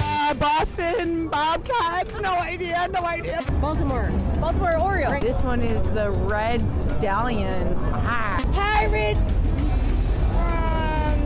Uh, 0.00 0.34
Boston 0.34 1.28
Bobcats. 1.28 2.14
No 2.14 2.34
idea. 2.34 2.88
No 2.92 3.04
idea. 3.04 3.44
Baltimore. 3.60 4.10
Baltimore 4.40 4.76
Orioles. 4.78 5.22
This 5.22 5.42
one 5.44 5.62
is 5.62 5.80
the 5.94 6.10
Red 6.10 6.60
Stallions. 6.96 7.78
Ah. 7.92 8.40
Pirates 8.52 9.30
from, 10.32 11.18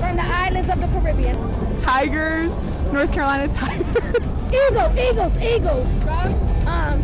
from 0.00 0.16
the 0.16 0.24
islands 0.24 0.70
of 0.70 0.80
the 0.80 0.86
Caribbean. 0.98 1.76
Tigers. 1.76 2.80
North 2.84 3.12
Carolina 3.12 3.52
Tigers. 3.52 4.32
Eagles, 4.52 4.98
Eagles, 4.98 5.36
Eagles 5.42 5.88
from 6.04 6.51
um, 6.66 7.02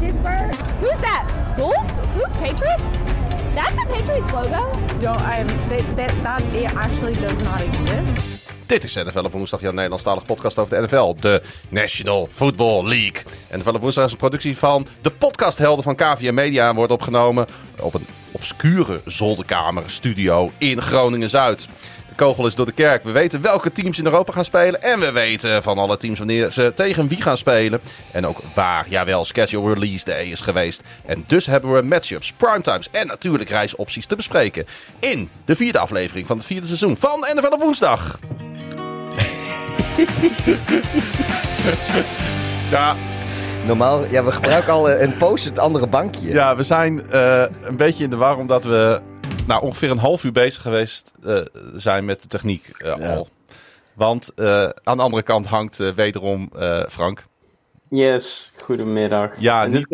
Pittsburgh. 0.00 0.54
Who's 0.80 1.00
that? 1.00 1.54
Bulls? 1.56 1.96
Who? 2.14 2.24
Patriots? 2.38 2.98
That's 3.54 3.74
the 3.76 3.86
Patriots 3.86 4.32
logo? 4.32 4.72
Don't 5.00 5.20
I? 5.20 5.44
They, 5.68 5.82
that 5.96 6.12
that 6.22 6.42
it 6.54 6.74
actually 6.76 7.14
does 7.14 7.38
not 7.42 7.60
exist. 7.60 8.44
Dit 8.66 8.84
is 8.84 8.94
NFL 8.94 9.24
op 9.24 9.32
woensdag, 9.32 9.60
jouw 9.60 9.72
Nederlandstalige 9.72 10.24
podcast 10.24 10.58
over 10.58 10.76
de 10.76 10.82
NFL, 10.82 11.14
de 11.20 11.42
National 11.68 12.28
Football 12.32 12.86
League. 12.88 13.22
En 13.48 13.58
NFL 13.58 13.68
op 13.68 13.80
woensdag 13.80 14.04
is 14.04 14.12
een 14.12 14.18
productie 14.18 14.58
van 14.58 14.86
de 15.00 15.10
podcasthelden 15.10 15.84
van 15.84 15.94
KVM 15.94 16.34
Media 16.34 16.68
en 16.68 16.74
wordt 16.74 16.92
opgenomen 16.92 17.46
op 17.80 17.94
een 17.94 18.06
obscure 18.32 19.00
zolderkamer 19.04 19.82
studio 19.90 20.50
in 20.58 20.82
Groningen-Zuid. 20.82 21.68
De 22.16 22.24
kogel 22.24 22.46
is 22.46 22.54
door 22.54 22.66
de 22.66 22.72
kerk. 22.72 23.02
We 23.02 23.10
weten 23.10 23.40
welke 23.40 23.72
teams 23.72 23.98
in 23.98 24.04
Europa 24.04 24.32
gaan 24.32 24.44
spelen. 24.44 24.82
En 24.82 25.00
we 25.00 25.12
weten 25.12 25.62
van 25.62 25.78
alle 25.78 25.96
teams 25.96 26.18
wanneer 26.18 26.50
ze 26.50 26.72
tegen 26.74 27.08
wie 27.08 27.22
gaan 27.22 27.36
spelen. 27.36 27.80
En 28.12 28.26
ook 28.26 28.40
waar, 28.54 28.86
jawel, 28.88 29.24
schedule 29.24 29.74
release 29.74 30.04
day 30.04 30.24
is 30.24 30.40
geweest. 30.40 30.82
En 31.06 31.24
dus 31.26 31.46
hebben 31.46 31.74
we 31.74 31.82
matchups, 31.82 32.32
primetimes 32.32 32.90
en 32.90 33.06
natuurlijk 33.06 33.50
reisopties 33.50 34.06
te 34.06 34.16
bespreken. 34.16 34.66
In 34.98 35.28
de 35.44 35.56
vierde 35.56 35.78
aflevering 35.78 36.26
van 36.26 36.36
het 36.36 36.46
vierde 36.46 36.66
seizoen 36.66 36.96
van 36.96 37.26
NFL 37.34 37.52
op 37.52 37.60
woensdag. 37.60 38.18
Ja, 42.70 42.96
Normaal, 43.66 44.10
ja, 44.10 44.24
we 44.24 44.32
gebruiken 44.32 44.72
al 44.72 44.90
eh, 44.90 45.02
een 45.02 45.16
post 45.16 45.44
het 45.44 45.58
andere 45.58 45.86
bankje. 45.86 46.28
ja, 46.32 46.56
we 46.56 46.62
zijn 46.62 47.10
eh, 47.10 47.42
een 47.62 47.76
beetje 47.76 48.04
in 48.04 48.10
de 48.10 48.16
war 48.16 48.38
omdat 48.38 48.64
we 48.64 49.00
nou, 49.46 49.62
ongeveer 49.62 49.90
een 49.90 49.98
half 49.98 50.24
uur 50.24 50.32
bezig 50.32 50.62
geweest 50.62 51.12
eh, 51.24 51.40
zijn 51.74 52.04
met 52.04 52.22
de 52.22 52.28
techniek 52.28 52.68
eh, 52.68 52.92
Ja. 52.96 53.14
al. 53.14 53.28
Want 53.94 54.34
eh, 54.34 54.68
aan 54.82 54.96
de 54.96 55.02
andere 55.02 55.22
kant 55.22 55.46
hangt 55.46 55.76
wederom 55.76 56.50
Frank. 56.88 57.24
Yes, 57.94 58.50
goedemiddag. 58.62 59.30
Ja, 59.38 59.62
En 59.64 59.70
niet- 59.70 59.78
dit, 59.78 59.86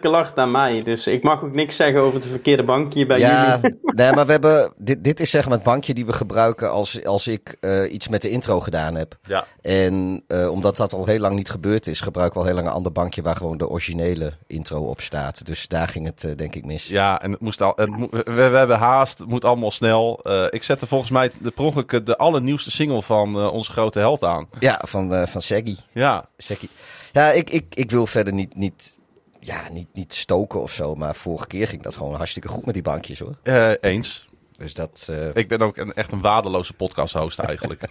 keer 0.00 0.02
lag, 0.02 0.22
dit 0.22 0.36
aan 0.38 0.50
mij, 0.50 0.82
dus 0.82 1.06
ik 1.06 1.22
mag 1.22 1.42
ook 1.44 1.52
niks 1.54 1.76
zeggen 1.76 2.00
over 2.00 2.14
het 2.14 2.26
verkeerde 2.28 2.62
bankje 2.64 3.06
bij 3.06 3.18
Ja, 3.18 3.58
jullie. 3.60 3.78
nee, 3.96 4.12
maar 4.12 4.26
we 4.26 4.32
hebben, 4.32 4.72
dit, 4.76 5.04
dit 5.04 5.20
is 5.20 5.30
zeg 5.30 5.44
maar 5.44 5.54
het 5.54 5.62
bankje 5.62 5.94
die 5.94 6.06
we 6.06 6.12
gebruiken 6.12 6.70
als, 6.70 7.04
als 7.04 7.26
ik 7.26 7.56
eh, 7.60 7.92
iets 7.92 8.08
met 8.08 8.22
de 8.22 8.30
intro 8.30 8.60
gedaan 8.60 8.94
heb. 8.94 9.14
Ja. 9.22 9.44
En 9.62 10.22
eh, 10.26 10.50
omdat 10.50 10.76
dat 10.76 10.92
al 10.92 11.06
heel 11.06 11.18
lang 11.18 11.34
niet 11.34 11.50
gebeurd 11.50 11.86
is, 11.86 12.00
gebruiken 12.00 12.34
we 12.34 12.40
al 12.40 12.46
heel 12.46 12.56
lang 12.56 12.66
een 12.68 12.74
ander 12.74 12.92
bankje 12.92 13.22
waar 13.22 13.36
gewoon 13.36 13.58
de 13.58 13.68
originele 13.68 14.32
intro 14.46 14.78
op 14.80 15.00
staat. 15.00 15.46
Dus 15.46 15.68
daar 15.68 15.88
ging 15.88 16.06
het 16.06 16.24
eh, 16.24 16.36
denk 16.36 16.54
ik 16.54 16.64
mis. 16.64 16.86
Ja, 16.86 17.20
en 17.22 17.30
het 17.30 17.40
moest 17.40 17.62
al, 17.62 17.72
het 17.76 17.90
mo- 17.90 18.08
we, 18.10 18.22
we 18.24 18.56
hebben 18.56 18.78
haast, 18.78 19.18
het 19.18 19.28
moet 19.28 19.44
allemaal 19.44 19.70
snel. 19.70 20.20
Eh, 20.22 20.44
ik 20.50 20.62
zette 20.62 20.86
volgens 20.86 21.10
mij 21.10 21.30
de, 21.40 21.50
per 21.50 21.64
ongeluk 21.64 22.06
de 22.06 22.16
allernieuwste 22.16 22.70
single 22.70 23.02
van 23.02 23.34
eh, 23.36 23.52
onze 23.52 23.72
grote 23.72 23.98
held 23.98 24.22
aan. 24.24 24.46
Ja, 24.58 24.80
van, 24.86 25.14
eh 25.14 25.26
van 25.26 25.40
Saggy. 25.42 25.76
Ja, 25.92 26.24
Saggy. 26.36 26.66
Ja, 27.12 27.30
ik, 27.30 27.50
ik, 27.50 27.74
ik 27.74 27.90
wil 27.90 28.06
verder 28.06 28.32
niet, 28.32 28.56
niet, 28.56 29.00
ja, 29.40 29.68
niet, 29.72 29.88
niet 29.92 30.12
stoken 30.12 30.62
of 30.62 30.72
zo, 30.72 30.94
maar 30.94 31.14
vorige 31.14 31.46
keer 31.46 31.68
ging 31.68 31.82
dat 31.82 31.96
gewoon 31.96 32.14
hartstikke 32.14 32.48
goed 32.48 32.64
met 32.64 32.74
die 32.74 32.82
bankjes 32.82 33.18
hoor. 33.18 33.34
eh, 33.42 33.70
eens. 33.80 34.28
Dus 34.56 34.74
dat, 34.74 35.06
eh, 35.10 35.28
Ik 35.34 35.48
ben 35.48 35.60
ook 35.60 35.76
een, 35.76 35.92
echt 35.92 36.12
een 36.12 36.20
waardeloze 36.20 36.72
podcast-host 36.72 37.38
eigenlijk. 37.38 37.80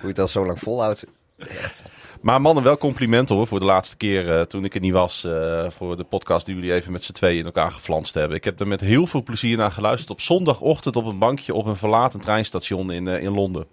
je 0.00 0.06
het 0.06 0.18
al 0.18 0.28
zo 0.28 0.46
lang 0.46 0.58
volhoudt. 0.58 1.06
Echt. 1.38 1.84
Maar 2.20 2.40
mannen, 2.40 2.64
wel 2.64 2.76
complimenten 2.76 3.36
hoor 3.36 3.46
voor 3.46 3.58
de 3.58 3.64
laatste 3.64 3.96
keer 3.96 4.38
eh, 4.38 4.44
toen 4.44 4.64
ik 4.64 4.74
er 4.74 4.80
niet 4.80 4.92
was. 4.92 5.24
eh, 5.24 5.70
voor 5.70 5.96
de 5.96 6.04
podcast 6.04 6.46
die 6.46 6.54
jullie 6.54 6.72
even 6.72 6.92
met 6.92 7.04
z'n 7.04 7.12
tweeën 7.12 7.38
in 7.38 7.44
elkaar 7.44 7.70
geflanst 7.70 8.14
hebben. 8.14 8.36
Ik 8.36 8.44
heb 8.44 8.60
er 8.60 8.68
met 8.68 8.80
heel 8.80 9.06
veel 9.06 9.22
plezier 9.22 9.56
naar 9.56 9.72
geluisterd 9.72 10.10
op 10.10 10.20
zondagochtend 10.20 10.96
op 10.96 11.04
een 11.04 11.18
bankje 11.18 11.54
op 11.54 11.66
een 11.66 11.76
verlaten 11.76 12.20
treinstation 12.20 12.90
in, 12.90 13.06
in 13.06 13.32
Londen. 13.34 13.66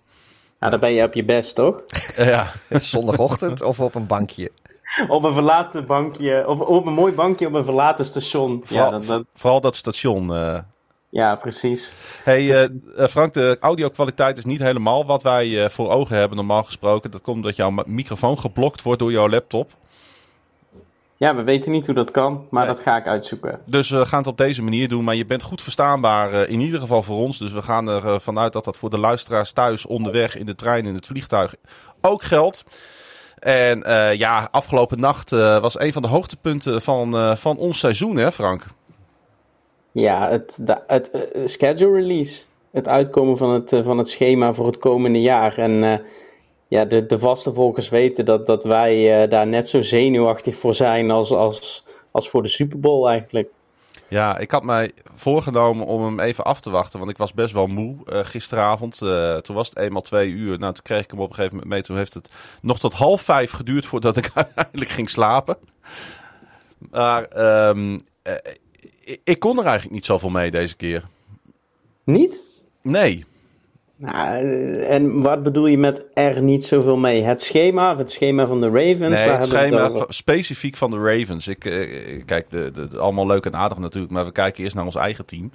Nou, 0.59 0.71
dan 0.71 0.79
ben 0.79 0.93
je 0.93 1.03
op 1.03 1.13
je 1.13 1.23
best, 1.25 1.55
toch? 1.55 1.83
Ja, 2.17 2.51
Zondagochtend 2.79 3.61
of 3.61 3.79
op 3.79 3.95
een 3.95 4.07
bankje. 4.07 4.51
Op 5.07 5.23
een 5.23 5.33
verlaten 5.33 5.85
bankje, 5.85 6.47
op, 6.47 6.61
op 6.67 6.85
een 6.85 6.93
mooi 6.93 7.13
bankje 7.13 7.47
op 7.47 7.53
een 7.53 7.63
verlaten 7.63 8.05
station. 8.05 8.51
Ja, 8.51 8.65
vooral, 8.67 8.91
dat, 8.91 9.05
dat- 9.05 9.25
vooral 9.35 9.61
dat 9.61 9.75
station. 9.75 10.35
eh. 10.35 10.59
ja, 11.09 11.35
precies. 11.35 11.93
Hey 12.23 12.51
eh, 12.55 12.63
eh, 12.63 13.07
Frank, 13.09 13.33
de 13.33 13.57
audio-kwaliteit 13.59 14.37
is 14.37 14.45
niet 14.45 14.59
helemaal 14.61 15.05
wat 15.05 15.23
wij 15.23 15.63
eh, 15.63 15.69
voor 15.69 15.89
ogen 15.89 16.17
hebben 16.17 16.37
normaal 16.37 16.63
gesproken. 16.63 17.11
Dat 17.11 17.21
komt 17.21 17.35
omdat 17.37 17.55
jouw 17.55 17.73
microfoon 17.85 18.37
geblokt 18.39 18.81
wordt 18.81 18.99
door 18.99 19.11
jouw 19.11 19.29
laptop. 19.29 19.71
Ja, 21.19 21.35
we 21.35 21.43
weten 21.43 21.71
niet 21.71 21.85
hoe 21.85 21.95
dat 21.95 22.11
kan, 22.11 22.47
maar 22.49 22.65
Nee. 22.65 22.75
dat 22.75 22.83
ga 22.83 22.97
ik 22.97 23.07
uitzoeken. 23.07 23.59
Dus 23.65 23.89
we 23.89 24.05
gaan 24.05 24.19
het 24.19 24.27
op 24.27 24.37
deze 24.37 24.61
manier 24.63 24.87
doen. 24.87 25.03
Maar 25.03 25.15
je 25.15 25.25
bent 25.25 25.41
goed 25.41 25.61
verstaanbaar, 25.61 26.33
in 26.49 26.59
ieder 26.59 26.79
geval 26.79 27.03
voor 27.03 27.17
ons. 27.17 27.37
Dus 27.37 27.51
we 27.51 27.61
gaan 27.61 27.87
ervan 27.89 28.21
vanuit 28.21 28.53
dat 28.53 28.65
dat 28.65 28.77
voor 28.77 28.89
de 28.89 28.97
luisteraars 28.99 29.51
thuis, 29.51 29.85
onderweg, 29.85 30.35
in 30.37 30.45
de 30.45 30.55
trein, 30.55 30.85
in 30.85 30.95
het 30.95 31.05
vliegtuig 31.07 31.55
ook 32.01 32.23
geldt. 32.23 32.63
En 33.39 33.83
eh, 33.83 34.13
ja, 34.13 34.47
afgelopen 34.51 34.99
nacht 34.99 35.31
eh, 35.31 35.59
was 35.59 35.79
een 35.79 35.93
van 35.93 36.01
de 36.01 36.07
hoogtepunten 36.07 36.81
van, 36.81 37.15
eh, 37.15 37.35
van 37.35 37.57
ons 37.57 37.79
seizoen, 37.79 38.17
hè 38.17 38.31
Frank? 38.31 38.65
Ja, 39.91 40.29
het, 40.29 40.57
het 40.87 41.11
schedule 41.45 41.93
release. 41.93 42.43
Het 42.71 42.87
uitkomen 42.87 43.37
van 43.37 43.49
het, 43.49 43.69
van 43.83 43.97
het 43.97 44.09
schema 44.09 44.53
voor 44.53 44.65
het 44.65 44.77
komende 44.77 45.21
jaar. 45.21 45.57
En 45.57 46.01
ja, 46.67 46.85
de, 46.85 47.05
de 47.05 47.19
vaste 47.19 47.53
volgers 47.53 47.89
weten 47.89 48.25
dat, 48.25 48.45
dat 48.45 48.63
wij 48.63 49.27
daar 49.27 49.47
net 49.47 49.69
zo 49.69 49.81
zenuwachtig 49.81 50.55
voor 50.55 50.73
zijn 50.73 51.11
als, 51.11 51.31
als, 51.31 51.85
als 52.11 52.29
voor 52.29 52.43
de 52.43 52.47
Super 52.47 52.79
Bowl 52.79 53.07
eigenlijk. 53.07 53.49
Ja, 54.09 54.37
ik 54.37 54.51
had 54.51 54.63
mij 54.63 54.91
voorgenomen 55.15 55.85
om 55.85 56.03
hem 56.03 56.19
even 56.19 56.43
af 56.43 56.61
te 56.61 56.69
wachten. 56.69 56.99
Want 56.99 57.11
ik 57.11 57.17
was 57.17 57.33
best 57.33 57.53
wel 57.53 57.67
moe 57.67 58.05
eh, 58.05 58.19
gisteravond. 58.23 59.01
Eh, 59.01 59.35
toen 59.35 59.55
was 59.55 59.69
het 59.69 59.77
eenmaal 59.77 60.01
twee 60.01 60.29
uur. 60.29 60.59
Nou, 60.59 60.73
toen 60.73 60.83
kreeg 60.83 61.03
ik 61.03 61.11
hem 61.11 61.19
op 61.19 61.29
een 61.29 61.35
gegeven 61.35 61.55
moment 61.55 61.73
mee. 61.73 61.83
Toen 61.83 61.97
heeft 61.97 62.13
het 62.13 62.31
nog 62.61 62.79
tot 62.79 62.93
half 62.93 63.21
vijf 63.21 63.51
geduurd 63.51 63.85
voordat 63.85 64.17
ik 64.17 64.31
uiteindelijk 64.35 64.91
ging 64.91 65.09
slapen. 65.09 65.57
Maar 66.77 67.23
ehm, 67.23 67.99
eh, 68.21 68.33
ik, 69.03 69.21
ik 69.23 69.39
kon 69.39 69.57
er 69.57 69.65
eigenlijk 69.65 69.95
niet 69.95 70.05
zoveel 70.05 70.29
mee 70.29 70.51
deze 70.51 70.75
keer. 70.75 71.03
Niet? 72.03 72.41
Nee. 72.81 73.25
Nou, 73.97 74.43
en 74.83 75.21
wat 75.21 75.43
bedoel 75.43 75.65
je 75.67 75.77
met 75.77 76.05
er 76.13 76.41
niet 76.41 76.65
zoveel 76.65 76.97
mee? 76.97 77.23
Het 77.23 77.41
schema 77.41 77.91
of 77.91 77.97
het 77.97 78.11
schema 78.11 78.47
van 78.47 78.61
de 78.61 78.67
Ravens? 78.67 79.13
Nee, 79.13 79.29
het 79.29 79.43
schema 79.43 80.05
specifiek 80.07 80.75
van 80.75 80.91
de 80.91 80.97
Ravens. 80.97 81.47
Ik, 81.47 81.65
eh, 81.65 82.23
kijk, 82.25 82.49
de, 82.49 82.71
de, 82.71 82.87
de- 82.87 82.97
allemaal 82.97 83.27
leuk 83.27 83.45
en 83.45 83.55
aardig 83.55 83.77
natuurlijk, 83.77 84.13
maar 84.13 84.25
we 84.25 84.31
kijken 84.31 84.63
eerst 84.63 84.75
naar 84.75 84.85
ons 84.85 84.95
eigen 84.95 85.25
team. 85.25 85.51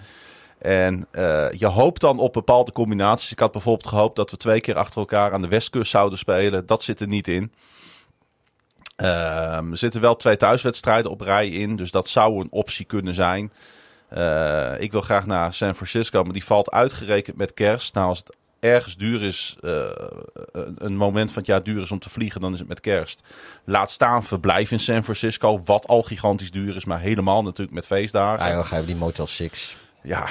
En 0.58 1.06
eh, 1.10 1.50
je 1.52 1.66
hoopt 1.66 2.00
dan 2.00 2.18
op 2.18 2.32
bepaalde 2.32 2.72
combinaties. 2.72 3.32
Ik 3.32 3.38
had 3.38 3.52
bijvoorbeeld 3.52 3.88
gehoopt 3.88 4.16
dat 4.16 4.30
we 4.30 4.36
twee 4.36 4.60
keer 4.60 4.76
achter 4.76 4.98
elkaar 5.00 5.32
aan 5.32 5.40
de 5.40 5.48
westkust 5.48 5.90
zouden 5.90 6.18
spelen. 6.18 6.66
Dat 6.66 6.82
zit 6.82 7.00
er 7.00 7.08
niet 7.08 7.28
in. 7.28 7.52
Ehm, 8.96 9.70
er 9.70 9.76
zitten 9.76 10.00
wel 10.00 10.16
twee 10.16 10.36
thuiswedstrijden 10.36 11.10
op 11.10 11.20
rij 11.20 11.48
in, 11.48 11.76
dus 11.76 11.90
dat 11.90 12.08
zou 12.08 12.40
een 12.40 12.48
optie 12.50 12.84
kunnen 12.86 13.14
zijn. 13.14 13.52
Eh, 14.14 14.72
ik 14.78 14.92
wil 14.92 15.00
graag 15.00 15.26
naar 15.26 15.52
San 15.52 15.74
Francisco, 15.74 16.22
maar 16.22 16.32
die 16.32 16.44
valt 16.44 16.70
uitgerekend 16.70 17.36
met 17.36 17.54
kerst. 17.54 17.94
Nou, 17.94 18.06
als 18.08 18.18
het 18.18 18.36
ergens 18.60 18.96
duur 18.96 19.22
is, 19.22 19.56
eh, 19.60 19.80
een- 20.52 20.96
moment 20.96 21.28
van 21.32 21.38
het 21.38 21.46
jaar 21.46 21.62
duur 21.62 21.82
is 21.82 21.90
om 21.90 21.98
te 21.98 22.10
vliegen, 22.10 22.40
dan 22.40 22.52
is 22.52 22.58
het 22.58 22.68
met 22.68 22.80
kerst. 22.80 23.22
Laat 23.64 23.90
staan 23.90 24.24
verblijf 24.24 24.70
in 24.70 24.80
San 24.80 25.02
Francisco, 25.04 25.62
wat 25.64 25.86
al 25.86 26.02
gigantisch 26.02 26.50
duur 26.50 26.76
is, 26.76 26.84
maar 26.84 27.00
helemaal 27.00 27.42
natuurlijk 27.42 27.74
met 27.74 27.86
feestdagen. 27.86 28.56
Ah, 28.56 28.64
ga 28.66 28.76
je 28.76 28.84
die 28.84 28.96
Motel 28.96 29.26
6. 29.26 29.76
Ja, 30.02 30.26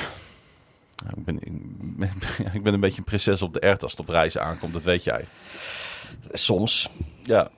ik 1.16 1.26
ben, 1.26 1.36
ik 1.36 1.52
ben, 1.98 2.12
ik 2.54 2.64
ben 2.64 2.74
een 2.74 2.80
beetje 2.80 2.98
een 2.98 3.04
prinses 3.04 3.42
op 3.42 3.54
de 3.54 3.60
ert 3.60 3.84
als 3.84 3.92
het 3.92 4.00
op 4.00 4.10
reizen 4.10 4.42
aankomt, 4.44 4.74
dat 4.74 4.84
weet 4.84 5.04
jij. 5.04 5.26
Soms. 6.32 6.90
Ja. 7.24 7.50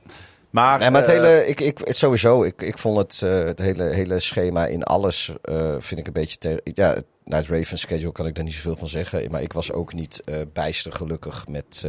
Maar, 0.54 0.80
Nee, 0.80 0.90
maar 0.90 1.02
het 1.02 1.10
eh, 1.10 1.16
hele, 1.16 1.48
ik, 1.48 1.60
ik, 1.60 1.80
sowieso, 1.84 2.44
ik, 2.44 2.62
ik 2.62 2.78
vond 2.78 2.98
het, 2.98 3.22
eh, 3.22 3.46
het 3.46 3.60
hele, 3.60 3.84
hele 3.84 4.20
schema 4.20 4.66
in 4.66 4.84
alles, 4.84 5.34
eh, 5.42 5.76
vind 5.80 6.00
ik 6.00 6.08
een 6.08 6.14
beetje 6.14 6.38
tegen. 6.38 6.62
Ja, 6.64 6.96
naar 7.24 7.40
het 7.40 7.48
Ravens 7.50 7.82
schedule 7.82 8.12
kan 8.12 8.28
ik 8.28 8.36
daar 8.36 8.44
niet 8.44 8.54
zoveel 8.54 8.76
van 8.76 8.88
zeggen. 8.88 9.32
Maar 9.32 9.42
ik 9.42 9.54
was 9.54 9.72
ook 9.72 9.94
niet 9.94 10.24
bijster 10.54 10.92
gelukkig 10.92 11.48
met, 11.48 11.84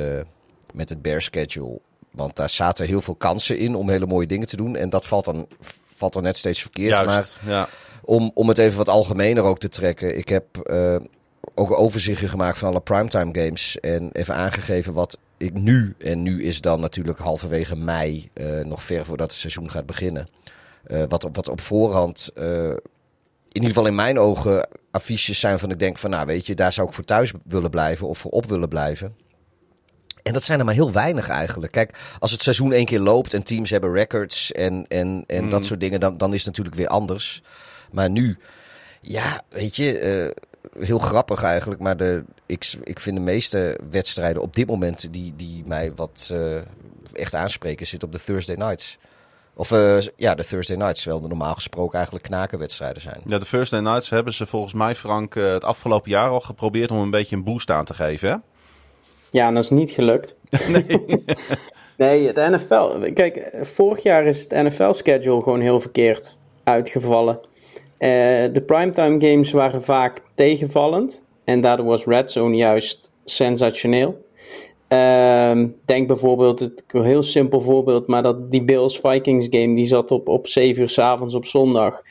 met 0.73 0.89
het 0.89 1.03
Bear 1.03 1.23
schedule. 1.23 1.81
Want 2.11 2.37
daar 2.37 2.51
zaten 2.51 2.87
heel 2.87 3.01
veel 3.01 3.15
kansen 3.15 3.59
in 3.59 3.75
om 3.75 3.89
hele 3.89 4.07
mooie 4.07 4.27
dingen 4.27 4.47
te 4.47 4.57
doen. 4.57 4.77
En 4.77 4.91
dat 4.91 5.07
valt 5.07 5.25
dan, 5.25 5.49
valt 5.97 6.13
dan 6.13 6.23
net 6.23 6.37
steeds 6.37 6.61
verkeerd. 6.61 6.97
juist, 6.97 7.07
Maar 7.07 7.31
ja. 7.47 7.69
om, 8.05 8.31
om 8.35 8.49
het 8.49 8.59
even 8.59 8.77
wat 8.77 8.89
algemener 8.89 9.43
ook 9.43 9.59
te 9.59 9.69
trekken. 9.69 10.17
Ik 10.17 10.29
heb 10.29 10.47
ook 11.55 11.71
een 11.71 11.77
overzichtje 11.77 12.29
gemaakt 12.29 12.59
van 12.59 12.69
alle 12.69 12.81
primetime 12.81 13.45
games. 13.45 13.81
En 13.81 14.11
even 14.13 14.35
aangegeven 14.35 14.93
wat 14.93 15.19
ik 15.45 15.55
nu, 15.55 15.95
en 15.99 16.23
nu 16.23 16.43
is 16.43 16.61
dan 16.61 16.81
natuurlijk 16.81 17.19
halverwege 17.19 17.77
mei, 17.77 18.31
eh, 18.33 18.61
nog 18.65 18.83
ver 18.83 19.05
voordat 19.05 19.31
het 19.31 19.41
seizoen 19.41 19.71
gaat 19.71 19.87
beginnen. 19.87 20.29
Eh, 20.85 21.03
wat, 21.09 21.25
op, 21.25 21.37
wat 21.37 21.49
op 21.49 21.61
voorhand, 21.61 22.31
eh, 22.35 22.69
in 22.69 23.61
ieder 23.61 23.69
geval 23.69 23.87
in 23.87 23.95
mijn 23.95 24.19
ogen, 24.19 24.69
affiches 24.91 25.41
zijn 25.41 25.59
van 25.59 25.71
ik 25.71 25.79
denk 25.79 25.99
van, 25.99 26.11
nou 26.11 26.27
weet 26.27 26.47
je, 26.47 26.55
daar 26.55 26.73
zou 26.73 26.89
ik 26.89 26.95
voor 26.95 27.05
thuis 27.05 27.33
willen 27.45 27.71
blijven 27.71 28.09
of 28.09 28.19
voor 28.19 28.31
op 28.31 28.47
willen 28.47 28.69
blijven. 28.69 29.17
En 30.23 30.33
dat 30.33 30.43
zijn 30.43 30.59
er 30.59 30.65
maar 30.65 30.75
heel 30.75 30.93
weinig 30.93 31.29
eigenlijk. 31.29 31.73
Kijk, 31.73 31.99
als 32.19 32.31
het 32.31 32.43
seizoen 32.43 32.73
één 32.73 32.85
keer 32.85 33.01
loopt 33.01 33.35
en 33.35 33.43
teams 33.43 33.71
hebben 33.71 33.93
records 33.93 34.53
en, 34.53 34.87
en, 34.89 35.25
en 35.27 35.49
dat 35.49 35.65
soort 35.65 35.81
dingen, 35.81 36.01
dan, 36.01 36.17
dan 36.17 36.33
is 36.33 36.39
het 36.39 36.47
natuurlijk 36.47 36.77
weer 36.77 36.89
anders. 36.89 37.43
Maar 37.91 38.11
nu, 38.11 38.39
ja, 39.01 39.43
weet 39.49 39.77
je, 39.77 40.35
heel 40.79 40.99
grappig 40.99 41.43
eigenlijk. 41.43 41.81
Maar 41.81 41.97
de, 41.97 42.25
ik, 42.47 42.75
ik 42.83 43.01
vind 43.01 43.17
de 43.17 43.23
meeste 43.23 43.79
wedstrijden 43.91 44.43
op 44.43 44.55
dit 44.55 44.67
moment 44.67 45.13
die, 45.13 45.33
die 45.37 45.63
mij 45.67 45.93
wat 45.95 46.31
eh, 46.33 46.57
echt 47.13 47.35
aanspreken, 47.35 47.87
zitten 47.87 48.09
op 48.09 48.15
de 48.15 48.25
Thursday 48.25 48.57
nights. 48.57 48.99
Of 49.57 49.73
eh, 49.73 50.01
ja, 50.17 50.35
de 50.35 50.45
Thursday 50.45 50.77
nights, 50.77 51.01
terwijl 51.03 51.23
de 51.23 51.29
normaal 51.29 51.55
gesproken 51.55 51.95
eigenlijk 51.95 52.25
knakenwedstrijden 52.27 53.03
zijn. 53.03 53.21
Ja, 53.27 53.39
de 53.39 53.47
Thursday 53.47 53.81
Nights 53.81 54.11
hebben 54.11 54.33
ze 54.33 54.47
volgens 54.47 54.73
mij, 54.73 54.95
Frank, 54.95 55.37
eh, 55.37 55.53
het 55.53 55.65
afgelopen 55.65 56.11
jaar 56.11 56.29
al 56.29 56.41
geprobeerd 56.41 56.91
om 56.91 56.99
een 56.99 57.11
beetje 57.11 57.37
een 57.37 57.45
boost 57.45 57.71
aan 57.71 57.85
te 57.85 57.95
geven. 57.95 58.29
Hè? 58.29 58.37
Ja, 59.31 59.47
en 59.47 59.55
dat 59.55 59.63
is 59.63 59.71
niet 59.71 59.91
gelukt. 59.91 60.37
Nee. 60.69 60.87
de 62.33 62.49
NFL. 62.51 63.13
Kijk, 63.13 63.51
vorig 63.63 64.03
jaar 64.03 64.27
is 64.27 64.41
het 64.41 64.51
NFL-schedule 64.51 65.43
gewoon 65.43 65.61
heel 65.61 65.81
verkeerd 65.81 66.37
uitgevallen. 66.65 67.41
Eh, 67.99 68.09
de 68.53 68.63
primetime 68.67 69.31
games 69.31 69.51
waren 69.51 69.85
vaak 69.85 70.23
tegenvallend. 70.35 71.23
En 71.45 71.61
daardoor 71.61 71.87
was 71.87 72.05
Red 72.05 72.31
Zone 72.33 72.57
juist 72.57 73.13
sensationeel. 73.25 74.25
Ehm, 74.89 75.69
denk 75.85 76.07
bijvoorbeeld, 76.07 76.61
het, 76.61 76.85
een 76.89 77.05
heel 77.05 77.23
simpel 77.23 77.61
voorbeeld, 77.61 78.07
maar 78.07 78.23
dat 78.23 78.51
die 78.51 78.65
Bills-Vikings 78.65 79.47
game 79.51 79.75
die 79.75 79.87
zat 79.87 80.11
op, 80.11 80.29
op 80.29 80.47
7 80.47 80.83
uur 80.83 80.89
s 80.89 80.99
avonds 80.99 81.35
op 81.35 81.47
zondag. 81.47 82.03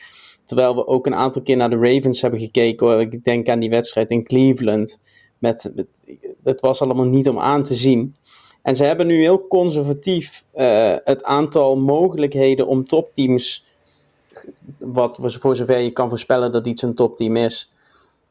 Terwijl 0.44 0.74
we 0.74 0.86
ook 0.86 1.06
een 1.06 1.14
aantal 1.14 1.42
keer 1.42 1.56
naar 1.56 1.70
de 1.70 1.92
Ravens 1.92 2.20
hebben 2.20 2.40
gekeken. 2.40 2.86
hoor. 2.86 3.00
Ik 3.00 3.24
denk 3.24 3.48
aan 3.48 3.58
die 3.58 3.70
wedstrijd 3.70 4.10
in 4.10 4.24
Cleveland. 4.24 5.00
Met, 5.38 5.70
het 6.44 6.60
was 6.60 6.80
allemaal 6.82 7.06
niet 7.06 7.28
om 7.28 7.38
aan 7.38 7.62
te 7.62 7.74
zien. 7.74 8.16
En 8.62 8.76
ze 8.76 8.84
hebben 8.84 9.06
nu 9.06 9.20
heel 9.20 9.46
conservatief 9.48 10.44
eh, 10.52 10.94
het 11.04 11.22
aantal 11.22 11.76
mogelijkheden 11.76 12.66
om 12.66 12.86
topteams, 12.86 13.64
wat 14.78 15.18
voor 15.40 15.56
zover 15.56 15.78
je 15.78 15.90
kan 15.90 16.08
voorspellen 16.08 16.52
dat 16.52 16.66
iets 16.66 16.82
een 16.82 16.94
topteam 16.94 17.36
is, 17.36 17.73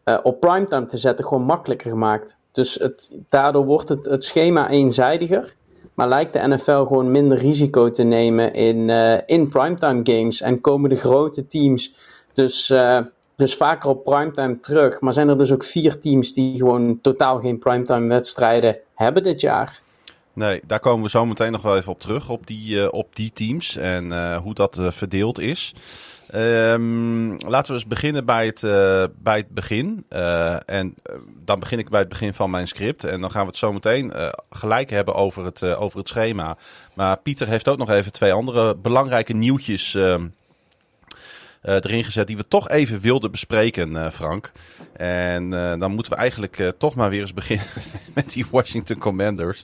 eh, 0.04 0.18
op 0.24 0.40
primetime 0.40 0.86
te 0.86 0.98
zetten, 0.98 1.26
gewoon 1.26 1.44
makkelijker 1.44 1.90
gemaakt. 1.90 2.36
Dus 2.52 2.76
het, 2.76 3.12
daardoor 3.30 3.66
wordt 3.66 3.90
het, 3.90 4.06
het 4.06 4.24
schema 4.24 4.70
eenzijdiger. 4.70 5.54
Maar 5.94 6.08
lijkt 6.08 6.34
de 6.34 6.48
NFL 6.48 6.84
gewoon 6.84 7.12
minder 7.12 7.38
risico 7.38 7.92
te 7.92 8.04
nemen 8.04 8.54
in, 8.54 8.90
eh, 8.90 9.20
in 9.26 9.50
primetime 9.50 10.00
games. 10.04 10.42
En 10.42 10.62
komen 10.62 10.90
de 10.90 10.96
grote 10.96 11.48
teams 11.48 11.96
dus, 12.34 12.70
eh, 12.70 13.00
dus 13.36 13.56
vaker 13.56 13.90
op 13.90 14.04
primetime 14.04 14.60
terug. 14.60 15.02
Maar 15.02 15.14
zijn 15.14 15.30
er 15.30 15.38
dus 15.38 15.52
ook 15.52 15.64
vier 15.64 16.00
teams 16.00 16.34
die 16.34 16.58
gewoon 16.58 17.00
totaal 17.02 17.40
geen 17.40 17.60
primetime 17.60 18.08
wedstrijden 18.08 18.78
hebben 18.96 19.24
dit 19.24 19.42
jaar. 19.42 19.82
Nee, 20.34 20.62
daar 20.68 20.80
komen 20.80 21.04
we 21.04 21.10
zo 21.10 21.26
meteen 21.26 21.52
nog 21.52 21.62
wel 21.62 21.78
even 21.78 21.92
op 21.92 22.00
terug, 22.00 22.30
op 22.30 22.48
die, 22.48 22.92
op 22.92 23.16
die 23.16 23.32
teams 23.34 23.78
en 23.78 24.36
hoe 24.38 24.54
dat 24.54 24.78
verdeeld 24.82 25.40
is. 25.40 25.74
Ehm, 26.34 27.30
laten 27.30 27.68
we 27.68 27.74
eens 27.74 27.88
beginnen 27.88 28.26
bij 28.26 28.46
het, 28.46 28.64
eh, 28.64 29.04
bij 29.18 29.38
het 29.38 29.50
begin. 29.50 30.06
Eh, 30.10 30.70
en 30.70 30.96
eh, 31.04 31.16
dan 31.46 31.60
begin 31.60 31.80
ik 31.80 31.90
bij 31.90 32.00
het 32.00 32.10
begin 32.10 32.34
van 32.34 32.50
mijn 32.50 32.68
script. 32.68 33.04
En 33.04 33.22
dan 33.22 33.32
gaan 33.32 33.42
we 33.42 33.48
het 33.48 33.58
zo 33.58 33.74
meteen 33.74 34.14
gelijk 34.50 34.90
hebben 34.90 35.16
over 35.16 35.46
het, 35.46 35.64
over 35.64 36.00
het 36.00 36.08
schema. 36.08 36.58
Maar 36.94 37.18
Pieter 37.18 37.48
heeft 37.48 37.68
ook 37.68 37.78
nog 37.78 37.90
even 37.90 38.12
twee 38.12 38.34
andere 38.34 38.76
belangrijke 38.76 39.34
nieuwtjes 39.34 39.96
ehm, 39.96 40.28
eh, 41.62 41.76
erin 41.76 42.04
gezet 42.04 42.28
die 42.28 42.38
we 42.38 42.48
toch 42.48 42.70
even 42.70 43.02
wilden 43.02 43.32
bespreken, 43.32 44.12
Frank. 44.12 44.52
En 44.94 45.50
dan 45.80 45.92
moeten 45.92 46.12
we 46.12 46.18
eigenlijk 46.18 46.74
toch 46.78 46.96
maar 46.96 47.10
weer 47.10 47.22
eens 47.22 47.34
beginnen 47.34 47.66
met 48.16 48.32
die 48.32 48.46
Washington 48.52 48.98
Commanders. 48.98 49.64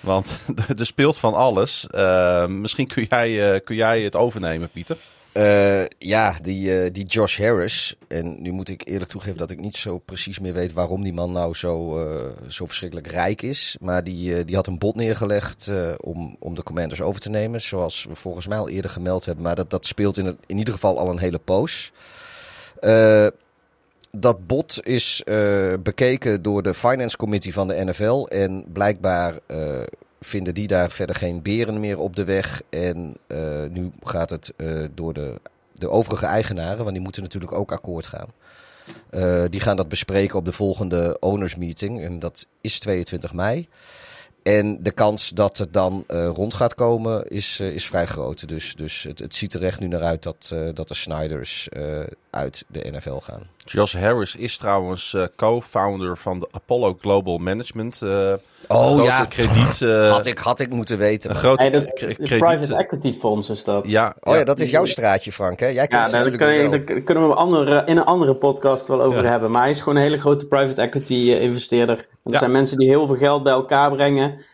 Want 0.00 0.40
er 0.78 0.86
speelt 0.86 1.18
van 1.18 1.34
alles. 1.34 1.86
Eh, 1.86 2.46
misschien 2.46 2.86
kun 2.86 3.06
jij, 3.08 3.60
kun 3.60 3.76
jij 3.76 4.02
het 4.02 4.16
overnemen, 4.16 4.70
Pieter. 4.70 4.96
Eh, 5.32 5.84
ja, 5.98 6.36
die, 6.42 6.82
eh, 6.82 6.92
die 6.92 7.04
Josh 7.04 7.38
Harris. 7.38 7.96
En 8.08 8.42
nu 8.42 8.50
moet 8.50 8.68
ik 8.68 8.82
eerlijk 8.84 9.10
toegeven 9.10 9.38
dat 9.38 9.50
ik 9.50 9.60
niet 9.60 9.76
zo 9.76 9.98
precies 9.98 10.38
meer 10.38 10.52
weet 10.52 10.72
waarom 10.72 11.02
die 11.02 11.12
man 11.12 11.32
nou 11.32 11.54
zo, 11.54 11.98
eh, 11.98 12.30
zo 12.48 12.66
verschrikkelijk 12.66 13.06
rijk 13.06 13.42
is. 13.42 13.76
Maar 13.80 14.04
die, 14.04 14.44
die 14.44 14.56
had 14.56 14.66
een 14.66 14.78
bod 14.78 14.94
neergelegd 14.94 15.70
om, 16.00 16.36
om 16.38 16.54
de 16.54 16.62
Commanders 16.62 17.00
over 17.00 17.20
te 17.20 17.30
nemen. 17.30 17.60
Zoals 17.60 18.04
we 18.08 18.14
volgens 18.14 18.46
mij 18.46 18.58
al 18.58 18.68
eerder 18.68 18.90
gemeld 18.90 19.24
hebben. 19.24 19.44
Maar 19.44 19.54
dat, 19.54 19.70
dat 19.70 19.86
speelt 19.86 20.16
in, 20.16 20.38
in 20.46 20.58
ieder 20.58 20.74
geval 20.74 20.98
al 20.98 21.10
een 21.10 21.18
hele 21.18 21.38
poos. 21.38 21.92
Dat 24.12 24.46
bod 24.46 24.86
is 24.86 25.22
bekeken 25.82 26.42
door 26.42 26.62
de 26.62 26.74
Finance 26.74 27.16
Committee 27.16 27.52
van 27.52 27.68
de 27.68 27.84
NFL. 27.84 28.26
En 28.28 28.64
blijkbaar 28.72 29.38
vinden 30.20 30.54
die 30.54 30.66
daar 30.66 30.90
verder 30.90 31.16
geen 31.16 31.42
beren 31.42 31.80
meer 31.80 31.98
op 31.98 32.16
de 32.16 32.24
weg. 32.24 32.62
En 32.68 33.16
eh, 33.26 33.64
nu 33.70 33.90
gaat 34.02 34.30
het 34.30 34.52
eh, 34.56 34.84
door 34.94 35.14
de, 35.14 35.40
de 35.72 35.88
overige 35.88 36.26
eigenaren, 36.26 36.78
want 36.78 36.92
die 36.92 37.00
moeten 37.00 37.22
natuurlijk 37.22 37.52
ook 37.52 37.72
akkoord 37.72 38.06
gaan. 38.06 38.28
Eh, 39.10 39.44
die 39.50 39.60
gaan 39.60 39.76
dat 39.76 39.88
bespreken 39.88 40.38
op 40.38 40.44
de 40.44 40.52
volgende 40.52 41.16
owners 41.20 41.56
meeting. 41.56 42.02
En 42.02 42.18
dat 42.18 42.46
is 42.60 42.78
22 42.78 43.32
mei. 43.32 43.68
En 44.42 44.82
de 44.82 44.92
kans 44.92 45.28
dat 45.28 45.58
het 45.58 45.72
dan 45.72 46.04
rond 46.08 46.54
gaat 46.54 46.74
komen 46.74 47.28
is, 47.28 47.60
is 47.60 47.86
vrij 47.86 48.06
groot. 48.06 48.48
Dus, 48.48 48.74
dus 48.76 49.02
het, 49.02 49.18
het 49.18 49.34
ziet 49.34 49.54
er 49.54 49.64
echt 49.64 49.80
nu 49.80 49.86
naar 49.86 50.02
uit 50.02 50.22
dat, 50.22 50.54
dat 50.74 50.88
de 50.88 50.94
Snyders 50.94 51.68
uit 52.30 52.64
de 52.68 52.90
NFL 52.90 53.16
gaan. 53.16 53.46
Josh 53.72 53.94
Harris 53.96 54.36
is 54.36 54.56
trouwens 54.56 55.14
eh, 55.14 55.24
co-founder 55.36 56.16
van 56.16 56.38
de 56.40 56.48
Apollo 56.50 56.96
Global 57.00 57.38
Management. 57.38 58.02
eh 58.02 58.32
Oh 58.68 58.86
grote 58.86 59.02
ja, 59.02 59.24
krediet. 59.24 59.82
eh, 59.82 60.10
had, 60.10 60.26
ik, 60.26 60.38
had 60.38 60.60
ik 60.60 60.70
moeten 60.70 60.98
weten. 60.98 61.30
een 61.30 61.36
grote 61.36 61.62
Hey, 61.62 61.70
dat, 61.70 61.84
k- 61.84 61.98
het 62.00 62.16
krediet. 62.16 62.38
private 62.38 62.74
equity 62.76 63.18
fonds 63.20 63.50
is 63.50 63.64
dat. 63.64 63.86
Ja, 63.88 64.14
Oh 64.20 64.34
ja, 64.36 64.44
dat 64.44 64.60
is 64.60 64.70
jouw 64.70 64.84
straatje, 64.84 65.32
Frank. 65.32 65.60
Hè? 65.60 65.66
Jij 65.66 65.86
kent 65.86 66.06
Ja, 66.10 66.16
het 66.16 66.22
daar, 66.24 66.36
kun 66.38 66.70
je, 66.96 67.02
kunnen 67.02 67.28
we 67.28 67.34
andere, 67.34 67.82
in 67.86 67.96
een 67.96 68.04
andere 68.04 68.34
podcast 68.34 68.86
wel 68.86 69.02
over 69.02 69.22
Ja. 69.22 69.30
hebben. 69.30 69.50
Maar 69.50 69.62
hij 69.62 69.70
is 69.70 69.78
gewoon 69.78 69.96
een 69.96 70.02
hele 70.02 70.20
grote 70.20 70.46
private 70.48 70.80
equity 70.80 71.14
investeerder. 71.40 71.96
En 71.98 72.06
Dat 72.22 72.32
Ja. 72.32 72.38
zijn 72.38 72.50
mensen 72.52 72.78
die 72.78 72.88
heel 72.88 73.06
veel 73.06 73.16
geld 73.16 73.42
bij 73.42 73.52
elkaar 73.52 73.90
brengen 73.90 74.44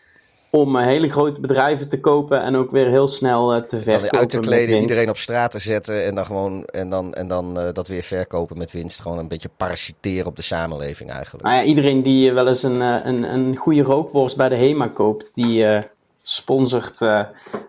om 0.61 0.75
eh, 0.75 0.85
hele 0.85 1.09
grote 1.09 1.39
bedrijven 1.39 1.87
te 1.89 1.99
kopen 1.99 2.41
en 2.41 2.55
ook 2.55 2.71
weer 2.71 2.87
heel 2.87 3.07
snel 3.07 3.53
eh, 3.53 3.59
te 3.59 3.65
Dan 3.69 3.81
verkopen. 3.81 4.01
weer 4.01 4.19
uit 4.19 4.29
te 4.29 4.39
kleden, 4.39 4.79
iedereen 4.79 5.09
op 5.09 5.17
straat 5.17 5.51
te 5.51 5.59
zetten 5.59 6.05
en 6.05 6.15
dan 6.15 6.25
gewoon 6.25 6.65
en 6.65 6.89
dan, 6.89 7.13
en 7.13 7.27
dan 7.27 7.59
eh, 7.59 7.73
dat 7.73 7.87
weer 7.87 8.03
verkopen 8.03 8.57
met 8.57 8.71
winst. 8.71 9.01
Gewoon 9.01 9.17
een 9.17 9.27
beetje 9.27 9.49
parasiteren 9.57 10.25
op 10.27 10.35
de 10.35 10.41
samenleving 10.41 11.11
eigenlijk. 11.11 11.43
Nou 11.43 11.55
ja, 11.55 11.63
iedereen 11.63 12.03
die 12.03 12.31
wel 12.31 12.47
eens 12.47 12.63
een, 12.63 12.81
een, 12.81 13.23
een 13.23 13.55
goede 13.55 13.81
rookworst 13.81 14.37
bij 14.37 14.49
de 14.49 14.55
HEMA 14.55 14.87
koopt, 14.87 15.31
die 15.33 15.65
eh, 15.65 15.83
sponsort 16.23 17.01
eh, 17.01 17.23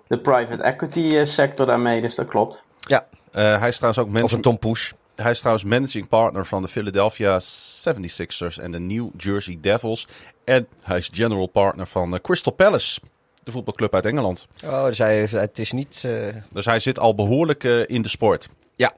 de 0.06 0.18
private 0.18 0.62
equity 0.62 1.24
sector 1.24 1.66
daarmee. 1.66 2.00
Dus 2.00 2.14
dat 2.14 2.26
klopt. 2.26 2.62
Ja, 2.80 3.06
Eh, 3.32 3.58
hij 3.58 3.68
is 3.68 3.76
trouwens 3.76 4.02
ook 4.02 4.06
of 4.06 4.12
managing, 4.12 4.32
een 4.32 4.40
Tom 4.42 4.58
Poes. 4.58 4.94
Hij 5.22 5.30
is 5.30 5.38
trouwens 5.38 5.66
managing 5.66 6.08
partner 6.08 6.46
van 6.46 6.62
de 6.62 6.68
Philadelphia 6.68 7.40
76ers 7.40 8.62
en 8.62 8.70
de 8.70 8.78
New 8.78 9.08
Jersey 9.16 9.58
Devils. 9.60 10.06
En 10.44 10.66
hij 10.82 10.98
is 10.98 11.10
general 11.12 11.46
partner 11.46 11.86
van 11.86 12.14
eh, 12.14 12.20
Crystal 12.20 12.52
Palace, 12.52 13.00
de 13.42 13.50
voetbalclub 13.50 13.94
uit 13.94 14.04
Engeland. 14.04 14.46
Oh, 14.64 14.84
dus 14.84 14.98
hij 14.98 15.16
heeft, 15.16 15.32
het 15.32 15.58
is 15.58 15.72
niet... 15.72 16.02
eh, 16.06 16.36
Dus 16.52 16.64
hij 16.64 16.80
zit 16.80 16.98
al 16.98 17.14
behoorlijk 17.14 17.64
eh, 17.64 17.88
in 17.88 18.02
de 18.02 18.08
sport. 18.08 18.48
Ja. 18.76 18.92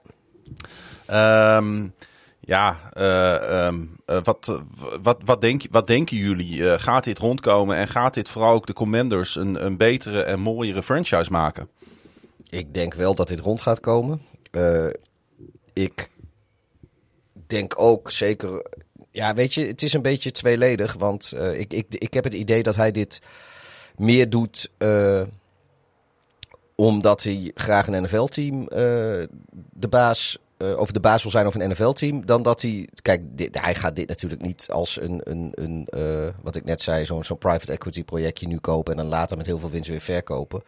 Ehm, 1.06 1.88
ja, 2.40 2.76
eh, 2.92 3.66
ehm, 3.66 3.84
eh, 4.06 4.18
wat, 4.22 4.60
wat, 5.02 5.18
wat, 5.24 5.40
denk, 5.40 5.62
wat 5.70 5.86
denken 5.86 6.16
jullie? 6.16 6.78
Gaat 6.78 7.04
dit 7.04 7.18
rondkomen 7.18 7.76
en 7.76 7.88
gaat 7.88 8.14
dit 8.14 8.28
vooral 8.28 8.52
ook 8.54 8.66
de 8.66 8.72
Commanders 8.72 9.36
een, 9.36 9.64
een 9.64 9.76
betere 9.76 10.22
en 10.22 10.40
mooiere 10.40 10.82
franchise 10.82 11.30
maken? 11.30 11.68
Ik 12.50 12.74
denk 12.74 12.94
wel 12.94 13.14
dat 13.14 13.28
dit 13.28 13.40
rond 13.40 13.60
gaat 13.60 13.80
komen. 13.80 14.22
Eh, 14.50 14.86
ik 15.72 16.08
denk 17.46 17.74
ook 17.76 18.10
zeker. 18.10 18.66
Ja, 19.10 19.34
weet 19.34 19.54
je, 19.54 19.66
het 19.66 19.82
is 19.82 19.92
een 19.92 20.02
beetje 20.02 20.30
tweeledig. 20.30 20.92
Want 20.94 21.32
eh, 21.32 21.58
ik, 21.60 21.72
ik, 21.72 21.86
ik 21.88 22.14
heb 22.14 22.24
het 22.24 22.34
idee 22.34 22.62
dat 22.62 22.76
hij 22.76 22.90
dit 22.90 23.20
meer 23.96 24.30
doet. 24.30 24.70
eh, 24.78 25.22
omdat 26.74 27.22
hij 27.22 27.50
graag 27.54 27.86
een 27.86 28.02
NFL-team 28.02 28.62
eh, 28.62 28.78
de 29.72 29.88
baas. 29.88 30.38
of 30.76 30.90
de 30.90 31.00
baas 31.00 31.22
wil 31.22 31.30
zijn 31.30 31.46
over 31.46 31.60
een 31.60 31.70
NFL-team. 31.70 32.26
Dan 32.26 32.42
dat 32.42 32.62
hij. 32.62 32.88
Kijk, 33.02 33.22
hij 33.50 33.74
gaat 33.74 33.96
dit 33.96 34.08
natuurlijk 34.08 34.42
niet 34.42 34.66
als 34.70 35.00
een. 35.00 35.20
een, 35.24 35.52
een 35.54 35.88
wat 36.42 36.56
ik 36.56 36.64
net 36.64 36.80
zei, 36.80 37.04
zo'n 37.04 37.24
zo'n 37.24 37.38
private 37.38 37.72
equity 37.72 38.04
projectje 38.04 38.46
nu 38.46 38.58
kopen. 38.58 38.92
En 38.92 38.98
dan 38.98 39.08
later 39.08 39.36
met 39.36 39.46
heel 39.46 39.58
veel 39.58 39.70
winst 39.70 39.88
weer 39.88 40.00
verkopen. 40.00 40.62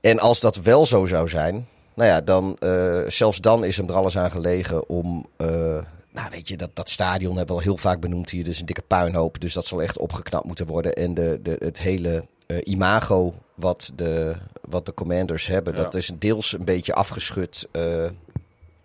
En 0.00 0.18
als 0.18 0.40
dat 0.40 0.56
wel 0.56 0.86
zo 0.86 1.06
zou 1.06 1.28
zijn, 1.28 1.68
nou 1.94 2.08
ja, 2.08 2.20
dan, 2.20 2.56
eh, 2.58 3.00
zelfs 3.08 3.38
dan 3.38 3.64
is 3.64 3.76
hem 3.76 3.88
er 3.88 3.94
alles 3.94 4.18
aan 4.18 4.30
gelegen 4.30 4.88
om 4.88 5.26
eh, 5.36 5.78
nou, 6.12 6.30
weet 6.30 6.48
je, 6.48 6.56
dat, 6.56 6.70
dat 6.74 6.88
stadion 6.88 7.36
hebben 7.36 7.54
we 7.54 7.60
al 7.60 7.66
heel 7.66 7.76
vaak 7.76 8.00
benoemd 8.00 8.30
hier. 8.30 8.44
Dus 8.44 8.60
een 8.60 8.66
dikke 8.66 8.82
puinhoop. 8.82 9.40
Dus 9.40 9.52
dat 9.52 9.66
zal 9.66 9.82
echt 9.82 9.98
opgeknapt 9.98 10.44
moeten 10.44 10.66
worden. 10.66 10.92
En 10.92 11.14
de, 11.14 11.38
de, 11.42 11.56
het 11.58 11.78
hele 11.78 12.24
eh, 12.46 12.58
imago 12.64 13.34
wat 13.54 13.90
de, 13.94 14.36
wat 14.68 14.86
de 14.86 14.94
commanders 14.94 15.46
hebben, 15.46 15.74
Ja. 15.76 15.82
dat 15.82 15.94
is 15.94 16.10
deels 16.18 16.52
een 16.52 16.64
beetje 16.64 16.94
afgeschud 16.94 17.68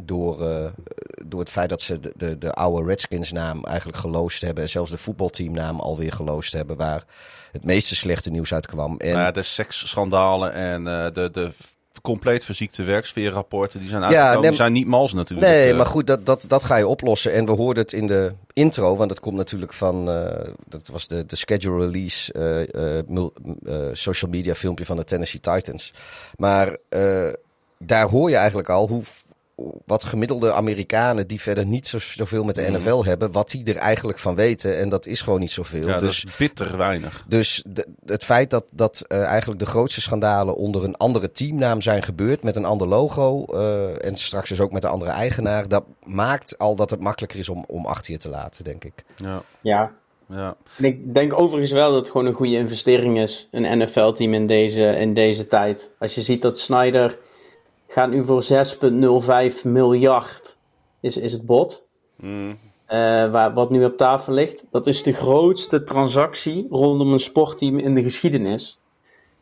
door, 0.04 0.38
door 1.26 1.40
het 1.40 1.50
feit 1.50 1.70
dat 1.70 1.82
ze 1.82 2.00
de, 2.00 2.14
de, 2.16 2.38
de 2.38 2.54
oude 2.54 2.88
Redskins 2.88 3.32
naam 3.32 3.64
eigenlijk 3.64 3.98
geloosd 3.98 4.42
hebben. 4.42 4.64
En 4.64 4.70
zelfs 4.70 4.92
de 4.92 4.98
voetbalteamnaam 4.98 5.80
alweer 5.80 6.12
geloosd 6.12 6.54
hebben, 6.54 6.78
waar 6.78 7.04
het 7.52 7.64
meeste 7.64 7.96
slechte 7.96 8.30
nieuws 8.30 8.54
uitkwam. 8.54 8.98
En 8.98 9.12
Nou 9.12 9.24
ja, 9.26 9.32
de 9.32 9.42
seksschandalen 9.42 10.54
en 10.54 10.84
de, 11.14 11.30
de 11.32 11.52
compleet 12.08 12.46
verziekte 12.46 12.84
werksfeerrapporten, 12.84 13.80
die 13.80 13.90
zijn 13.90 14.02
Ja, 14.02 14.08
uitgekomen. 14.08 14.40
nee, 14.42 14.50
die 14.50 14.60
zijn 14.60 14.72
niet 14.72 14.88
mals 14.88 15.14
natuurlijk. 15.14 15.48
Nee, 15.48 15.70
Eh, 15.72 15.78
maar 15.78 15.86
goed, 15.86 16.08
dat, 16.08 16.26
dat, 16.26 16.46
dat 16.48 16.64
ga 16.64 16.76
je 16.76 16.88
oplossen. 16.88 17.34
En 17.34 17.46
we 17.46 17.52
hoorden 17.52 17.84
het 17.84 17.94
in 17.94 18.08
de 18.08 18.34
intro, 18.54 18.96
want 18.96 19.10
dat 19.10 19.20
komt 19.20 19.36
natuurlijk 19.36 19.74
van... 19.74 20.10
eh, 20.12 20.52
dat 20.68 20.88
was 20.88 21.08
de, 21.08 21.26
de 21.26 21.36
schedule 21.36 21.86
release 21.86 22.34
eh, 22.34 23.90
social 23.92 24.32
media 24.32 24.56
filmpje 24.56 24.86
van 24.86 24.98
de 24.98 25.04
Tennessee 25.04 25.40
Titans. 25.40 25.94
Maar 26.38 26.78
daar 27.78 28.08
hoor 28.10 28.30
je 28.30 28.36
eigenlijk 28.36 28.70
al 28.70 28.88
hoe... 28.88 29.02
Wat 29.86 30.04
gemiddelde 30.04 30.54
Amerikanen 30.54 31.28
die 31.28 31.42
verder 31.42 31.66
niet 31.66 31.88
zo, 31.88 31.98
zoveel 32.00 32.44
met 32.44 32.56
de 32.56 32.62
Mhm. 32.62 32.72
NFL 32.74 33.04
hebben, 33.06 33.32
wat 33.32 33.50
die 33.50 33.66
er 33.66 33.76
eigenlijk 33.76 34.20
van 34.20 34.36
weten. 34.36 34.78
En 34.78 34.90
dat 34.90 35.06
is 35.06 35.22
gewoon 35.22 35.40
niet 35.40 35.52
zoveel. 35.52 35.88
Ja, 35.88 35.98
dus 35.98 36.22
dat 36.22 36.32
is 36.32 36.38
bitter 36.38 36.78
weinig. 36.78 37.24
dus 37.28 37.64
de- 37.68 37.88
het 38.06 38.24
feit 38.24 38.50
dat, 38.50 38.66
dat 38.72 39.04
eh, 39.08 39.24
eigenlijk 39.24 39.60
de 39.60 39.66
grootste 39.66 40.02
schandalen 40.02 40.56
onder 40.56 40.84
een 40.84 40.98
andere 40.98 41.32
teamnaam 41.32 41.82
zijn 41.82 42.04
gebeurd, 42.04 42.44
met 42.44 42.56
een 42.56 42.66
ander 42.66 42.88
logo 42.88 43.46
eh, 43.46 44.06
en 44.06 44.16
straks 44.18 44.50
dus 44.50 44.60
ook 44.60 44.72
met 44.72 44.84
een 44.84 44.90
andere 44.90 45.12
eigenaar, 45.12 45.68
dat 45.68 45.84
maakt 46.04 46.58
al 46.58 46.76
dat 46.76 46.90
het 46.90 47.00
makkelijker 47.00 47.40
is 47.40 47.50
om, 47.50 47.64
om 47.68 47.86
achter 47.86 48.12
je 48.12 48.20
te 48.20 48.30
laten, 48.30 48.64
denk 48.64 48.84
ik. 48.84 49.04
Ja, 49.16 49.42
Ja. 49.62 49.92
ja. 50.30 50.56
En 50.78 50.86
ik 50.86 51.14
denk 51.14 51.40
overigens 51.40 51.72
wel 51.72 51.90
dat 51.92 52.00
het 52.00 52.10
gewoon 52.12 52.28
een 52.28 52.34
goede 52.34 52.56
investering 52.58 53.20
is. 53.20 53.48
Een 53.52 53.78
NFL-team 53.80 54.34
in 54.34 54.48
deze, 54.48 54.84
in 54.84 55.14
deze 55.14 55.48
tijd. 55.48 55.90
Als 56.00 56.16
je 56.16 56.22
ziet 56.22 56.42
dat 56.42 56.60
Snyder 56.60 57.18
gaat 57.88 58.10
nu 58.10 58.26
voor 58.26 58.44
6,05 58.44 59.62
miljard 59.64 60.58
is, 61.00 61.18
is 61.18 61.32
het 61.32 61.46
bod. 61.46 61.86
Mm. 62.16 62.58
eh, 62.86 62.98
waar, 63.32 63.54
wat 63.54 63.70
nu 63.70 63.86
op 63.86 63.98
tafel 63.98 64.34
ligt. 64.34 64.64
Dat 64.72 64.88
is 64.88 65.04
de 65.04 65.14
grootste 65.14 65.84
transactie 65.84 66.68
rondom 66.70 67.14
een 67.14 67.20
sportteam 67.20 67.78
in 67.78 67.96
de 67.96 68.04
geschiedenis. 68.04 68.80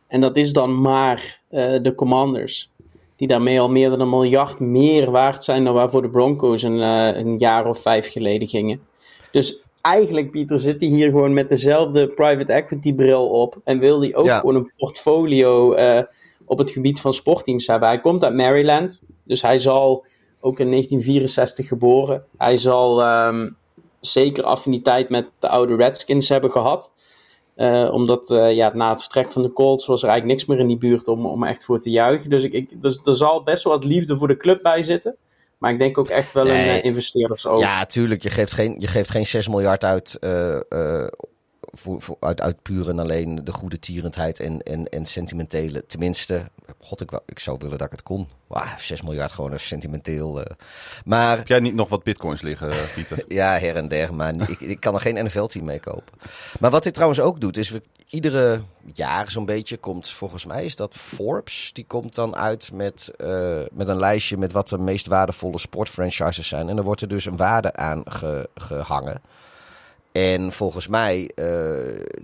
En 0.08 0.22
dat 0.22 0.36
is 0.38 0.54
dan 0.54 0.82
maar 0.82 1.40
eh, 1.50 1.82
de 1.82 1.96
Commanders. 1.96 2.70
Die 3.16 3.28
daarmee 3.28 3.60
al 3.60 3.70
meer 3.70 3.90
dan 3.90 4.00
een 4.00 4.10
miljard 4.10 4.60
meer 4.60 5.12
waard 5.12 5.44
zijn 5.44 5.64
dan 5.64 5.74
waarvoor 5.74 6.02
de 6.02 6.10
Broncos 6.10 6.64
een, 6.64 6.82
eh, 6.82 7.18
een 7.18 7.38
jaar 7.38 7.66
of 7.68 7.82
vijf 7.82 8.12
geleden 8.12 8.48
gingen. 8.48 8.82
Dus 9.32 9.60
eigenlijk, 9.82 10.32
Pieter, 10.32 10.60
zit 10.60 10.80
hij 10.80 10.90
hier 10.90 11.10
gewoon 11.10 11.34
met 11.34 11.50
dezelfde 11.50 12.08
private 12.08 12.54
equity 12.54 12.94
bril 12.94 13.28
op. 13.28 13.58
En 13.64 13.80
wil 13.80 14.00
hij 14.02 14.16
ook 14.16 14.25
Ja. 14.25 14.40
gewoon 14.40 14.56
een 14.56 14.72
portfolio 14.78 15.74
op 16.46 16.58
het 16.58 16.72
gebied 16.72 17.02
van 17.02 17.14
sportteams 17.14 17.68
hebben. 17.68 17.88
Hij 17.90 18.00
komt 18.00 18.24
uit 18.24 18.34
Maryland. 18.36 19.02
Dus 19.24 19.42
hij 19.42 19.60
zal 19.60 20.06
ook 20.40 20.60
in 20.60 20.70
1964 20.70 21.68
geboren. 21.68 22.24
Hij 22.38 22.58
zal 22.58 23.02
ehm, 23.02 23.50
zeker 24.00 24.44
affiniteit 24.44 25.10
met 25.10 25.25
de 25.40 25.50
oude 25.50 25.75
Redskins 25.75 26.30
hebben 26.30 26.52
gehad. 26.52 26.92
Eh, 27.56 27.90
omdat 27.92 28.32
eh, 28.32 28.56
ja, 28.56 28.72
na 28.74 28.90
het 28.92 29.02
vertrek 29.02 29.32
van 29.32 29.42
de 29.42 29.52
Colts 29.54 29.86
was 29.86 30.04
er 30.04 30.10
eigenlijk 30.10 30.38
niks 30.38 30.50
meer 30.50 30.60
in 30.60 30.68
die 30.68 30.90
buurt 30.90 31.08
om, 31.08 31.25
om 31.25 31.44
echt 31.44 31.66
voor 31.66 31.80
te 31.80 31.90
juichen. 31.90 32.30
Dus, 32.30 32.44
ik, 32.44 32.54
ik, 32.54 32.82
dus 32.82 33.02
er 33.06 33.16
zal 33.16 33.44
best 33.44 33.64
wel 33.64 33.74
wat 33.74 33.84
liefde 33.84 34.18
voor 34.18 34.28
de 34.28 34.38
club 34.38 34.62
bij 34.62 34.84
zitten. 34.84 35.16
Maar 35.58 35.72
ik 35.72 35.80
denk 35.80 35.98
ook 35.98 36.08
echt 36.10 36.34
wel 36.34 36.48
een 36.48 36.54
Nee. 36.54 36.78
uh, 36.78 36.84
investeerdersoog. 36.84 37.60
Ja, 37.60 37.86
tuurlijk, 37.86 38.24
je 38.24 38.30
geeft 38.30 38.54
geen, 38.54 38.75
je 38.80 38.88
geeft 38.88 39.10
geen 39.10 39.25
6 39.25 39.48
miljard 39.48 39.84
uit, 39.84 40.18
eh, 40.20 40.56
eh, 40.56 41.08
voor, 41.75 42.01
voor, 42.01 42.17
uit, 42.20 42.41
uit 42.41 42.62
puur 42.62 42.89
en 42.89 43.00
alleen 43.00 43.41
de 43.44 43.53
goede 43.53 43.79
tierendheid 43.79 44.39
en, 44.39 44.62
en, 44.62 44.86
en 44.86 45.05
sentimentele. 45.05 45.86
Tenminste, 45.86 46.50
god, 46.79 47.01
ik, 47.01 47.20
ik 47.25 47.39
zou 47.39 47.58
willen 47.60 47.77
dat 47.77 47.86
ik 47.88 47.91
het 47.94 48.03
kon. 48.03 48.27
Wauw, 48.48 48.63
6 48.77 49.01
miljard 49.01 49.32
gewoon 49.32 49.51
een 49.51 49.60
sentimenteel. 49.60 50.41
eh. 50.44 50.55
Maar 51.05 51.38
Heb 51.38 51.48
jij 51.48 51.60
niet 51.60 51.74
nog 51.75 51.89
wat 51.89 52.03
bitcoins 52.03 52.41
liggen, 52.41 52.72
eh, 52.72 52.77
Pieter? 52.94 53.24
Ja, 53.34 53.58
her 53.60 53.75
en 53.75 53.88
der, 53.88 54.13
maar 54.13 54.50
ik, 54.50 54.60
ik 54.60 54.79
kan 54.79 54.94
er 54.94 55.01
geen 55.01 55.25
NFL-team 55.25 55.65
mee 55.65 55.79
kopen. 55.79 56.13
Maar 56.60 56.72
wat 56.72 56.84
dit 56.84 56.94
trouwens 56.94 57.20
ook 57.22 57.39
doet, 57.41 57.58
is 57.58 57.70
we, 57.70 57.82
iedere 58.10 58.62
jaar 58.94 59.32
zo'n 59.32 59.46
beetje 59.46 59.77
komt, 59.77 60.10
volgens 60.10 60.46
mij 60.46 60.65
is 60.65 60.75
dat 60.75 60.96
Forbes, 60.96 61.70
die 61.74 61.86
komt 61.88 62.15
dan 62.15 62.36
uit 62.36 62.72
met, 62.74 63.12
eh, 63.17 63.62
met 63.72 63.88
een 63.88 64.00
lijstje 64.00 64.38
met 64.38 64.51
wat 64.51 64.67
de 64.67 64.77
meest 64.77 65.08
waardevolle 65.08 65.60
sportfranchises 65.60 66.48
zijn. 66.48 66.70
En 66.70 66.77
er 66.77 66.84
wordt 66.84 67.01
er 67.01 67.08
dus 67.08 67.25
een 67.25 67.38
waarde 67.38 67.74
aan 67.74 68.01
ge- 68.05 68.50
gehangen. 68.55 69.22
En 70.16 70.52
volgens 70.52 70.88
mij, 70.88 71.32
eh, 71.36 71.46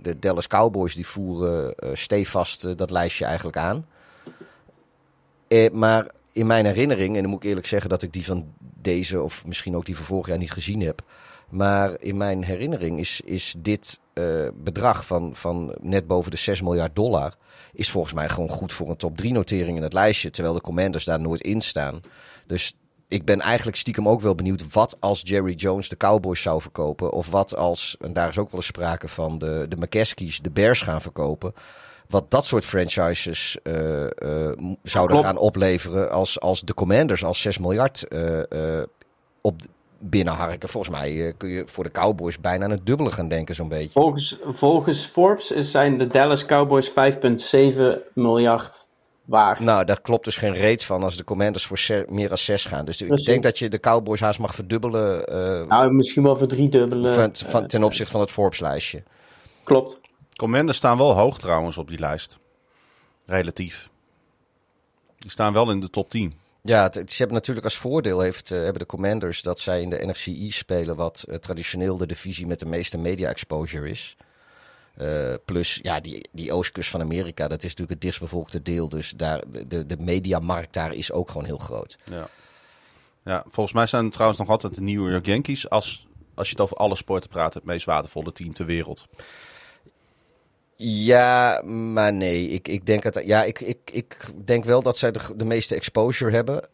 de 0.00 0.16
Dallas 0.20 0.46
Cowboys, 0.46 0.94
die 0.94 1.06
voeren 1.06 1.74
eh 1.74 1.90
stevast 1.94 2.64
eh, 2.64 2.76
dat 2.76 2.90
lijstje 2.90 3.24
eigenlijk 3.24 3.56
aan. 3.56 3.86
Maar 5.72 6.10
in 6.32 6.46
mijn 6.46 6.66
herinnering, 6.66 7.16
en 7.16 7.22
dan 7.22 7.30
moet 7.30 7.42
ik 7.42 7.48
eerlijk 7.48 7.66
zeggen 7.66 7.90
dat 7.90 8.02
ik 8.02 8.12
die 8.12 8.24
van 8.24 8.54
deze 8.58 9.22
of 9.22 9.46
misschien 9.46 9.76
ook 9.76 9.86
die 9.86 9.96
van 9.96 10.04
vorig 10.04 10.26
jaar 10.26 10.38
niet 10.38 10.52
gezien 10.52 10.80
heb. 10.80 11.02
Maar 11.48 11.96
in 12.00 12.16
mijn 12.16 12.44
herinnering 12.44 12.98
is, 12.98 13.20
is 13.20 13.54
dit 13.58 14.00
bedrag 14.54 15.06
van, 15.06 15.30
van 15.34 15.74
net 15.80 16.06
boven 16.06 16.30
de 16.30 16.36
6 16.36 16.62
miljard 16.62 16.96
dollar. 16.96 17.34
Is 17.72 17.90
volgens 17.90 18.14
mij 18.14 18.28
gewoon 18.28 18.48
goed 18.48 18.72
voor 18.72 18.88
een 18.88 18.96
top 18.96 19.16
3 19.16 19.32
notering 19.32 19.76
in 19.76 19.82
het 19.82 19.92
lijstje. 19.92 20.30
Terwijl 20.30 20.54
de 20.54 20.60
commanders 20.60 21.04
daar 21.04 21.20
nooit 21.20 21.40
in 21.40 21.60
staan. 21.60 22.00
Dus 22.46 22.74
ik 23.12 23.24
ben 23.24 23.40
eigenlijk 23.40 23.76
stiekem 23.76 24.08
ook 24.08 24.20
wel 24.20 24.34
benieuwd 24.34 24.72
wat 24.72 24.96
als 25.00 25.20
Jerry 25.24 25.52
Jones 25.52 25.88
de 25.88 25.96
Cowboys 25.96 26.42
zou 26.42 26.60
verkopen. 26.60 27.12
Of 27.12 27.30
wat 27.30 27.56
als, 27.56 27.96
en 28.00 28.12
daar 28.12 28.28
is 28.28 28.38
ook 28.38 28.50
wel 28.50 28.60
eens 28.60 28.66
sprake 28.66 29.08
van, 29.08 29.38
de, 29.38 29.66
de 29.68 29.76
McCaskies 29.76 30.40
de 30.40 30.50
Bears 30.50 30.80
gaan 30.80 31.00
verkopen. 31.00 31.54
Wat 32.08 32.30
dat 32.30 32.44
soort 32.44 32.64
franchises 32.64 33.58
eh, 33.62 34.04
eh, 34.04 34.10
zouden 34.82 35.16
Klopt. 35.16 35.24
gaan 35.24 35.36
opleveren 35.36 36.10
als, 36.10 36.40
als 36.40 36.60
de 36.60 36.74
Commanders 36.74 37.24
als 37.24 37.40
6 37.40 37.58
miljard 37.58 38.08
eh, 38.08 38.82
op 39.40 39.60
binnenharken. 39.98 40.68
Volgens 40.68 40.96
mij 40.96 41.34
kun 41.36 41.48
je 41.48 41.62
voor 41.66 41.84
de 41.84 41.90
Cowboys 41.90 42.40
bijna 42.40 42.64
aan 42.64 42.70
het 42.70 42.86
dubbele 42.86 43.10
gaan 43.10 43.28
denken 43.28 43.54
zo'n 43.54 43.68
beetje. 43.68 44.00
Volgens, 44.00 44.38
volgens 44.44 45.06
Forbes 45.06 45.46
zijn 45.46 45.98
de 45.98 46.06
Dallas 46.06 46.46
Cowboys 46.46 46.90
5,7 46.90 46.94
miljard 48.14 48.81
waard. 49.24 49.60
Nou, 49.60 49.84
daar 49.84 50.00
klopt 50.00 50.24
dus 50.24 50.36
geen 50.36 50.54
reet 50.54 50.84
van 50.84 51.02
als 51.02 51.16
de 51.16 51.24
Commanders 51.24 51.66
voor 51.66 52.04
meer 52.08 52.28
dan 52.28 52.38
6 52.38 52.64
gaan. 52.64 52.84
Dus 52.84 53.02
ik 53.02 53.24
denk 53.24 53.42
dat 53.42 53.58
je 53.58 53.68
de 53.68 53.80
Cowboys 53.80 54.20
haast 54.20 54.38
mag 54.38 54.54
verdubbelen 54.54 55.26
eh, 55.26 55.66
Nou, 55.66 55.92
misschien 55.92 56.22
wel 56.22 56.36
voor 56.36 56.46
driedubbele. 56.46 57.14
van, 57.14 57.30
van, 57.34 57.62
eh, 57.62 57.66
ten 57.66 57.82
opzichte 57.82 58.12
van 58.12 58.20
het 58.20 58.30
Forbes-lijstje. 58.30 59.02
Klopt. 59.64 60.00
Commanders 60.36 60.78
staan 60.78 60.98
wel 60.98 61.14
hoog 61.14 61.38
trouwens 61.38 61.78
op 61.78 61.88
die 61.88 61.98
lijst. 61.98 62.38
Relatief. 63.26 63.90
Die 65.18 65.30
staan 65.30 65.52
wel 65.52 65.70
in 65.70 65.80
de 65.80 65.90
top 65.90 66.10
10. 66.10 66.34
Ja, 66.62 66.82
het, 66.82 66.94
ze 66.94 67.16
hebben 67.16 67.36
natuurlijk 67.36 67.66
als 67.66 67.76
voordeel 67.76 68.20
heeft, 68.20 68.50
eh, 68.50 68.58
hebben 68.58 68.78
de 68.78 68.86
Commanders 68.86 69.42
dat 69.42 69.60
zij 69.60 69.80
in 69.80 69.90
de 69.90 70.06
NFC 70.06 70.26
East 70.26 70.58
spelen, 70.58 70.96
wat 70.96 71.26
traditioneel 71.40 71.96
de 71.96 72.06
divisie 72.06 72.46
met 72.46 72.58
de 72.58 72.66
meeste 72.66 72.98
media 72.98 73.28
exposure 73.28 73.88
is. 73.88 74.16
Eh, 74.96 75.34
plus, 75.44 75.78
ja, 75.82 76.00
die, 76.00 76.28
die 76.32 76.52
oostkust 76.52 76.90
van 76.90 77.00
Amerika, 77.00 77.48
dat 77.48 77.58
is 77.58 77.62
natuurlijk 77.62 77.90
het 77.90 78.00
dichtstbevolkte 78.00 78.62
deel. 78.62 78.88
Dus 78.88 79.12
daar, 79.16 79.42
de- 79.68 79.86
de, 79.86 79.96
mediamarkt 79.98 80.72
daar 80.74 80.94
is 80.94 81.12
ook 81.12 81.30
gewoon 81.30 81.44
heel 81.46 81.58
groot. 81.58 81.98
Ja. 82.04 82.28
ja, 83.24 83.44
volgens 83.48 83.74
mij 83.74 83.86
zijn 83.86 84.04
het 84.04 84.12
trouwens 84.12 84.40
nog 84.40 84.48
altijd 84.50 84.74
de 84.74 84.80
New 84.80 85.10
York 85.10 85.26
Yankees. 85.26 85.68
Als, 85.70 86.06
als 86.34 86.46
je 86.46 86.52
het 86.52 86.62
over 86.62 86.76
alle 86.76 86.96
sporten 86.96 87.30
praat, 87.30 87.54
het 87.54 87.64
meest 87.64 87.84
waardevolle 87.86 88.32
team 88.32 88.54
ter 88.54 88.66
wereld. 88.66 89.06
Ja, 90.76 91.62
maar 91.64 92.12
nee. 92.12 92.48
Ik, 92.48 92.68
ik, 92.68 92.86
denk, 92.86 93.02
het, 93.02 93.22
ja, 93.24 93.42
ik, 93.42 93.60
ik, 93.60 93.78
ik 93.92 94.16
denk 94.44 94.64
wel 94.64 94.82
dat 94.82 94.96
zij 94.96 95.10
de, 95.12 95.20
de 95.36 95.44
meeste 95.44 95.74
exposure 95.74 96.30
hebben. 96.30 96.68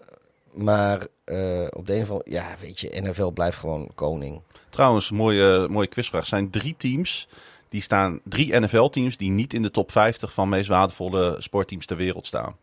Maar 0.52 1.06
eh, 1.24 1.66
op 1.70 1.86
de 1.86 1.94
een 1.94 2.02
of 2.02 2.10
andere... 2.10 2.30
Ja, 2.30 2.54
weet 2.60 2.80
je, 2.80 3.00
NFL 3.00 3.30
blijft 3.30 3.58
gewoon 3.58 3.90
koning. 3.94 4.40
Trouwens, 4.68 5.10
mooie, 5.10 5.68
mooie 5.68 5.86
quizvraag. 5.86 6.20
Er 6.22 6.28
zijn 6.28 6.50
drie 6.50 6.74
teams, 6.78 7.28
die 7.68 7.80
staan, 7.80 8.20
drie 8.24 8.60
NFL-teams 8.60 9.16
die 9.16 9.30
niet 9.30 9.54
in 9.54 9.62
de 9.62 9.70
top 9.70 9.90
50 9.92 10.32
van 10.32 10.48
meest 10.48 10.68
waardevolle 10.68 11.36
sportteams 11.38 11.86
ter 11.86 11.96
wereld 11.96 12.26
staan. 12.26 12.56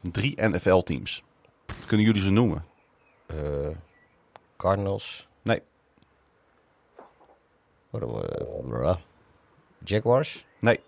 Drie 0.00 0.46
NFL-teams. 0.46 1.22
Kunnen 1.86 2.06
jullie 2.06 2.22
ze 2.22 2.30
noemen? 2.30 2.64
Eh, 3.26 3.36
Cardinals. 4.56 5.28
Nee. 5.42 5.62
Bra. 7.90 8.98
Jaguars? 9.84 10.44
Nee. 10.58 10.80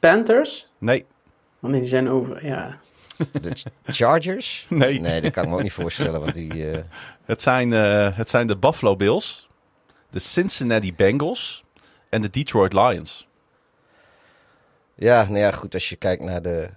Panthers? 0.00 0.68
Nee. 0.78 1.04
Nee, 1.58 1.80
die 1.80 1.88
zijn 1.88 2.08
over. 2.08 2.46
Ja. 2.46 2.78
De 3.32 3.52
Chargers? 3.84 4.66
Nee. 4.68 5.00
Nee, 5.00 5.20
dat 5.20 5.32
kan 5.32 5.42
ik 5.44 5.48
me 5.50 5.56
ook 5.56 5.62
niet 5.62 5.72
voorstellen, 5.72 6.20
want 6.20 6.34
die... 6.34 6.70
eh, 6.70 6.82
Het 7.24 7.42
zijn, 7.42 7.72
eh, 7.72 8.16
het 8.16 8.28
zijn 8.28 8.46
de 8.46 8.56
Buffalo 8.56 8.96
Bills, 8.96 9.48
de 10.10 10.18
Cincinnati 10.18 10.94
Bengals 10.94 11.64
en 12.08 12.22
de 12.22 12.30
Detroit 12.30 12.72
Lions. 12.72 13.28
Ja, 14.94 15.24
nou 15.24 15.38
ja, 15.38 15.50
goed, 15.50 15.74
als 15.74 15.88
je 15.88 15.96
kijkt 15.96 16.22
naar 16.22 16.42
de, 16.42 16.70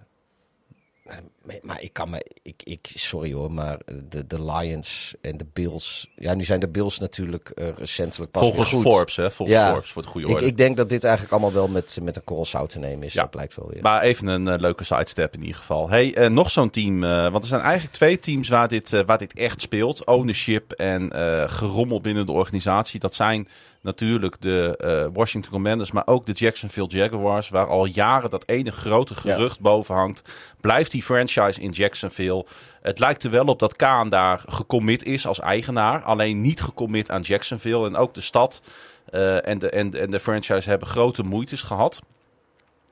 maar 1.62 1.82
ik 1.82 1.94
kan 1.94 2.10
me, 2.10 2.26
ik, 2.42 2.62
ik, 2.64 2.92
sorry 2.96 3.34
hoor, 3.34 3.52
maar 3.52 3.80
de, 4.10 4.28
de 4.28 4.44
Lions 4.44 5.16
en 5.22 5.38
de 5.38 5.46
Bills. 5.54 6.10
Ja, 6.16 6.34
nu 6.34 6.44
zijn 6.44 6.60
de 6.60 6.70
Bills 6.70 7.00
natuurlijk 7.00 7.50
eh, 7.50 7.68
recentelijk 7.78 8.32
pas 8.32 8.42
Volgens 8.42 8.70
goed. 8.70 8.82
Forbes, 8.82 9.16
hè? 9.16 9.32
Volgens 9.32 9.58
Ja. 9.58 9.72
Forbes, 9.72 9.92
voor 9.92 10.02
het 10.02 10.12
goede 10.12 10.28
Ik, 10.28 10.34
orde. 10.34 10.46
ik 10.46 10.58
denk 10.58 10.78
dat 10.78 10.90
dit 10.90 11.04
eigenlijk 11.04 11.34
allemaal 11.34 11.54
wel 11.54 11.68
met, 11.68 12.00
met 12.02 12.16
een 12.16 12.24
korrel 12.24 12.46
zout 12.46 12.70
te 12.70 12.80
nemen 12.80 13.04
is. 13.04 13.14
Ja. 13.14 13.22
Dat 13.22 13.32
blijkt 13.32 13.56
wel 13.56 13.70
weer. 13.70 13.82
Maar 13.82 14.02
even 14.02 14.28
een 14.28 14.48
eh, 14.48 14.60
leuke 14.60 14.84
sidestep 14.84 15.34
in 15.34 15.42
ieder 15.42 15.56
geval. 15.56 15.90
Hey, 15.90 16.16
eh, 16.16 16.30
nog 16.30 16.52
zo'n 16.52 16.70
team. 16.70 17.00
want 17.00 17.44
er 17.44 17.50
zijn 17.50 17.62
eigenlijk 17.62 17.94
twee 17.94 18.20
teams 18.20 18.50
waar 18.50 18.68
dit, 18.68 19.04
waar 19.06 19.18
dit 19.18 19.34
echt 19.34 19.62
speelt. 19.62 20.06
Ownership 20.06 20.72
en 20.72 21.12
gerommel 21.50 22.02
binnen 22.02 22.26
de 22.26 22.32
organisatie. 22.32 23.00
Dat 23.00 23.16
zijn 23.16 23.48
natuurlijk 23.82 24.42
de 24.42 24.78
eh, 24.78 25.08
Washington 25.14 25.52
Commanders, 25.52 25.92
maar 25.92 26.08
ook 26.08 26.26
de 26.26 26.32
Jacksonville 26.32 26.88
Jaguars. 26.88 27.50
Waar 27.50 27.68
al 27.68 27.86
jaren 27.86 28.30
dat 28.30 28.48
ene 28.48 28.72
grote 28.72 29.16
gerucht 29.16 29.60
boven 29.60 29.96
hangt. 29.96 30.22
Blijft 30.62 30.92
die 30.92 31.04
franchise 31.04 31.62
in 31.62 31.72
Jacksonville? 31.72 32.46
Het 32.82 33.00
lijkt 33.00 33.24
er 33.24 33.32
wel 33.32 33.46
op 33.46 33.60
dat 33.60 33.76
Kaan 33.76 34.10
daar 34.10 34.44
gecommit 34.48 35.04
is 35.04 35.28
als 35.28 35.40
eigenaar. 35.40 36.02
Alleen 36.02 36.42
niet 36.42 36.62
gecommit 36.62 37.12
aan 37.12 37.22
Jacksonville. 37.22 37.88
En 37.88 37.96
ook 37.96 38.14
de 38.14 38.22
stad 38.22 38.62
eh, 39.06 39.48
en, 39.48 39.60
de, 39.60 39.70
en, 39.70 39.94
en 39.94 40.12
de 40.12 40.20
franchise 40.20 40.70
hebben 40.70 40.88
grote 40.88 41.24
moeites 41.24 41.62
gehad. 41.62 42.02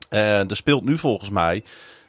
En 0.08 0.48
er 0.48 0.56
speelt 0.56 0.84
nu 0.84 0.98
volgens 0.98 1.30
mij 1.30 1.64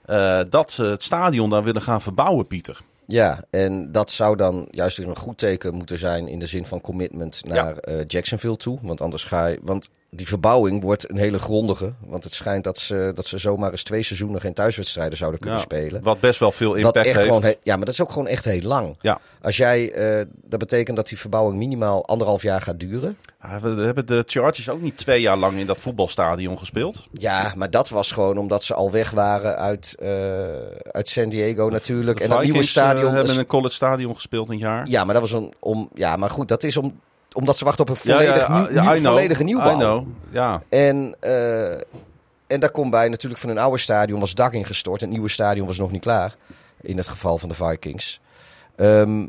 eh, 0.05 0.41
dat 0.49 0.71
ze 0.71 0.83
het 0.83 1.03
stadion 1.03 1.49
daar 1.49 1.63
willen 1.63 1.81
gaan 1.81 2.01
verbouwen, 2.01 2.47
Pieter. 2.47 2.79
Ja, 3.11 3.43
en 3.49 3.91
dat 3.91 4.11
zou 4.11 4.35
dan 4.35 4.67
juist 4.71 4.97
weer 4.97 5.07
een 5.07 5.15
goed 5.15 5.37
teken 5.37 5.73
moeten 5.73 5.99
zijn 5.99 6.27
in 6.27 6.39
de 6.39 6.47
zin 6.47 6.65
van 6.65 6.81
commitment 6.81 7.45
naar 7.45 7.77
eh, 7.77 8.03
Jacksonville 8.07 8.57
toe. 8.57 8.79
Want 8.81 9.01
anders 9.01 9.23
ga 9.23 9.45
je. 9.47 9.59
Want 9.61 9.89
die 10.11 10.27
verbouwing 10.27 10.81
wordt 10.83 11.09
een 11.09 11.17
hele 11.17 11.39
grondige. 11.39 11.93
Want 12.05 12.23
het 12.23 12.33
schijnt 12.33 12.63
dat 12.63 12.77
ze, 12.77 13.11
dat 13.15 13.25
ze 13.25 13.37
zomaar 13.37 13.71
eens 13.71 13.83
twee 13.83 14.03
seizoenen 14.03 14.41
geen 14.41 14.53
thuiswedstrijden 14.53 15.17
zouden 15.17 15.39
kunnen 15.39 15.57
Ja, 15.59 15.63
spelen. 15.65 16.03
Wat 16.03 16.19
best 16.19 16.39
wel 16.39 16.51
veel 16.51 16.73
impact 16.73 16.97
heeft. 17.05 17.19
gewoon. 17.19 17.41
ja, 17.63 17.75
maar 17.75 17.85
dat 17.85 17.93
is 17.93 18.01
ook 18.01 18.11
gewoon 18.11 18.27
echt 18.27 18.45
heel 18.45 18.61
lang. 18.61 18.95
Ja. 19.01 19.19
Als 19.41 19.57
jij. 19.57 19.91
eh, 19.91 20.25
dat 20.43 20.59
betekent 20.59 20.95
dat 20.97 21.07
die 21.07 21.17
verbouwing 21.17 21.57
minimaal 21.57 22.05
anderhalf 22.07 22.41
jaar 22.41 22.61
gaat 22.61 22.79
duren. 22.79 23.17
We 23.61 23.69
hebben 23.81 24.05
de 24.05 24.23
Chargers 24.27 24.69
ook 24.69 24.81
niet 24.81 24.97
twee 24.97 25.21
jaar 25.21 25.37
lang 25.37 25.59
in 25.59 25.65
dat 25.65 25.79
voetbalstadion 25.79 26.57
gespeeld. 26.57 27.07
Ja, 27.13 27.53
maar 27.55 27.69
dat 27.69 27.89
was 27.89 28.11
gewoon 28.11 28.37
omdat 28.37 28.63
ze 28.63 28.73
al 28.73 28.91
weg 28.91 29.11
waren 29.11 29.57
uit, 29.57 29.95
eh, 29.99 30.09
uit 30.91 31.07
San 31.07 31.29
Diego 31.29 31.67
natuurlijk. 31.69 32.17
De 32.17 32.23
en 32.23 32.29
dat 32.29 32.41
nieuwe 32.43 32.57
eh, 32.59 32.63
stadion. 32.65 33.05
hebben 33.05 33.23
is- 33.25 33.33
in 33.33 33.39
een 33.39 33.45
college 33.45 33.73
stadion 33.73 34.13
gespeeld 34.15 34.49
een 34.49 34.57
jaar. 34.57 34.87
Ja, 34.87 35.03
maar 35.03 35.13
dat 35.13 35.29
was 35.29 35.31
een, 35.41 35.53
om. 35.59 35.89
Ja, 35.93 36.15
maar 36.15 36.29
goed, 36.29 36.47
dat 36.47 36.63
is 36.63 36.77
om, 36.77 36.99
omdat 37.39 37.57
ze 37.57 37.65
wachten 37.65 37.87
op 37.87 37.89
een 37.89 37.97
Ja, 38.03 38.17
volledig, 38.17 38.47
ja, 38.47 38.57
nieuw, 38.59 38.71
ja, 38.71 38.93
nieuw- 38.93 39.03
volledige 39.03 39.43
nieuwbouw. 39.43 39.73
I 39.75 39.77
know. 39.77 40.07
Ja. 40.29 40.61
En, 40.69 41.15
eh, 41.19 41.71
en 42.47 42.59
daar 42.59 42.71
komt 42.71 42.91
bij 42.91 43.09
natuurlijk 43.09 43.41
van 43.41 43.49
hun 43.49 43.59
oude 43.59 43.77
stadion 43.77 44.19
was 44.19 44.33
dak 44.35 44.53
ingestort. 44.53 45.01
Het 45.01 45.09
nieuwe 45.09 45.29
stadion 45.29 45.67
was 45.67 45.77
nog 45.77 45.91
niet 45.91 46.01
klaar. 46.01 46.33
In 46.81 46.97
het 46.97 47.07
geval 47.07 47.37
van 47.37 47.49
de 47.49 47.55
Vikings. 47.55 48.19
Ehm, 48.75 49.27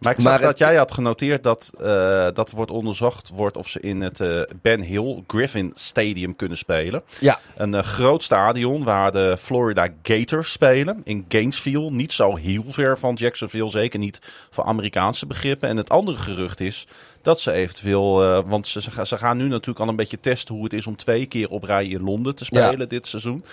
Maar 0.00 0.12
ik 0.12 0.20
zag 0.20 0.30
Maar 0.32 0.40
dat 0.40 0.48
het- 0.58 0.58
jij 0.68 0.76
had 0.76 0.92
genoteerd 0.92 1.42
dat, 1.42 1.72
eh, 1.80 2.26
dat 2.34 2.50
wordt 2.50 2.70
onderzocht 2.70 3.28
wordt 3.34 3.56
of 3.56 3.68
ze 3.68 3.80
in 3.80 4.00
het 4.00 4.20
eh, 4.20 4.40
Ben 4.62 4.80
Hill 4.80 5.22
Griffin 5.26 5.70
Stadium 5.74 6.36
kunnen 6.36 6.58
spelen. 6.58 7.02
ja, 7.20 7.38
Een 7.56 7.74
eh, 7.74 7.82
groot 7.82 8.22
stadion 8.22 8.84
waar 8.84 9.12
de 9.12 9.36
Florida 9.40 9.88
Gators 10.02 10.52
spelen. 10.52 11.00
In 11.04 11.24
Gainesville. 11.28 11.90
Niet 11.90 12.12
zo 12.12 12.36
heel 12.36 12.64
ver 12.68 12.98
van 12.98 13.14
Jacksonville. 13.14 13.70
Zeker 13.70 13.98
niet 13.98 14.20
voor 14.50 14.64
Amerikaanse 14.64 15.26
begrippen. 15.26 15.68
En 15.68 15.76
het 15.76 15.90
andere 15.90 16.16
gerucht 16.16 16.60
is 16.60 16.86
dat 17.22 17.40
ze 17.40 17.52
eventueel. 17.52 18.42
want 18.46 18.66
ze, 18.68 18.80
ze 18.82 18.90
gaan- 18.90 19.06
ze 19.06 19.18
gaan 19.18 19.36
nu 19.36 19.48
natuurlijk 19.48 19.80
al 19.80 19.88
een 19.88 19.96
beetje 19.96 20.20
testen 20.20 20.54
hoe 20.54 20.64
het 20.64 20.72
is 20.72 20.86
om 20.86 20.96
twee 20.96 21.26
keer 21.26 21.48
op 21.50 21.62
rij 21.64 21.86
in 21.86 22.02
Londen 22.02 22.34
te 22.34 22.44
spelen 22.44 22.88
dit 22.88 23.06
seizoen. 23.06 23.44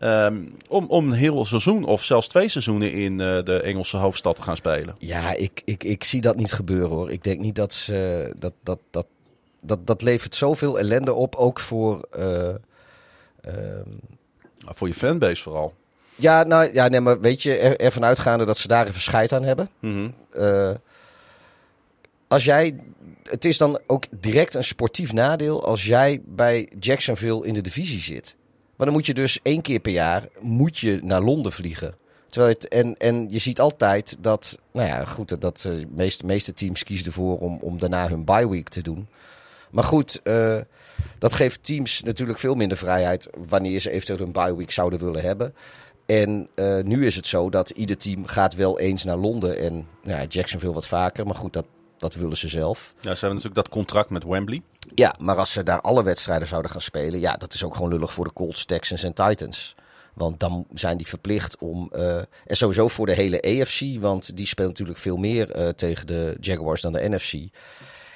Ehm, 0.00 0.36
om, 0.68 0.86
om 0.88 1.06
een 1.06 1.12
heel 1.12 1.44
seizoen 1.44 1.84
of 1.84 2.04
zelfs 2.04 2.28
twee 2.28 2.48
seizoenen 2.48 2.92
in 2.92 3.20
eh, 3.20 3.42
de 3.44 3.60
Engelse 3.62 3.96
hoofdstad 3.96 4.36
te 4.36 4.42
gaan 4.42 4.56
spelen. 4.56 4.94
ja 4.98 5.32
ik, 5.34 5.62
ik, 5.64 5.84
ik 5.84 6.04
zie 6.04 6.20
dat 6.20 6.36
niet 6.36 6.52
gebeuren 6.52 6.88
hoor. 6.90 7.10
Ik 7.10 7.24
denk 7.24 7.40
niet 7.40 7.54
dat 7.54 7.72
ze. 7.72 8.32
Dat, 8.38 8.52
dat, 8.62 8.78
dat, 8.90 9.06
dat, 9.62 9.86
dat 9.86 10.02
levert 10.02 10.34
zoveel 10.34 10.78
ellende 10.78 11.12
op. 11.14 11.34
Ook 11.34 11.60
voor. 11.60 12.06
eh, 12.10 12.48
ehm, 13.40 13.88
Voor 14.66 14.88
je 14.88 14.94
fanbase 14.94 15.42
vooral. 15.42 15.74
ja, 16.14 16.42
nou 16.42 16.70
ja, 16.72 16.88
nee, 16.88 17.00
maar 17.00 17.20
weet 17.20 17.42
je, 17.42 17.56
er, 17.56 17.76
ervan 17.80 18.04
uitgaande 18.04 18.44
dat 18.44 18.58
ze 18.58 18.68
daar 18.68 18.86
even 18.86 19.00
scheid 19.00 19.32
aan 19.32 19.42
hebben. 19.44 19.68
Mhm. 19.80 20.08
Eh, 20.32 20.70
als 22.28 22.44
jij. 22.44 22.76
Het 23.22 23.44
is 23.44 23.58
dan 23.58 23.80
ook 23.86 24.04
direct 24.10 24.54
een 24.54 24.64
sportief 24.64 25.12
nadeel 25.12 25.64
als 25.64 25.84
jij 25.86 26.20
bij 26.24 26.68
Jacksonville 26.78 27.46
in 27.46 27.54
de 27.54 27.60
divisie 27.60 28.00
zit. 28.00 28.34
Maar 28.80 28.88
dan 28.88 28.98
moet 28.98 29.08
je 29.08 29.14
dus 29.14 29.40
één 29.42 29.62
keer 29.62 29.80
per 29.80 29.92
jaar 29.92 30.28
moet 30.40 30.78
je 30.78 31.00
naar 31.02 31.22
Londen 31.22 31.52
vliegen. 31.52 31.94
Terwijl 32.28 32.54
het, 32.54 32.68
en, 32.68 32.96
en 32.96 33.26
je 33.30 33.38
ziet 33.38 33.60
altijd 33.60 34.16
dat, 34.20 34.58
nou 34.72 34.88
ja, 34.88 35.04
goed, 35.04 35.28
dat, 35.28 35.40
dat 35.40 35.64
eh, 35.66 35.72
de 35.72 35.86
meeste, 35.90 36.26
meeste 36.26 36.52
teams 36.52 36.84
kiezen 36.84 37.06
ervoor 37.06 37.38
om, 37.38 37.58
om 37.60 37.78
daarna 37.78 38.08
hun 38.08 38.24
bye 38.24 38.48
week 38.48 38.68
te 38.68 38.82
doen. 38.82 39.08
Maar 39.70 39.84
goed, 39.84 40.20
eh, 40.22 40.58
dat 41.18 41.32
geeft 41.32 41.64
teams 41.64 42.02
natuurlijk 42.02 42.38
veel 42.38 42.54
minder 42.54 42.76
vrijheid 42.76 43.28
wanneer 43.48 43.80
ze 43.80 43.90
eventueel 43.90 44.26
een 44.26 44.32
bye 44.32 44.56
week 44.56 44.70
zouden 44.70 44.98
willen 44.98 45.22
hebben. 45.22 45.54
En 46.06 46.48
eh, 46.54 46.82
nu 46.82 47.06
is 47.06 47.16
het 47.16 47.26
zo 47.26 47.50
dat 47.50 47.70
ieder 47.70 47.96
team 47.96 48.26
gaat 48.26 48.54
wel 48.54 48.78
eens 48.78 49.04
naar 49.04 49.16
Londen 49.16 49.58
en 49.58 49.72
nou 50.02 50.20
ja, 50.20 50.26
Jacksonville 50.28 50.74
wat 50.74 50.88
vaker. 50.88 51.26
Maar 51.26 51.34
goed, 51.34 51.52
dat, 51.52 51.66
dat 52.00 52.14
willen 52.14 52.36
ze 52.36 52.48
zelf. 52.48 52.94
Ja, 52.94 53.00
ze 53.00 53.08
hebben 53.08 53.28
natuurlijk 53.28 53.54
dat 53.54 53.68
contract 53.68 54.10
met 54.10 54.24
Wembley. 54.24 54.62
Ja, 54.94 55.14
maar 55.18 55.36
als 55.36 55.52
ze 55.52 55.62
daar 55.62 55.80
alle 55.80 56.02
wedstrijden 56.02 56.48
zouden 56.48 56.70
gaan 56.70 56.80
spelen, 56.80 57.20
ja, 57.20 57.32
dat 57.36 57.54
is 57.54 57.64
ook 57.64 57.74
gewoon 57.74 57.90
lullig 57.90 58.12
voor 58.12 58.24
de 58.24 58.32
Colts, 58.32 58.64
Texans 58.64 59.02
en 59.02 59.12
Titans. 59.14 59.74
Want 60.14 60.40
dan 60.40 60.66
zijn 60.74 60.96
die 60.96 61.06
verplicht 61.06 61.58
om. 61.58 61.88
eh, 61.92 62.16
en 62.18 62.56
sowieso 62.56 62.88
voor 62.88 63.06
de 63.06 63.12
hele 63.12 63.42
AFC, 63.42 64.00
want 64.00 64.36
die 64.36 64.46
speelt 64.46 64.68
natuurlijk 64.68 64.98
veel 64.98 65.16
meer 65.16 65.50
eh, 65.50 65.68
tegen 65.68 66.06
de 66.06 66.36
Jaguars 66.40 66.80
dan 66.80 66.92
de 66.92 67.08
NFC. 67.08 67.32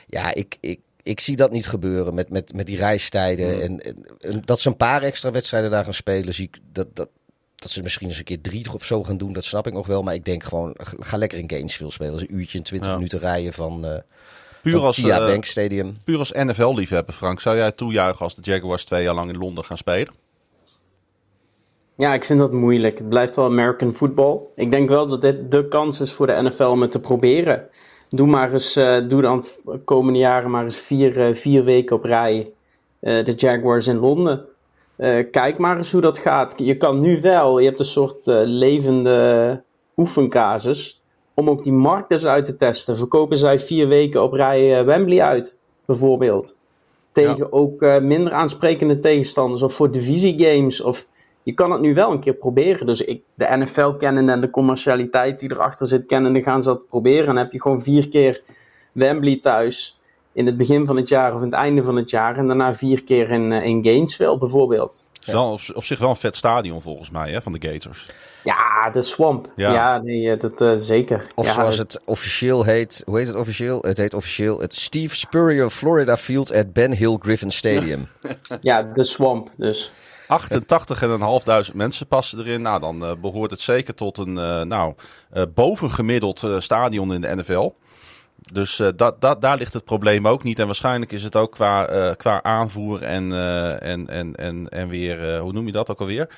Ja, 0.07 0.35
ik, 0.35 0.57
ik, 0.61 0.81
ik 1.03 1.21
zie 1.21 1.37
dat 1.37 1.51
niet 1.51 1.67
gebeuren 1.67 2.15
met, 2.15 2.31
met, 2.31 2.53
met 2.55 2.67
die 2.67 2.77
reistijden. 2.77 3.63
En, 3.63 3.81
en, 3.81 4.07
en 4.19 4.43
dat 4.45 4.61
ze 4.61 4.69
een 4.69 4.77
paar 4.77 5.03
extra 5.03 5.31
wedstrijden 5.31 5.71
daar 5.71 5.85
gaan 5.85 5.95
spelen, 5.95 6.35
zie 6.35 6.45
ik 6.53 6.59
dat. 6.73 6.97
dat 6.97 7.09
dat 7.65 7.73
ze 7.73 7.83
misschien 7.83 8.09
eens 8.09 8.19
een 8.19 8.25
keer 8.25 8.41
drie 8.41 8.73
of 8.73 8.85
zo 8.85 9.03
gaan 9.05 9.17
doen, 9.17 9.33
dat 9.33 9.45
snap 9.45 9.67
ik 9.67 9.73
nog 9.73 9.87
wel. 9.87 10.03
Maar 10.03 10.15
ik 10.15 10.25
denk 10.25 10.43
gewoon, 10.45 10.75
ga 10.79 11.17
lekker 11.17 11.39
in 11.39 11.51
Gainesville 11.51 11.91
spelen. 11.91 12.13
Dat 12.13 12.21
is 12.23 12.29
een 12.29 12.35
uurtje 12.37 12.59
en 12.59 12.65
twintig 12.65 12.91
Ja. 12.91 12.97
minuten 12.97 13.19
rijden 13.19 13.53
van, 13.53 13.85
eh 13.85 13.99
Puur 14.63 14.73
van 14.73 14.83
als, 14.85 15.05
eh, 15.05 15.17
Bank 15.27 15.45
Stadium. 15.45 15.97
puur 16.05 16.19
als 16.19 16.33
NFL-liefhebber, 16.33 17.15
Frank. 17.15 17.41
Zou 17.41 17.57
jij 17.57 17.73
toejuichen 17.73 18.25
als 18.25 18.35
de 18.35 18.43
Jaguars 18.43 18.85
twee 18.85 19.03
jaar 19.03 19.15
lang 19.15 19.31
in 19.31 19.39
Londen 19.39 19.65
gaan 19.65 19.77
spelen? 19.77 20.13
Ja, 21.97 22.15
ik 22.15 22.25
vind 22.25 22.39
dat 22.39 22.53
moeilijk. 22.53 22.99
Het 22.99 23.09
blijft 23.09 23.35
wel 23.37 23.45
American 23.45 23.95
football. 23.95 24.39
Ik 24.57 24.71
denk 24.71 24.89
wel 24.89 25.07
dat 25.07 25.21
dit 25.21 25.51
de 25.51 25.69
kans 25.69 26.01
is 26.01 26.13
voor 26.13 26.27
de 26.27 26.43
NFL 26.43 26.65
om 26.65 26.81
het 26.83 26.91
te 26.91 27.01
proberen. 27.01 27.69
Doe 28.09 28.27
maar 28.27 28.53
eens, 28.53 28.77
eh, 28.77 29.09
doe 29.09 29.23
dan 29.23 29.45
de 29.65 29.79
komende 29.85 30.19
jaren 30.19 30.51
maar 30.51 30.65
eens 30.65 30.77
vier, 30.77 31.21
eh, 31.29 31.35
vier 31.35 31.65
weken 31.65 31.97
op 31.97 32.05
rij 32.05 32.51
eh, 33.01 33.25
de 33.25 33.33
Jaguars 33.33 33.87
in 33.87 33.97
Londen. 33.97 34.45
Eh, 34.97 35.31
kijk 35.31 35.59
maar 35.59 35.77
eens 35.77 35.93
hoe 35.93 36.01
dat 36.01 36.19
gaat. 36.19 36.55
Je 36.57 36.77
kan 36.77 37.01
nu 37.01 37.21
wel, 37.21 37.59
je 37.59 37.67
hebt 37.67 37.79
een 37.79 37.85
soort 37.85 38.29
eh, 38.29 38.41
levende 38.45 39.63
oefencasus. 39.97 41.03
Om 41.35 41.51
ook 41.51 41.65
die 41.65 41.73
markt 41.73 42.11
eens 42.11 42.25
uit 42.25 42.45
te 42.45 42.57
testen. 42.57 42.97
Verkopen 42.97 43.39
zij 43.39 43.59
vier 43.59 43.89
weken 43.89 44.23
op 44.23 44.33
rij 44.33 44.79
eh, 44.79 44.85
Wembley 44.85 45.23
uit, 45.23 45.57
bijvoorbeeld. 45.85 46.57
Tegen 47.13 47.53
ook 47.53 47.81
minder 48.01 48.33
aansprekende 48.33 48.99
tegenstanders 48.99 49.63
of 49.63 49.75
voor 49.75 49.91
divisiegames. 49.91 50.81
Of 50.81 51.07
je 51.43 51.53
kan 51.53 51.71
het 51.71 51.81
nu 51.81 51.95
wel 51.95 52.11
een 52.11 52.21
keer 52.21 52.35
proberen. 52.35 52.87
Dus 52.87 53.01
ik, 53.01 53.23
de 53.35 53.57
NFL 53.57 53.91
kennen 53.91 54.29
en 54.29 54.41
de 54.41 54.51
commercialiteit 54.51 55.41
die 55.41 55.53
erachter 55.53 55.87
zit 55.87 56.07
kennen, 56.07 56.33
dan 56.33 56.43
gaan 56.43 56.63
ze 56.63 56.69
dat 56.69 56.89
proberen. 56.89 57.21
En 57.21 57.35
dan 57.35 57.37
heb 57.37 57.53
je 57.53 57.61
gewoon 57.61 57.83
vier 57.83 58.09
keer 58.09 58.43
Wembley 58.93 59.39
thuis 59.43 60.01
in 60.35 60.47
het 60.47 60.57
begin 60.57 60.87
van 60.87 60.97
het 60.97 61.09
jaar 61.09 61.35
of 61.35 61.41
in 61.41 61.47
het 61.47 61.55
einde 61.55 61.83
van 61.83 61.97
het 61.97 62.11
jaar. 62.11 62.37
En 62.37 62.47
daarna 62.47 62.75
vier 62.75 63.05
keer 63.05 63.31
in, 63.31 63.53
eh, 63.53 63.65
in 63.65 63.85
Gainesville 63.85 64.39
bijvoorbeeld. 64.39 65.05
Het 65.13 65.27
is 65.27 65.33
wel 65.33 65.53
op, 65.53 65.61
op 65.75 65.85
zich 65.85 65.99
wel 65.99 66.09
een 66.09 66.17
vet 66.17 66.37
stadion 66.37 66.83
volgens 66.83 67.11
mij, 67.11 67.31
hè, 67.31 67.43
van 67.43 67.53
de 67.53 67.69
Gators. 67.69 68.11
Ja, 68.45 68.91
de 68.91 69.03
Swamp. 69.03 69.49
Ja. 69.57 69.73
Ja, 69.73 69.99
nee, 69.99 70.31
eh, 70.31 70.41
dat 70.41 70.61
eh, 70.61 70.73
zeker. 70.75 71.27
Of 71.35 71.47
ja, 71.47 71.53
zoals 71.53 71.79
het 71.79 72.01
officieel 72.05 72.65
heet. 72.65 73.03
Hoe 73.07 73.19
heet 73.19 73.27
het 73.27 73.37
officieel? 73.37 73.79
Het 73.81 73.97
heet 73.97 74.15
officieel 74.15 74.61
het 74.61 74.75
Steve 74.75 75.17
Spurrier 75.17 75.71
Florida 75.71 76.17
Field 76.17 76.53
at 76.53 76.73
Ben 76.73 76.93
Hill 76.93 77.17
Griffin 77.21 77.51
Stadium. 77.51 78.09
Ja, 78.61 78.83
de 78.83 79.07
Swamp 79.07 79.51
dus. 79.57 79.93
88.500 80.25 81.75
mensen 81.75 82.07
passen 82.07 82.39
erin. 82.39 82.63
Nou, 82.63 82.81
dan 82.81 83.05
eh, 83.05 83.13
behoort 83.21 83.51
het 83.51 83.61
zeker 83.61 83.95
tot 83.95 84.19
een 84.19 84.39
eh, 84.39 84.61
nou, 84.61 84.95
eh, 85.31 85.43
bovengemiddeld 85.55 86.43
stadion 86.59 87.13
in 87.13 87.21
de 87.21 87.37
NFL. 87.37 87.73
Dus 88.53 88.79
eh, 88.81 88.89
dat, 88.97 89.21
dat, 89.21 89.41
daar 89.41 89.57
ligt 89.57 89.73
het 89.73 89.85
probleem 89.85 90.29
ook 90.29 90.43
niet. 90.43 90.59
En 90.59 90.67
waarschijnlijk 90.67 91.13
is 91.13 91.23
het 91.23 91.37
ook 91.37 91.53
qua, 91.53 91.87
eh, 91.87 92.11
qua 92.17 92.43
aanvoer 92.43 93.03
en, 93.03 93.33
eh, 93.33 93.83
en, 93.83 94.09
en, 94.09 94.35
en, 94.35 94.69
en 94.69 94.89
weer, 94.89 95.35
eh, 95.35 95.41
hoe 95.41 95.53
noem 95.53 95.67
je 95.67 95.73
dat 95.73 95.91
ook 95.91 96.01
alweer? 96.01 96.29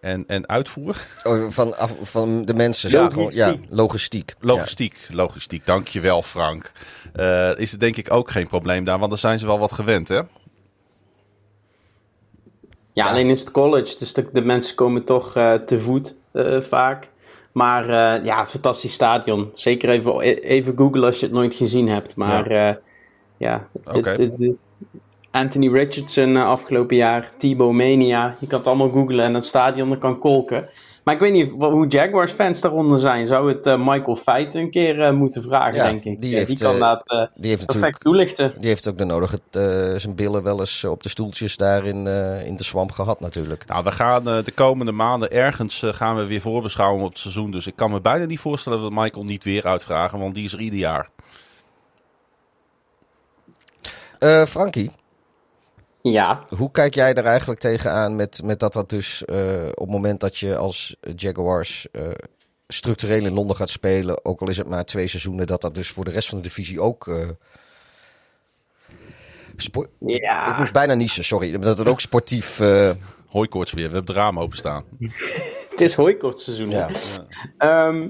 En, 0.00 0.24
en 0.26 0.48
uitvoer. 0.48 0.96
Oh, 1.24 1.50
van, 1.50 1.78
af, 1.78 1.94
van 2.02 2.44
de 2.44 2.54
mensen. 2.54 2.90
zeg 2.90 3.12
gewoon, 3.12 3.30
ja, 3.34 3.54
logistiek. 3.68 4.34
Logistiek, 4.40 4.96
logistiek. 5.10 5.66
Dankjewel 5.66 6.22
Frank. 6.22 6.72
Eh, 7.12 7.50
is 7.58 7.70
het 7.70 7.80
denk 7.80 7.96
ik 7.96 8.12
ook 8.12 8.30
geen 8.30 8.48
probleem 8.48 8.84
daar, 8.84 8.98
want 8.98 9.10
daar 9.10 9.18
zijn 9.20 9.38
ze 9.38 9.46
wel 9.46 9.58
wat 9.58 9.72
gewend 9.72 10.08
hè? 10.08 10.20
Ja, 12.92 13.06
alleen 13.06 13.30
is 13.30 13.40
het 13.40 13.50
college, 13.50 13.98
dus 13.98 14.12
de, 14.12 14.28
de 14.32 14.40
mensen 14.40 14.74
komen 14.74 15.04
toch 15.04 15.36
eh, 15.36 15.54
te 15.54 15.80
voet. 15.80 16.14
eh, 16.32 16.60
vaak. 16.60 17.08
Maar 17.56 17.88
eh, 17.88 18.24
ja, 18.24 18.46
fantastisch 18.46 18.92
stadion. 18.92 19.50
Zeker 19.54 19.88
even, 19.90 20.20
even 20.40 20.76
googlen 20.76 21.04
als 21.04 21.20
je 21.20 21.26
het 21.26 21.34
nooit 21.34 21.54
gezien 21.54 21.88
hebt. 21.88 22.16
Maar 22.16 22.52
ja, 22.52 22.78
ja 23.36 23.68
het- 23.84 24.04
het- 24.16 24.54
Anthony 25.30 25.68
Richardson 25.72 26.36
eh, 26.36 26.46
afgelopen 26.46 26.96
jaar, 26.96 27.30
Thibaut 27.38 27.72
Mania. 27.72 28.36
Je 28.40 28.46
kan 28.46 28.58
het 28.58 28.68
allemaal 28.68 28.88
googlen 28.88 29.24
en 29.24 29.34
het 29.34 29.44
stadion 29.44 29.88
dat 29.88 29.98
kan 29.98 30.18
kolken. 30.18 30.68
Maar 31.06 31.14
ik 31.14 31.20
weet 31.20 31.32
niet 31.32 31.50
hoe 31.50 31.86
Jaguars 31.86 32.32
fans 32.32 32.60
daaronder 32.60 33.00
zijn. 33.00 33.26
Zou 33.26 33.48
het 33.52 33.66
eh, 33.66 33.78
Michael 33.78 34.16
Feit 34.16 34.54
een 34.54 34.70
keer 34.70 35.00
eh, 35.02 35.12
moeten 35.12 35.42
vragen, 35.42 35.74
Ja, 35.74 35.82
denk 35.84 36.04
ik. 36.04 36.20
die 36.20 36.30
Ja, 36.30 36.36
heeft, 36.36 36.48
die 36.48 36.58
kan 36.58 36.74
eh, 36.74 36.80
dat 36.80 37.02
eh, 37.08 37.26
Die 37.34 37.50
heeft 37.50 37.66
perfect 37.66 38.04
natuurlijk 38.04 38.34
toelichten. 38.34 38.60
die 38.60 38.68
heeft 38.68 38.88
ook 38.88 38.98
de 38.98 39.04
nodige 39.04 39.40
eh, 39.50 39.60
zijn 40.00 40.14
billen 40.14 40.42
wel 40.42 40.60
eens 40.60 40.84
op 40.84 41.02
de 41.02 41.08
stoeltjes 41.08 41.56
daar 41.56 41.84
in, 41.84 42.06
eh, 42.06 42.46
in 42.46 42.56
de 42.56 42.64
swamp 42.64 42.92
gehad 42.92 43.20
natuurlijk. 43.20 43.66
Nou, 43.66 43.84
we 43.84 43.92
gaan 43.92 44.28
eh, 44.28 44.44
de 44.44 44.52
komende 44.52 44.92
maanden 44.92 45.30
ergens 45.32 45.82
gaan 45.86 46.16
we 46.16 46.24
weer 46.26 46.40
voorbeschouwen 46.40 47.02
op 47.04 47.08
het 47.10 47.18
seizoen. 47.18 47.50
Dus 47.50 47.66
ik 47.66 47.76
kan 47.76 47.90
me 47.90 48.00
bijna 48.00 48.24
niet 48.24 48.40
voorstellen 48.40 48.80
dat 48.80 48.88
we 48.88 49.00
Michael 49.00 49.24
niet 49.24 49.44
weer 49.44 49.64
uitvragen, 49.66 50.18
want 50.18 50.34
die 50.34 50.44
is 50.44 50.52
er 50.52 50.60
ieder 50.60 50.78
jaar. 50.78 51.08
Eh 54.18 54.42
Frankie, 54.44 54.90
Ja, 56.12 56.44
hoe 56.56 56.70
kijk 56.70 56.94
jij 56.94 57.14
er 57.14 57.24
eigenlijk 57.24 57.60
tegenaan 57.60 58.16
met, 58.16 58.40
met 58.44 58.60
dat 58.60 58.72
dat 58.72 58.90
dus 58.90 59.24
eh, 59.24 59.66
op 59.70 59.78
het 59.78 59.88
moment 59.90 60.20
dat 60.20 60.38
je 60.38 60.56
als 60.56 60.96
Jaguars 61.16 61.86
eh, 61.92 62.02
structureel 62.68 63.24
in 63.24 63.32
Londen 63.32 63.56
gaat 63.56 63.68
spelen, 63.70 64.24
ook 64.24 64.40
al 64.40 64.48
is 64.48 64.56
het 64.56 64.68
maar 64.68 64.84
twee 64.84 65.06
seizoenen, 65.06 65.46
dat 65.46 65.60
dat 65.60 65.74
dus 65.74 65.88
voor 65.90 66.04
de 66.04 66.10
rest 66.10 66.28
van 66.28 66.38
de 66.38 66.44
divisie 66.44 66.80
ook... 66.80 67.06
eh, 67.08 67.14
spo- 69.56 69.86
ja. 69.98 70.50
Ik 70.50 70.58
moest 70.58 70.72
bijna 70.72 70.94
niezen, 70.94 71.24
sorry. 71.24 71.58
Dat 71.58 71.78
het 71.78 71.88
ook 71.88 72.00
sportief... 72.00 72.60
eh, 72.60 72.90
Hooikoorts 73.30 73.72
weer, 73.72 73.88
we 73.88 73.94
hebben 73.94 74.14
het 74.14 74.22
raam 74.24 74.38
openstaan. 74.38 74.84
het 75.70 75.80
is 75.80 75.94
hooikortseizoen. 75.94 76.70
ja. 76.70 76.90
Ehm, 77.58 78.08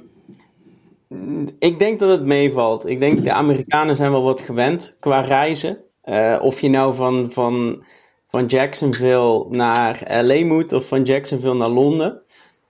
ik 1.58 1.78
denk 1.78 1.98
dat 1.98 2.10
het 2.10 2.24
meevalt. 2.24 2.86
Ik 2.86 2.98
denk 2.98 3.22
de 3.24 3.32
Amerikanen 3.32 3.96
zijn 3.96 4.10
wel 4.10 4.22
wat 4.22 4.40
gewend 4.40 4.96
qua 5.00 5.20
reizen. 5.20 5.78
Eh, 6.06 6.38
of 6.40 6.60
je 6.60 6.68
nou 6.68 6.94
van, 6.94 7.30
van, 7.32 7.84
van 8.28 8.46
Jacksonville 8.46 9.46
naar 9.50 10.22
LA 10.24 10.44
moet 10.44 10.72
of 10.72 10.88
van 10.88 11.02
Jacksonville 11.02 11.54
naar 11.54 11.68
Londen. 11.68 12.22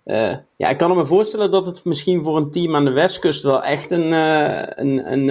Eh, 0.05 0.37
ja, 0.57 0.69
ik 0.69 0.79
kan 0.79 0.97
me 0.97 1.07
voorstellen 1.07 1.51
dat 1.51 1.67
het 1.67 1.85
misschien 1.85 2.25
voor 2.25 2.37
een 2.37 2.51
team 2.51 2.77
aan 2.77 2.85
de 2.85 2.91
westkust 2.91 3.43
wel 3.43 3.63
echt 3.63 3.91
een, 3.91 4.13
eh, 4.13 4.63
een, 4.67 5.13
een, 5.13 5.29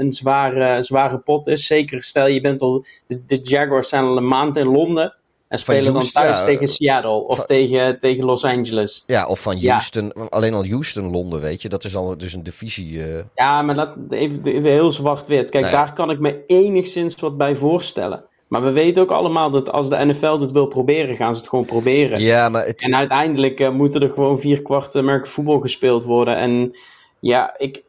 een 0.00 0.12
zware, 0.12 0.82
zware 0.82 1.18
pot 1.18 1.46
is. 1.46 1.66
Zeker 1.66 2.02
stel 2.02 2.26
je 2.26 2.40
bent 2.40 2.60
al, 2.60 2.84
de, 3.06 3.24
de 3.26 3.38
Jaguars 3.40 3.88
zijn 3.88 4.04
al 4.04 4.16
een 4.16 4.28
maand 4.28 4.56
in 4.56 4.66
Londen 4.66 5.14
en 5.52 5.58
spelen 5.58 5.84
dan 5.84 5.92
Houston, 5.92 6.22
thuis 6.22 6.36
ja, 6.38 6.44
tegen 6.44 6.68
Seattle 6.68 7.10
of 7.26 7.36
van- 7.36 7.46
tegen, 7.46 8.00
tegen 8.00 8.24
Los 8.24 8.44
Angeles. 8.44 9.04
ja, 9.06 9.26
of 9.26 9.40
van 9.40 9.60
Ja. 9.60 9.70
Houston. 9.70 10.12
Alleen 10.30 10.54
al 10.54 10.66
Houston-Londen, 10.66 11.40
weet 11.40 11.62
je. 11.62 11.68
Dat 11.68 11.84
is 11.84 11.96
al 11.96 12.16
dus 12.18 12.32
een 12.32 12.42
divisie... 12.42 13.04
eh, 13.04 13.22
Ja, 13.34 13.62
maar 13.62 13.74
dat, 13.74 13.94
even, 14.10 14.40
even 14.44 14.70
heel 14.70 14.92
zwart-wit. 14.92 15.50
Kijk, 15.50 15.64
Nou 15.64 15.76
ja. 15.76 15.84
daar 15.84 15.94
kan 15.94 16.10
ik 16.10 16.18
me 16.18 16.44
enigszins 16.46 17.16
wat 17.16 17.36
bij 17.36 17.56
voorstellen. 17.56 18.24
Maar 18.48 18.62
we 18.64 18.70
weten 18.72 19.02
ook 19.02 19.10
allemaal 19.10 19.50
dat 19.50 19.70
als 19.72 19.88
de 19.88 20.04
NFL 20.04 20.38
dit 20.38 20.50
wil 20.52 20.66
proberen, 20.66 21.16
gaan 21.16 21.34
ze 21.34 21.40
het 21.40 21.48
gewoon 21.48 21.66
proberen. 21.66 22.20
ja, 22.20 22.48
maar 22.48 22.66
het, 22.66 22.82
En 22.82 22.96
uiteindelijk 22.96 23.60
eh, 23.60 23.70
moeten 23.70 24.00
er 24.02 24.10
gewoon 24.10 24.40
vier 24.40 24.62
kwart 24.62 24.96
American 24.96 25.30
voetbal 25.32 25.60
gespeeld 25.60 26.04
worden. 26.04 26.36
En 26.36 26.76
ja, 27.20 27.54
ik, 27.58 27.82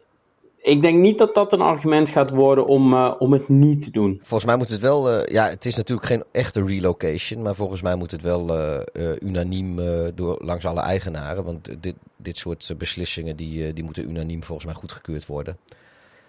ik 0.63 0.82
denk 0.82 0.97
niet 0.97 1.17
dat 1.17 1.34
dat 1.34 1.54
een 1.54 1.62
argument 1.62 2.10
gaat 2.10 2.30
worden 2.30 2.65
om, 2.65 2.93
eh, 2.93 3.13
om 3.19 3.34
het 3.34 3.49
niet 3.49 3.84
te 3.84 3.91
doen. 3.91 4.19
Volgens 4.21 4.45
mij 4.49 4.58
moet 4.58 4.69
het 4.69 4.80
wel. 4.80 5.10
eh, 5.12 5.34
ja, 5.34 5.47
het 5.47 5.65
is 5.65 5.76
natuurlijk 5.76 6.08
geen 6.08 6.23
echte 6.32 6.63
relocation. 6.65 7.41
Maar 7.41 7.56
volgens 7.56 7.82
mij 7.82 7.95
moet 7.95 8.12
het 8.12 8.21
wel 8.21 8.49
eh, 8.58 8.76
eh, 8.93 9.17
unaniem 9.21 9.80
door, 10.15 10.38
langs 10.41 10.65
alle 10.65 10.82
eigenaren. 10.82 11.43
Want 11.43 11.84
dit, 11.84 11.95
dit 12.17 12.38
soort 12.38 12.73
beslissingen 12.78 13.36
die, 13.36 13.73
die 13.73 13.84
moeten 13.84 14.10
unaniem 14.10 14.43
volgens 14.43 14.65
mij 14.65 14.76
goedgekeurd 14.76 15.26
worden. 15.26 15.58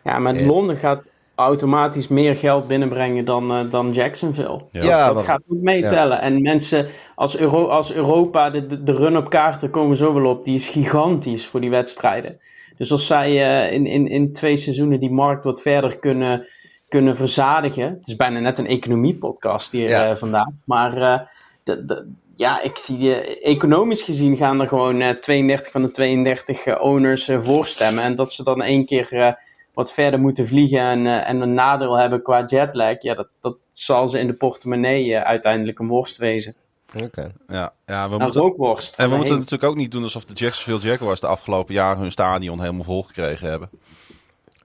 Ja, 0.04 0.18
maar. 0.18 0.34
Londen 0.34 0.76
gaat 0.76 1.02
automatisch 1.34 2.08
meer 2.08 2.36
geld 2.36 2.66
binnenbrengen 2.66 3.24
dan, 3.24 3.52
eh, 3.52 3.70
dan 3.70 3.92
Jacksonville. 3.92 4.60
Ja. 4.70 4.82
Ja, 4.82 5.06
dat 5.06 5.14
maar- 5.14 5.24
gaat 5.24 5.42
ook 5.48 5.60
meetellen. 5.60 6.20
En 6.20 6.42
mensen, 6.42 6.86
als, 7.14 7.36
Euro, 7.38 7.66
als 7.66 7.92
Europa, 7.92 8.50
de, 8.50 8.82
de, 8.82 8.92
run 8.92 9.16
op 9.16 9.30
kaarten 9.30 9.70
komen 9.70 9.96
zo 9.96 10.14
wel 10.14 10.30
op, 10.30 10.44
die 10.44 10.54
is 10.54 10.68
gigantisch 10.68 11.46
voor 11.46 11.60
die 11.60 11.70
wedstrijden. 11.70 12.38
Dus 12.76 12.92
als 12.92 13.06
zij 13.06 13.28
eh, 13.66 13.72
in, 13.72 13.86
in, 13.86 14.08
in 14.08 14.32
twee 14.32 14.56
seizoenen 14.56 15.00
die 15.00 15.10
markt 15.10 15.44
wat 15.44 15.62
verder 15.62 15.98
kunnen, 15.98 16.46
kunnen 16.88 17.16
verzadigen. 17.16 17.84
Het 17.88 18.06
is 18.08 18.16
bijna 18.16 18.38
net 18.40 18.58
een 18.58 18.66
economiepodcast 18.66 19.72
hier 19.72 19.88
Ja. 19.88 20.04
eh, 20.10 20.16
vandaag. 20.16 20.48
Maar 20.64 20.96
eh, 20.96 21.20
de, 21.64 21.84
de, 21.84 22.10
ja, 22.34 22.60
ik 22.62 22.76
zie 22.76 23.14
economisch 23.40 24.02
gezien 24.02 24.36
gaan 24.36 24.60
er 24.60 24.68
gewoon 24.68 25.00
eh, 25.00 25.16
32 25.16 25.70
van 25.72 25.82
de 25.82 25.90
32 25.90 26.64
eh, 26.66 26.82
owners 26.82 27.30
voorstemmen. 27.38 28.04
En 28.04 28.14
dat 28.14 28.32
ze 28.32 28.44
dan 28.44 28.62
één 28.62 28.86
keer 28.86 29.36
wat 29.74 29.92
verder 29.92 30.20
moeten 30.20 30.46
vliegen 30.46 30.80
en, 30.80 31.06
en 31.24 31.40
een 31.40 31.54
nadeel 31.54 31.98
hebben 31.98 32.22
qua 32.22 32.44
jetlag. 32.44 33.02
Ja, 33.02 33.14
dat, 33.14 33.28
dat 33.40 33.56
zal 33.72 34.08
ze 34.08 34.18
in 34.18 34.26
de 34.26 34.32
portemonnee 34.32 35.16
uiteindelijk 35.18 35.78
een 35.78 35.88
worst 35.88 36.16
wezen. 36.16 36.54
Oké. 37.02 37.32
Ja, 37.48 37.72
ja 37.86 38.08
we 38.08 38.14
Een 38.14 38.20
moeten, 38.22 38.40
rookworst. 38.40 38.94
en 38.96 39.10
we 39.10 39.16
moeten 39.16 39.34
natuurlijk 39.34 39.64
ook 39.70 39.76
niet 39.76 39.90
doen 39.90 40.02
alsof 40.02 40.24
de 40.24 40.34
Jacksonville 40.34 40.90
Jaguars 40.90 41.20
de 41.20 41.26
afgelopen 41.26 41.74
jaren 41.74 42.00
hun 42.00 42.10
stadion 42.10 42.60
helemaal 42.60 42.84
vol 42.84 43.02
gekregen 43.02 43.48
hebben. 43.48 43.70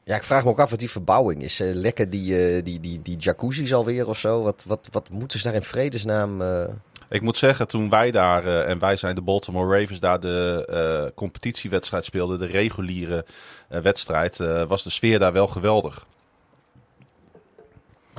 Ja, 0.04 0.16
ik 0.16 0.24
vraag 0.24 0.44
me 0.44 0.50
ook 0.50 0.60
af 0.60 0.70
wat 0.70 0.80
die 0.80 0.90
verbouwing 0.90 1.44
is. 1.44 1.60
Eh, 1.60 1.70
lekker 1.74 2.10
die, 2.10 2.56
eh, 2.56 2.64
die, 2.64 2.80
die, 2.80 3.02
die 3.02 3.18
jacuzzi's 3.18 3.74
alweer 3.74 4.08
of 4.08 4.18
zo. 4.20 4.44
Wat, 4.44 4.64
wat, 4.68 4.88
wat 4.92 5.10
moeten 5.10 5.40
ze 5.40 5.46
daar 5.46 5.56
in 5.56 5.62
vredesnaam. 5.62 6.42
eh, 6.42 6.68
Ik 7.10 7.22
moet 7.22 7.38
zeggen, 7.38 7.68
toen 7.68 7.90
wij 7.90 8.12
daar, 8.12 8.46
en 8.66 8.80
wij 8.80 8.96
zijn 8.96 9.16
de 9.16 9.22
Baltimore 9.22 9.80
Ravens, 9.80 10.00
daar 10.00 10.20
de 10.20 10.66
eh, 10.70 11.16
competitiewedstrijd 11.16 12.06
speelden, 12.06 12.40
de 12.40 12.46
reguliere 12.46 13.26
wedstrijd, 13.68 14.40
eh, 14.40 14.64
was 14.68 14.84
de 14.84 14.90
sfeer 14.90 15.20
daar 15.20 15.34
wel 15.34 15.48
geweldig. 15.48 16.06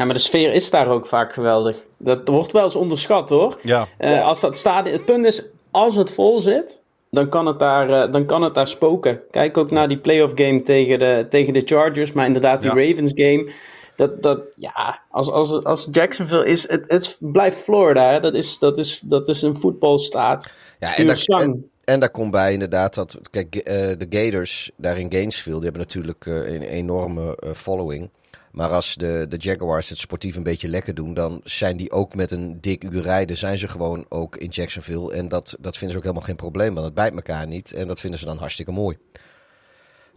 Ja, 0.01 0.07
maar 0.07 0.15
de 0.15 0.21
sfeer 0.21 0.53
is 0.53 0.71
daar 0.71 0.89
ook 0.89 1.07
vaak 1.07 1.33
geweldig. 1.33 1.77
Dat 1.97 2.29
wordt 2.29 2.53
wel 2.53 2.63
eens 2.63 2.77
onderschat 2.77 3.29
hoor. 3.29 3.59
Ja, 3.63 3.89
Eh, 3.99 4.25
als 4.25 4.41
dat 4.41 4.57
stadion, 4.57 4.93
het 4.97 5.05
punt 5.05 5.25
is, 5.25 5.43
als 5.71 5.95
het 5.97 6.13
vol 6.13 6.41
zit, 6.41 6.81
dan 7.11 7.29
kan 7.29 7.47
het 7.47 7.59
daar, 7.59 7.91
eh, 7.91 8.13
dan 8.13 8.27
kan 8.27 8.43
het 8.43 8.55
daar 8.55 8.69
spoken. 8.69 9.21
Kijk 9.31 9.57
ook 9.57 9.71
naar 9.71 9.89
die 9.89 9.99
playoff 9.99 10.33
game 10.35 10.63
tegen 10.63 10.99
de, 10.99 11.27
tegen 11.31 11.53
de 11.53 11.63
Chargers, 11.65 12.13
maar 12.13 12.27
inderdaad 12.27 12.63
die 12.63 12.75
Ja. 12.75 12.87
Ravens 12.87 13.13
game. 13.15 13.51
Dat, 13.97 14.23
dat, 14.23 14.41
ja, 14.57 15.01
als, 15.11 15.31
als, 15.31 15.65
als 15.65 15.89
Jacksonville 15.93 16.47
is, 16.47 16.69
het, 16.69 16.85
het 16.91 17.17
blijft 17.19 17.59
Florida, 17.59 18.13
hè. 18.13 18.21
Dat, 18.21 18.35
is, 18.35 18.59
dat, 18.59 18.79
is, 18.79 19.01
dat 19.05 19.29
is 19.29 19.43
een 19.43 19.61
voetbalstaat. 19.61 20.55
ja, 20.79 20.97
en 20.97 21.07
daar, 21.07 21.25
en, 21.25 21.71
en 21.85 22.01
daar 22.01 22.11
komt 22.11 22.31
bij 22.31 22.53
inderdaad 22.53 22.95
dat. 22.95 23.19
Kijk, 23.31 23.55
eh, 23.55 23.75
de 23.75 24.07
Gators 24.11 24.71
daar 24.77 24.99
in 24.99 25.13
Gainesville. 25.13 25.55
die 25.61 25.65
hebben 25.65 25.81
natuurlijk 25.83 26.27
een 26.27 26.63
enorme 26.63 27.39
following. 27.55 28.11
Maar 28.51 28.71
als 28.71 28.95
de, 28.95 29.27
de 29.29 29.37
Jaguars 29.37 29.89
het 29.89 29.99
sportief 29.99 30.37
een 30.37 30.43
beetje 30.43 30.69
lekker 30.69 30.95
doen, 30.95 31.15
dan 31.15 31.41
zijn 31.45 31.77
die 31.77 31.91
ook 31.91 32.15
met 32.15 32.31
een 32.31 32.61
dik 32.61 32.85
uur 32.85 33.03
rijden, 33.03 33.37
zijn 33.37 33.59
ze 33.59 33.69
gewoon 33.69 34.07
ook 34.09 34.37
in 34.37 34.49
Jacksonville. 34.49 35.13
En 35.13 35.29
dat, 35.29 35.57
dat 35.61 35.77
vinden 35.77 35.91
ze 35.91 35.97
ook 35.97 36.03
helemaal 36.03 36.27
geen 36.27 36.37
probleem, 36.37 36.75
want 36.75 36.87
het 36.87 36.95
bijt 36.95 37.15
elkaar 37.15 37.47
niet. 37.47 37.73
En 37.73 37.87
dat 37.87 38.01
vinden 38.01 38.19
ze 38.19 38.27
dan 38.27 38.39
hartstikke 38.39 38.73
mooi. 38.73 38.99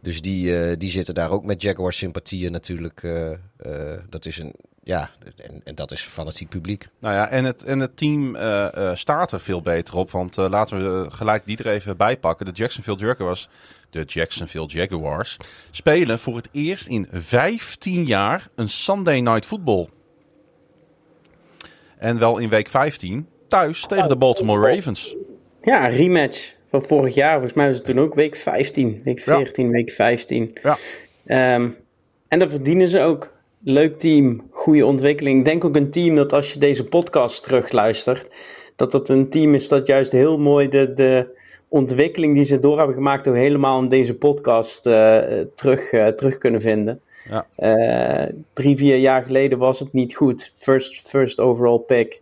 Dus 0.02 0.22
die, 0.22 0.60
eh, 0.60 0.78
die 0.78 0.90
zitten 0.90 1.14
daar 1.14 1.32
ook 1.32 1.46
met 1.46 1.62
Jaguar 1.62 1.94
sympathieën 1.94 2.52
natuurlijk. 2.52 3.04
eh, 3.04 3.98
dat 4.10 4.26
is 4.26 4.38
een, 4.38 4.54
ja, 4.84 5.10
en, 5.36 5.62
en 5.64 5.76
dat 5.76 5.92
is 5.92 6.02
fanatiek 6.02 6.50
publiek. 6.50 6.88
nou 7.00 7.16
ja, 7.16 7.30
en 7.30 7.44
het, 7.44 7.64
en 7.64 7.80
het 7.80 7.98
team 7.98 8.38
staat 8.94 9.32
er 9.32 9.40
veel 9.40 9.62
beter 9.62 9.96
op, 9.96 10.12
want 10.12 10.36
laten 10.36 11.04
we 11.04 11.12
gelijk 11.12 11.46
die 11.46 11.58
er 11.58 11.68
even 11.68 11.98
bij 11.98 12.18
pakken. 12.18 12.46
De 12.46 12.52
Jacksonville 12.52 12.98
Jaguars, 12.98 13.50
de 13.94 14.04
Jacksonville 14.04 14.68
Jaguars, 14.68 15.38
spelen 15.72 16.20
voor 16.20 16.36
het 16.36 16.50
eerst 16.52 16.88
in 16.88 17.08
15 17.12 18.04
jaar 18.04 18.48
een 18.56 18.70
Sunday 18.70 19.20
Night 19.20 19.46
Football. 19.46 19.88
En 21.98 22.20
wel 22.20 22.38
in 22.38 22.50
week 22.50 22.68
15 22.68 23.28
thuis 23.48 23.86
tegen 23.86 24.10
de 24.10 24.16
Baltimore 24.16 24.76
Ravens. 24.76 25.16
Ja, 25.62 25.88
rematch 25.88 26.54
van 26.70 26.84
vorig 26.84 27.16
jaar. 27.16 27.34
Volgens 27.34 27.54
mij 27.54 27.68
was 27.68 27.76
het 27.76 27.86
toen 27.86 28.00
ook 28.00 28.14
week 28.14 28.36
15, 28.36 29.02
week 29.04 29.20
Ja. 29.20 29.36
14, 29.36 29.70
week 29.70 29.92
15. 29.92 30.58
Ja. 30.64 30.78
Ehm, 31.26 31.70
en 32.28 32.40
dat 32.40 32.50
verdienen 32.50 32.90
ze 32.90 33.00
ook. 33.00 33.32
Leuk 33.66 34.00
team, 34.00 34.48
goede 34.52 34.86
ontwikkeling. 34.86 35.40
Ik 35.40 35.46
denk 35.46 35.66
ook 35.66 35.76
een 35.76 35.92
team 35.92 36.16
dat 36.16 36.34
als 36.34 36.54
je 36.54 36.60
deze 36.60 36.84
podcast 36.84 37.44
terugluistert, 37.44 38.28
dat 38.76 38.92
dat 38.92 39.10
een 39.10 39.30
team 39.30 39.56
is 39.56 39.68
dat 39.68 39.88
juist 39.88 40.12
heel 40.12 40.38
mooi 40.38 40.70
de, 40.70 40.94
de 40.94 41.42
ontwikkeling 41.74 42.36
die 42.36 42.44
ze 42.44 42.60
door 42.60 42.78
hebben 42.78 42.96
gemaakt, 42.96 43.28
ook 43.28 43.36
helemaal 43.36 43.82
in 43.82 43.90
deze 43.90 44.18
podcast 44.18 44.86
eh, 44.86 45.20
terug, 45.56 45.92
eh, 45.92 46.08
terug 46.08 46.38
kunnen 46.38 46.62
vinden. 46.62 47.02
Ja. 47.30 47.46
Eh, 47.56 48.34
drie, 48.54 48.78
vier 48.78 48.98
jaar 48.98 49.24
geleden 49.24 49.58
was 49.58 49.80
het 49.80 49.94
niet 49.94 50.16
goed. 50.16 50.54
First, 50.58 51.02
first 51.08 51.40
overall 51.40 51.80
pick. 51.80 52.22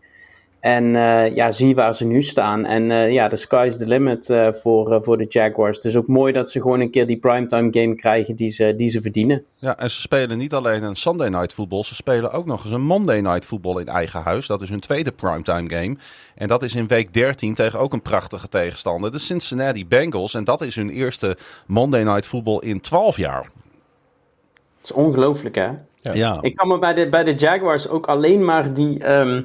En 0.62 0.96
eh, 0.96 1.36
ja, 1.36 1.52
zie 1.52 1.76
waar 1.76 1.96
ze 1.96 2.06
nu 2.06 2.24
staan. 2.24 2.66
En 2.66 2.92
eh, 2.92 3.12
ja, 3.12 3.28
de 3.28 3.36
sky's 3.36 3.78
the 3.78 3.88
limit 3.88 4.30
eh, 4.30 4.48
voor, 4.62 4.94
eh, 4.94 5.02
voor 5.02 5.18
de 5.18 5.26
Jaguars. 5.30 5.82
Dus 5.82 5.96
ook 5.96 6.08
mooi 6.08 6.34
dat 6.34 6.52
ze 6.52 6.62
gewoon 6.62 6.80
een 6.80 6.92
keer 6.92 7.08
die 7.08 7.18
primetime 7.18 7.68
game 7.72 7.96
krijgen 7.96 8.36
die 8.36 8.50
ze, 8.50 8.74
die 8.78 8.90
ze 8.90 9.02
verdienen. 9.02 9.46
Ja, 9.60 9.78
en 9.78 9.90
ze 9.90 10.02
spelen 10.02 10.38
niet 10.38 10.54
alleen 10.54 10.84
een 10.84 10.96
Sunday 10.96 11.30
Night 11.30 11.54
Football, 11.54 11.84
ze 11.84 11.96
spelen 11.96 12.32
ook 12.32 12.46
nog 12.46 12.64
eens 12.64 12.74
een 12.74 12.82
Monday 12.82 13.22
Night 13.22 13.46
Football 13.46 13.80
in 13.80 13.88
eigen 13.88 14.22
huis. 14.22 14.48
Dat 14.48 14.62
is 14.62 14.70
hun 14.70 14.80
tweede 14.80 15.12
primetime 15.12 15.70
game. 15.70 15.96
En 16.36 16.48
dat 16.48 16.64
is 16.64 16.76
in 16.76 16.88
week 16.88 17.14
13 17.14 17.56
tegen 17.56 17.80
ook 17.80 17.94
een 17.94 18.02
prachtige 18.02 18.50
tegenstander, 18.50 19.12
de 19.12 19.20
Cincinnati 19.20 19.88
Bengals. 19.88 20.34
En 20.34 20.44
dat 20.44 20.62
is 20.62 20.76
hun 20.76 20.90
eerste 20.90 21.38
Monday 21.66 22.04
Night 22.04 22.28
Football 22.28 22.60
in 22.60 22.82
12 22.82 23.18
jaar. 23.18 23.44
Dat 23.44 23.52
is 24.84 24.92
ongelooflijk, 24.92 25.56
hè? 25.56 25.70
Ja. 26.14 26.38
Ik 26.42 26.56
kan 26.56 26.68
me 26.68 26.80
bij 26.80 26.94
de, 26.94 27.10
bij 27.10 27.24
de 27.24 27.36
Jaguars 27.36 27.88
ook 27.88 28.08
alleen 28.08 28.46
maar 28.46 28.74
die. 28.74 29.04
ehm, 29.04 29.42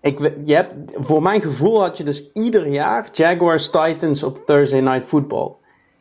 ik, 0.00 0.18
je 0.44 0.54
hebt, 0.54 0.74
voor 0.94 1.22
mijn 1.22 1.40
gevoel 1.42 1.80
had 1.80 1.96
je 1.98 2.04
dus 2.04 2.30
ieder 2.32 2.66
jaar 2.68 3.08
Jaguars 3.12 3.70
Titans 3.70 4.22
op 4.22 4.42
Thursday 4.46 4.80
Night 4.80 5.04
Football. 5.04 5.52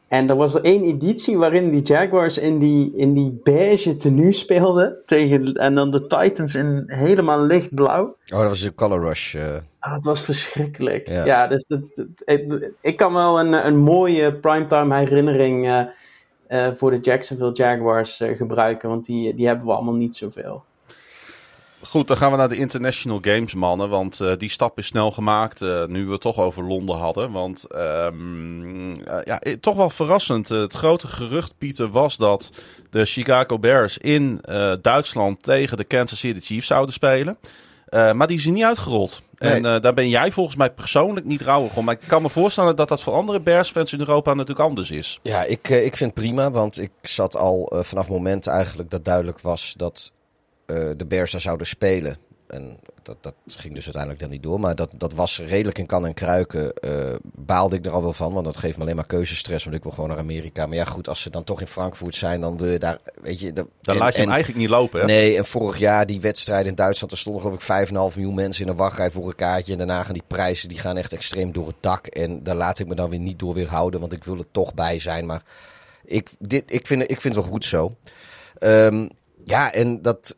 En 0.08 0.30
er 0.30 0.36
was 0.36 0.54
er 0.56 0.64
één 0.64 0.84
editie 0.84 1.38
waarin 1.38 1.70
die 1.70 1.82
Jaguars 1.82 2.38
in 2.38 2.60
die, 2.60 2.94
in 2.96 3.14
die 3.14 3.40
beige 3.44 3.96
tenue 3.96 4.32
speelden. 4.32 4.98
Tegen, 5.06 5.54
en 5.54 5.76
dan 5.76 5.92
de 5.92 6.08
Titans 6.08 6.56
in 6.56 6.84
helemaal 6.88 7.42
lichtblauw. 7.42 8.04
Oh, 8.34 8.40
dat 8.40 8.50
was 8.50 8.62
de 8.62 8.74
Color 8.74 9.00
Rush. 9.04 9.36
eh. 9.36 9.56
Ah, 9.80 9.94
het 9.94 10.04
was 10.04 10.22
verschrikkelijk. 10.22 11.08
Ja. 11.08 11.26
Ja, 11.26 11.48
dus 11.48 11.64
het, 11.68 11.84
het- 11.96 12.22
het- 12.26 12.72
ik 12.82 12.98
kan 12.98 13.14
wel 13.14 13.40
een, 13.40 13.66
een 13.68 13.78
mooie 13.78 14.34
primetime 14.34 14.96
herinnering 14.96 15.68
eh, 15.68 15.82
eh, 16.48 16.74
voor 16.76 16.92
de 16.92 17.00
Jacksonville 17.00 17.54
Jaguars 17.54 18.20
eh, 18.20 18.38
gebruiken. 18.38 18.90
Want 18.90 19.06
die, 19.06 19.36
die 19.36 19.48
hebben 19.48 19.66
we 19.66 19.72
allemaal 19.74 19.94
niet 19.94 20.16
zoveel. 20.16 20.64
Goed, 21.82 22.08
dan 22.08 22.18
gaan 22.18 22.32
we 22.32 22.38
naar 22.38 22.50
de 22.50 22.56
International 22.58 23.18
Games, 23.22 23.54
mannen. 23.54 23.90
Want 23.90 24.20
eh, 24.20 24.32
die 24.38 24.50
stap 24.50 24.78
is 24.78 24.86
snel 24.86 25.12
gemaakt, 25.12 25.62
eh, 25.62 25.86
nu 25.86 26.06
we 26.06 26.12
het 26.12 26.22
toch 26.22 26.38
over 26.38 26.64
Londen 26.64 26.96
hadden. 26.98 27.32
Want 27.32 27.64
ehm, 27.68 28.92
eh, 29.02 29.18
ja, 29.24 29.40
eh, 29.40 29.54
toch 29.54 29.76
wel 29.76 29.90
verrassend. 29.90 30.50
Het 30.50 30.74
grote 30.74 31.08
gerucht, 31.08 31.54
Pieter, 31.58 31.90
was 31.90 32.18
dat 32.18 32.50
de 32.90 33.06
Chicago 33.06 33.60
Bears 33.60 33.98
in 33.98 34.42
Duitsland 34.82 35.44
tegen 35.44 35.78
de 35.78 35.84
Kansas 35.84 36.20
City 36.20 36.40
Chiefs 36.40 36.68
zouden 36.68 36.94
spelen. 36.94 37.38
Maar 37.90 38.28
die 38.28 38.38
is 38.38 38.46
er 38.46 38.52
niet 38.52 38.64
uitgerold. 38.64 39.22
En 39.38 39.62
Nee. 39.62 39.80
daar 39.80 39.94
ben 39.94 40.10
jij 40.10 40.32
volgens 40.32 40.56
mij 40.56 40.72
persoonlijk 40.72 41.26
niet 41.26 41.42
rouwig 41.42 41.76
om. 41.76 41.86
Maar 41.86 41.94
ik 42.02 42.08
kan 42.08 42.22
me 42.22 42.30
voorstellen 42.30 42.76
dat 42.76 42.88
dat 42.88 43.02
voor 43.02 43.14
andere 43.14 43.40
Bears-fans 43.40 43.94
in 43.94 44.00
Europa 44.00 44.34
natuurlijk 44.34 44.70
anders 44.70 44.92
is. 44.92 45.20
Ja, 45.22 45.44
ik, 45.44 45.70
ik 45.70 45.98
vind 45.98 46.00
het 46.00 46.14
prima, 46.14 46.52
want 46.52 46.80
ik 46.80 46.92
zat 47.02 47.36
al 47.38 47.72
vanaf 47.84 48.06
het 48.06 48.16
moment 48.16 48.48
eigenlijk 48.48 48.90
dat 48.90 49.06
duidelijk 49.06 49.40
was 49.40 49.74
dat 49.78 50.12
de 50.98 51.06
Bears 51.08 51.32
daar 51.32 51.42
zouden 51.42 51.68
spelen. 51.68 52.18
En 52.48 52.78
dat, 53.04 53.18
dat 53.22 53.34
ging 53.48 53.74
dus 53.74 53.84
uiteindelijk 53.84 54.22
dan 54.22 54.32
niet 54.32 54.44
door, 54.44 54.60
maar 54.60 54.76
dat, 54.76 54.92
dat 54.98 55.14
was 55.14 55.40
redelijk 55.40 55.78
in 55.78 55.86
kan 55.86 56.06
en 56.06 56.14
kruiken. 56.14 56.74
eh, 56.74 57.16
baalde 57.24 57.76
ik 57.76 57.86
er 57.86 57.92
al 57.92 58.02
wel 58.02 58.14
van, 58.14 58.34
want 58.34 58.46
dat 58.46 58.58
geeft 58.58 58.78
me 58.78 58.84
alleen 58.84 58.96
maar 58.96 59.06
keuzestress, 59.08 59.64
want 59.64 59.76
ik 59.76 59.84
wil 59.84 59.92
gewoon 59.92 60.10
naar 60.10 60.18
Amerika. 60.18 60.66
Maar 60.66 60.76
ja, 60.78 60.86
goed, 60.86 61.08
als 61.08 61.22
ze 61.22 61.30
dan 61.30 61.44
toch 61.44 61.62
in 61.62 61.68
Frankfurt 61.68 62.16
zijn, 62.16 62.42
dan 62.42 62.58
wil 62.58 62.68
je 62.72 62.80
daar, 62.80 62.98
weet 63.22 63.40
je... 63.40 63.54
de- 63.54 63.68
Dan 63.82 63.96
en- 63.96 64.02
laat 64.02 64.12
je 64.14 64.18
hem 64.20 64.28
en- 64.28 64.34
eigenlijk 64.34 64.62
niet 64.62 64.70
lopen, 64.70 65.00
hè? 65.00 65.06
Nee, 65.06 65.38
en 65.38 65.46
vorig 65.46 65.78
jaar 65.78 66.06
die 66.06 66.22
wedstrijd 66.22 66.66
in 66.66 66.76
Duitsland, 66.76 67.12
er 67.12 67.18
stonden 67.18 67.42
geloof 67.42 67.56
ik 67.56 67.88
5,5 67.88 67.94
miljoen 67.94 68.34
mensen 68.36 68.64
in 68.66 68.70
een 68.72 68.78
wachtrij 68.78 69.12
voor 69.12 69.28
een 69.28 69.36
kaartje. 69.36 69.72
En 69.72 69.78
daarna 69.78 70.04
gaan 70.04 70.14
die 70.14 70.24
prijzen, 70.28 70.70
die 70.70 70.80
gaan 70.80 70.98
echt 70.98 71.14
extreem 71.14 71.52
door 71.52 71.68
het 71.68 71.76
dak. 71.80 72.08
En 72.08 72.44
daar 72.44 72.56
laat 72.56 72.80
ik 72.80 72.88
me 72.88 72.96
dan 72.96 73.10
weer 73.10 73.20
niet 73.20 73.40
door 73.40 73.54
weerhouden, 73.54 74.00
want 74.00 74.14
ik 74.14 74.24
wil 74.24 74.38
er 74.38 74.52
toch 74.52 74.74
bij 74.74 75.00
zijn. 75.00 75.26
Maar 75.26 75.44
ik, 76.06 76.30
dit, 76.40 76.64
ik, 76.74 76.88
vind, 76.88 77.02
ik 77.02 77.22
vind 77.22 77.36
het 77.36 77.44
wel 77.44 77.54
goed 77.54 77.66
zo. 77.66 77.96
Ehm, 78.60 79.08
ja, 79.44 79.74
en 79.74 80.02
dat, 80.02 80.36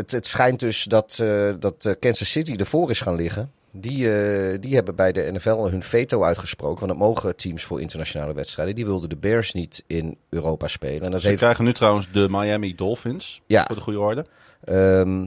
het, 0.00 0.10
het 0.10 0.26
schijnt 0.26 0.60
dus 0.60 0.84
dat, 0.84 1.18
eh, 1.22 1.50
dat 1.58 1.84
eh, 1.84 1.92
Kansas 2.00 2.30
City 2.30 2.54
ervoor 2.56 2.90
is 2.90 3.00
gaan 3.00 3.14
liggen. 3.14 3.52
Die, 3.72 4.12
eh, 4.12 4.60
die 4.60 4.74
hebben 4.74 4.96
bij 4.96 5.12
de 5.12 5.32
NFL 5.32 5.68
hun 5.68 5.82
veto 5.82 6.22
uitgesproken. 6.24 6.86
Want 6.86 6.98
dat 6.98 7.08
mogen 7.08 7.36
teams 7.36 7.64
voor 7.64 7.80
internationale 7.80 8.34
wedstrijden. 8.34 8.74
Die 8.74 8.84
wilden 8.84 9.08
de 9.08 9.16
Bears 9.16 9.52
niet 9.52 9.84
in 9.86 10.16
Europa 10.28 10.68
spelen. 10.68 11.02
En 11.02 11.10
dat 11.10 11.20
Ze 11.20 11.26
heeft 11.26 11.38
krijgen 11.38 11.64
nu 11.64 11.72
trouwens 11.72 12.08
de 12.12 12.26
Miami 12.30 12.74
Dolphins, 12.74 13.40
Ja. 13.46 13.64
voor 13.66 13.76
de 13.76 13.82
goede 13.82 14.00
orde. 14.00 14.26
Ehm, 14.64 15.26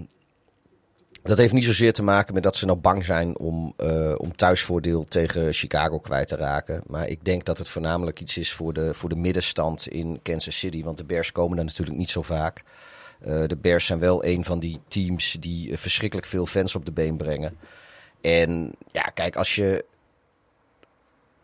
dat 1.24 1.38
heeft 1.38 1.54
niet 1.54 1.66
zozeer 1.66 1.94
te 1.94 2.04
maken 2.04 2.34
met 2.34 2.44
dat 2.44 2.56
ze 2.56 2.66
nou 2.66 2.78
bang 2.78 3.06
zijn 3.06 3.38
om, 3.38 3.76
om 4.18 4.36
thuisvoordeel 4.36 5.04
tegen 5.04 5.54
Chicago 5.54 6.00
kwijt 6.00 6.28
te 6.28 6.36
raken. 6.36 6.84
Maar 6.88 7.08
ik 7.08 7.26
denk 7.26 7.46
dat 7.46 7.58
het 7.58 7.70
voornamelijk 7.70 8.20
iets 8.20 8.38
is 8.38 8.54
voor 8.54 8.74
de, 8.74 8.94
voor 8.94 9.10
de 9.10 9.16
middenstand 9.16 9.88
in 9.88 10.20
Kansas 10.22 10.58
City. 10.58 10.84
Want 10.84 10.98
de 10.98 11.04
Bears 11.04 11.32
komen 11.32 11.56
daar 11.56 11.66
natuurlijk 11.66 11.98
niet 11.98 12.10
zo 12.10 12.22
vaak. 12.22 12.64
Eh, 13.24 13.44
de 13.48 13.58
Bears 13.58 13.86
zijn 13.86 14.00
wel 14.00 14.26
een 14.26 14.44
van 14.44 14.60
die 14.60 14.80
teams 14.88 15.38
die 15.40 15.72
eh, 15.72 15.78
verschrikkelijk 15.78 16.28
veel 16.28 16.46
fans 16.46 16.76
op 16.76 16.86
de 16.86 16.92
been 16.92 17.18
brengen. 17.18 17.58
En 18.22 18.72
ja, 18.92 19.02
kijk, 19.02 19.36
als 19.36 19.56
je. 19.56 19.86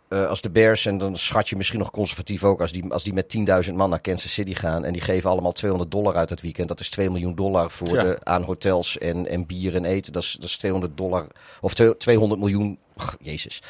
eh, 0.10 0.26
als 0.28 0.42
de 0.42 0.50
Bears, 0.50 0.86
en 0.86 0.98
dan 0.98 1.16
schat 1.18 1.50
je 1.50 1.56
misschien 1.56 1.80
nog 1.80 1.92
conservatief 1.92 2.44
ook, 2.44 2.62
als 2.62 2.72
die, 2.72 2.92
als 2.92 3.04
die 3.04 3.14
met 3.14 3.38
10.000 3.68 3.74
man 3.74 3.90
naar 3.90 4.02
Kansas 4.02 4.34
City 4.34 4.54
gaan 4.54 4.86
en 4.86 4.94
die 4.94 5.02
geven 5.02 5.30
allemaal 5.30 5.52
200 5.52 5.92
dollar 5.92 6.16
uit 6.16 6.30
het 6.30 6.42
weekend, 6.42 6.68
dat 6.68 6.80
is 6.80 6.90
2 6.90 7.10
miljoen 7.10 7.36
dollar 7.36 7.72
voor 7.72 7.96
Ja. 7.96 8.04
de, 8.04 8.18
aan 8.24 8.44
hotels 8.44 8.98
en, 8.98 9.28
en 9.28 9.46
bier 9.46 9.76
en 9.76 9.86
eten. 9.86 10.14
Dat 10.14 10.24
is, 10.24 10.32
dat 10.40 10.50
is 10.50 10.58
200 10.58 10.98
dollar, 10.98 11.28
of 11.62 11.74
twee- 11.74 11.98
200 11.98 12.40
miljoen, 12.42 12.78
jezus. 13.22 13.62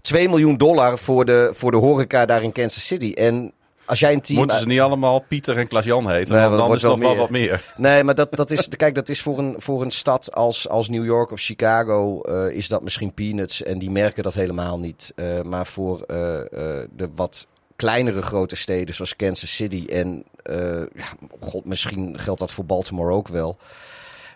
2 0.00 0.28
miljoen 0.28 0.56
dollar 0.56 0.98
voor 0.98 1.24
de, 1.24 1.50
voor 1.54 1.70
de 1.70 1.76
horeca 1.76 2.26
daar 2.26 2.42
in 2.42 2.52
Kansas 2.52 2.86
City. 2.86 3.12
En 3.12 3.52
als 3.88 3.98
jij 4.00 4.12
een 4.12 4.20
team... 4.20 4.38
Moeten 4.38 4.58
ze 4.58 4.66
niet 4.66 4.80
allemaal 4.80 5.24
Pieter 5.28 5.58
en 5.58 5.68
Klaas-Jan 5.68 6.10
heten? 6.10 6.34
Nee, 6.36 6.48
dan 6.58 6.74
is 6.74 6.82
het 6.82 6.90
nog 6.90 7.00
wel 7.00 7.16
wat 7.16 7.30
meer. 7.30 7.72
Nee, 7.76 8.04
maar 8.04 8.14
dat, 8.14 8.28
dat 8.36 8.50
is, 8.50 8.68
kijk, 8.76 8.94
dat 8.94 9.08
is 9.08 9.22
voor 9.22 9.38
een, 9.38 9.54
voor 9.58 9.82
een 9.82 9.90
stad 9.90 10.34
als, 10.34 10.68
als 10.68 10.88
New 10.88 11.04
York 11.04 11.30
of 11.32 11.40
Chicago 11.40 12.20
eh, 12.22 12.56
is 12.56 12.68
dat 12.68 12.82
misschien 12.82 13.14
peanuts 13.14 13.62
en 13.62 13.78
die 13.78 13.90
merken 13.90 14.22
dat 14.22 14.34
helemaal 14.34 14.78
niet. 14.78 15.12
Eh, 15.16 15.42
maar 15.42 15.66
voor 15.66 16.00
eh, 16.02 16.40
eh, 16.40 16.88
de 16.96 17.08
wat 17.14 17.46
kleinere 17.76 18.22
grote 18.22 18.56
steden 18.56 18.94
zoals 18.94 19.16
Kansas 19.16 19.54
City 19.54 19.84
en 19.90 20.24
eh, 20.42 20.56
ja, 20.94 21.06
god, 21.40 21.64
misschien 21.64 22.18
geldt 22.18 22.40
dat 22.40 22.52
voor 22.52 22.64
Baltimore 22.64 23.12
ook 23.12 23.28
wel. 23.28 23.56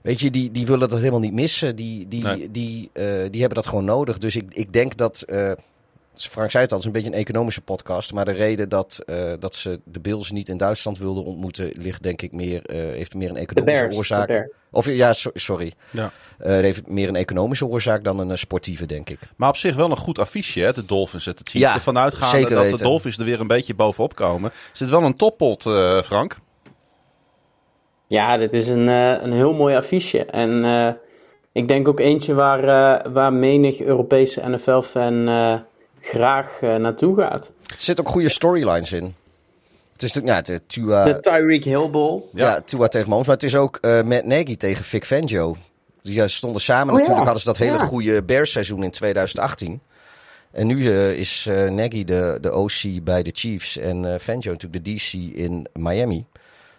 Weet 0.03 0.21
je, 0.21 0.31
die, 0.31 0.51
die 0.51 0.67
willen 0.67 0.89
dat 0.89 0.99
helemaal 0.99 1.21
niet 1.21 1.33
missen. 1.33 1.77
Die, 1.77 2.09
die, 2.09 2.23
Nee. 2.23 2.51
die, 2.51 2.91
eh, 2.93 3.05
die 3.05 3.41
hebben 3.41 3.55
dat 3.55 3.67
gewoon 3.67 3.85
nodig. 3.85 4.19
Dus 4.19 4.37
ik, 4.37 4.45
ik 4.55 4.73
denk 4.73 4.97
dat. 4.97 5.23
eh, 5.23 5.53
Frank 6.15 6.51
zei 6.51 6.63
het 6.63 6.73
al, 6.73 6.79
het 6.79 6.87
is 6.87 6.93
een 6.95 7.03
beetje 7.03 7.17
een 7.17 7.25
economische 7.25 7.61
podcast. 7.61 8.13
Maar 8.13 8.25
de 8.25 8.33
reden 8.33 8.69
dat, 8.69 9.03
eh, 9.07 9.33
dat 9.39 9.55
ze 9.55 9.81
de 9.85 10.01
Bills 10.01 10.31
niet 10.31 10.49
in 10.49 10.57
Duitsland 10.57 10.99
wilden 10.99 11.25
ontmoeten, 11.25 11.71
ligt 11.73 12.03
denk 12.03 12.23
ik 12.23 12.33
meer, 12.33 12.67
eh, 12.67 12.77
heeft 12.77 13.15
meer 13.15 13.31
een 13.31 13.37
economische 13.37 13.83
Bears. 13.83 13.97
oorzaak. 13.97 14.49
Of 14.71 14.87
ja, 14.87 15.13
so- 15.13 15.31
sorry. 15.35 15.73
Ja. 15.91 16.11
Eh, 16.39 16.53
het 16.53 16.65
heeft 16.65 16.87
meer 16.87 17.09
een 17.09 17.17
economische 17.17 17.67
oorzaak 17.67 18.05
dan 18.05 18.19
een 18.19 18.39
sportieve, 18.39 18.87
denk 18.87 19.11
ik. 19.11 19.19
Maar 19.37 19.49
op 19.49 19.57
zich 19.57 19.75
wel 19.75 19.91
een 19.91 19.97
goed 19.97 20.19
affiche, 20.19 20.61
hè? 20.61 20.73
de 20.73 20.85
Dolphins 20.85 21.25
de 21.25 21.35
Chiefs. 21.35 21.53
Ja, 21.53 21.75
Ervan 21.75 21.99
uitgaande 21.99 22.37
zeker 22.37 22.57
dat 22.57 22.79
de. 22.79 22.85
Dolphins 22.85 23.19
er 23.19 23.25
weer 23.25 23.41
een 23.41 23.47
beetje 23.47 23.75
bovenop 23.75 24.15
komen. 24.15 24.51
Zit 24.73 24.89
wel 24.89 25.03
een 25.03 25.17
toppot, 25.17 25.67
eh, 25.67 26.03
Frank. 26.03 26.37
Ja, 28.09 28.37
dit 28.37 28.53
is 28.53 28.69
een, 28.69 28.89
eh, 28.89 29.23
een 29.23 29.33
heel 29.33 29.53
mooi 29.53 29.77
affiche. 29.77 30.25
En 30.25 30.65
eh, 30.65 30.93
ik 31.53 31.69
denk 31.69 31.89
ook 31.89 32.01
eentje 32.01 32.35
waar, 32.35 33.13
waar 33.13 33.33
menig 33.33 33.81
Europese 33.81 34.49
NFL-fan 34.49 35.29
eh, 35.29 35.55
graag 36.03 36.59
eh, 36.61 36.75
naartoe 36.77 37.17
gaat. 37.17 37.47
Er 37.47 37.75
zitten 37.79 38.05
ook 38.05 38.11
goede 38.11 38.29
storylines 38.29 38.93
in. 38.93 39.15
Het 39.93 40.03
is 40.03 40.13
natuurlijk, 40.13 40.47
ja, 40.47 40.53
het, 40.53 40.69
Tua, 40.69 41.05
De 41.05 41.21
Tyreek 41.21 41.65
Hill 41.65 41.91
Bowl. 41.91 42.29
ja. 42.33 42.61
Tua 42.61 42.89
tegen 42.89 43.09
Mahomes, 43.09 43.27
maar 43.27 43.37
het 43.37 43.45
is 43.45 43.57
ook 43.57 43.77
eh 43.81 44.03
Matt 44.03 44.25
Nagy 44.25 44.57
tegen 44.57 44.85
Vic 44.85 45.05
Fangio. 45.05 45.57
Die 46.03 46.23
eh, 46.23 46.29
stonden 46.29 46.61
samen 46.61 46.87
Oh 46.87 46.93
ja, 46.93 46.97
natuurlijk, 46.97 47.25
hadden 47.25 47.43
ze 47.43 47.49
dat 47.49 47.59
hele 47.59 47.79
ja. 47.79 47.85
goede 47.85 48.23
Bears-seizoen 48.23 48.83
in 48.83 48.91
2018. 48.91 49.81
En 50.53 50.67
nu 50.67 50.89
eh, 50.89 51.13
is 51.13 51.47
eh 51.49 51.71
Nagy 51.71 52.05
de, 52.05 52.39
de 52.41 52.53
OC 52.53 53.05
bij 53.05 53.23
de 53.23 53.31
Chiefs 53.33 53.79
en 53.79 54.05
eh 54.13 54.19
Fangio 54.21 54.51
natuurlijk 54.51 54.85
de 54.85 54.95
DC 54.95 55.13
in 55.13 55.67
Miami. 55.73 56.27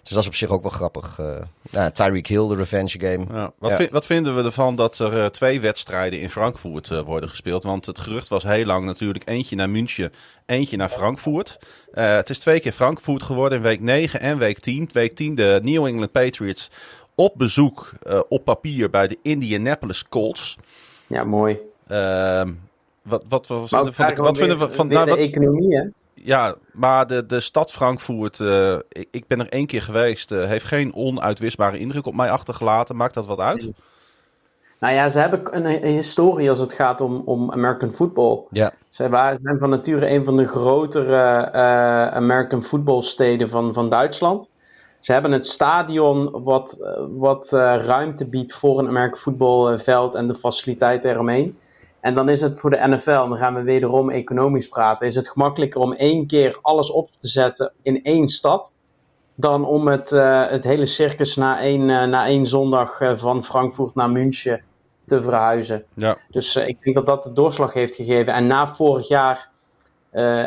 Dus 0.04 0.12
dat 0.12 0.22
is 0.22 0.28
op 0.28 0.36
zich 0.36 0.50
ook 0.50 0.62
wel 0.62 0.72
grappig. 0.72 1.20
eh 1.20 1.42
ja, 1.72 1.92
Tyreek 1.92 2.28
Hill, 2.28 2.48
de 2.48 2.56
revenge 2.56 3.00
game. 3.00 3.26
Ja. 3.32 3.54
Wat, 3.60 3.70
Ja. 3.70 3.76
vind- 3.76 3.90
wat 3.90 4.06
vinden 4.06 4.36
we 4.36 4.44
ervan 4.44 4.76
dat 4.76 5.00
er 5.00 5.20
eh, 5.20 5.26
twee 5.26 5.62
wedstrijden 5.62 6.20
in 6.20 6.30
Frankfurt 6.30 6.92
eh, 6.92 7.00
worden 7.02 7.30
gespeeld? 7.30 7.64
Want 7.64 7.86
het 7.86 8.00
gerucht 8.00 8.28
was 8.28 8.44
heel 8.44 8.66
lang 8.66 8.86
natuurlijk 8.86 9.30
eentje 9.30 9.56
naar 9.56 9.70
München, 9.70 10.14
eentje 10.46 10.78
naar 10.78 10.90
Frankfurt. 10.90 11.60
Eh, 11.94 12.16
het 12.16 12.30
is 12.30 12.40
twee 12.40 12.60
keer 12.60 12.72
Frankfurt 12.72 13.24
geworden 13.24 13.58
in 13.58 13.64
week 13.64 13.80
9 13.82 14.20
en 14.20 14.38
week 14.38 14.60
10. 14.60 14.90
Week 14.92 15.16
10 15.16 15.36
de 15.36 15.60
New 15.64 15.86
England 15.86 16.12
Patriots 16.12 16.70
op 17.16 17.34
bezoek 17.38 17.92
eh, 18.04 18.20
op 18.30 18.44
papier 18.46 18.90
bij 18.90 19.08
de 19.08 19.18
Indianapolis 19.22 20.08
Colts. 20.10 20.58
Ja, 21.08 21.24
mooi. 21.24 21.58
Ehm, 21.88 22.52
wat, 23.02 23.24
wat, 23.30 23.48
wat, 23.48 23.70
wat, 23.70 23.96
van 23.96 24.36
vinden 24.36 24.58
we 24.58 24.66
weer- 24.66 24.76
van... 24.76 24.88
weer 24.88 24.98
nou, 24.98 25.10
de 25.10 25.16
wat- 25.16 25.26
economie, 25.30 25.78
hè? 25.78 25.84
Ja, 26.24 26.56
maar 26.72 27.08
de, 27.08 27.26
de 27.26 27.40
stad 27.40 27.72
Frankfurt, 27.72 28.40
eh, 28.40 28.76
ik, 28.90 29.08
ik 29.12 29.28
ben 29.28 29.40
er 29.40 29.50
één 29.50 29.66
keer 29.66 29.82
geweest, 29.82 30.32
eh, 30.32 30.48
heeft 30.48 30.66
geen 30.66 30.96
onuitwisbare 30.96 31.78
indruk 31.78 32.06
op 32.06 32.16
mij 32.16 32.32
achtergelaten. 32.32 32.96
Maakt 32.96 33.14
dat 33.14 33.26
wat 33.26 33.40
uit? 33.40 33.72
Nou 34.80 34.94
ja, 34.94 35.10
ze 35.10 35.20
hebben 35.20 35.56
een, 35.56 35.66
een 35.66 35.94
historie 35.94 36.50
als 36.50 36.60
het 36.60 36.74
gaat 36.74 37.02
om, 37.02 37.22
om 37.26 37.52
American 37.52 37.94
football. 37.94 38.44
Ja, 38.50 38.72
waren, 38.98 39.40
zijn 39.44 39.58
van 39.60 39.70
nature 39.70 40.10
een 40.10 40.24
van 40.24 40.38
de 40.38 40.48
grotere 40.48 41.50
eh, 41.52 42.08
American 42.08 42.64
footballsteden 42.64 43.50
van, 43.50 43.74
van 43.74 43.90
Duitsland. 43.90 44.50
Ze 45.00 45.12
hebben 45.12 45.32
het 45.32 45.48
stadion 45.48 46.44
wat, 46.44 46.78
wat 47.10 47.50
ruimte 47.52 48.26
biedt 48.26 48.54
voor 48.54 48.80
een 48.80 48.88
American 48.88 49.20
voetbalveld 49.20 50.16
en 50.16 50.28
de 50.28 50.36
faciliteiten 50.36 51.12
eromheen. 51.12 51.58
En 52.04 52.14
dan 52.14 52.30
is 52.30 52.42
het 52.42 52.60
voor 52.60 52.70
de 52.70 52.88
NFL, 52.88 53.10
en 53.10 53.30
dan 53.30 53.38
gaan 53.38 53.54
we 53.54 53.62
wederom 53.62 54.10
economisch 54.10 54.68
praten, 54.68 55.08
is 55.08 55.16
het 55.16 55.30
gemakkelijker 55.30 55.82
om 55.82 55.94
één 55.94 56.28
keer 56.28 56.60
alles 56.62 56.92
op 56.92 57.10
te 57.20 57.28
zetten 57.28 57.72
in 57.82 58.04
één 58.04 58.28
stad. 58.28 58.74
Dan 59.36 59.66
om 59.66 59.88
het, 59.88 60.12
eh, 60.12 60.50
het 60.50 60.64
hele 60.64 60.86
circus 60.86 61.36
na 61.36 61.60
één, 61.60 61.90
eh, 61.90 62.04
na 62.04 62.28
één 62.28 62.46
zondag 62.46 63.02
eh, 63.02 63.18
van 63.18 63.44
Frankfurt 63.44 63.96
naar 63.96 64.10
München 64.10 64.62
te 65.08 65.22
verhuizen. 65.22 65.84
Ja. 65.94 66.18
Dus 66.30 66.56
ik 66.56 66.78
denk 66.84 66.96
dat 66.96 67.06
dat 67.06 67.24
de 67.24 67.34
doorslag 67.34 67.74
heeft 67.74 67.96
gegeven. 67.96 68.34
En 68.34 68.48
na 68.48 68.68
vorig 68.68 69.08
jaar 69.08 69.52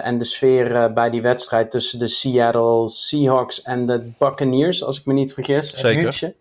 en 0.03 0.19
de 0.19 0.25
sfeer 0.25 0.92
bij 0.92 1.11
die 1.11 1.23
wedstrijd 1.23 1.71
tussen 1.71 1.99
de 1.99 2.07
Seattle 2.07 2.88
Seahawks 2.88 3.62
en 3.62 3.87
de 3.87 4.12
Buccaneers, 4.19 4.85
als 4.85 4.99
ik 4.99 5.07
me 5.07 5.12
niet 5.12 5.35
vergis, 5.35 5.75
Zeker. 5.75 6.03
München, 6.03 6.35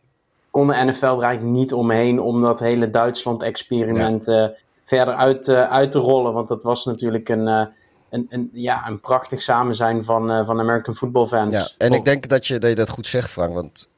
kon 0.52 0.68
de 0.68 0.84
NFL 0.84 1.06
er 1.06 1.22
eigenlijk 1.22 1.58
niet 1.58 1.74
omheen 1.74 2.20
om 2.20 2.42
dat 2.42 2.60
hele 2.60 2.92
Duitsland-experiment 2.92 4.28
eh, 4.28 4.46
verder 4.86 5.14
uit, 5.16 5.48
eh, 5.48 5.70
uit 5.70 5.92
te 5.92 6.00
rollen. 6.00 6.34
Want 6.34 6.48
dat 6.48 6.64
was 6.64 6.86
natuurlijk 6.86 7.30
een, 7.30 7.48
eh, 7.48 7.66
een, 8.10 8.26
een, 8.30 8.50
ja, 8.54 8.88
een 8.88 9.00
prachtig 9.00 9.42
samen 9.42 9.76
zijn 9.76 10.04
van, 10.04 10.32
eh, 10.32 10.46
van 10.46 10.60
American 10.60 10.96
football 10.96 11.28
fans. 11.28 11.54
Ja, 11.54 11.70
en 11.78 11.94
ik 11.94 12.06
denk 12.06 12.28
dat 12.28 12.48
je, 12.48 12.60
dat 12.60 12.70
je 12.70 12.76
dat 12.76 12.90
goed 12.90 13.08
zegt, 13.08 13.30
Frank. 13.30 13.54
Want, 13.54 13.90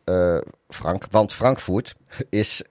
Frank, 0.67 1.05
want 1.11 1.33
Frankfurt 1.33 1.95
is, 2.29 2.63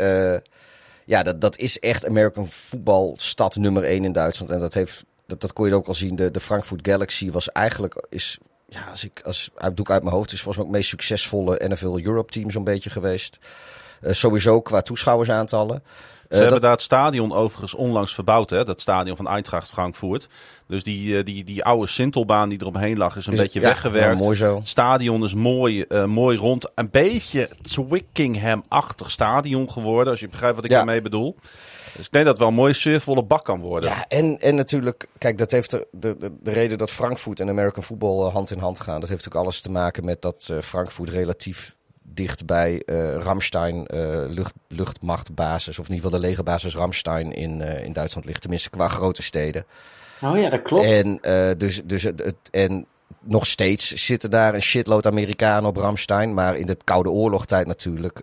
ja, 1.05 1.23
dat, 1.23 1.41
dat 1.41 1.57
is 1.57 1.79
echt 1.79 2.07
American 2.07 2.47
voetbalstad 2.47 3.57
nummer 3.57 3.85
1 3.85 4.05
in 4.05 4.13
Duitsland. 4.13 4.51
En 4.51 4.59
dat, 4.59 4.75
heeft, 4.75 5.05
dat, 5.27 5.41
dat 5.41 5.53
kon 5.53 5.67
je 5.67 5.75
ook 5.75 5.87
al 5.87 5.95
zien. 5.95 6.17
De, 6.17 6.31
de 6.31 6.41
Frankfurt 6.41 6.89
Galaxy 6.89 7.31
was 7.31 7.53
eigenlijk, 7.53 8.07
is, 8.09 8.39
ja, 8.69 8.81
als 8.91 9.05
ik, 9.05 9.21
als, 9.25 9.51
uit, 9.55 9.77
doe 9.77 9.85
ik 9.85 9.91
uit 9.91 10.03
mijn 10.03 10.15
hoofd, 10.15 10.33
is 10.33 10.43
volgens 10.43 10.57
mij 10.57 10.67
ook 10.67 10.73
het 10.73 10.81
meest 10.81 10.91
succesvolle 10.91 11.61
NFL 11.69 11.99
Europe 12.03 12.33
team 12.33 12.51
zo'n 12.51 12.65
beetje 12.65 12.91
geweest. 12.91 13.39
Sowieso 14.03 14.61
qua 14.61 14.83
toeschouwersaantallen. 14.83 15.83
Ze 16.29 16.33
Eh, 16.35 16.41
hebben 16.41 16.51
dat- 16.51 16.63
daar 16.63 16.71
het 16.71 16.81
stadion 16.81 17.33
overigens 17.33 17.75
onlangs 17.75 18.15
verbouwd, 18.15 18.51
hè? 18.51 18.65
dat 18.65 18.81
stadion 18.81 19.17
van 19.17 19.29
Eintracht 19.29 19.69
Frankfurt. 19.69 20.27
Dus 20.69 20.83
die, 20.85 21.19
eh, 21.19 21.25
die, 21.25 21.45
die 21.45 21.65
oude 21.65 21.87
Sintelbaan 21.87 22.49
die 22.49 22.61
eromheen 22.61 22.97
lag 22.99 23.17
is 23.17 23.27
een 23.27 23.33
Is- 23.33 23.39
beetje 23.39 23.61
ja, 23.61 23.67
weggewerkt. 23.67 24.19
ja, 24.19 24.25
mooi 24.25 24.37
zo. 24.37 24.57
Het 24.57 24.69
stadion 24.69 25.25
is 25.25 25.35
mooi, 25.35 25.83
eh, 25.83 26.05
mooi 26.05 26.39
rond. 26.39 26.71
Een 26.75 26.91
beetje 26.91 27.49
Twickenham-achtig 27.63 29.11
stadion 29.11 29.71
geworden, 29.71 30.11
als 30.11 30.21
je 30.21 30.29
begrijpt 30.29 30.57
wat 30.57 30.65
ik 30.65 30.71
Ja. 30.71 30.77
daarmee 30.77 31.03
bedoel. 31.03 31.37
Dus 31.97 32.07
ik 32.07 32.13
denk 32.13 32.25
dat 32.25 32.33
het 32.33 32.39
wel 32.43 32.49
een 32.49 32.55
mooie 32.55 32.73
sfeervolle 32.73 33.23
bak 33.23 33.45
kan 33.45 33.61
worden. 33.61 33.91
Ja, 33.91 34.05
en, 34.09 34.41
en 34.41 34.55
natuurlijk, 34.55 35.07
kijk, 35.19 35.39
dat 35.39 35.51
heeft 35.51 35.71
de, 35.71 35.87
de, 35.93 36.17
de, 36.19 36.33
de 36.41 36.51
reden 36.51 36.79
dat 36.79 36.91
Frankfurt 36.91 37.41
en 37.41 37.49
American 37.49 37.83
football 37.83 38.31
hand 38.31 38.51
in 38.51 38.59
hand 38.59 38.81
gaan. 38.81 39.01
Dat 39.01 39.09
heeft 39.09 39.25
natuurlijk 39.25 39.45
alles 39.45 39.61
te 39.61 39.71
maken 39.71 40.05
met 40.05 40.23
dat 40.23 40.51
Frankfurt 40.63 41.09
relatief 41.11 41.77
dicht 42.15 42.47
bij 42.47 42.83
eh 42.87 43.17
Ramstein 43.17 43.87
eh, 43.87 44.25
lucht, 44.29 44.53
luchtmachtbasis, 44.69 45.79
of 45.79 45.89
in 45.89 45.95
ieder 45.95 46.05
geval 46.07 46.21
de 46.21 46.27
legerbasis 46.27 46.75
Ramstein 46.77 47.33
in, 47.33 47.61
eh, 47.61 47.85
in 47.85 47.93
Duitsland 47.93 48.27
ligt. 48.27 48.41
Tenminste, 48.41 48.71
qua 48.71 48.89
grote 48.89 49.23
steden. 49.23 49.65
Oh 50.23 50.39
ja, 50.39 50.51
dat 50.51 50.63
klopt. 50.63 50.85
En, 50.85 51.19
dus, 51.59 51.83
dus 51.85 52.03
het, 52.03 52.25
het- 52.25 52.51
en 52.51 52.87
nog 53.21 53.47
steeds 53.47 54.07
zitten 54.07 54.31
daar 54.31 54.55
een 54.55 54.63
shitload 54.63 55.07
Amerikanen 55.07 55.69
op 55.69 55.77
Ramstein. 55.77 56.35
Maar 56.35 56.57
in 56.57 56.67
de 56.67 56.77
Koude 56.85 57.11
Oorlogtijd 57.11 57.67
natuurlijk 57.67 58.19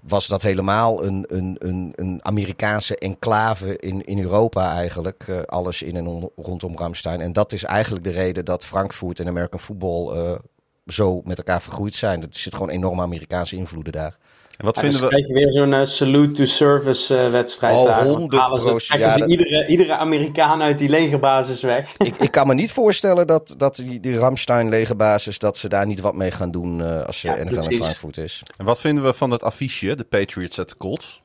was 0.00 0.26
dat 0.26 0.42
helemaal 0.42 1.04
een, 1.04 1.24
een, 1.28 1.56
een, 1.58 1.92
een 1.94 2.20
Amerikaanse 2.22 2.96
enclave 2.98 3.76
in, 3.78 4.04
in 4.04 4.22
Europa 4.22 4.72
eigenlijk. 4.72 5.24
alles 5.46 5.82
in 5.82 5.96
en 5.96 6.06
on- 6.06 6.30
rondom 6.36 6.76
Ramstein. 6.76 7.20
En 7.20 7.32
dat 7.32 7.52
is 7.52 7.64
eigenlijk 7.64 8.04
de 8.04 8.10
reden 8.10 8.44
dat 8.44 8.64
Frankfurt 8.66 9.20
en 9.20 9.28
American 9.28 9.60
football 9.60 10.38
zo 10.86 11.20
met 11.24 11.38
elkaar 11.38 11.62
vergroeid 11.62 11.94
zijn. 11.94 12.22
Er 12.22 12.28
zit 12.30 12.52
gewoon 12.54 12.70
enorme 12.70 13.02
Amerikaanse 13.02 13.56
invloeden 13.56 13.92
daar. 13.92 14.16
En 14.56 14.64
wat 14.64 14.74
Ja, 14.74 14.80
vinden 14.80 15.00
dan 15.00 15.08
we... 15.10 15.14
krijg 15.16 15.28
je 15.28 15.34
weer 15.44 15.52
zo'n 15.52 15.72
eh, 15.72 15.84
salute 15.86 16.32
to 16.32 16.44
service 16.44 17.18
eh, 17.18 17.30
wedstrijd 17.30 17.76
Oh, 17.76 17.84
daar. 17.84 18.04
Dan 18.04 18.16
100 18.16 18.42
halen 18.42 18.62
ze- 18.62 18.68
procent. 18.68 19.00
Ja, 19.00 19.16
dat- 19.16 19.28
iedere, 19.28 19.66
iedere 19.66 19.96
Amerikaan 19.96 20.62
uit 20.62 20.78
die 20.78 20.88
legerbasis 20.88 21.60
weg. 21.60 21.94
ik, 21.98 22.16
ik 22.16 22.30
kan 22.30 22.46
me 22.46 22.54
niet 22.54 22.72
voorstellen 22.72 23.26
dat, 23.26 23.54
dat 23.58 23.74
die, 23.76 24.00
die 24.00 24.18
Ramstein 24.18 24.68
legerbasis, 24.68 25.38
dat 25.38 25.56
ze 25.56 25.68
daar 25.68 25.86
niet 25.86 26.00
wat 26.00 26.14
mee 26.14 26.30
gaan 26.30 26.50
doen 26.50 26.80
eh, 26.82 27.02
als 27.06 27.20
ze 27.20 27.28
Ja, 27.28 27.44
NFL 27.44 27.68
in. 27.68 27.76
Frankfurt 27.76 28.16
is. 28.16 28.42
En 28.56 28.64
wat 28.64 28.80
vinden 28.80 29.04
we 29.04 29.12
van 29.12 29.30
het 29.30 29.42
affiche, 29.42 29.94
de 29.96 30.04
Patriots 30.04 30.58
at 30.58 30.68
de 30.68 30.76
Colts? 30.76 31.22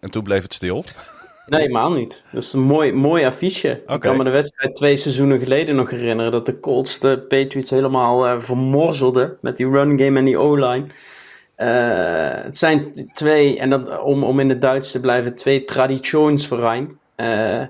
En 0.00 0.10
toen 0.10 0.22
bleef 0.22 0.42
het 0.42 0.54
stil. 0.54 0.84
Nee, 1.46 1.60
helemaal 1.60 1.92
niet. 1.92 2.24
Dat 2.32 2.42
is 2.42 2.52
een 2.52 2.60
mooi, 2.60 2.92
mooi 2.92 3.24
affiche. 3.24 3.82
Ik 3.86 4.00
kan 4.00 4.16
me 4.16 4.24
de 4.24 4.30
wedstrijd 4.30 4.76
twee 4.76 4.96
seizoenen 4.96 5.38
geleden 5.38 5.76
nog 5.76 5.90
herinneren. 5.90 6.32
Dat 6.32 6.46
de 6.46 6.60
Colts 6.60 6.98
de 6.98 7.18
Patriots 7.18 7.70
helemaal 7.70 8.26
eh 8.26 8.40
vermorzelden. 8.40 9.36
Met 9.40 9.56
die 9.56 9.70
run 9.70 9.98
game 9.98 10.18
en 10.18 10.24
die 10.24 10.38
O-line. 10.38 10.86
Eh, 11.54 12.44
het 12.44 12.58
zijn 12.58 13.10
twee, 13.14 13.58
en 13.58 13.70
dat, 13.70 14.00
om, 14.00 14.24
om 14.24 14.40
in 14.40 14.48
het 14.48 14.60
Duits 14.60 14.90
te 14.90 15.00
blijven, 15.00 15.36
twee 15.36 15.64
traditionsverein. 15.64 16.98
Eh 17.14 17.62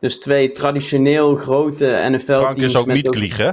dus 0.00 0.18
twee 0.18 0.50
traditioneel 0.50 1.36
grote 1.36 1.84
NFL-teams. 1.84 2.42
Frank 2.42 2.56
is 2.56 2.76
ook 2.76 2.86
met 2.86 2.94
Mietklieg, 2.94 3.36
hè? 3.36 3.50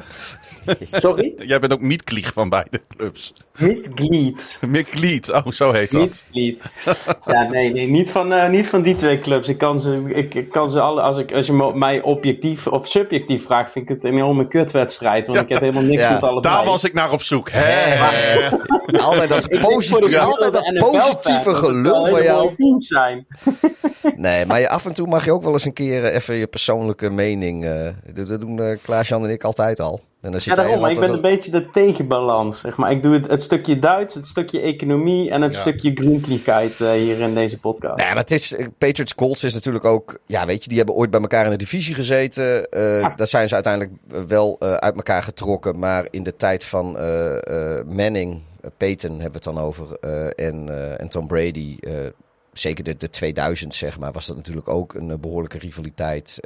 Sorry? 0.92 1.34
Jij 1.38 1.60
bent 1.60 1.74
ook 1.74 1.82
Mietklieg 1.82 2.34
van 2.34 2.50
beide 2.50 2.82
clubs. 2.98 3.34
Mietglied. 3.58 4.60
Mietglied, 4.68 5.32
oh 5.32 5.48
zo 5.48 5.72
heet 5.72 5.92
dat. 5.92 6.26
Niet, 6.32 6.62
Ja, 7.26 7.50
nee, 7.50 7.72
nee 7.72 7.88
niet, 7.88 8.10
van, 8.10 8.34
eh, 8.34 8.50
niet 8.50 8.68
van 8.68 8.82
die 8.82 8.96
twee 8.96 9.20
clubs. 9.20 9.48
Ik 9.48 9.58
kan 9.58 9.80
ze, 9.80 10.04
ik, 10.14 10.34
ik 10.36 10.50
kan 10.50 10.70
ze 10.70 10.80
alle, 10.80 11.02
als, 11.02 11.18
ik, 11.18 11.34
als 11.34 11.46
je 11.46 11.72
mij 11.76 12.02
objectief 12.02 12.68
of 12.68 12.88
subjectief 12.88 13.44
vraagt, 13.46 13.72
vind 13.72 13.90
ik 13.90 13.96
het 13.96 14.04
een 14.04 14.14
enorme 14.14 14.48
kutwedstrijd. 14.48 15.28
Want 15.28 15.40
ik 15.40 15.50
heb 15.50 15.60
helemaal 15.60 15.84
niks 15.84 16.02
Ja, 16.02 16.12
met 16.12 16.22
allebei. 16.22 16.56
Daar 16.56 16.66
was 16.66 16.84
ik 16.84 16.94
naar 16.94 17.12
op 17.12 17.22
zoek. 17.22 17.50
Hè? 17.52 17.74
Altijd 19.02 19.30
dat, 19.30 19.50
positieve, 19.62 20.20
altijd 20.20 20.54
dat 20.54 20.74
positieve 20.78 21.54
gelul 21.54 22.06
van 22.06 22.24
jou. 22.24 22.54
zijn. 22.80 23.26
Nee, 24.16 24.46
maar 24.46 24.60
je, 24.60 24.70
af 24.70 24.86
en 24.86 24.94
toe 24.94 25.08
mag 25.08 25.26
je 25.26 25.34
ook 25.34 25.44
wel 25.44 25.54
eens 25.54 25.66
een 25.66 25.74
keer 25.74 26.04
eh, 26.04 26.16
even 26.16 26.36
je 26.36 26.48
persoonlijke 26.48 27.10
mening. 27.10 27.66
eh, 27.66 27.90
dat, 28.14 28.42
doen 28.42 28.60
eh, 28.60 28.78
Klaas-Jan 28.82 29.24
en 29.24 29.30
ik 29.30 29.44
altijd 29.44 29.80
al. 29.80 30.02
En 30.26 30.32
dan 30.32 30.42
zit 30.42 30.56
Ja, 30.56 30.62
daarom. 30.62 30.82
Maar 30.82 30.92
ik 30.92 31.00
ben 31.00 31.14
een 31.14 31.22
beetje 31.22 31.52
de 31.52 31.70
tegenbalans. 31.72 32.60
Zeg 32.60 32.76
maar. 32.78 32.92
Ik 32.92 33.02
doe 33.02 33.14
het, 33.14 33.28
het 33.28 33.44
stukje 33.44 33.80
Duits, 33.80 34.16
het 34.16 34.28
stukje 34.28 34.60
economie 34.60 35.30
en 35.30 35.42
het 35.42 35.54
Ja. 35.54 35.60
stukje 35.60 35.92
groenkliefheid 35.94 36.82
eh, 36.82 36.92
hier 36.92 37.20
in 37.20 37.34
deze 37.34 37.60
podcast. 37.60 37.98
Nee, 37.98 38.08
maar 38.08 38.18
het 38.18 38.32
is, 38.32 38.56
eh, 38.56 38.68
Patriots 38.78 39.16
Colts 39.16 39.44
is 39.44 39.54
natuurlijk 39.54 39.86
ook, 39.86 40.20
ja 40.26 40.46
weet 40.46 40.62
je, 40.64 40.70
die 40.70 40.78
hebben 40.78 40.96
ooit 40.96 41.10
bij 41.10 41.22
elkaar 41.22 41.46
in 41.46 41.52
de 41.52 41.58
divisie 41.58 41.96
gezeten. 41.96 42.68
Ja. 42.70 43.14
Daar 43.16 43.28
zijn 43.28 43.48
ze 43.48 43.54
uiteindelijk 43.54 43.94
wel 44.28 44.60
uit 44.60 44.96
elkaar 44.96 45.24
getrokken. 45.24 45.80
Maar 45.80 46.08
in 46.10 46.24
de 46.24 46.36
tijd 46.36 46.64
van 46.64 46.92
Manning, 47.88 48.42
Peyton 48.78 49.12
hebben 49.12 49.42
we 49.42 49.50
het 49.50 49.56
dan 49.56 49.58
over, 49.58 50.00
en, 50.36 50.70
en 51.00 51.08
Tom 51.10 51.28
Brady, 51.28 51.78
zeker 52.54 52.84
de, 52.84 52.98
de 52.98 53.10
2000 53.10 53.74
zeg 53.74 54.00
maar, 54.00 54.12
was 54.12 54.26
dat 54.26 54.36
natuurlijk 54.36 54.68
ook 54.68 54.94
een 54.94 55.12
eh, 55.12 55.18
behoorlijke 55.18 55.58
rivaliteit. 55.58 56.40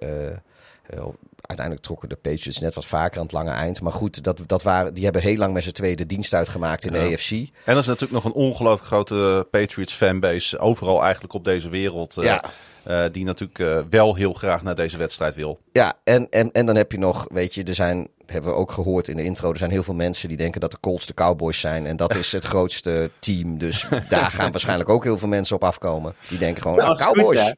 Eh, 1.50 1.56
eh, 1.56 1.58
uiteindelijk 1.58 1.82
trokken 1.86 2.10
de 2.10 2.16
Patriots 2.16 2.60
net 2.60 2.76
wat 2.76 2.86
vaker 2.86 3.18
aan 3.18 3.24
het 3.26 3.32
lange 3.34 3.50
eind. 3.52 3.82
Maar 3.82 3.92
goed, 3.94 4.24
dat, 4.24 4.42
dat 4.46 4.64
waren, 4.64 4.94
die 4.94 5.04
hebben 5.04 5.22
heel 5.22 5.38
lang 5.38 5.54
met 5.54 5.64
z'n 5.64 5.72
tweeën 5.72 5.96
de 5.96 6.06
dienst 6.06 6.34
uitgemaakt 6.34 6.86
in 6.86 6.94
Ja. 6.94 7.00
de 7.08 7.14
AFC. 7.14 7.32
En 7.32 7.74
er 7.74 7.78
is 7.78 7.86
natuurlijk 7.86 8.12
nog 8.14 8.26
een 8.26 8.32
ongelooflijk 8.42 8.88
grote 8.88 9.48
Patriots 9.52 9.94
fanbase. 9.94 10.58
Overal 10.60 11.04
eigenlijk 11.04 11.34
op 11.34 11.44
deze 11.46 11.70
wereld. 11.70 12.18
eh, 12.18 12.24
Ja. 12.24 12.44
eh, 12.84 13.06
die 13.12 13.24
natuurlijk 13.26 13.60
eh, 13.60 13.80
wel 13.90 14.16
heel 14.16 14.34
graag 14.34 14.64
naar 14.64 14.76
deze 14.76 14.98
wedstrijd 14.98 15.36
wil. 15.36 15.60
Ja, 15.72 15.94
en, 16.04 16.28
en, 16.30 16.52
en 16.52 16.66
dan 16.66 16.76
heb 16.76 16.92
je 16.92 16.98
nog, 17.00 17.28
weet 17.32 17.54
je, 17.56 17.64
er 17.64 17.76
zijn, 17.76 18.08
hebben 18.26 18.52
we 18.52 18.58
ook 18.58 18.72
gehoord 18.72 19.08
in 19.08 19.18
de 19.18 19.24
intro, 19.24 19.52
er 19.52 19.58
zijn 19.58 19.72
heel 19.72 19.84
veel 19.84 19.94
mensen 19.94 20.28
die 20.28 20.38
denken 20.38 20.62
dat 20.62 20.72
de 20.72 20.80
Colts 20.80 21.06
de 21.06 21.14
Cowboys 21.14 21.60
zijn. 21.60 21.86
En 21.86 21.96
dat 21.98 22.16
is 22.16 22.32
het 22.32 22.44
grootste 22.44 23.12
team. 23.20 23.58
Dus 23.58 23.86
daar 24.10 24.32
gaan 24.32 24.52
waarschijnlijk 24.52 24.90
ook 24.90 25.04
heel 25.04 25.18
veel 25.18 25.28
mensen 25.28 25.56
op 25.56 25.64
afkomen. 25.64 26.14
Die 26.28 26.38
denken 26.38 26.62
gewoon, 26.62 26.78
Nou, 26.78 26.98
ah, 26.98 27.06
goed, 27.08 27.16
Cowboys. 27.16 27.54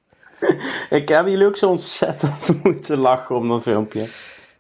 Ik 1.00 1.10
heb 1.10 1.28
jullie 1.28 1.46
ook 1.48 1.58
zo 1.58 1.70
ontzettend 1.70 2.34
moeten 2.64 2.98
lachen 2.98 3.36
om 3.36 3.48
dat 3.50 3.62
filmpje. 3.62 4.06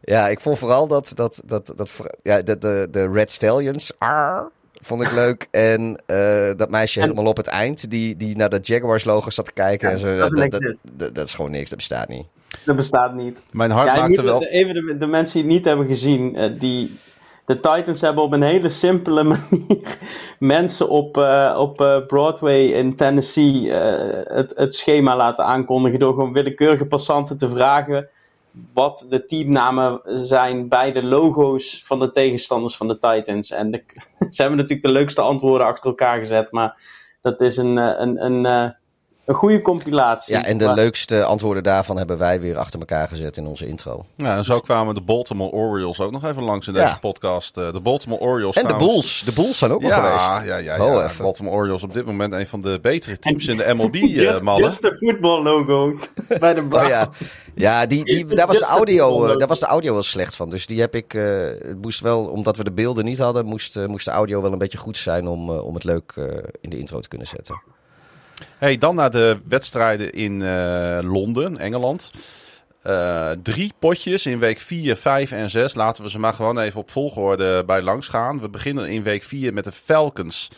Ja, 0.02 0.28
ik 0.28 0.40
vond 0.40 0.58
vooral 0.58 0.88
dat, 0.88 1.12
dat, 1.16 1.42
dat, 1.46 1.74
dat, 1.76 1.90
ja, 2.24 2.42
de, 2.42 2.58
de, 2.58 2.88
de 2.92 3.10
Red 3.12 3.32
Stallions, 3.32 3.94
arr, 3.98 4.50
vond 4.82 5.02
ik 5.02 5.12
leuk. 5.12 5.48
En 5.52 6.02
eh, 6.06 6.52
dat 6.56 6.70
meisje 6.70 7.00
En- 7.00 7.08
helemaal 7.10 7.30
op 7.32 7.38
het 7.38 7.48
eind, 7.48 7.90
die, 7.90 8.18
die 8.18 8.36
naar 8.38 8.50
dat 8.50 8.68
Jaguars 8.68 9.04
logo 9.04 9.30
zat 9.30 9.46
te 9.46 9.54
kijken. 9.54 9.88
Ja, 9.88 9.94
en 9.94 10.00
zo, 10.00 10.18
dat 10.18 10.30
dat, 10.30 10.32
is 10.46 10.50
dat, 10.50 10.62
niks. 10.62 10.76
dat, 10.92 11.16
dat 11.16 11.28
is 11.28 11.34
gewoon 11.34 11.52
niks, 11.52 11.70
dat 11.70 11.78
bestaat 11.78 12.08
niet. 12.08 12.26
Dat 12.66 12.76
bestaat 12.76 13.14
niet. 13.14 13.38
Mijn 13.52 13.72
hart 13.72 13.88
Ja, 13.88 13.96
maakte 13.96 14.10
niet- 14.10 14.22
wel... 14.22 14.44
Even 14.46 14.74
de, 14.74 14.96
de 15.00 15.06
mensen 15.08 15.34
die 15.34 15.44
het 15.44 15.52
niet 15.52 15.66
hebben 15.66 15.88
gezien. 15.88 16.36
eh, 16.36 16.60
die, 16.60 16.98
de 17.46 17.60
Titans 17.60 18.02
hebben 18.02 18.24
op 18.24 18.32
een 18.32 18.42
hele 18.42 18.70
simpele 18.70 19.24
manier 19.34 19.98
mensen 20.40 20.90
op, 20.90 21.18
eh, 21.18 21.56
op 21.60 21.82
eh, 21.82 22.06
Broadway 22.08 22.66
in 22.66 22.96
Tennessee 22.96 23.74
eh, 23.74 24.36
het, 24.36 24.54
het 24.56 24.76
schema 24.76 25.16
laten 25.16 25.46
aankondigen. 25.46 26.00
Door 26.00 26.14
gewoon 26.14 26.34
willekeurige 26.34 26.88
passanten 26.88 27.38
te 27.38 27.50
vragen 27.50 28.10
wat 28.74 29.06
de 29.10 29.26
teamnamen 29.26 30.02
zijn 30.06 30.68
bij 30.68 30.92
de 30.92 31.04
logo's 31.04 31.84
van 31.86 32.00
de 32.00 32.12
tegenstanders 32.12 32.76
van 32.76 32.88
de 32.88 32.98
Titans. 32.98 33.52
En 33.52 33.72
ze 34.30 34.42
hebben 34.42 34.58
natuurlijk 34.60 34.88
de 34.88 34.92
leukste 34.94 35.22
antwoorden 35.22 35.68
achter 35.68 35.90
elkaar 35.90 36.20
gezet. 36.20 36.52
Maar 36.52 36.76
dat 37.22 37.42
is 37.42 37.58
een, 37.58 37.78
een, 37.78 38.26
een, 38.26 38.76
een 39.26 39.36
goede 39.36 39.62
compilatie. 39.62 40.34
Ja, 40.34 40.46
en 40.46 40.58
de 40.58 40.66
Maar- 40.66 40.76
leukste 40.76 41.24
antwoorden 41.24 41.64
daarvan 41.64 41.98
hebben 41.98 42.18
wij 42.18 42.40
weer 42.42 42.58
achter 42.58 42.80
elkaar 42.80 43.08
gezet 43.08 43.38
in 43.38 43.46
onze 43.48 43.68
intro. 43.68 44.06
Ja, 44.16 44.36
en 44.36 44.44
zo 44.44 44.60
kwamen 44.60 44.96
de 44.96 45.02
Baltimore 45.02 45.52
Orioles 45.52 46.00
ook 46.00 46.12
nog 46.12 46.26
even 46.26 46.44
langs 46.44 46.68
in 46.68 46.74
Ja. 46.74 46.84
deze 46.86 47.00
podcast. 47.00 47.58
Eh, 47.58 47.74
de 47.74 47.80
Baltimore 47.80 48.22
Orioles 48.22 48.56
En 48.56 48.68
de 48.68 48.76
Bulls. 48.76 49.22
De 49.26 49.34
Bulls 49.34 49.58
zijn 49.58 49.72
ook 49.72 49.82
nog 49.82 49.92
Ja, 49.92 49.98
geweest. 49.98 50.50
ja, 50.50 50.56
ja, 50.58 50.76
ja. 50.76 51.04
even. 51.06 51.24
Baltimore 51.24 51.56
Orioles 51.56 51.84
op 51.84 51.94
dit 51.94 52.06
moment 52.06 52.34
een 52.34 52.48
van 52.48 52.62
de 52.62 52.80
betere 52.82 53.20
teams 53.20 53.48
in 53.48 53.58
de 53.58 53.74
MLB, 53.74 53.96
Just, 53.96 54.36
eh 54.38 54.42
mannen. 54.42 54.68
just 54.70 54.82
the 54.82 54.96
football 55.00 55.44
logo 55.44 56.00
bij 56.40 56.54
de 56.54 56.64
Browns. 56.64 56.86
Oh 56.86 56.90
ja, 56.90 57.10
ja 57.56 57.86
die, 57.86 58.04
die, 58.06 58.26
daar, 58.26 58.48
was 58.48 58.56
de 58.56 58.62
Just 58.62 58.76
audio, 58.78 59.26
eh, 59.26 59.38
daar 59.38 59.48
was 59.48 59.60
de 59.60 59.66
audio 59.66 59.94
wel 59.94 60.04
slecht 60.04 60.36
van. 60.36 60.50
Dus 60.50 60.68
die 60.68 60.80
heb 60.80 60.96
ik. 60.96 61.14
eh, 61.14 61.22
het 61.46 61.82
moest 61.82 62.00
wel, 62.00 62.26
omdat 62.26 62.58
we 62.58 62.64
de 62.64 62.72
beelden 62.72 63.06
niet 63.06 63.20
hadden, 63.20 63.46
moest, 63.46 63.88
moest 63.88 64.06
de 64.06 64.12
audio 64.12 64.42
wel 64.42 64.52
een 64.52 64.58
beetje 64.58 64.78
goed 64.78 64.98
zijn 64.98 65.28
om, 65.28 65.50
om 65.50 65.74
het 65.74 65.84
leuk 65.84 66.12
eh, 66.16 66.26
in 66.62 66.70
de 66.70 66.78
intro 66.80 67.00
te 67.00 67.08
kunnen 67.08 67.28
zetten. 67.28 67.62
Hey, 68.62 68.78
dan 68.78 68.96
naar 68.96 69.12
de 69.12 69.40
wedstrijden 69.48 70.14
in 70.14 70.42
eh, 70.42 71.00
Londen, 71.02 71.58
Engeland. 71.58 72.12
Eh, 72.82 73.32
drie 73.44 73.74
potjes 73.80 74.26
in 74.26 74.40
week 74.40 74.60
4, 74.60 74.96
5 74.96 75.32
en 75.32 75.50
6. 75.50 75.74
Laten 75.74 76.04
we 76.04 76.10
ze 76.10 76.20
maar 76.20 76.34
gewoon 76.34 76.60
even 76.60 76.80
op 76.80 76.90
volgorde 76.92 77.64
bij 77.66 77.82
langs 77.82 78.08
gaan. 78.08 78.40
We 78.40 78.50
beginnen 78.50 78.90
in 78.90 79.04
week 79.04 79.24
4 79.24 79.54
met 79.54 79.64
de 79.64 79.72
Falcons 79.72 80.52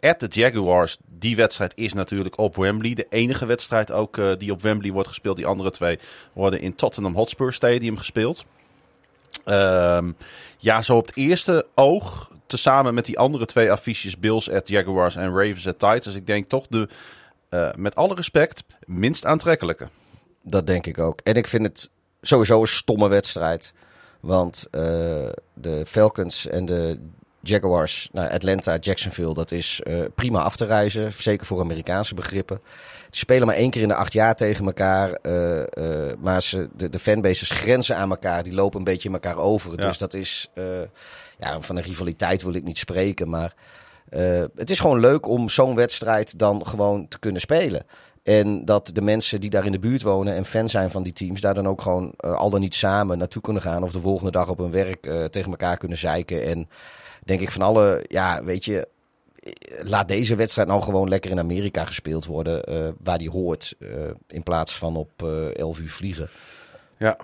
at 0.00 0.20
de 0.20 0.26
Jaguars. 0.30 0.96
Die 1.18 1.36
wedstrijd 1.36 1.72
is 1.74 1.92
natuurlijk 1.92 2.38
op 2.38 2.56
Wembley. 2.56 2.94
De 2.94 3.06
enige 3.10 3.46
wedstrijd 3.46 3.92
ook 3.92 4.18
eh, 4.18 4.30
die 4.38 4.52
op 4.52 4.62
Wembley 4.62 4.92
wordt 4.92 5.08
gespeeld. 5.08 5.36
Die 5.36 5.46
andere 5.46 5.70
twee 5.70 5.98
worden 6.32 6.60
in 6.60 6.74
Tottenham 6.74 7.14
Hotspur 7.14 7.52
Stadium 7.52 7.96
gespeeld. 7.96 8.44
Ehm, 9.44 10.12
ja, 10.58 10.82
zo 10.82 10.96
op 10.96 11.06
het 11.06 11.16
eerste 11.16 11.66
oog, 11.74 12.30
tezamen 12.46 12.94
met 12.94 13.06
die 13.06 13.18
andere 13.18 13.46
twee 13.46 13.72
affiches, 13.72 14.18
Bills 14.18 14.50
at 14.50 14.68
Jaguars 14.68 15.16
en 15.16 15.34
Ravens 15.34 15.66
at 15.66 15.78
Titans. 15.78 16.14
Ik 16.14 16.26
denk 16.26 16.48
toch 16.48 16.66
de, 16.66 16.88
eh, 17.50 17.68
met 17.76 17.94
alle 17.94 18.14
respect, 18.14 18.64
minst 18.86 19.24
aantrekkelijke. 19.24 19.88
Dat 20.42 20.66
denk 20.66 20.86
ik 20.86 20.98
ook. 20.98 21.20
En 21.20 21.34
ik 21.34 21.46
vind 21.46 21.66
het 21.66 21.90
sowieso 22.20 22.60
een 22.60 22.66
stomme 22.66 23.08
wedstrijd. 23.08 23.72
Want 24.20 24.66
eh, 24.70 24.80
de 25.54 25.84
Falcons 25.86 26.46
en 26.46 26.64
de 26.64 27.00
Jaguars, 27.40 28.08
nou, 28.12 28.30
Atlanta, 28.30 28.76
Jacksonville, 28.76 29.34
dat 29.34 29.50
is 29.50 29.80
eh, 29.82 30.00
prima 30.14 30.42
af 30.42 30.56
te 30.56 30.64
reizen. 30.64 31.12
Zeker 31.12 31.46
voor 31.46 31.60
Amerikaanse 31.60 32.14
begrippen. 32.14 32.58
Die 33.10 33.20
spelen 33.20 33.46
maar 33.46 33.56
één 33.56 33.70
keer 33.70 33.82
in 33.82 33.88
de 33.88 33.94
acht 33.94 34.12
jaar 34.12 34.34
tegen 34.34 34.66
elkaar. 34.66 35.18
maar 36.18 36.42
ze, 36.42 36.68
de, 36.76 36.88
de 36.88 36.98
fanbases 36.98 37.50
grenzen 37.50 37.96
aan 37.96 38.10
elkaar. 38.10 38.42
Die 38.42 38.54
lopen 38.54 38.78
een 38.78 38.84
beetje 38.84 39.08
in 39.08 39.14
elkaar 39.14 39.36
over. 39.36 39.70
Ja. 39.70 39.86
Dus 39.86 39.98
dat 39.98 40.14
is, 40.14 40.50
ja, 41.38 41.60
van 41.60 41.76
een 41.76 41.82
rivaliteit 41.82 42.42
wil 42.42 42.54
ik 42.54 42.64
niet 42.64 42.78
spreken. 42.78 43.30
Maar 43.30 43.54
eh, 44.10 44.44
het 44.56 44.70
is 44.70 44.80
gewoon 44.80 45.00
leuk 45.00 45.28
om 45.28 45.48
zo'n 45.48 45.74
wedstrijd 45.74 46.38
dan 46.38 46.66
gewoon 46.66 47.08
te 47.08 47.18
kunnen 47.18 47.40
spelen. 47.40 47.82
En 48.22 48.64
dat 48.64 48.90
de 48.92 49.02
mensen 49.02 49.40
die 49.40 49.50
daar 49.50 49.66
in 49.66 49.72
de 49.72 49.78
buurt 49.78 50.02
wonen 50.02 50.34
en 50.34 50.44
fan 50.44 50.68
zijn 50.68 50.90
van 50.90 51.02
die 51.02 51.12
teams, 51.12 51.40
daar 51.40 51.54
dan 51.54 51.68
ook 51.68 51.82
gewoon 51.82 52.12
eh, 52.16 52.34
al 52.34 52.50
dan 52.50 52.60
niet 52.60 52.74
samen 52.74 53.18
naartoe 53.18 53.42
kunnen 53.42 53.62
gaan. 53.62 53.82
Of 53.82 53.92
de 53.92 54.00
volgende 54.00 54.30
dag 54.30 54.48
op 54.48 54.58
hun 54.58 54.70
werk 54.70 55.06
eh, 55.06 55.24
tegen 55.24 55.50
elkaar 55.50 55.76
kunnen 55.76 55.98
zeiken. 55.98 56.44
En 56.44 56.68
denk 57.24 57.40
ik 57.40 57.50
van 57.50 57.62
alle, 57.62 58.04
ja, 58.08 58.44
weet 58.44 58.64
je, 58.64 58.88
laat 59.82 60.08
deze 60.08 60.34
wedstrijd 60.34 60.68
nou 60.68 60.82
gewoon 60.82 61.08
lekker 61.08 61.30
in 61.30 61.38
Amerika 61.38 61.84
gespeeld 61.84 62.24
worden. 62.24 62.64
waar 63.02 63.18
die 63.18 63.30
hoort. 63.30 63.74
in 64.26 64.42
plaats 64.42 64.78
van 64.78 64.96
op 64.96 65.10
eh 65.16 65.54
11 65.54 65.80
uur 65.80 65.90
vliegen. 65.90 66.28
Ja, 66.98 67.16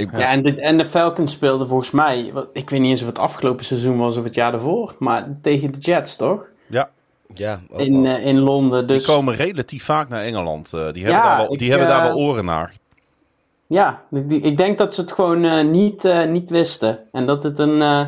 Ik, 0.00 0.10
Ja, 0.18 0.28
en 0.30 0.42
de, 0.42 0.60
en 0.60 0.78
de 0.78 0.86
Falcons 0.86 1.32
speelden 1.32 1.68
volgens 1.68 1.90
mij, 1.90 2.30
wat- 2.32 2.48
ik 2.52 2.70
weet 2.70 2.80
niet 2.80 2.90
eens 2.90 3.00
of 3.00 3.06
het 3.06 3.18
afgelopen 3.18 3.64
seizoen 3.64 3.98
was 3.98 4.16
of 4.16 4.24
het 4.24 4.34
jaar 4.34 4.52
daarvoor, 4.52 4.94
maar 4.98 5.28
tegen 5.42 5.72
de 5.72 5.78
Jets 5.78 6.16
toch? 6.16 6.44
ja. 6.66 6.90
ja, 7.34 7.60
ook 7.70 7.80
In, 7.80 8.06
eh, 8.06 8.26
in 8.26 8.38
Londen. 8.38 8.86
Dus 8.86 9.04
die 9.04 9.14
komen 9.14 9.34
relatief 9.34 9.84
vaak 9.84 10.08
naar 10.08 10.22
Engeland. 10.22 10.72
Eh, 10.72 10.92
die 10.92 11.04
hebben, 11.04 11.22
Ja, 11.22 11.28
daar, 11.28 11.36
wel, 11.36 11.52
ik, 11.52 11.58
die 11.58 11.70
hebben 11.70 11.88
daar 11.88 12.00
eh, 12.00 12.06
wel 12.06 12.16
oren 12.16 12.44
naar. 12.44 12.72
ja, 13.66 14.02
die- 14.08 14.40
ik 14.40 14.56
denk 14.56 14.78
dat 14.78 14.94
ze 14.94 15.00
het 15.00 15.12
gewoon 15.12 15.44
eh, 15.44 15.64
niet, 15.64 16.04
eh, 16.04 16.24
niet 16.26 16.50
wisten. 16.50 16.98
En 17.12 17.26
dat 17.26 17.42
het 17.42 17.58
een, 17.58 17.82
eh, 17.82 18.06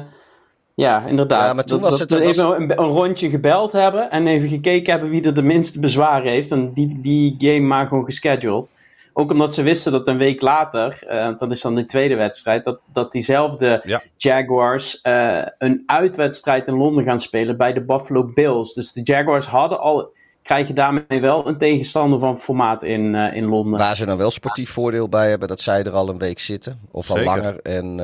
ja, 0.75 1.03
inderdaad. 1.07 1.47
Ja, 1.47 1.53
maar 1.53 1.65
toen 1.65 1.81
dat, 1.81 1.91
was 1.91 1.99
dat 1.99 2.11
het- 2.11 2.19
we 2.19 2.27
was- 2.27 2.37
even 2.37 2.63
een, 2.63 2.71
een 2.81 2.87
rondje 2.87 3.31
gebeld 3.31 3.73
hebben 3.73 4.11
en 4.11 4.27
even 4.27 4.49
gekeken 4.49 4.93
hebben 4.93 5.11
wie 5.11 5.23
er 5.25 5.35
de 5.35 5.43
minste 5.43 5.81
bezwaren 5.81 6.33
heeft. 6.33 6.51
En 6.51 6.73
die, 6.73 6.99
die 7.03 7.35
game 7.39 7.61
maar 7.67 7.87
gewoon 7.87 8.05
gescheduled. 8.05 8.71
Ook 9.13 9.31
omdat 9.31 9.55
ze 9.55 9.63
wisten 9.63 9.93
dat 9.93 10.09
een 10.09 10.17
week 10.17 10.41
later, 10.41 11.05
eh, 11.07 11.39
dat 11.39 11.51
is 11.51 11.61
dan 11.61 11.75
de 11.75 11.87
tweede 11.87 12.15
wedstrijd, 12.15 12.65
dat, 12.65 12.81
dat 12.93 13.13
diezelfde 13.13 13.81
Ja. 13.85 14.03
Jaguars 14.17 15.01
eh, 15.01 15.43
een 15.59 15.83
uitwedstrijd 15.87 16.67
in 16.67 16.75
Londen 16.75 17.05
gaan 17.05 17.21
spelen 17.21 17.57
bij 17.57 17.73
de 17.73 17.81
Buffalo 17.81 18.31
Bills. 18.35 18.75
Dus 18.75 18.93
de 18.93 19.01
Jaguars 19.03 19.47
hadden 19.47 19.81
al, 19.81 20.13
krijgen 20.43 20.75
daarmee 20.75 21.21
wel 21.21 21.47
een 21.47 21.59
tegenstander 21.59 22.19
van 22.19 22.39
formaat 22.39 22.83
in, 22.83 23.15
eh, 23.15 23.37
in 23.37 23.45
Londen. 23.45 23.79
Waar 23.79 23.97
ze 23.97 24.07
dan 24.07 24.19
wel 24.19 24.31
sportief 24.31 24.71
voordeel 24.71 25.09
bij 25.09 25.29
hebben, 25.29 25.49
dat 25.49 25.61
zij 25.61 25.85
er 25.85 25.93
al 25.93 26.09
een 26.09 26.19
week 26.19 26.39
zitten. 26.39 26.81
Of 26.91 27.11
al 27.11 27.17
Zeker. 27.17 27.37
langer. 27.37 27.61
En 27.61 27.97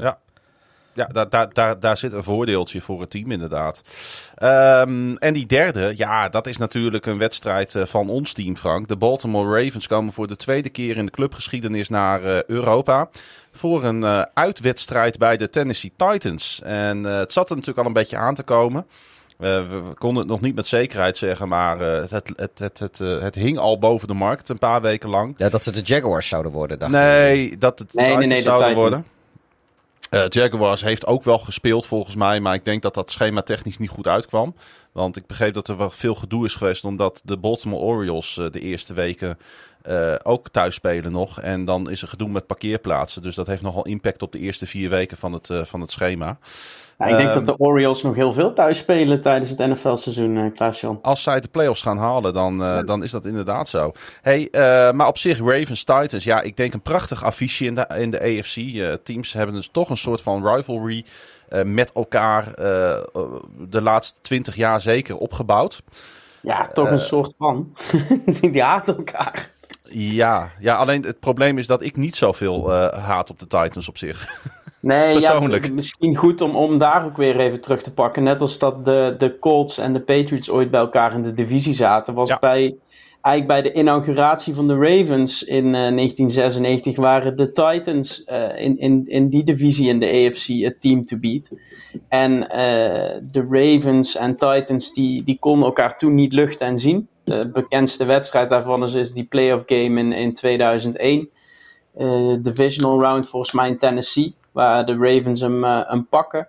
Ja. 0.00 0.18
Ja, 0.94 1.06
daar, 1.06 1.28
daar, 1.28 1.52
daar, 1.52 1.80
daar 1.80 1.96
zit 1.96 2.12
een 2.12 2.24
voordeeltje 2.24 2.80
voor 2.80 3.00
het 3.00 3.10
team 3.10 3.30
inderdaad. 3.30 3.82
Ehm, 4.34 5.14
en 5.14 5.32
die 5.32 5.46
derde, 5.46 5.92
ja, 5.96 6.28
dat 6.28 6.46
is 6.46 6.56
natuurlijk 6.56 7.06
een 7.06 7.18
wedstrijd 7.18 7.74
eh, 7.74 7.84
van 7.84 8.08
ons 8.08 8.32
team, 8.32 8.56
Frank. 8.56 8.88
De 8.88 8.96
Baltimore 8.96 9.62
Ravens 9.64 9.86
komen 9.86 10.12
voor 10.12 10.26
de 10.26 10.36
tweede 10.36 10.68
keer 10.68 10.96
in 10.96 11.04
de 11.04 11.10
clubgeschiedenis 11.10 11.88
naar 11.88 12.24
eh, 12.24 12.42
Europa. 12.42 13.08
Voor 13.52 13.84
een 13.84 14.04
eh, 14.04 14.22
uitwedstrijd 14.34 15.18
bij 15.18 15.36
de 15.36 15.50
Tennessee 15.50 15.92
Titans. 15.96 16.60
En 16.64 17.06
eh, 17.06 17.16
het 17.16 17.32
zat 17.32 17.50
er 17.50 17.56
natuurlijk 17.56 17.82
al 17.82 17.86
een 17.86 18.00
beetje 18.00 18.16
aan 18.16 18.34
te 18.34 18.42
komen. 18.42 18.86
Eh, 19.38 19.68
we, 19.68 19.82
we 19.82 19.94
konden 19.94 20.22
het 20.22 20.30
nog 20.30 20.40
niet 20.40 20.54
met 20.54 20.66
zekerheid 20.66 21.16
zeggen, 21.16 21.48
maar 21.48 21.80
eh, 21.80 22.00
het, 22.00 22.10
het, 22.10 22.32
het, 22.36 22.58
het, 22.58 22.78
het, 22.78 22.98
het 22.98 23.34
hing 23.34 23.58
al 23.58 23.78
boven 23.78 24.08
de 24.08 24.14
markt 24.14 24.48
een 24.48 24.58
paar 24.58 24.80
weken 24.80 25.08
lang. 25.08 25.34
ja, 25.36 25.48
dat 25.48 25.64
het 25.64 25.74
de 25.74 25.80
Jaguars 25.80 26.28
zouden 26.28 26.52
worden, 26.52 26.78
dacht 26.78 26.92
ik. 26.92 26.98
Nee, 26.98 27.58
dat 27.58 27.78
het 27.78 27.94
Nee, 27.94 28.04
nee, 28.06 28.14
Titans 28.14 28.30
nee, 28.30 28.42
de 28.42 28.48
zouden 28.48 28.74
worden. 28.74 29.04
Eh, 30.12 30.24
Jaguars 30.28 30.82
heeft 30.82 31.06
ook 31.06 31.22
wel 31.22 31.38
gespeeld 31.38 31.86
volgens 31.86 32.14
mij, 32.14 32.40
maar 32.40 32.54
ik 32.54 32.64
denk 32.64 32.82
dat 32.82 32.94
dat 32.94 33.10
schema 33.10 33.42
technisch 33.42 33.78
niet 33.78 33.88
goed 33.88 34.06
uitkwam. 34.06 34.54
Want 34.92 35.16
ik 35.16 35.26
begreep 35.26 35.54
dat 35.54 35.68
er 35.68 35.76
wel 35.76 35.90
veel 35.90 36.14
gedoe 36.14 36.44
is 36.44 36.54
geweest 36.54 36.84
omdat 36.84 37.20
de 37.24 37.36
Baltimore 37.36 37.82
Orioles 37.82 38.38
eh, 38.38 38.50
de 38.50 38.60
eerste 38.60 38.94
weken 38.94 39.38
eh, 39.82 40.14
ook 40.22 40.48
thuis 40.48 40.74
spelen 40.74 41.12
nog. 41.12 41.40
En 41.40 41.64
dan 41.64 41.90
is 41.90 42.02
er 42.02 42.08
gedoe 42.08 42.28
met 42.28 42.46
parkeerplaatsen. 42.46 43.22
Dus 43.22 43.34
dat 43.34 43.46
heeft 43.46 43.62
nogal 43.62 43.84
impact 43.86 44.22
op 44.22 44.32
de 44.32 44.38
eerste 44.38 44.66
vier 44.66 44.90
weken 44.90 45.16
van 45.16 45.32
het, 45.32 45.50
eh, 45.50 45.64
van 45.64 45.80
het 45.80 45.90
schema. 45.90 46.38
Ja, 46.98 47.06
ik 47.06 47.16
denk 47.16 47.28
Ehm, 47.28 47.44
dat 47.44 47.46
de 47.46 47.64
Orioles 47.64 48.02
nog 48.02 48.14
heel 48.14 48.32
veel 48.32 48.52
thuis 48.52 48.78
spelen 48.78 49.22
tijdens 49.22 49.50
het 49.50 49.58
NFL-seizoen, 49.58 50.36
eh 50.36 50.54
Klaas-Jan. 50.54 50.98
Als 51.02 51.22
zij 51.22 51.40
de 51.40 51.48
playoffs 51.48 51.82
gaan 51.82 51.98
halen, 51.98 52.32
dan, 52.34 52.62
eh, 52.64 52.84
dan 52.84 53.02
is 53.02 53.10
dat 53.10 53.24
inderdaad 53.24 53.68
zo. 53.68 53.92
Hey, 54.22 54.48
eh, 54.50 54.92
maar 54.92 55.06
op 55.06 55.18
zich, 55.18 55.38
Ravens 55.38 55.84
Titans, 55.84 56.24
ja, 56.24 56.40
ik 56.40 56.56
denk 56.56 56.72
een 56.72 56.82
prachtig 56.82 57.24
affiche 57.24 57.64
in 57.64 57.74
de, 57.74 57.86
in 57.98 58.10
de 58.10 58.20
AFC. 58.20 58.56
Eh, 58.56 58.92
teams 58.92 59.32
hebben 59.32 59.54
dus 59.54 59.68
toch 59.72 59.88
een 59.90 59.96
soort 59.96 60.20
van 60.22 60.46
rivalry 60.54 61.04
eh, 61.48 61.62
met 61.62 61.92
elkaar 61.92 62.54
eh, 62.54 62.92
eh, 62.92 63.02
de 63.68 63.82
laatste 63.82 64.20
twintig 64.20 64.56
jaar 64.56 64.80
zeker 64.80 65.16
opgebouwd. 65.16 65.82
Ja, 66.42 66.70
toch 66.74 66.90
een 66.90 66.98
eh, 66.98 67.04
soort 67.04 67.34
van. 67.38 67.76
Die 68.40 68.62
haten 68.62 68.96
elkaar. 68.96 69.51
Ja, 69.94 70.50
ja, 70.58 70.74
alleen 70.74 71.02
het 71.02 71.20
probleem 71.20 71.58
is 71.58 71.66
dat 71.66 71.82
ik 71.82 71.96
niet 71.96 72.16
zoveel 72.16 72.72
eh, 72.72 73.04
haat 73.04 73.30
op 73.30 73.38
de 73.38 73.46
Titans 73.46 73.88
op 73.88 73.98
zich. 73.98 74.26
Nee, 74.82 75.12
Persoonlijk. 75.12 75.66
Ja, 75.66 75.72
misschien 75.72 76.16
goed 76.16 76.40
om, 76.40 76.56
om 76.56 76.78
daar 76.78 77.04
ook 77.04 77.16
weer 77.16 77.40
even 77.40 77.60
terug 77.60 77.82
te 77.82 77.92
pakken. 77.92 78.22
Net 78.22 78.40
als 78.40 78.58
dat 78.58 78.84
de, 78.84 79.14
de 79.18 79.38
Colts 79.38 79.78
en 79.78 79.92
de 79.92 80.00
Patriots 80.00 80.50
ooit 80.50 80.70
bij 80.70 80.80
elkaar 80.80 81.14
in 81.14 81.22
de 81.22 81.34
divisie 81.34 81.74
zaten. 81.74 82.14
Was 82.14 82.28
Ja. 82.28 82.38
bij, 82.40 82.74
eigenlijk 83.22 83.62
bij 83.62 83.72
de 83.72 83.78
inauguratie 83.78 84.54
van 84.54 84.68
de 84.68 84.74
Ravens 84.74 85.42
in 85.42 85.64
eh, 85.64 85.72
1996 85.72 86.96
waren 86.96 87.36
de 87.36 87.52
Titans 87.52 88.24
eh, 88.24 88.58
in, 88.64 88.78
in, 88.78 89.04
in 89.06 89.28
die 89.28 89.44
divisie 89.44 89.88
in 89.88 89.98
de 89.98 90.06
AFC 90.06 90.46
het 90.46 90.80
team 90.80 91.04
to 91.04 91.18
beat. 91.18 91.50
En 92.08 92.48
eh, 92.48 93.20
de 93.22 93.46
Ravens 93.50 94.16
en 94.16 94.36
Titans 94.36 94.92
die, 94.92 95.24
die 95.24 95.38
konden 95.38 95.66
elkaar 95.66 95.98
toen 95.98 96.14
niet 96.14 96.32
luchten 96.32 96.66
en 96.66 96.78
zien. 96.78 97.08
De 97.24 97.50
bekendste 97.52 98.04
wedstrijd 98.04 98.50
daarvan 98.50 98.84
is, 98.84 98.94
is 98.94 99.12
die 99.12 99.24
playoff 99.24 99.62
game 99.66 100.00
in, 100.00 100.12
in 100.12 100.34
2001. 100.34 101.28
Eh, 101.96 102.34
divisional 102.38 103.00
round 103.00 103.28
volgens 103.28 103.52
mij 103.52 103.76
Tennessee, 103.76 104.34
waar 104.52 104.86
de 104.86 104.96
Ravens 104.96 105.40
hem, 105.40 105.64
eh, 105.64 105.80
hem 105.88 106.06
pakken. 106.06 106.48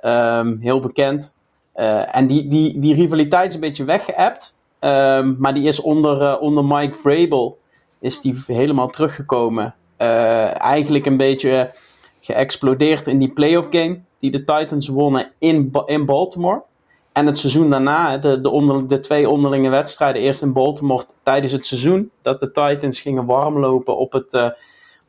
Ehm, 0.00 0.56
heel 0.60 0.80
bekend. 0.80 1.34
Eh, 1.72 2.16
en 2.16 2.26
die, 2.26 2.48
die, 2.48 2.80
die 2.80 2.94
rivaliteit 2.94 3.48
is 3.48 3.54
een 3.54 3.60
beetje 3.60 3.84
weggeëpt. 3.84 4.57
Ehm, 4.78 5.34
maar 5.38 5.54
die 5.54 5.68
is 5.68 5.80
onder, 5.80 6.20
eh, 6.20 6.42
onder 6.42 6.64
Mike 6.64 6.94
Vrabel 6.94 7.58
is 8.00 8.20
die 8.20 8.42
helemaal 8.46 8.90
teruggekomen. 8.90 9.74
Eh, 9.96 10.60
eigenlijk 10.60 11.06
een 11.06 11.16
beetje 11.16 11.70
geëxplodeerd 12.20 13.06
in 13.06 13.18
die 13.18 13.32
playoff 13.32 13.66
game 13.70 14.00
die 14.18 14.30
de 14.30 14.44
Titans 14.44 14.88
wonnen 14.88 15.30
in, 15.38 15.72
in 15.86 16.04
Baltimore. 16.04 16.62
En 17.12 17.26
het 17.26 17.38
seizoen 17.38 17.70
daarna, 17.70 18.18
de, 18.18 18.40
de, 18.40 18.50
onder, 18.50 18.88
de 18.88 19.00
twee 19.00 19.28
onderlinge 19.28 19.68
wedstrijden, 19.68 20.22
eerst 20.22 20.42
in 20.42 20.52
Baltimore 20.52 21.04
tijdens 21.22 21.52
het 21.52 21.66
seizoen, 21.66 22.10
dat 22.22 22.40
de 22.40 22.52
Titans 22.52 23.00
gingen 23.00 23.26
warmlopen 23.26 23.96
op 23.96 24.12
het, 24.12 24.34
eh, 24.34 24.50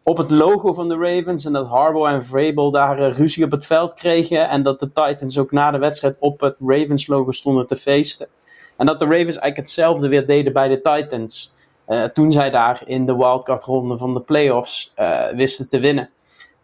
op 0.04 0.18
het 0.18 0.32
logo 0.32 0.74
van 0.74 0.88
de 0.88 0.96
Ravens. 0.96 1.46
En 1.46 1.54
dat 1.54 1.68
Harbaugh 1.68 2.14
en 2.14 2.26
Vrabel 2.26 2.72
daar 2.72 3.12
ruzie 3.12 3.46
op 3.46 3.52
het 3.52 3.66
veld 3.66 3.94
kregen. 3.94 4.50
En 4.50 4.64
dat 4.64 4.80
de 4.80 4.92
Titans 4.92 5.38
ook 5.38 5.52
na 5.52 5.72
de 5.72 5.78
wedstrijd 5.78 6.16
op 6.20 6.40
het 6.40 6.60
Ravens 6.66 7.08
logo 7.08 7.32
stonden 7.32 7.68
te 7.68 7.76
feesten. 7.76 8.28
En 8.80 8.86
dat 8.86 9.00
de 9.00 9.06
Ravens 9.06 9.26
eigenlijk 9.26 9.58
hetzelfde 9.58 10.08
weer 10.08 10.26
deden 10.26 10.54
bij 10.54 10.68
de 10.68 10.82
Titans. 10.82 11.54
eh, 11.86 12.04
toen 12.04 12.32
zij 12.32 12.50
daar 12.50 12.82
in 12.86 13.06
de 13.06 13.16
wildcard 13.18 13.64
ronde 13.64 13.98
van 13.98 14.14
de 14.14 14.20
playoffs 14.22 14.92
eh, 14.96 15.28
wisten 15.30 15.70
te 15.70 15.80
winnen. 15.80 16.10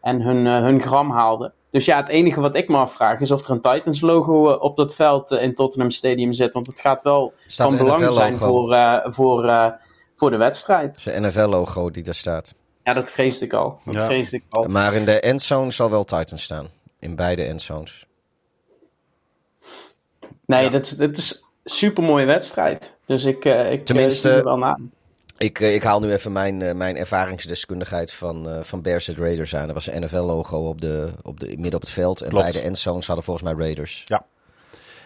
En 0.02 0.22
hun, 0.22 0.48
eh, 0.48 0.60
hun 0.62 0.82
gram 0.82 1.12
haalden. 1.12 1.54
Dus 1.72 1.86
ja, 1.86 1.98
het 1.98 2.08
enige 2.08 2.40
wat 2.42 2.56
ik 2.56 2.68
me 2.70 2.78
afvraag 2.78 3.20
is 3.20 3.32
of 3.32 3.44
er 3.46 3.52
een 3.52 3.62
Titans 3.62 4.02
logo 4.02 4.52
op 4.52 4.76
dat 4.78 4.96
veld 4.96 5.32
in 5.32 5.56
Tottenham 5.56 5.92
Stadium 5.92 6.34
zit. 6.34 6.54
Want 6.54 6.68
het 6.68 6.80
gaat 6.80 7.02
wel 7.02 7.34
Staat 7.48 7.68
van 7.74 7.80
een 7.90 8.00
belang 8.00 8.16
zijn 8.18 8.36
voor, 8.36 8.74
eh, 8.74 9.06
voor, 9.14 9.46
eh, 9.48 9.72
voor 10.16 10.30
de 10.32 10.38
wedstrijd. 10.38 10.96
Zijn 11.00 11.22
NFL-logo 11.24 11.90
die 11.92 12.04
daar 12.04 12.14
staat. 12.14 12.54
Ja, 12.84 12.94
dat 12.94 13.10
vreesde 13.10 13.46
ik 13.46 13.54
al. 13.54 13.80
Dat 13.86 13.94
Ja. 13.94 14.10
ik 14.10 14.44
al. 14.50 14.64
Maar 14.64 14.94
in 14.94 15.06
de 15.06 15.20
endzone 15.20 15.72
zal 15.72 15.90
wel 15.90 16.04
Titan 16.04 16.38
staan. 16.38 16.68
In 17.00 17.16
beide 17.16 17.44
endzones. 17.44 18.06
Nee, 20.46 20.64
Ja. 20.64 20.70
dat, 20.70 20.86
is- 20.86 20.98
dat 20.98 21.18
is 21.18 21.45
een 21.66 21.72
super 21.72 22.04
mooie 22.04 22.26
wedstrijd. 22.26 22.96
Dus 23.06 23.24
ik, 23.24 23.46
eh 23.46 23.72
ik 23.72 23.86
Tenminste- 23.86 24.28
eh, 24.28 24.34
zie 24.36 24.44
er 24.44 24.50
wel 24.50 24.58
na. 24.58 24.80
Ik, 25.38 25.60
eh, 25.60 25.74
ik 25.74 25.84
haal 25.84 26.00
nu 26.00 26.12
even 26.12 26.32
mijn, 26.32 26.78
mijn 26.78 26.98
ervaringsdeskundigheid 26.98 28.14
van, 28.14 28.50
eh 28.50 28.60
van 28.64 28.82
Bears 28.82 29.10
at 29.10 29.18
Raiders 29.18 29.56
aan. 29.56 29.68
Er 29.68 29.74
was 29.74 29.88
een 29.88 30.02
NFL-logo 30.02 30.58
op 30.58 30.82
de, 30.82 31.12
op 31.24 31.40
de, 31.40 31.48
midden 31.48 31.74
op 31.74 31.82
het 31.82 31.90
veld. 31.90 32.22
En 32.22 32.30
Klopt. 32.30 32.44
beide 32.44 32.62
endzones 32.68 33.06
hadden 33.08 33.26
volgens 33.26 33.46
mij 33.46 33.64
Raiders. 33.66 34.04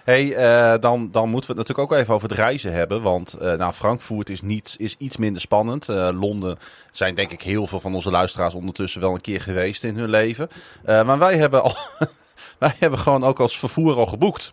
Hey, 0.03 0.35
eh, 0.35 0.79
dan, 0.79 1.09
dan 1.11 1.29
moeten 1.29 1.51
we 1.51 1.57
het 1.59 1.67
natuurlijk 1.67 1.91
ook 1.91 1.99
even 1.99 2.13
over 2.13 2.29
het 2.29 2.37
reizen 2.37 2.73
hebben. 2.73 3.01
Want 3.01 3.33
eh 3.33 3.53
nou, 3.53 3.73
Frankfurt 3.73 4.29
is, 4.29 4.41
niet, 4.41 4.75
is 4.77 4.95
iets 4.97 5.17
minder 5.17 5.41
spannend. 5.41 5.89
Eh, 5.89 6.09
Londen 6.19 6.57
zijn 6.91 7.15
denk 7.15 7.31
ik 7.31 7.41
heel 7.41 7.67
veel 7.67 7.79
van 7.79 7.93
onze 7.95 8.11
luisteraars 8.11 8.53
ondertussen 8.53 9.01
wel 9.01 9.13
een 9.13 9.21
keer 9.21 9.41
geweest 9.41 9.83
in 9.83 9.95
hun 9.97 10.09
leven. 10.09 10.47
Eh, 10.83 11.05
maar 11.05 11.17
wij 11.17 11.37
hebben, 11.37 11.63
al, 11.63 11.75
wij 12.59 12.75
hebben 12.79 12.99
gewoon 12.99 13.23
ook 13.23 13.39
als 13.39 13.59
vervoer 13.59 13.95
al 13.97 14.05
geboekt. 14.05 14.51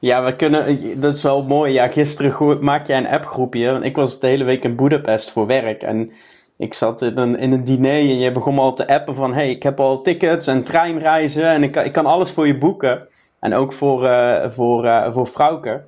Ja, 0.00 0.24
we 0.24 0.36
kunnen, 0.36 1.00
dat 1.00 1.14
is 1.14 1.22
wel 1.22 1.42
mooi. 1.42 1.72
Ja, 1.72 1.88
gisteren 1.88 2.64
maak 2.64 2.86
jij 2.86 2.98
een 2.98 3.08
appgroepje. 3.08 3.70
Want 3.72 3.84
ik 3.84 3.96
was 3.96 4.20
de 4.20 4.26
hele 4.26 4.44
week 4.44 4.64
in 4.64 4.76
Budapest 4.76 5.30
voor 5.32 5.46
werk. 5.46 5.82
En 5.82 6.12
ik 6.56 6.74
zat 6.74 7.02
in 7.02 7.16
een, 7.18 7.38
in 7.38 7.52
een 7.52 7.64
diner 7.64 7.92
en 7.92 8.18
je 8.18 8.32
begon 8.32 8.58
al 8.58 8.74
te 8.74 8.88
appen 8.88 9.14
van... 9.14 9.34
hey, 9.34 9.50
ik 9.50 9.62
heb 9.62 9.80
al 9.80 10.02
tickets 10.02 10.46
en 10.46 10.64
treinreizen 10.64 11.44
en 11.44 11.62
ik, 11.62 11.72
kan- 11.72 11.84
ik 11.84 11.92
kan 11.92 12.06
alles 12.06 12.30
voor 12.30 12.46
je 12.46 12.58
boeken. 12.58 13.08
En 13.40 13.54
ook 13.54 13.72
voor, 13.72 14.06
eh 14.06 14.50
voor, 14.50 14.84
eh 14.86 15.12
voor 15.12 15.26
Frauke. 15.26 15.82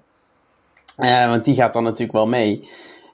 Eh, 0.97 1.29
want 1.29 1.45
die 1.45 1.55
gaat 1.55 1.73
dan 1.73 1.83
natuurlijk 1.83 2.13
wel 2.13 2.27
mee. 2.27 2.69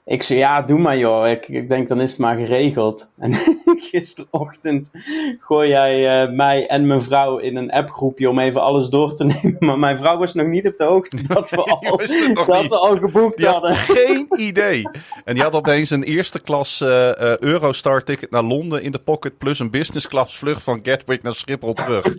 Ik 0.09 0.23
zei, 0.23 0.39
ja, 0.39 0.61
doe 0.61 0.79
maar 0.79 0.97
joh. 0.97 1.27
Ik, 1.29 1.47
ik 1.47 1.69
denk, 1.69 1.87
dan 1.87 2.01
is 2.01 2.09
het 2.11 2.19
maar 2.19 2.37
geregeld. 2.37 3.09
En 3.19 3.33
gisterochtend 3.91 4.91
gooi 5.39 5.69
jij 5.69 6.23
eh, 6.23 6.31
mij 6.31 6.67
en 6.67 6.87
mijn 6.87 7.01
vrouw 7.01 7.37
in 7.37 7.55
een 7.55 7.71
appgroepje 7.71 8.29
om 8.29 8.39
even 8.39 8.61
alles 8.61 8.89
door 8.89 9.15
te 9.15 9.23
nemen. 9.41 9.55
Maar 9.59 9.79
mijn 9.79 9.97
vrouw 9.97 10.17
was 10.17 10.33
nog 10.33 10.47
niet 10.47 10.67
op 10.67 10.77
de 10.77 10.83
hoogte 10.83 11.17
dat 11.27 11.49
we 11.49 11.63
al, 11.63 11.81
dat 11.81 11.99
niet. 12.09 12.45
we 12.45 12.77
al 12.77 12.97
geboekt 12.97 13.37
Die 13.37 13.45
had 13.45 13.55
hadden. 13.55 13.75
geen 13.75 14.27
idee. 14.37 14.89
En 15.25 15.33
die 15.33 15.43
had 15.43 15.55
opeens 15.55 15.89
een 15.89 16.03
eerste 16.03 16.39
klas 16.41 16.81
eh, 16.81 17.09
eh, 17.09 17.37
Eurostar 17.37 18.03
ticket 18.03 18.31
naar 18.31 18.43
Londen 18.43 18.81
in 18.81 18.91
de 18.91 18.99
pocket. 18.99 19.37
Plus 19.37 19.59
een 19.59 19.71
business 19.71 20.07
class 20.07 20.37
vlucht 20.37 20.63
van 20.63 20.79
Gatwick 20.83 21.23
naar 21.23 21.33
Schiphol 21.33 21.73
terug. 21.73 22.05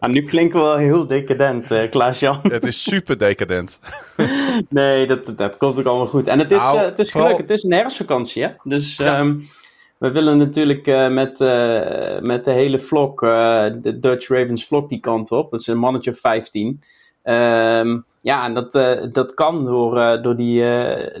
Maar 0.00 0.10
nu 0.10 0.24
klinken 0.24 0.58
we 0.58 0.64
wel 0.64 0.76
heel 0.76 1.06
decadent, 1.06 1.70
eh 1.70 1.90
Klaas-Jan. 1.90 2.38
het 2.42 2.66
is 2.66 2.82
super 2.82 3.18
decadent. 3.18 3.80
Nee, 4.68 5.06
dat, 5.06 5.36
dat 5.36 5.56
komt 5.56 5.78
ook 5.78 5.84
allemaal 5.86 6.06
goed. 6.06 6.26
En 6.26 6.38
het 6.38 6.50
is, 6.50 6.56
Nou, 6.56 6.92
het 6.98 7.06
is 7.06 7.12
vooral- 7.12 7.30
leuk, 7.30 7.38
het 7.38 7.50
is 7.50 7.62
een 7.62 7.72
herfstvakantie, 7.72 8.42
hè? 8.42 8.50
Dus 8.62 8.96
Ja. 8.96 9.16
ehm, 9.18 9.36
we 9.98 10.10
willen 10.10 10.38
natuurlijk 10.38 10.86
eh, 10.86 11.08
met, 11.08 11.40
eh, 11.40 12.18
met 12.20 12.44
de 12.44 12.50
hele 12.50 12.78
vlog, 12.78 13.22
eh, 13.22 13.66
de 13.82 13.98
Dutch 13.98 14.28
Ravens 14.28 14.66
vlog, 14.66 14.88
die 14.88 15.00
kant 15.00 15.32
op. 15.32 15.50
Dat 15.50 15.60
is 15.60 15.66
een 15.66 15.78
mannetje 15.78 16.10
of 16.10 16.18
15. 16.18 16.82
Ehm, 17.22 17.98
ja, 18.20 18.44
en 18.44 18.54
dat, 18.54 18.72
dat 19.14 19.34
kan 19.34 19.64
door, 19.64 20.22
door, 20.22 20.36
die, 20.36 20.64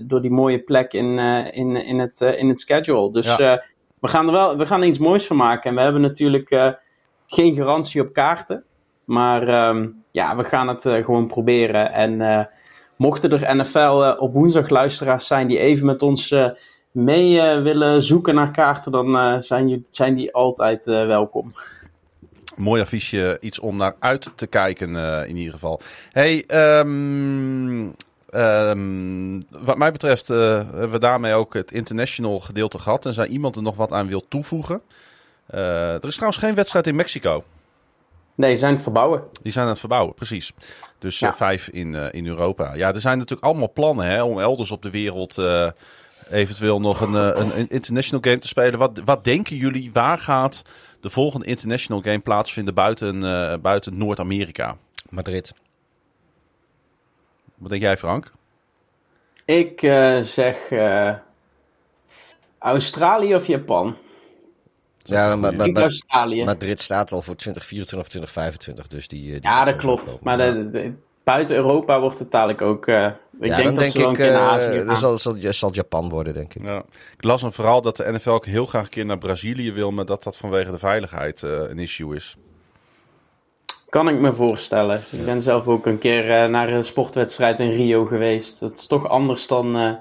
door 0.02 0.20
die 0.20 0.30
mooie 0.30 0.58
plek 0.58 0.92
in, 0.92 1.18
in, 1.52 1.76
in, 1.76 1.98
het, 1.98 2.20
in 2.20 2.48
het 2.48 2.60
schedule. 2.60 3.12
Dus 3.12 3.36
Ja. 3.36 3.62
we, 4.00 4.08
gaan 4.08 4.26
er 4.26 4.32
wel, 4.32 4.56
we 4.56 4.66
gaan 4.66 4.80
er 4.80 4.86
iets 4.88 4.98
moois 4.98 5.26
van 5.26 5.36
maken. 5.36 5.70
En 5.70 5.76
we 5.76 5.82
hebben 5.82 6.00
natuurlijk 6.00 6.76
geen 7.26 7.54
garantie 7.54 8.00
op 8.00 8.12
kaarten. 8.12 8.64
Maar 9.04 9.48
ehm, 9.48 9.88
ja, 10.10 10.36
we 10.36 10.44
gaan 10.44 10.68
het 10.68 10.82
gewoon 10.82 11.26
proberen. 11.26 11.92
En 11.92 12.20
mochten 12.98 13.30
er 13.30 13.56
NFL 13.56 13.78
eh, 13.78 14.22
op 14.22 14.32
woensdag 14.32 14.68
luisteraars 14.68 15.26
zijn 15.26 15.48
die 15.48 15.58
even 15.58 15.86
met 15.86 16.02
ons 16.02 16.30
eh, 16.30 16.48
mee 16.90 17.40
eh, 17.40 17.62
willen 17.62 18.02
zoeken 18.02 18.34
naar 18.34 18.50
kaarten, 18.50 18.92
dan 18.92 19.42
zijn, 19.42 19.84
zijn 19.90 20.14
die 20.14 20.34
altijd 20.34 20.84
welkom. 20.84 21.54
Mooi 22.56 22.82
affiche, 22.82 23.38
iets 23.40 23.58
om 23.58 23.76
naar 23.76 23.94
uit 23.98 24.32
te 24.34 24.46
kijken 24.46 24.96
in 25.26 25.36
ieder 25.36 25.52
geval. 25.52 25.80
Hey, 26.12 26.44
ehm, 26.46 27.88
ehm, 28.30 29.40
wat 29.48 29.76
mij 29.76 29.92
betreft 29.92 30.28
hebben 30.28 30.90
we 30.90 30.98
daarmee 30.98 31.34
ook 31.34 31.54
het 31.54 31.72
international 31.72 32.40
gedeelte 32.40 32.78
gehad. 32.78 33.06
En 33.06 33.14
zijn 33.14 33.30
iemand 33.30 33.56
er 33.56 33.62
nog 33.62 33.76
wat 33.76 33.92
aan 33.92 34.08
wil 34.08 34.24
toevoegen? 34.28 34.80
Er 35.46 36.06
is 36.06 36.14
trouwens 36.14 36.42
geen 36.42 36.54
wedstrijd 36.54 36.86
in 36.86 36.96
Mexico. 36.96 37.42
Nee, 38.38 38.52
ze 38.54 38.58
zijn 38.58 38.74
het 38.74 38.82
verbouwen. 38.82 39.22
Die 39.42 39.52
zijn 39.52 39.64
aan 39.64 39.70
het 39.70 39.80
verbouwen, 39.80 40.14
precies. 40.14 40.52
Dus 40.98 41.18
Ja. 41.18 41.28
eh, 41.28 41.34
vijf 41.34 41.68
in, 41.68 41.94
eh, 41.94 42.06
in 42.10 42.26
Europa. 42.26 42.74
Ja, 42.74 42.94
er 42.94 43.00
zijn 43.00 43.18
natuurlijk 43.18 43.46
allemaal 43.46 43.72
plannen 43.72 44.06
hè, 44.06 44.22
om 44.22 44.40
elders 44.40 44.70
op 44.70 44.82
de 44.82 44.90
wereld 44.90 45.38
eh, 45.38 45.70
eventueel 46.30 46.80
nog 46.80 47.00
een, 47.00 47.14
een, 47.14 47.58
een 47.58 47.68
international 47.68 48.22
game 48.24 48.38
te 48.38 48.48
spelen. 48.48 48.78
Wat, 48.78 49.00
wat 49.04 49.24
denken 49.24 49.56
jullie, 49.56 49.92
waar 49.92 50.18
gaat 50.18 50.62
de 51.00 51.10
volgende 51.10 51.46
international 51.46 52.02
game 52.02 52.18
plaatsvinden 52.18 52.74
buiten, 52.74 53.24
eh, 53.24 53.58
buiten 53.58 53.98
Noord-Amerika? 53.98 54.76
Madrid. 55.10 55.54
Wat 57.54 57.70
denk 57.70 57.82
jij, 57.82 57.96
Frank? 57.96 58.32
Ik 59.44 59.82
eh, 59.82 60.20
zeg 60.20 60.70
eh, 60.70 61.12
Australië 62.58 63.34
of 63.34 63.46
Japan. 63.46 63.96
Ja, 65.08 65.36
maar, 65.36 65.54
maar, 65.54 65.82
Australië. 65.82 66.44
Madrid 66.44 66.80
staat 66.80 67.12
al 67.12 67.22
voor 67.22 67.34
2024 67.36 67.98
of 67.98 68.08
2025. 68.08 68.86
Dus 68.86 69.08
die, 69.08 69.26
eh, 69.34 69.40
die 69.40 69.50
ja, 69.50 69.64
dat 69.64 69.76
klopt. 69.76 70.04
komen. 70.04 70.20
Maar 70.22 70.36
de, 70.36 70.70
de- 70.70 70.92
buiten 71.24 71.56
Europa 71.56 72.00
wordt 72.00 72.18
het 72.18 72.30
dadelijk 72.30 72.60
ook. 72.62 72.86
eh, 72.86 73.04
ik 73.40 73.48
ja, 73.48 73.56
denk 73.56 73.56
dan 73.56 73.64
dat 73.64 73.78
denk 73.78 73.92
ze 73.92 73.98
ik, 73.98 74.04
dan 74.04 74.16
gaan. 74.16 74.96
zal, 74.96 75.18
zal, 75.18 75.36
zal 75.40 75.72
Japan 75.72 76.08
worden, 76.08 76.34
denk 76.34 76.54
ik. 76.54 76.64
Ja. 76.64 76.78
Ik 77.16 77.24
las 77.24 77.42
een 77.42 77.52
verhaal 77.52 77.82
dat 77.82 77.96
de 77.96 78.12
NFL 78.12 78.30
ook 78.30 78.46
heel 78.46 78.66
graag 78.66 78.82
een 78.84 78.88
keer 78.88 79.04
naar 79.06 79.18
Brazilië 79.18 79.72
wil, 79.72 79.90
maar 79.90 80.04
dat 80.06 80.22
dat 80.22 80.36
vanwege 80.36 80.70
de 80.70 80.78
veiligheid 80.78 81.42
een 81.42 81.78
issue 81.78 82.14
is. 82.16 82.36
Kan 83.88 84.08
ik 84.08 84.18
me 84.18 84.34
voorstellen. 84.34 85.00
Ik 85.10 85.24
ben 85.24 85.42
zelf 85.42 85.66
ook 85.66 85.86
een 85.86 85.98
keer 85.98 86.50
naar 86.50 86.68
een 86.68 86.84
sportwedstrijd 86.84 87.60
in 87.60 87.70
Rio 87.70 88.04
geweest. 88.04 88.60
Dat 88.60 88.72
is 88.78 88.86
toch 88.86 89.08
anders 89.08 89.46
dan, 89.46 89.76
eh 89.76 89.92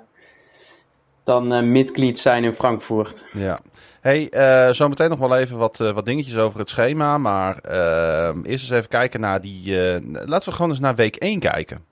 dan 1.24 1.72
midglied 1.72 2.20
zijn 2.20 2.44
in 2.44 2.54
Frankfurt. 2.54 3.26
Ja. 3.34 3.60
Hey, 4.02 4.30
eh 4.30 4.74
zometeen 4.74 5.10
nog 5.10 5.20
wel 5.20 5.38
even 5.38 5.58
wat, 5.58 5.80
eh, 5.80 5.92
wat 5.92 6.06
dingetjes 6.06 6.38
over 6.38 6.60
het 6.60 6.70
schema. 6.70 7.18
Maar 7.18 7.58
eh, 7.58 8.36
eerst 8.44 8.64
eens 8.64 8.70
even 8.70 8.90
kijken 8.90 9.20
naar 9.20 9.42
die. 9.42 9.76
laten 10.26 10.50
we 10.50 10.56
gewoon 10.56 10.72
eens 10.72 10.80
naar 10.80 10.96
week 10.96 11.16
1 11.16 11.40
kijken. 11.40 11.86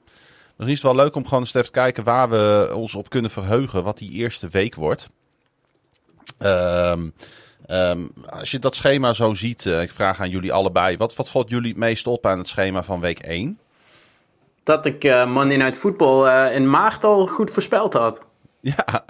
Misschien 0.46 0.76
is 0.78 0.84
het 0.84 0.94
wel 0.94 1.04
leuk 1.04 1.16
om 1.16 1.24
gewoon 1.24 1.40
eens 1.40 1.54
even 1.54 1.66
te 1.66 1.80
kijken 1.80 2.04
waar 2.04 2.30
we 2.30 2.72
ons 2.76 2.96
op 2.96 3.10
kunnen 3.10 3.32
verheugen. 3.32 3.84
Wat 3.84 3.98
die 3.98 4.12
eerste 4.12 4.48
week 4.50 4.76
wordt. 4.76 5.10
Ehm, 6.38 7.10
ehm, 7.66 8.00
als 8.30 8.52
je 8.52 8.60
dat 8.60 8.76
schema 8.76 9.14
zo 9.14 9.34
ziet, 9.34 9.66
ik 9.66 9.92
vraag 9.92 10.20
aan 10.20 10.30
jullie 10.30 10.54
allebei. 10.54 10.98
Wat, 10.98 11.16
wat 11.16 11.30
valt 11.30 11.50
jullie 11.50 11.70
het 11.70 11.78
meest 11.78 12.08
op 12.08 12.26
aan 12.26 12.38
het 12.38 12.48
schema 12.48 12.84
van 12.84 13.00
week 13.00 13.20
1? 13.20 13.58
Dat 14.64 14.86
ik 14.86 15.04
Monday 15.28 15.58
Night 15.58 15.78
Football 15.78 16.52
in 16.54 16.70
maart 16.70 17.04
al 17.04 17.28
goed 17.28 17.52
voorspeld 17.52 17.94
had. 17.94 18.22
Ja. 18.60 19.06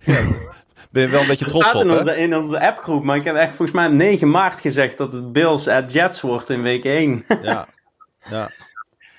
ja. 0.00 0.26
Ben 0.90 1.02
je 1.02 1.08
wel 1.08 1.20
een 1.20 1.26
beetje 1.26 1.44
trots 1.44 1.74
op, 1.74 1.82
in 1.82 1.90
onze, 1.90 2.16
in 2.16 2.36
onze 2.36 2.60
appgroep, 2.60 3.04
maar 3.04 3.16
ik 3.16 3.24
heb 3.24 3.36
echt 3.36 3.56
volgens 3.56 3.72
mij 3.72 3.86
op 3.86 3.92
9 3.92 4.30
maart 4.30 4.60
gezegd 4.60 4.98
dat 4.98 5.12
het 5.12 5.32
Bills 5.32 5.68
at 5.68 5.92
Jets 5.92 6.20
wordt 6.20 6.50
in 6.50 6.62
week 6.62 6.84
1. 6.84 7.24
Ja. 7.42 7.66
ja. 8.30 8.50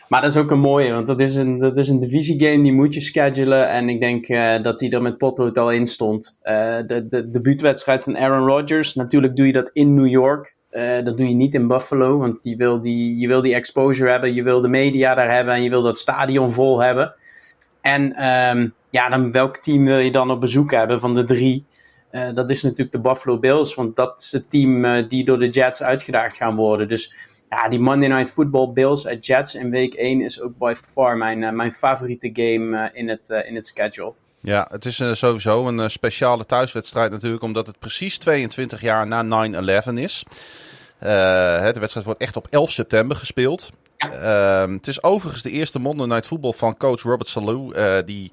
Maar 0.10 0.22
dat 0.22 0.32
is 0.32 0.38
ook 0.38 0.52
een 0.52 0.60
mooie, 0.60 0.94
want 0.94 1.08
dat 1.08 1.20
is 1.20 1.36
een, 1.36 1.60
dat 1.60 1.78
is 1.78 1.90
een 1.90 2.00
divisiegame, 2.00 2.64
die 2.64 2.74
moet 2.74 2.94
je 2.94 3.02
schedulen. 3.02 3.70
En 3.70 3.90
ik 3.90 4.00
denk 4.00 4.28
eh, 4.28 4.64
dat 4.64 4.80
die 4.80 4.92
er 4.92 5.02
met 5.02 5.18
potlood 5.18 5.58
al 5.58 5.72
in 5.72 5.88
stond. 5.88 6.38
Eh, 6.42 6.78
de, 6.88 7.08
de 7.10 7.30
debuutwedstrijd 7.30 8.04
van 8.04 8.18
Aaron 8.18 8.48
Rodgers, 8.48 8.96
natuurlijk 8.96 9.36
doe 9.36 9.46
je 9.46 9.54
dat 9.54 9.70
in 9.74 9.94
New 9.94 10.08
York. 10.08 10.56
Eh, 10.70 11.04
dat 11.04 11.18
doe 11.18 11.28
je 11.28 11.36
niet 11.36 11.54
in 11.54 11.68
Buffalo, 11.68 12.18
want 12.18 12.38
je 12.42 12.56
wil, 12.56 12.82
die, 12.82 13.18
je 13.18 13.28
wil 13.28 13.42
die 13.42 13.54
exposure 13.54 14.10
hebben, 14.10 14.34
je 14.34 14.44
wil 14.44 14.62
de 14.62 14.68
media 14.68 15.16
daar 15.16 15.32
hebben 15.32 15.54
en 15.54 15.64
je 15.64 15.70
wil 15.70 15.82
dat 15.82 15.98
stadion 15.98 16.52
vol 16.52 16.82
hebben. 16.82 17.14
En 17.82 18.14
ehm, 18.16 18.68
ja, 18.90 19.10
dan 19.10 19.32
welk 19.32 19.58
team 19.58 19.86
wil 19.86 19.98
je 19.98 20.12
dan 20.12 20.32
op 20.32 20.40
bezoek 20.40 20.72
hebben 20.72 21.00
van 21.00 21.16
de 21.16 21.26
drie? 21.26 21.66
Eh, 22.10 22.34
dat 22.34 22.50
is 22.50 22.62
natuurlijk 22.62 22.92
de 22.92 23.00
Buffalo 23.00 23.38
Bills, 23.38 23.76
want 23.76 23.96
dat 23.96 24.22
is 24.22 24.32
het 24.32 24.50
team 24.50 24.86
eh, 24.86 25.10
die 25.10 25.26
door 25.26 25.40
de 25.40 25.50
Jets 25.50 25.84
uitgedaagd 25.84 26.36
gaan 26.36 26.56
worden. 26.56 26.88
Dus 26.88 27.14
ja, 27.50 27.70
die 27.70 27.80
Monday 27.80 28.10
Night 28.10 28.30
Football 28.30 28.72
Bills 28.74 29.08
at 29.08 29.26
Jets 29.26 29.56
in 29.56 29.70
week 29.70 29.94
1 29.94 30.22
is 30.22 30.42
ook 30.42 30.58
by 30.58 30.74
far 30.94 31.18
mijn, 31.18 31.44
eh, 31.44 31.52
mijn 31.52 31.72
favoriete 31.72 32.30
game 32.34 32.90
in, 32.94 33.10
het, 33.10 33.44
in 33.48 33.56
het 33.56 33.68
schedule. 33.68 34.14
Ja, 34.42 34.68
het 34.72 34.86
is 34.86 35.02
sowieso 35.12 35.68
een 35.68 35.90
speciale 35.90 36.46
thuiswedstrijd 36.46 37.12
natuurlijk, 37.12 37.44
omdat 37.44 37.68
het 37.68 37.80
precies 37.80 38.18
22 38.18 38.82
jaar 38.82 39.08
na 39.08 39.24
9-11 39.24 39.98
is. 39.98 40.24
Hè, 40.98 41.72
de 41.72 41.80
wedstrijd 41.80 42.06
wordt 42.06 42.22
echt 42.22 42.36
op 42.36 42.48
11 42.50 42.72
september 42.72 43.18
gespeeld. 43.18 43.70
Ehm, 43.98 44.74
het 44.74 44.88
is 44.88 45.04
overigens 45.04 45.44
de 45.44 45.50
eerste 45.50 45.80
Monday 45.80 46.08
Night 46.08 46.28
Football 46.28 46.52
van 46.52 46.78
coach 46.78 47.02
Robert 47.02 47.28
Salou, 47.28 47.74
die 48.04 48.32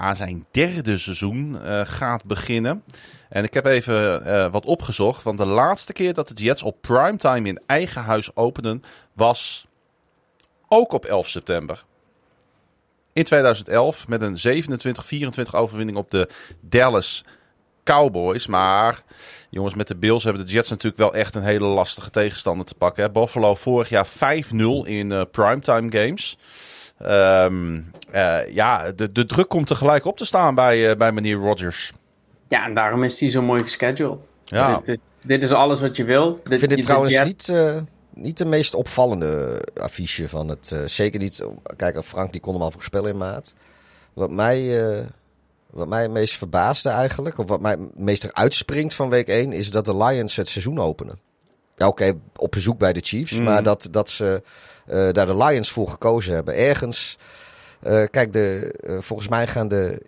aan 0.00 0.16
zijn 0.16 0.46
derde 0.50 0.98
seizoen 0.98 1.62
eh, 1.62 1.80
gaat 1.84 2.24
beginnen. 2.24 2.84
En 3.28 3.44
ik 3.44 3.54
heb 3.54 3.66
even 3.66 4.24
eh, 4.24 4.50
wat 4.50 4.64
opgezocht, 4.64 5.22
want 5.22 5.38
de 5.38 5.44
laatste 5.44 5.92
keer 5.92 6.14
dat 6.14 6.28
de 6.28 6.42
Jets 6.42 6.62
op 6.62 6.76
primetime 6.80 7.48
in 7.48 7.62
eigen 7.66 8.02
huis 8.02 8.36
openden 8.36 8.82
was 9.12 9.66
ook 10.68 10.92
op 10.92 11.04
11 11.04 11.28
september. 11.28 11.84
In 13.12 13.24
2011 13.24 14.08
met 14.08 14.22
een 14.22 14.64
27-24 15.48 15.50
overwinning 15.50 15.98
op 15.98 16.10
de 16.10 16.28
Dallas 16.60 17.24
Cowboys. 17.84 18.46
Maar 18.46 19.02
jongens, 19.50 19.74
met 19.74 19.88
de 19.88 19.96
Bills 19.96 20.24
hebben 20.24 20.46
de 20.46 20.52
Jets 20.52 20.70
natuurlijk 20.70 20.96
wel 20.96 21.14
echt 21.14 21.34
een 21.34 21.42
hele 21.42 21.66
lastige 21.66 22.10
tegenstander 22.10 22.66
te 22.66 22.74
pakken. 22.74 23.12
Buffalo 23.12 23.54
vorig 23.54 23.88
jaar 23.88 24.06
5-0 24.06 24.10
in 24.84 25.10
uh, 25.10 25.22
primetime 25.30 25.92
games. 25.92 26.38
Um, 27.06 27.90
uh, 28.14 28.52
ja, 28.52 28.92
de, 28.92 29.12
de 29.12 29.26
druk 29.26 29.48
komt 29.48 29.66
tegelijk 29.66 30.04
op 30.04 30.16
te 30.16 30.24
staan 30.24 30.54
bij, 30.54 30.90
uh, 30.90 30.96
bij 30.96 31.12
meneer 31.12 31.36
Rodgers. 31.36 31.92
Ja, 32.48 32.64
en 32.64 32.74
daarom 32.74 33.04
is 33.04 33.20
hij 33.20 33.30
zo 33.30 33.42
mooi 33.42 33.62
gescheduled. 33.62 34.18
Ja. 34.44 34.76
Dit, 34.76 34.86
dit, 34.86 35.00
dit, 35.22 35.42
is 35.42 35.52
alles 35.52 35.80
wat 35.80 35.96
je 35.96 36.04
wil. 36.04 36.40
Ik 36.48 36.58
vind 36.58 36.70
dit 36.70 36.82
trouwens 36.82 37.20
niet, 37.20 37.48
uh, 37.48 37.76
niet 38.14 38.38
de 38.38 38.44
meest 38.44 38.74
opvallende 38.74 39.62
affiche 39.80 40.28
van 40.28 40.48
het. 40.48 40.76
zeker 40.86 41.20
niet. 41.20 41.44
Kijk, 41.76 42.04
Frank 42.04 42.32
die 42.32 42.40
kon 42.40 42.52
hem 42.52 42.62
al 42.62 42.70
voorspellen 42.70 43.10
in 43.10 43.16
maat. 43.16 43.54
Wat 44.12 44.30
mij 44.30 45.04
wat 45.70 45.88
mij 45.88 46.02
het 46.02 46.10
meest 46.10 46.36
verbaasde 46.36 46.88
eigenlijk, 46.88 47.38
of 47.38 47.48
wat 47.48 47.60
mij 47.60 47.70
het 47.70 47.98
meest 47.98 48.24
eruit 48.24 48.54
springt 48.54 48.94
van 48.94 49.08
week 49.08 49.28
1, 49.28 49.52
is 49.52 49.70
dat 49.70 49.84
de 49.84 49.96
Lions 49.96 50.36
het 50.36 50.48
seizoen 50.48 50.78
openen. 50.78 51.18
Ja, 51.76 51.88
oké, 51.88 52.02
okay, 52.02 52.20
op 52.36 52.50
bezoek 52.50 52.78
bij 52.78 52.92
de 52.92 53.00
Chiefs, 53.00 53.32
mm. 53.32 53.44
maar 53.44 53.62
dat, 53.62 53.88
dat 53.90 54.08
ze 54.08 54.24
uh, 54.24 54.50
daar 54.86 55.26
de 55.26 55.36
Lions 55.36 55.70
voor 55.70 55.88
gekozen 55.88 56.34
hebben. 56.34 56.56
Ergens, 56.56 57.18
uh, 57.82 58.04
kijk, 58.10 58.32
de, 58.32 58.74
uh, 58.86 59.00
volgens 59.00 59.28
mij 59.28 59.46
gaan 59.46 59.68
de 59.68 60.02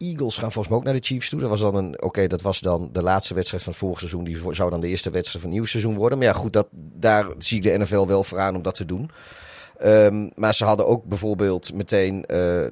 Eagles 0.00 0.36
gaan 0.36 0.52
volgens 0.52 0.68
mij 0.68 0.76
ook 0.76 0.84
naar 0.84 0.94
de 0.94 1.06
Chiefs 1.06 1.28
toe. 1.28 1.40
Dat 1.40 1.50
was 1.50 1.60
dan 1.60 1.74
een, 1.74 2.02
oké, 2.02 2.26
dat 2.26 2.40
was 2.40 2.60
dan 2.60 2.88
de 2.92 3.02
laatste 3.02 3.34
wedstrijd 3.34 3.62
van 3.62 3.72
het 3.72 3.80
vorige 3.80 3.98
seizoen. 3.98 4.24
Die 4.24 4.54
zou 4.54 4.70
dan 4.70 4.80
de 4.80 4.88
eerste 4.88 5.10
wedstrijd 5.10 5.40
van 5.40 5.44
het 5.44 5.50
nieuwe 5.50 5.68
seizoen 5.68 5.94
worden. 5.94 6.18
Maar 6.18 6.26
ja, 6.26 6.32
goed, 6.32 6.52
dat, 6.52 6.66
daar 6.72 7.26
zie 7.38 7.56
ik 7.56 7.62
de 7.62 7.78
NFL 7.78 8.06
wel 8.06 8.24
voor 8.24 8.38
aan 8.38 8.56
om 8.56 8.62
dat 8.62 8.74
te 8.74 8.84
doen. 8.84 9.10
Um, 9.84 10.30
maar 10.34 10.54
ze 10.54 10.64
hadden 10.64 10.86
ook 10.86 11.04
bijvoorbeeld 11.04 11.74
meteen 11.74 12.14
uh, 12.14 12.26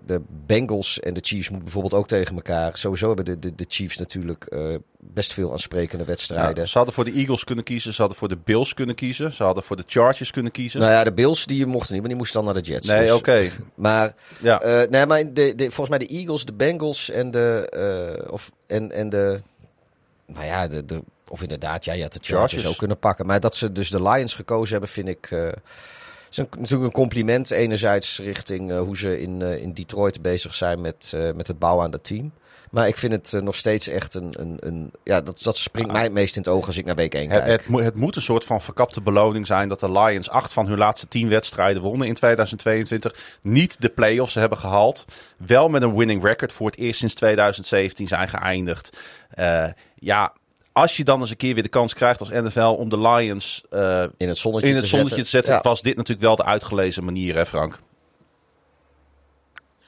de 0.06 0.20
Bengals 0.46 1.00
en 1.00 1.14
de 1.14 1.20
Chiefs 1.22 1.48
moeten 1.48 1.64
bijvoorbeeld 1.64 1.94
ook 1.94 2.08
tegen 2.08 2.34
elkaar. 2.34 2.78
Sowieso 2.78 3.06
hebben 3.06 3.24
de, 3.24 3.38
de, 3.38 3.54
de 3.54 3.64
Chiefs 3.68 3.96
natuurlijk 3.96 4.46
uh, 4.48 4.76
best 4.98 5.32
veel 5.32 5.52
aansprekende 5.52 6.04
wedstrijden. 6.04 6.62
Ja, 6.62 6.66
ze 6.66 6.76
hadden 6.76 6.94
voor 6.94 7.04
de 7.04 7.12
Eagles 7.12 7.44
kunnen 7.44 7.64
kiezen, 7.64 7.92
ze 7.92 8.00
hadden 8.00 8.18
voor 8.18 8.28
de 8.28 8.38
Bills 8.44 8.74
kunnen 8.74 8.94
kiezen, 8.94 9.32
ze 9.32 9.42
hadden 9.42 9.62
voor 9.62 9.76
de 9.76 9.82
Chargers 9.86 10.30
kunnen 10.30 10.52
kiezen. 10.52 10.80
Nou 10.80 10.92
ja, 10.92 11.04
de 11.04 11.12
Bills 11.12 11.46
die 11.46 11.66
mochten 11.66 11.92
niet, 11.92 12.00
maar 12.00 12.10
die 12.10 12.18
moesten 12.18 12.44
dan 12.44 12.52
naar 12.52 12.62
de 12.62 12.70
Jets. 12.70 12.86
Nee, 12.86 13.00
dus, 13.00 13.10
oké. 13.10 13.18
Okay. 13.18 13.50
Maar, 13.74 14.14
ja. 14.40 14.82
uh, 14.82 14.90
nee, 14.90 15.06
maar 15.06 15.32
de, 15.32 15.54
de, 15.54 15.64
volgens 15.70 15.88
mij 15.88 15.98
de 15.98 16.06
Eagles, 16.06 16.44
de 16.44 16.52
Bengals 16.52 17.10
en 17.10 17.30
de, 17.30 18.26
of, 18.30 18.50
en, 18.66 18.92
en 18.92 19.08
de, 19.08 19.40
nou 20.26 20.44
ja, 20.44 20.68
de, 20.68 20.84
de, 20.84 21.02
of 21.28 21.42
inderdaad, 21.42 21.84
ja, 21.84 21.92
je 21.92 22.02
had 22.02 22.12
de 22.12 22.18
Chargers, 22.22 22.52
Chargers 22.52 22.72
ook 22.72 22.78
kunnen 22.78 22.98
pakken. 22.98 23.26
Maar 23.26 23.40
dat 23.40 23.56
ze 23.56 23.72
dus 23.72 23.90
de 23.90 24.02
Lions 24.02 24.34
gekozen 24.34 24.70
hebben, 24.70 24.88
vind 24.88 25.08
ik 25.08 25.30
is 26.30 26.36
een, 26.36 26.46
natuurlijk 26.50 26.84
een 26.84 27.00
compliment 27.00 27.50
enerzijds 27.50 28.18
richting 28.18 28.70
uh, 28.70 28.80
hoe 28.80 28.96
ze 28.96 29.20
in, 29.20 29.40
uh, 29.40 29.62
in 29.62 29.72
Detroit 29.72 30.22
bezig 30.22 30.54
zijn 30.54 30.80
met, 30.80 31.12
uh, 31.14 31.32
met 31.32 31.46
het 31.46 31.58
bouwen 31.58 31.84
aan 31.84 31.90
dat 31.90 32.04
team. 32.04 32.32
Maar 32.70 32.88
ik 32.88 32.96
vind 32.96 33.12
het 33.12 33.42
nog 33.42 33.54
steeds 33.54 33.88
echt 33.88 34.14
een, 34.14 34.34
een, 34.40 34.56
een 34.60 34.90
ja, 35.04 35.20
dat, 35.20 35.42
dat 35.42 35.56
springt 35.56 35.92
mij 35.92 36.02
het 36.02 36.12
meest 36.12 36.36
in 36.36 36.42
het 36.42 36.50
oog 36.50 36.66
als 36.66 36.76
ik 36.76 36.84
naar 36.84 36.94
week 36.94 37.14
1 37.14 37.30
het, 37.30 37.38
kijk. 37.38 37.50
Het, 37.66 37.84
het, 37.84 37.94
moet 37.94 38.16
een 38.16 38.22
soort 38.22 38.44
van 38.44 38.60
verkapte 38.60 39.00
beloning 39.00 39.46
zijn 39.46 39.68
dat 39.68 39.80
de 39.80 39.92
Lions 39.92 40.30
acht 40.30 40.52
van 40.52 40.66
hun 40.66 40.78
laatste 40.78 41.08
tien 41.08 41.28
wedstrijden 41.28 41.82
wonnen 41.82 42.06
in 42.06 42.14
2022. 42.14 43.38
Niet 43.42 43.80
de 43.80 43.88
play-offs 43.88 44.34
hebben 44.34 44.58
gehaald. 44.58 45.04
Wel 45.36 45.68
met 45.68 45.82
een 45.82 45.96
winning 45.96 46.22
record 46.22 46.52
voor 46.52 46.66
het 46.66 46.78
eerst 46.78 46.98
sinds 46.98 47.14
2017 47.14 48.08
zijn 48.08 48.28
geëindigd. 48.28 48.96
ja, 49.94 50.32
als 50.80 50.96
je 50.96 51.04
dan 51.04 51.20
eens 51.20 51.30
een 51.30 51.36
keer 51.36 51.54
weer 51.54 51.62
de 51.62 51.68
kans 51.68 51.94
krijgt 51.94 52.20
als 52.20 52.30
NFL 52.30 52.76
om 52.78 52.88
de 52.88 52.98
Lions 52.98 53.64
uh, 53.70 54.04
in 54.16 54.28
het 54.28 54.38
zonnetje, 54.38 54.68
in 54.68 54.74
het 54.74 54.82
te, 54.82 54.88
zonnetje 54.90 55.14
zetten. 55.14 55.24
te 55.24 55.30
zetten, 55.30 55.52
Ja. 55.54 55.60
was 55.62 55.82
dit 55.82 55.96
natuurlijk 55.96 56.26
wel 56.26 56.36
de 56.36 56.44
uitgelezen 56.44 57.04
manier, 57.04 57.34
hè 57.34 57.46
Frank? 57.46 57.78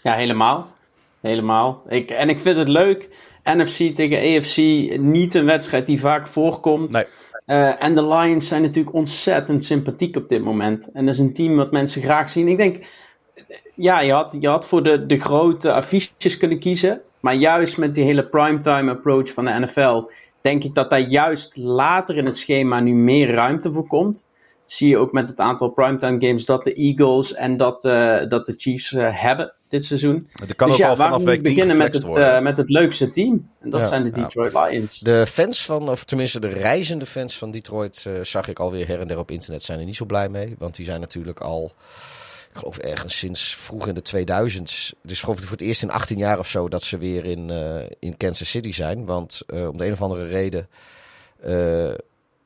Ja, 0.03 0.15
helemaal. 0.15 0.73
Helemaal. 1.21 1.83
Ik, 1.89 2.11
en 2.11 2.29
ik 2.29 2.41
vind 2.41 2.57
het 2.57 2.69
leuk. 2.69 3.09
NFC 3.45 3.97
tegen 3.97 4.19
AFC, 4.19 4.57
niet 4.99 5.35
een 5.35 5.45
wedstrijd 5.45 5.87
die 5.87 6.01
vaak 6.01 6.27
voorkomt. 6.27 6.91
Nee. 6.91 7.05
Uh, 7.47 7.83
en 7.83 7.95
de 7.95 8.07
Lions 8.07 8.49
zijn 8.49 8.63
natuurlijk 8.63 8.95
ontzettend 8.95 9.65
sympathiek 9.65 10.17
op 10.17 10.29
dit 10.29 10.43
moment. 10.45 10.91
En 10.93 11.05
dat 11.05 11.15
is 11.15 11.21
een 11.21 11.35
team 11.35 11.57
wat 11.57 11.71
mensen 11.71 12.03
graag 12.03 12.31
zien. 12.31 12.49
Ik 12.49 12.57
denk, 12.57 12.87
ja, 13.75 14.01
je 14.01 14.13
had, 14.13 14.37
je 14.41 14.49
had 14.49 14.67
voor 14.67 14.83
de, 14.83 15.07
de 15.07 15.19
grote 15.21 15.73
affiches 15.73 16.37
kunnen 16.37 16.59
kiezen. 16.59 17.01
Maar 17.21 17.35
juist 17.35 17.79
met 17.79 17.95
die 17.95 18.05
hele 18.05 18.27
primetime 18.27 18.91
approach 18.91 19.33
van 19.33 19.45
de 19.45 19.59
NFL 19.59 20.03
denk 20.41 20.65
ik 20.65 20.75
dat 20.75 20.91
daar 20.91 21.09
juist 21.09 21.57
later 21.57 22.17
in 22.17 22.27
het 22.27 22.37
schema 22.37 22.81
nu 22.81 22.95
meer 22.95 23.31
ruimte 23.35 23.73
voor 23.73 23.87
komt. 23.87 24.15
Dat 24.63 24.73
zie 24.79 24.89
je 24.89 24.97
ook 24.97 25.13
met 25.13 25.29
het 25.29 25.39
aantal 25.39 25.69
primetime 25.69 26.27
games 26.27 26.45
dat 26.45 26.65
de 26.65 26.75
Eagles 26.75 27.35
en 27.35 27.57
dat, 27.57 27.85
uh, 27.85 28.29
dat 28.29 28.47
de 28.47 28.55
Chiefs 28.57 28.93
uh, 28.93 29.09
hebben 29.11 29.55
dit 29.69 29.85
seizoen. 29.85 30.29
Dat 30.47 30.55
kan 30.55 30.69
dus 30.69 30.77
ook 30.77 30.83
ja, 30.83 30.89
al 30.89 30.97
vanaf 30.97 31.23
week 31.23 31.43
10 31.43 31.55
beginnen 31.55 31.77
met 31.77 31.95
het, 31.95 32.05
uh, 32.05 32.41
met 32.41 32.57
het 32.57 32.69
leukste 32.69 33.11
team. 33.11 33.49
En 33.61 33.71
dat 33.71 33.81
Ja, 33.81 33.89
zijn 33.89 34.03
de 34.03 34.11
ja. 34.15 34.23
Detroit 34.23 34.55
Lions. 34.55 34.99
De 34.99 35.27
fans 35.27 35.65
van, 35.65 35.89
of 35.89 36.05
tenminste 36.05 36.41
de 36.41 36.49
reizende 36.49 37.07
fans 37.07 37.39
van 37.39 37.51
Detroit, 37.51 38.05
uh, 38.09 38.15
zag 38.23 38.49
ik 38.49 38.59
alweer 38.59 38.87
her 38.87 39.01
en 39.01 39.09
der 39.09 39.19
op 39.19 39.31
internet, 39.31 39.63
zijn 39.63 39.79
er 39.79 39.85
niet 39.85 39.97
zo 39.97 40.05
blij 40.05 40.29
mee. 40.29 40.55
Want 40.59 40.77
die 40.77 40.85
zijn 40.85 41.01
natuurlijk 41.01 41.41
al, 41.41 41.73
ik 42.51 42.57
geloof 42.57 42.79
ergens 42.79 43.19
sinds 43.19 43.57
vroeg 43.57 43.87
in 43.87 43.95
de 43.95 44.03
2000s, 44.03 44.99
dus 45.03 45.21
geloof 45.21 45.37
ik 45.39 45.43
voor 45.43 45.57
het 45.57 45.61
eerst 45.61 45.83
in 45.83 45.91
18 45.91 46.19
jaar 46.19 46.39
of 46.39 46.49
zo, 46.49 46.69
dat 46.69 46.83
ze 46.83 46.99
weer 46.99 47.25
in, 47.25 47.49
uh, 47.49 47.83
in 47.99 48.17
Kansas 48.17 48.51
City 48.51 48.73
zijn. 48.73 49.05
Want 49.05 49.43
uh, 49.47 49.69
om 49.69 49.77
de 49.77 49.87
een 49.87 49.93
of 49.93 50.03
andere 50.03 50.27
reden, 50.27 50.69
uh, 51.41 51.47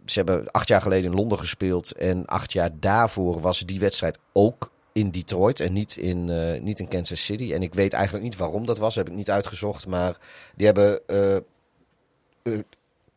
ze 0.04 0.12
hebben 0.12 0.50
acht 0.50 0.68
jaar 0.68 0.80
geleden 0.80 1.10
in 1.10 1.16
Londen 1.16 1.38
gespeeld 1.38 1.92
en 1.92 2.26
acht 2.26 2.52
jaar 2.52 2.70
daarvoor 2.80 3.40
was 3.40 3.60
die 3.60 3.80
wedstrijd 3.80 4.18
ook 4.32 4.70
in 4.92 5.10
Detroit 5.10 5.60
en 5.60 5.72
niet 5.72 5.96
in, 5.96 6.24
niet 6.64 6.78
in 6.78 6.88
Kansas 6.88 7.24
City. 7.24 7.52
En 7.52 7.62
ik 7.62 7.74
weet 7.74 7.92
eigenlijk 7.92 8.24
niet 8.24 8.36
waarom 8.36 8.66
dat 8.66 8.78
was, 8.78 8.94
heb 8.94 9.08
ik 9.08 9.14
niet 9.14 9.30
uitgezocht. 9.30 9.86
Maar 9.86 10.16
die 10.54 10.66
hebben 10.66 11.00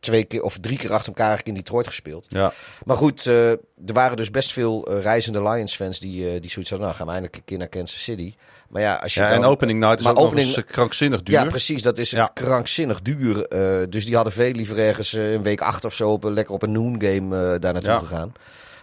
twee 0.00 0.24
keer 0.24 0.42
of 0.42 0.58
drie 0.60 0.78
keer 0.78 0.92
achter 0.92 1.08
elkaar 1.08 1.26
eigenlijk 1.28 1.56
in 1.56 1.62
Detroit 1.64 1.86
gespeeld. 1.86 2.26
Ja. 2.28 2.52
Maar 2.84 2.96
goed, 2.96 3.24
uh, 3.26 3.50
er 3.50 3.58
waren 3.92 4.16
dus 4.16 4.30
best 4.30 4.52
veel 4.52 4.90
uh, 4.92 5.02
reizende 5.02 5.42
Lions-fans 5.42 6.00
die, 6.00 6.34
uh, 6.34 6.40
die 6.40 6.50
zoiets 6.50 6.70
hadden. 6.70 6.86
Nou, 6.88 6.94
gaan 6.98 7.06
we 7.06 7.12
eindelijk 7.12 7.36
een 7.40 7.44
keer 7.44 7.58
naar 7.58 7.68
Kansas 7.68 8.02
City. 8.02 8.34
Maar 8.68 8.82
ja, 8.82 8.94
als 8.94 9.14
je 9.14 9.20
Ja, 9.20 9.28
dan, 9.28 9.42
en 9.42 9.48
opening 9.48 9.78
night 9.80 9.98
is 9.98 10.04
maar 10.04 10.12
ook 10.16 10.18
opening- 10.18 10.46
nog 10.46 10.56
eens 10.56 10.64
eh, 10.66 10.72
krankzinnig 10.72 11.22
duur. 11.22 11.34
Ja, 11.34 11.44
precies. 11.44 11.82
Dat 11.82 11.98
is 11.98 12.10
Ja. 12.10 12.30
krankzinnig 12.34 13.02
duur. 13.02 13.36
Uh, 13.36 13.86
dus 13.88 14.06
die 14.06 14.14
hadden 14.14 14.32
veel 14.32 14.52
liever 14.52 14.78
ergens 14.78 15.12
uh, 15.12 15.32
een 15.32 15.42
week 15.42 15.60
acht 15.60 15.84
of 15.84 15.94
zo 15.94 16.10
op, 16.12 16.24
lekker 16.24 16.54
op 16.54 16.62
een 16.62 16.72
noon 16.72 17.02
game 17.02 17.36
uh, 17.36 17.60
daar 17.60 17.72
naartoe 17.72 17.90
Ja. 17.90 17.98
gegaan. 17.98 18.32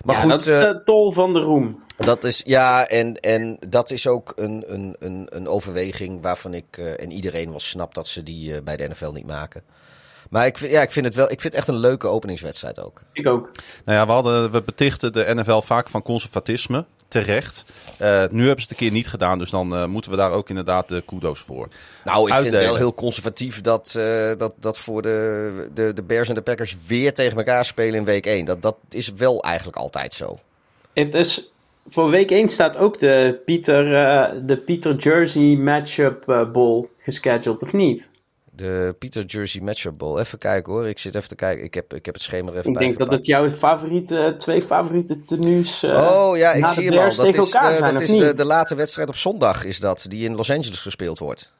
Maar 0.03 0.15
ja, 0.15 0.21
goed, 0.21 0.29
dat 0.29 0.41
is 0.41 0.47
eh, 0.47 0.61
de 0.61 0.81
tol 0.85 1.11
van 1.13 1.33
de 1.33 1.39
roem. 1.39 1.83
dat 1.97 2.23
is, 2.23 2.41
ja, 2.45 2.87
en, 2.87 3.19
en 3.19 3.57
dat 3.69 3.89
is 3.91 4.07
ook 4.07 4.33
een, 4.35 4.63
een, 4.67 4.95
een, 4.99 5.27
een 5.29 5.47
overweging 5.47 6.21
waarvan 6.21 6.53
ik 6.53 6.65
eh, 6.77 6.99
en 7.03 7.11
iedereen 7.11 7.49
wel 7.49 7.59
snapt 7.59 7.95
dat 7.95 8.07
ze 8.07 8.23
die 8.23 8.55
eh, 8.55 8.61
bij 8.63 8.77
de 8.77 8.87
NFL 8.87 9.11
niet 9.11 9.25
maken. 9.27 9.63
Maar 10.35 10.45
ik 10.45 10.57
vind, 10.57 10.71
ja, 10.71 10.81
ik 10.81 10.91
vind 10.91 11.05
het 11.05 11.15
wel, 11.15 11.31
ik 11.31 11.41
vind 11.41 11.43
het 11.43 11.53
echt 11.53 11.67
een 11.67 11.79
leuke 11.79 12.07
openingswedstrijd 12.07 12.79
ook. 12.79 13.01
Ik 13.13 13.27
ook. 13.27 13.51
Nou 13.85 13.97
ja, 13.97 14.05
we, 14.05 14.11
hadden, 14.11 14.51
we 14.51 14.61
betichten 14.61 15.13
de 15.13 15.33
NFL 15.33 15.59
vaak 15.59 15.89
van 15.89 16.01
conservatisme. 16.01 16.85
Terecht. 17.07 17.65
Eh, 17.97 18.07
nu 18.09 18.45
hebben 18.45 18.61
ze 18.61 18.67
het 18.67 18.69
een 18.69 18.75
keer 18.75 18.91
niet 18.91 19.07
gedaan, 19.07 19.39
dus 19.39 19.49
dan 19.49 19.75
eh, 19.75 19.85
moeten 19.85 20.11
we 20.11 20.17
daar 20.17 20.31
ook 20.31 20.49
inderdaad 20.49 20.87
de 20.87 21.03
kudo's 21.05 21.39
voor. 21.39 21.67
Nou, 22.03 22.27
ik 22.27 22.33
vind 22.33 22.53
het 22.53 22.63
wel 22.63 22.75
heel 22.75 22.93
conservatief 22.93 23.61
dat, 23.61 23.95
eh, 23.97 24.31
dat, 24.37 24.53
dat 24.59 24.77
voor 24.77 25.01
de, 25.01 25.69
de, 25.73 25.93
de 25.93 26.03
Bears 26.03 26.29
en 26.29 26.35
de 26.35 26.41
Packers 26.41 26.77
weer 26.87 27.13
tegen 27.13 27.37
elkaar 27.37 27.65
spelen 27.65 27.99
in 27.99 28.05
week 28.05 28.25
1. 28.25 28.45
Dat, 28.45 28.61
dat 28.61 28.77
is 28.89 29.13
wel 29.13 29.43
eigenlijk 29.43 29.77
altijd 29.77 30.13
zo. 30.13 30.39
Het 30.93 31.13
is, 31.13 31.51
voor 31.89 32.09
week 32.09 32.31
1 32.31 32.49
staat 32.49 32.77
ook 32.77 32.99
de 32.99 33.41
Peter, 33.45 33.95
eh, 33.95 34.39
de 34.41 34.57
Peter 34.57 34.95
Jersey 34.95 35.55
Matchup 35.55 36.49
Bowl 36.53 36.87
gescheduled, 36.99 37.61
of 37.61 37.73
niet? 37.73 38.13
De 38.55 38.95
Peter 38.99 39.23
Jersey 39.25 39.61
Matchup 39.61 39.97
Bowl. 39.97 40.19
Even 40.19 40.37
kijken 40.37 40.73
hoor. 40.73 40.87
Ik 40.87 40.99
zit 40.99 41.15
even 41.15 41.27
te 41.29 41.35
kijken. 41.35 41.63
Ik 41.63 41.73
heb, 41.73 41.93
ik 41.93 42.05
heb 42.05 42.13
het 42.13 42.23
schema 42.23 42.51
er 42.51 42.57
even 42.57 42.71
Ik 42.71 42.77
bij 42.77 42.85
denk 42.87 42.97
dat 42.97 43.11
het 43.11 43.25
jouw 43.25 43.49
favoriete, 43.49 44.35
twee 44.37 44.61
favoriete 44.61 45.21
tenues 45.21 45.83
eh, 45.83 45.91
Oh 46.11 46.37
ja, 46.37 46.51
ik 46.51 46.67
zie 46.67 46.87
hem 46.89 46.97
al. 47.09 47.15
Dat 47.15 47.25
is, 47.25 47.33
de, 47.35 47.41
zijn, 47.41 47.83
dat 47.83 47.99
is 47.99 48.11
de, 48.17 48.33
de 48.35 48.45
late 48.45 48.75
wedstrijd 48.75 49.09
op 49.09 49.15
zondag 49.15 49.63
is 49.65 49.79
dat. 49.79 50.05
Die 50.09 50.25
in 50.25 50.35
Los 50.35 50.51
Angeles 50.51 50.79
gespeeld 50.81 51.19
wordt. 51.19 51.51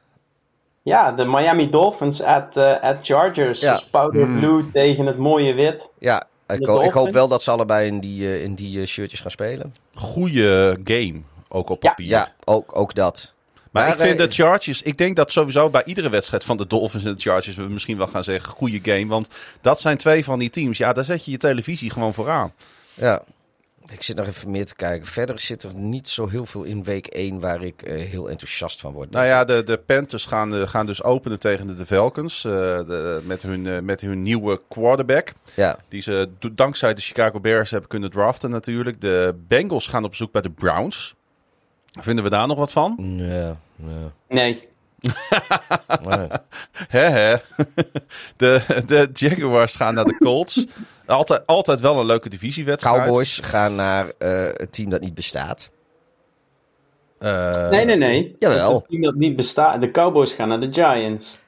Ja, 0.82 1.12
de 1.12 1.24
Miami 1.24 1.70
Dolphins 1.70 2.22
at, 2.22 2.56
eh, 2.56 2.80
at 2.80 2.96
Chargers. 3.02 3.60
Ja. 3.60 3.72
Dus 3.72 3.84
powder 3.90 4.22
Hmm. 4.24 4.38
blue 4.38 4.70
tegen 4.72 5.06
het 5.06 5.18
mooie 5.18 5.54
wit. 5.54 5.92
Ja, 5.98 6.24
ik, 6.46 6.60
De 6.60 6.70
ho- 6.70 6.80
ik 6.82 6.92
hoop 6.92 7.10
wel 7.12 7.28
dat 7.28 7.42
ze 7.42 7.50
allebei 7.50 7.86
in 7.86 8.00
die, 8.00 8.28
eh, 8.28 8.42
in 8.42 8.54
die 8.54 8.80
eh, 8.80 8.86
shirtjes 8.86 9.20
gaan 9.20 9.30
spelen. 9.30 9.74
Goede 9.94 10.78
game, 10.84 11.20
ook 11.48 11.70
op 11.70 11.82
Ja. 11.82 11.88
papier. 11.88 12.06
Ja, 12.06 12.32
ook, 12.44 12.78
ook 12.78 12.94
dat. 12.94 13.34
Maar, 13.76 13.84
Maar, 13.88 13.96
ik 13.96 14.02
vind 14.06 14.18
eh, 14.20 14.26
de 14.26 14.32
Chargers, 14.34 14.82
ik 14.82 14.98
denk 14.98 15.16
dat 15.16 15.32
sowieso 15.32 15.70
bij 15.70 15.82
iedere 15.84 16.08
wedstrijd 16.08 16.44
van 16.44 16.56
de 16.56 16.66
Dolphins 16.66 17.04
en 17.04 17.14
de 17.14 17.20
Chargers 17.20 17.56
we 17.56 17.62
misschien 17.62 17.96
wel 17.98 18.06
gaan 18.06 18.24
zeggen, 18.24 18.50
goede 18.52 18.80
game. 18.82 19.06
Want 19.06 19.28
dat 19.60 19.80
zijn 19.80 19.96
twee 19.96 20.24
van 20.24 20.38
die 20.38 20.50
teams. 20.50 20.78
Ja, 20.78 20.92
daar 20.92 21.04
zet 21.04 21.24
je 21.24 21.30
je 21.30 21.36
televisie 21.38 21.90
gewoon 21.90 22.14
vooraan. 22.14 22.52
Ja. 22.94 23.22
Ik 23.92 24.02
zit 24.02 24.16
nog 24.16 24.26
even 24.26 24.50
meer 24.50 24.66
te 24.66 24.74
kijken. 24.74 25.06
Verder 25.06 25.38
zit 25.40 25.62
er 25.62 25.74
niet 25.74 26.08
zo 26.08 26.28
heel 26.28 26.46
veel 26.46 26.62
in 26.62 26.84
week 26.84 27.06
1 27.06 27.40
waar 27.40 27.62
ik 27.62 27.82
eh, 27.82 27.94
heel 28.10 28.30
enthousiast 28.30 28.80
van 28.80 28.92
word. 28.92 29.10
Nou 29.10 29.26
ja, 29.26 29.44
de, 29.44 29.62
de 29.62 29.76
Panthers 29.76 30.24
gaan, 30.26 30.54
eh, 30.54 30.68
gaan 30.68 30.86
dus 30.86 31.02
openen 31.02 31.38
tegen 31.38 31.66
de, 31.66 31.74
de 31.74 31.86
Falcons. 31.86 32.44
eh, 32.44 32.52
de- 32.52 33.20
met, 33.24 33.42
hun, 33.42 33.84
met 33.84 34.00
hun 34.00 34.22
nieuwe 34.22 34.60
quarterback. 34.68 35.32
Ja, 35.54 35.78
Die 35.88 36.00
ze 36.02 36.28
dankzij 36.52 36.94
de 36.94 37.00
Chicago 37.00 37.40
Bears 37.40 37.70
hebben 37.70 37.88
kunnen 37.88 38.10
draften 38.10 38.50
natuurlijk. 38.50 39.00
De 39.00 39.34
Bengals 39.48 39.86
gaan 39.88 40.04
op 40.04 40.10
bezoek 40.10 40.32
bij 40.32 40.42
de 40.42 40.50
Browns. 40.50 41.14
Vinden 42.00 42.24
we 42.24 42.30
daar 42.30 42.46
nog 42.46 42.58
wat 42.58 42.72
van? 42.72 42.96
ja, 43.18 43.60
ja. 43.76 44.12
Nee. 44.28 44.68
Hè. 46.88 47.36
De, 48.36 48.82
de 48.86 49.10
Jaguars 49.12 49.76
gaan 49.76 49.94
naar 49.94 50.04
de 50.04 50.16
Colts. 50.16 50.66
Altijd, 51.06 51.46
altijd 51.46 51.80
wel 51.80 52.00
een 52.00 52.06
leuke 52.06 52.28
divisiewedstrijd. 52.28 53.02
Cowboys 53.02 53.40
gaan 53.42 53.74
naar 53.74 54.12
eh, 54.18 54.44
het 54.52 54.72
team 54.72 54.90
dat 54.90 55.00
niet 55.00 55.14
bestaat. 55.14 55.70
Eh, 57.18 57.68
Nee, 57.68 57.84
nee, 57.84 57.96
nee. 57.96 58.36
Jawel. 58.38 58.74
Het 58.74 58.88
team 58.88 59.02
dat 59.02 59.14
niet 59.14 59.36
bestaat. 59.36 59.80
De 59.80 59.90
Cowboys 59.90 60.32
gaan 60.32 60.48
naar 60.48 60.60
de 60.60 60.72
Giants. 60.72 61.38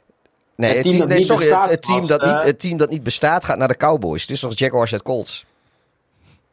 Nee, 0.56 0.76
Het 0.76 0.84
het 0.84 0.96
team 0.96 1.08
nee 1.08 1.20
sorry, 1.20 1.46
het, 1.46 1.54
bestaat 1.54 1.70
het 1.70 1.82
team 1.82 2.06
dat 2.06 2.22
niet, 2.22 2.34
eh, 2.34 2.44
het 2.44 2.60
team 2.60 2.76
dat 2.76 2.90
niet 2.90 3.02
bestaat 3.02 3.44
gaat 3.44 3.58
naar 3.58 3.68
de 3.68 3.76
Cowboys. 3.76 4.20
Het 4.20 4.30
is 4.30 4.40
toch 4.40 4.58
Jaguars 4.58 4.92
en 4.92 5.02
Colts? 5.02 5.44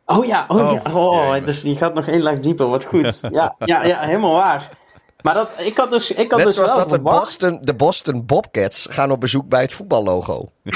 Oh 0.05 0.25
ja, 0.25 0.45
oh, 0.47 0.57
Oh, 0.57 0.81
ja. 0.83 0.93
Oh, 0.93 1.31
jee, 1.31 1.41
dus 1.45 1.61
die 1.61 1.75
gaat 1.75 1.93
nog 1.93 2.07
één 2.07 2.21
laag 2.21 2.39
dieper. 2.39 2.67
Wat 2.67 2.85
goed. 2.85 3.19
Ja, 3.31 3.55
ja, 3.59 3.83
ja 3.83 3.99
helemaal 3.99 4.33
waar. 4.33 4.69
Maar 5.25 5.33
dat, 5.33 5.49
ik 5.57 5.77
had 5.77 5.89
dus, 5.89 6.11
ik 6.11 6.29
had 6.29 6.37
Net 6.37 6.45
dus 6.47 6.55
zoals 6.55 6.69
wel 6.69 6.79
dat 6.79 6.89
de 6.89 6.95
verwacht- 6.95 7.19
Boston, 7.19 7.57
de 7.61 7.73
Boston 7.73 8.25
Bobcats 8.25 8.87
gaan 8.91 9.11
op 9.11 9.19
bezoek 9.19 9.49
bij 9.49 9.61
het 9.61 9.73
voetballogo. 9.73 10.51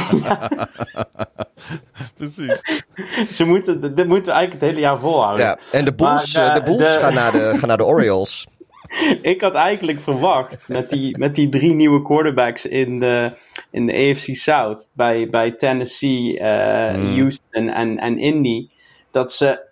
Precies. 2.18 2.62
Ze 3.36 3.46
moeten, 3.46 3.82
dit 3.96 4.08
moeten 4.08 4.34
we 4.34 4.40
eigenlijk 4.40 4.52
het 4.52 4.62
hele 4.62 4.80
jaar 4.80 5.00
volhouden. 5.00 5.46
Ja, 5.46 5.58
en 5.72 5.86
de 5.86 5.94
Bulls, 5.94 6.36
Maar, 6.36 6.48
eh, 6.48 6.54
de 6.54 6.60
eh, 6.60 6.66
Bulls 6.66 6.94
de- 6.94 7.00
gaan, 7.00 7.14
naar 7.14 7.32
de, 7.32 7.54
gaan 7.58 7.68
naar 7.68 7.78
de 7.78 7.86
Orioles. 7.86 8.48
Ik 9.22 9.42
had 9.42 9.54
eigenlijk 9.54 10.00
verwacht 10.00 10.68
met 10.68 10.90
die, 10.90 11.18
met 11.18 11.36
die 11.36 11.50
drie 11.50 11.74
nieuwe 11.74 12.02
quarterbacks 12.02 12.66
in 12.66 13.00
de, 13.00 13.32
in 13.72 13.86
de 13.88 13.94
AFC 13.94 14.36
South 14.36 14.86
bij, 14.92 15.28
bij 15.30 15.52
Tennessee, 15.52 16.40
eh, 16.40 16.94
Hmm. 16.94 17.16
Houston 17.20 17.70
en, 17.70 17.98
en 17.98 18.18
Indy, 18.18 18.70
dat 19.12 19.32
ze 19.32 19.68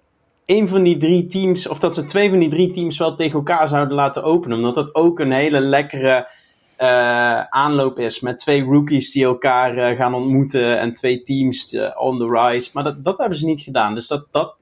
een 0.47 0.67
van 0.67 0.83
die 0.83 0.97
drie 0.97 1.27
teams, 1.27 1.67
of 1.67 1.79
dat 1.79 1.95
ze 1.95 2.05
twee 2.05 2.29
van 2.29 2.39
die 2.39 2.49
drie 2.49 2.71
teams 2.71 2.97
wel 2.97 3.15
tegen 3.15 3.37
elkaar 3.37 3.67
zouden 3.67 3.95
laten 3.95 4.23
openen. 4.23 4.57
Omdat 4.57 4.75
dat 4.75 4.95
ook 4.95 5.19
een 5.19 5.31
hele 5.31 5.59
lekkere 5.59 6.27
eh, 6.75 7.41
aanloop 7.41 7.99
is 7.99 8.19
met 8.19 8.39
twee 8.39 8.63
rookies 8.63 9.11
die 9.11 9.23
elkaar 9.23 9.77
eh, 9.77 9.97
gaan 9.97 10.13
ontmoeten 10.13 10.79
en 10.79 10.93
twee 10.93 11.23
teams 11.23 11.73
eh, 11.73 12.01
on 12.01 12.17
the 12.17 12.29
rise. 12.29 12.69
Maar 12.73 12.83
dat, 12.83 13.03
dat 13.03 13.17
hebben 13.17 13.37
ze 13.37 13.45
niet 13.45 13.61
gedaan, 13.61 13.95
dus 13.95 14.07
dat, 14.07 14.25
dat 14.31 14.55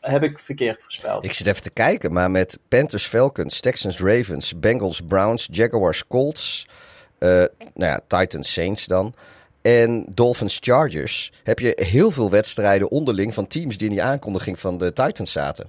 heb 0.00 0.22
ik 0.22 0.38
verkeerd 0.38 0.82
voorspeld. 0.82 1.24
Ik 1.24 1.32
zit 1.32 1.46
even 1.46 1.62
te 1.62 1.70
kijken, 1.70 2.12
maar 2.12 2.30
met 2.30 2.58
Panthers, 2.68 3.06
Falcons, 3.06 3.60
Texans, 3.60 3.98
Ravens, 3.98 4.58
Bengals, 4.58 5.00
Browns, 5.00 5.48
Jaguars, 5.50 6.06
Colts, 6.06 6.66
nou 7.18 7.48
ja, 7.74 8.00
Titans, 8.06 8.52
Saints 8.52 8.86
dan. 8.86 9.14
En 9.64 10.06
Dolphins, 10.08 10.58
Chargers. 10.60 11.32
Heb 11.42 11.58
je 11.58 11.72
heel 11.80 12.10
veel 12.10 12.30
wedstrijden 12.30 12.90
onderling 12.90 13.34
van 13.34 13.46
teams 13.46 13.76
die 13.78 13.88
in 13.88 13.94
die 13.94 14.02
aankondiging 14.02 14.58
van 14.58 14.78
de 14.78 14.92
Titans 14.92 15.32
zaten. 15.32 15.66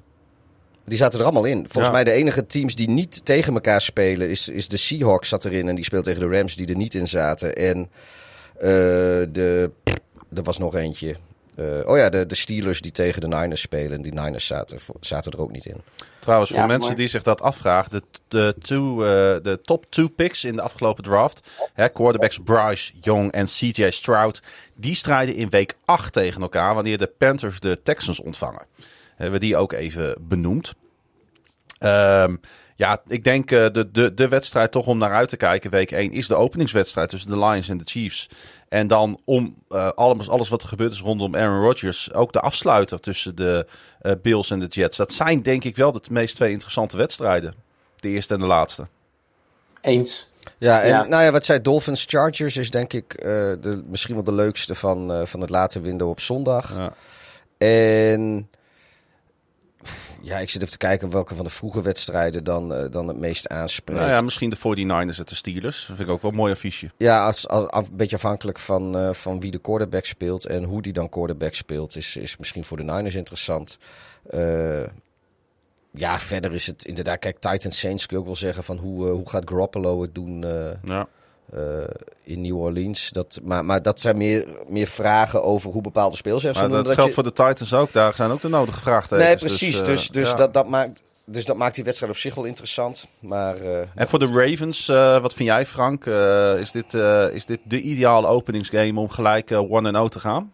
Die 0.85 0.97
zaten 0.97 1.19
er 1.19 1.25
allemaal 1.25 1.45
in. 1.45 1.57
Volgens 1.57 1.85
Ja. 1.85 1.91
mij 1.91 2.03
de 2.03 2.11
enige 2.11 2.45
teams 2.47 2.75
die 2.75 2.89
niet 2.89 3.25
tegen 3.25 3.53
elkaar 3.53 3.81
spelen 3.81 4.29
is, 4.29 4.49
is 4.49 4.67
de 4.67 4.77
Seahawks 4.77 5.29
zat 5.29 5.45
erin. 5.45 5.67
En 5.67 5.75
die 5.75 5.83
speelt 5.83 6.03
tegen 6.03 6.29
de 6.29 6.37
Rams 6.37 6.55
die 6.55 6.67
er 6.67 6.75
niet 6.75 6.93
in 6.95 7.07
zaten. 7.07 7.55
En 7.55 7.89
eh, 8.57 8.67
de, 9.31 9.71
er 10.33 10.43
was 10.43 10.57
nog 10.57 10.75
eentje. 10.75 11.15
Eh, 11.55 11.65
oh 11.85 11.97
ja, 11.97 12.09
de, 12.09 12.25
de 12.25 12.35
Steelers 12.35 12.81
die 12.81 12.91
tegen 12.91 13.21
de 13.21 13.27
Niners 13.27 13.61
spelen. 13.61 14.01
Die 14.01 14.13
Niners 14.13 14.45
zaten, 14.45 14.79
zaten 14.99 15.31
er 15.31 15.39
ook 15.39 15.51
niet 15.51 15.65
in. 15.65 15.81
Trouwens, 16.25 16.51
voor 16.51 16.59
Ja, 16.59 16.65
mensen 16.65 16.95
die 16.95 17.07
zich 17.07 17.23
dat 17.23 17.41
afvragen, 17.41 17.91
de, 17.91 18.03
de, 18.27 18.55
two, 18.61 19.03
eh, 19.03 19.43
de 19.43 19.59
top 19.63 19.85
two 19.89 20.07
picks 20.07 20.43
in 20.43 20.55
de 20.55 20.61
afgelopen 20.61 21.03
draft, 21.03 21.49
hè, 21.73 21.89
quarterbacks 21.89 22.39
Bryce 22.43 22.93
Young 23.01 23.31
en 23.31 23.45
CJ 23.45 23.89
Stroud, 23.89 24.41
die 24.75 24.95
strijden 24.95 25.35
in 25.35 25.49
week 25.49 25.77
8 25.85 26.13
tegen 26.13 26.41
elkaar 26.41 26.73
wanneer 26.73 26.97
de 26.97 27.11
Panthers 27.17 27.59
de 27.59 27.81
Texans 27.83 28.19
ontvangen. 28.19 28.65
Hebben 29.15 29.39
we 29.39 29.45
die 29.45 29.57
ook 29.57 29.73
even 29.73 30.15
benoemd. 30.21 30.73
Ehm, 31.79 32.35
ja, 32.75 33.01
ik 33.07 33.23
denk 33.23 33.51
eh, 33.51 33.65
de, 33.71 33.91
de, 33.91 34.13
de 34.13 34.27
wedstrijd 34.27 34.71
toch 34.71 34.87
om 34.87 34.97
naar 34.97 35.13
uit 35.13 35.29
te 35.29 35.37
kijken, 35.37 35.71
week 35.71 35.91
1, 35.91 36.11
is 36.11 36.27
de 36.27 36.35
openingswedstrijd 36.35 37.09
tussen 37.09 37.29
de 37.29 37.39
Lions 37.39 37.69
en 37.69 37.77
de 37.77 37.85
Chiefs. 37.85 38.29
En 38.69 38.87
dan 38.87 39.19
om 39.25 39.55
eh, 39.69 39.87
alles, 39.89 40.29
alles 40.29 40.49
wat 40.49 40.61
er 40.61 40.67
gebeurd 40.67 40.91
is 40.91 41.01
rondom 41.01 41.35
Aaron 41.35 41.61
Rodgers, 41.61 42.13
ook 42.13 42.33
de 42.33 42.39
afsluiter 42.39 42.99
tussen 42.99 43.35
de 43.35 43.67
eh, 44.01 44.11
Bills 44.21 44.51
en 44.51 44.59
de 44.59 44.65
Jets. 44.65 44.97
Dat 44.97 45.13
zijn 45.13 45.41
denk 45.41 45.63
ik 45.63 45.75
wel 45.75 45.91
de 45.91 46.01
meest 46.09 46.35
twee 46.35 46.51
interessante 46.51 46.97
wedstrijden. 46.97 47.53
De 47.99 48.09
eerste 48.09 48.33
en 48.33 48.39
de 48.39 48.45
laatste. 48.45 48.87
Eens. 49.81 50.27
Ja, 50.57 50.81
en 50.81 50.87
Ja. 50.89 51.03
nou 51.03 51.23
ja, 51.23 51.31
wat 51.31 51.45
zei 51.45 51.61
Dolphins 51.61 52.05
Chargers 52.07 52.57
is 52.57 52.71
denk 52.71 52.93
ik 52.93 53.13
eh, 53.13 53.23
de, 53.61 53.83
misschien 53.87 54.13
wel 54.15 54.23
de 54.23 54.33
leukste 54.33 54.75
van, 54.75 55.13
eh, 55.13 55.25
van 55.25 55.41
het 55.41 55.49
late 55.49 55.79
window 55.81 56.09
op 56.09 56.19
zondag. 56.19 56.77
Ja. 56.77 56.93
En 57.57 58.49
ja, 60.21 60.37
ik 60.37 60.49
zit 60.49 60.61
even 60.61 60.71
te 60.71 60.77
kijken 60.77 61.09
welke 61.09 61.35
van 61.35 61.45
de 61.45 61.51
vroege 61.51 61.81
wedstrijden 61.81 62.43
dan, 62.43 62.73
eh, 62.73 62.91
dan 62.91 63.07
het 63.07 63.17
meest 63.17 63.47
aanspreekt. 63.47 63.99
Nou 63.99 64.11
ja, 64.11 64.21
misschien 64.21 64.49
de 64.49 64.55
49ers 64.55 65.17
en 65.17 65.25
de 65.25 65.35
Steelers. 65.35 65.77
Dat 65.77 65.95
vind 65.95 66.07
ik 66.07 66.13
ook 66.13 66.21
wel 66.21 66.31
een 66.31 66.37
mooi 66.37 66.53
affiche. 66.53 66.91
Ja, 66.97 67.25
als, 67.25 67.47
als, 67.47 67.87
een 67.87 67.95
beetje 67.95 68.15
afhankelijk 68.15 68.59
van, 68.59 68.97
eh, 68.97 69.13
van 69.13 69.39
wie 69.39 69.51
de 69.51 69.59
quarterback 69.59 70.05
speelt 70.05 70.45
en 70.45 70.63
hoe 70.63 70.81
die 70.81 70.93
dan 70.93 71.09
quarterback 71.09 71.53
speelt, 71.53 71.95
is, 71.95 72.15
is 72.15 72.37
misschien 72.37 72.63
voor 72.63 72.77
de 72.77 72.83
Niners 72.83 73.15
interessant. 73.15 73.77
Eh, 74.29 74.83
ja, 75.91 76.19
verder 76.19 76.53
is 76.53 76.67
het 76.67 76.85
inderdaad, 76.85 77.19
kijk, 77.19 77.39
Titans 77.39 77.79
Saints 77.79 78.05
kun 78.05 78.15
je 78.15 78.21
ook 78.21 78.27
wel 78.27 78.39
zeggen 78.39 78.63
van 78.63 78.77
hoe, 78.77 79.05
hoe 79.07 79.29
gaat 79.29 79.49
Garoppolo 79.49 80.01
het 80.01 80.15
doen 80.15 80.45
Ja. 80.83 81.07
Eh, 81.51 81.59
in 82.23 82.41
New 82.41 82.57
Orleans. 82.57 83.09
Dat, 83.09 83.39
maar, 83.43 83.65
maar 83.65 83.81
dat 83.81 83.99
zijn 83.99 84.17
meer, 84.17 84.47
meer 84.67 84.87
vragen 84.87 85.43
over 85.43 85.71
hoe 85.71 85.81
bepaalde 85.81 86.15
speels 86.15 86.41
zijn. 86.41 86.53
Maar 86.53 86.69
dat 86.69 86.85
dat 86.85 86.93
geldt 86.93 87.09
je- 87.09 87.15
voor 87.15 87.23
de 87.23 87.33
Titans 87.33 87.73
ook. 87.73 87.91
Daar 87.93 88.13
zijn 88.13 88.31
ook 88.31 88.41
de 88.41 88.49
nodige 88.49 88.79
vraagtekens. 88.79 89.27
Nee, 89.27 89.35
precies. 89.37 89.79
eh, 89.79 89.85
Dus, 89.85 90.09
dus, 90.09 90.29
ja. 90.29 90.35
dat, 90.35 90.53
dat 90.53 90.67
maakt, 90.67 91.01
dus 91.25 91.45
dat 91.45 91.57
maakt 91.57 91.75
die 91.75 91.83
wedstrijd 91.83 92.11
op 92.11 92.17
zich 92.17 92.35
wel 92.35 92.43
interessant. 92.43 93.07
Maar 93.19 93.55
eh, 93.57 93.79
En 93.95 94.07
voor 94.07 94.19
de 94.19 94.25
Ravens, 94.33 94.89
eh, 94.89 95.21
wat 95.21 95.33
vind 95.33 95.49
jij 95.49 95.65
Frank? 95.65 96.05
Eh, 96.05 96.59
is, 96.59 96.71
dit, 96.71 96.93
eh, 96.93 97.25
is 97.33 97.45
dit 97.45 97.59
de 97.63 97.81
ideale 97.81 98.27
openingsgame 98.27 98.99
om 98.99 99.09
gelijk 99.09 99.51
eh, 99.51 99.59
1-0 99.59 100.07
te 100.09 100.19
gaan? 100.19 100.53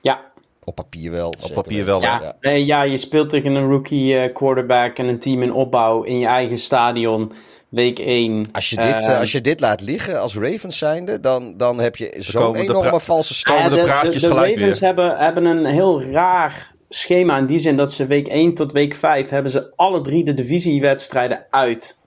Ja, 0.00 0.20
op 0.64 0.74
papier 0.74 1.10
wel. 1.10 1.28
Op 1.42 1.52
papier 1.54 1.84
wel, 1.84 2.00
Ja, 2.00 2.20
Ja. 2.22 2.36
nee, 2.40 2.64
ja, 2.64 2.82
je 2.82 2.98
speelt 2.98 3.30
tegen 3.30 3.54
een 3.54 3.68
rookie 3.68 4.16
eh, 4.16 4.34
quarterback 4.34 4.96
en 4.96 5.06
een 5.06 5.18
team 5.18 5.42
in 5.42 5.52
opbouw 5.52 6.02
in 6.02 6.18
je 6.18 6.26
eigen 6.26 6.58
stadion, 6.58 7.32
week 7.70 7.98
1. 7.98 8.44
Als 8.52 8.70
je, 8.70 8.76
dit, 8.76 9.08
eh, 9.08 9.18
als 9.18 9.32
je 9.32 9.40
dit 9.40 9.60
laat 9.60 9.80
liggen 9.80 10.20
als 10.20 10.36
Ravens 10.36 10.78
zijnde, 10.78 11.20
dan, 11.20 11.56
dan 11.56 11.78
heb 11.78 11.96
je 11.96 12.14
zo'n 12.18 12.52
de 12.52 12.58
enorme 12.60 12.88
pra- 12.88 12.98
valse 12.98 13.34
start. 13.34 13.58
komen 13.58 13.78
de 13.78 13.82
praatjes 13.84 14.22
de, 14.22 14.28
gelijk 14.28 14.56
Ravens 14.56 14.78
weer. 14.78 14.88
hebben, 14.88 15.18
hebben 15.18 15.44
een 15.44 15.64
heel 15.66 16.02
raar 16.02 16.72
schema 16.88 17.38
in 17.38 17.46
die 17.46 17.58
zin 17.58 17.76
dat 17.76 17.92
ze 17.92 18.06
week 18.06 18.28
1 18.28 18.54
tot 18.54 18.72
week 18.72 18.94
5 18.94 19.28
hebben 19.28 19.50
ze 19.52 19.72
alle 19.76 20.00
drie 20.00 20.24
de 20.24 20.34
divisiewedstrijden 20.34 21.46
uit. 21.50 21.98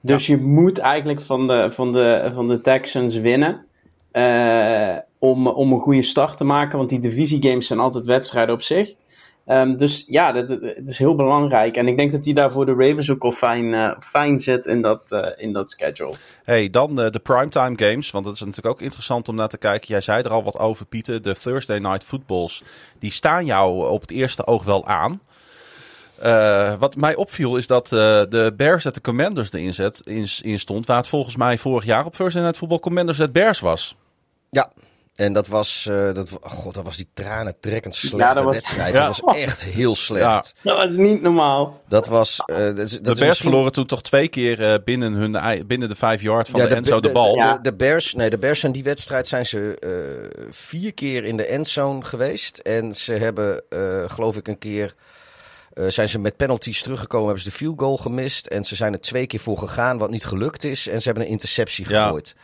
Dus 0.00 0.26
je 0.26 0.36
moet 0.36 0.78
eigenlijk 0.78 1.20
van 1.20 1.46
de, 1.46 1.70
van 1.72 1.92
de, 1.92 2.30
van 2.34 2.48
de 2.48 2.60
Texans 2.60 3.16
winnen. 3.16 3.64
eh, 4.12 4.96
om, 5.18 5.46
om 5.46 5.72
een 5.72 5.80
goede 5.80 6.02
start 6.02 6.36
te 6.36 6.44
maken. 6.44 6.78
Want 6.78 6.90
die 6.90 7.00
divisiegames 7.00 7.66
zijn 7.66 7.78
altijd 7.78 8.06
wedstrijden 8.06 8.54
op 8.54 8.62
zich. 8.62 8.92
Ehm, 9.46 9.76
dus 9.76 10.04
ja, 10.06 10.32
dat, 10.32 10.48
het 10.48 10.88
is 10.88 10.98
heel 10.98 11.14
belangrijk. 11.14 11.76
En 11.76 11.88
ik 11.88 11.96
denk 11.96 12.12
dat 12.12 12.24
die 12.24 12.34
daar 12.34 12.52
voor 12.52 12.66
de 12.66 12.74
Ravens 12.78 13.10
ook 13.10 13.22
al 13.22 13.32
fijn, 13.32 13.74
eh, 13.74 13.90
fijn 14.00 14.38
zit 14.38 14.66
in 14.66 14.82
dat, 14.82 15.12
eh, 15.12 15.28
in 15.36 15.52
dat 15.52 15.70
schedule. 15.70 16.14
Hey, 16.44 16.70
dan 16.70 17.00
eh, 17.00 17.10
de 17.10 17.18
primetime 17.18 17.72
games. 17.76 18.10
Want 18.10 18.24
dat 18.24 18.34
is 18.34 18.40
natuurlijk 18.40 18.74
ook 18.74 18.80
interessant 18.80 19.28
om 19.28 19.34
naar 19.34 19.48
te 19.48 19.58
kijken. 19.58 19.88
Jij 19.88 20.00
zei 20.00 20.22
er 20.22 20.30
al 20.30 20.44
wat 20.44 20.58
over, 20.58 20.86
Pieter. 20.86 21.22
De 21.22 21.34
Thursday 21.34 21.78
Night 21.78 22.04
Footballs. 22.04 22.62
Die 22.98 23.10
staan 23.10 23.44
jou 23.44 23.88
op 23.88 24.00
het 24.00 24.10
eerste 24.10 24.46
oog 24.46 24.64
wel 24.64 24.86
aan. 24.86 25.20
Eh, 26.18 26.74
wat 26.78 26.96
mij 26.96 27.14
opviel 27.14 27.56
is 27.56 27.66
dat 27.66 27.84
eh, 27.92 27.98
de 28.28 28.52
Bears 28.56 28.86
at 28.86 28.94
de 28.94 29.00
Commanders 29.00 29.52
erin 29.52 29.74
zet, 29.74 30.00
in, 30.04 30.26
in 30.40 30.58
stond. 30.58 30.86
Waar 30.86 30.96
het 30.96 31.08
volgens 31.08 31.36
mij 31.36 31.58
vorig 31.58 31.84
jaar 31.84 32.04
op 32.04 32.14
Thursday 32.14 32.42
Night 32.42 32.56
Football 32.58 32.78
Commanders 32.78 33.20
at 33.20 33.32
Bears 33.32 33.60
was. 33.60 33.96
Ja, 34.50 34.72
en 35.14 35.32
dat 35.32 35.46
was, 35.46 35.86
eh, 35.90 36.12
dat, 36.12 36.38
oh 36.40 36.50
god, 36.50 36.74
dat 36.74 36.84
was 36.84 36.96
die 36.96 37.08
tranentrekkend 37.14 37.94
slechte 37.94 38.16
Ja, 38.16 38.34
dat 38.34 38.44
was- 38.44 38.54
wedstrijd. 38.54 38.94
Ja. 38.94 39.06
Dat 39.06 39.20
was 39.20 39.36
echt 39.36 39.64
heel 39.64 39.94
slecht. 39.94 40.54
Ja. 40.62 40.70
Dat 40.74 40.88
was 40.88 40.96
niet 40.96 41.22
normaal. 41.22 41.82
Dat 41.88 42.06
was... 42.06 42.42
eh, 42.46 42.56
dat 42.56 42.76
De 42.76 42.76
Bears 43.02 43.04
misschien- 43.04 43.34
verloren 43.34 43.72
toen 43.72 43.86
toch 43.86 44.02
twee 44.02 44.28
keer 44.28 44.72
eh, 44.72 44.78
binnen, 44.84 45.12
hun, 45.12 45.66
binnen 45.66 45.88
de 45.88 45.94
vijf 45.94 46.22
yard 46.22 46.48
van 46.48 46.60
Ja, 46.60 46.66
de 46.66 46.74
endzone 46.74 47.00
de, 47.00 47.10
bal. 47.10 47.34
De, 47.34 47.58
de 47.62 47.74
Bears, 47.74 48.14
nee, 48.14 48.30
de 48.30 48.38
Bears 48.38 48.60
zijn 48.60 48.72
die 48.72 48.82
wedstrijd 48.84 49.26
zijn 49.26 49.46
ze 49.46 49.76
eh, 49.80 50.44
vier 50.50 50.94
keer 50.94 51.24
in 51.24 51.36
de 51.36 51.46
endzone 51.46 52.04
geweest. 52.04 52.58
En 52.58 52.94
ze 52.94 53.12
hebben, 53.12 53.62
eh, 53.68 54.04
geloof 54.06 54.36
ik, 54.36 54.48
een 54.48 54.58
keer... 54.58 54.94
eh, 55.72 55.84
zijn 55.88 56.08
ze 56.08 56.18
met 56.18 56.36
penalties 56.36 56.82
teruggekomen, 56.82 57.26
hebben 57.26 57.44
ze 57.44 57.50
de 57.50 57.56
field 57.56 57.78
goal 57.80 57.96
gemist. 57.96 58.46
En 58.46 58.64
ze 58.64 58.76
zijn 58.76 58.92
er 58.92 59.00
twee 59.00 59.26
keer 59.26 59.40
voor 59.40 59.58
gegaan, 59.58 59.98
wat 59.98 60.10
niet 60.10 60.24
gelukt 60.24 60.64
is. 60.64 60.88
En 60.88 60.98
ze 60.98 61.04
hebben 61.04 61.24
een 61.24 61.30
interceptie 61.30 61.84
gegooid. 61.84 62.34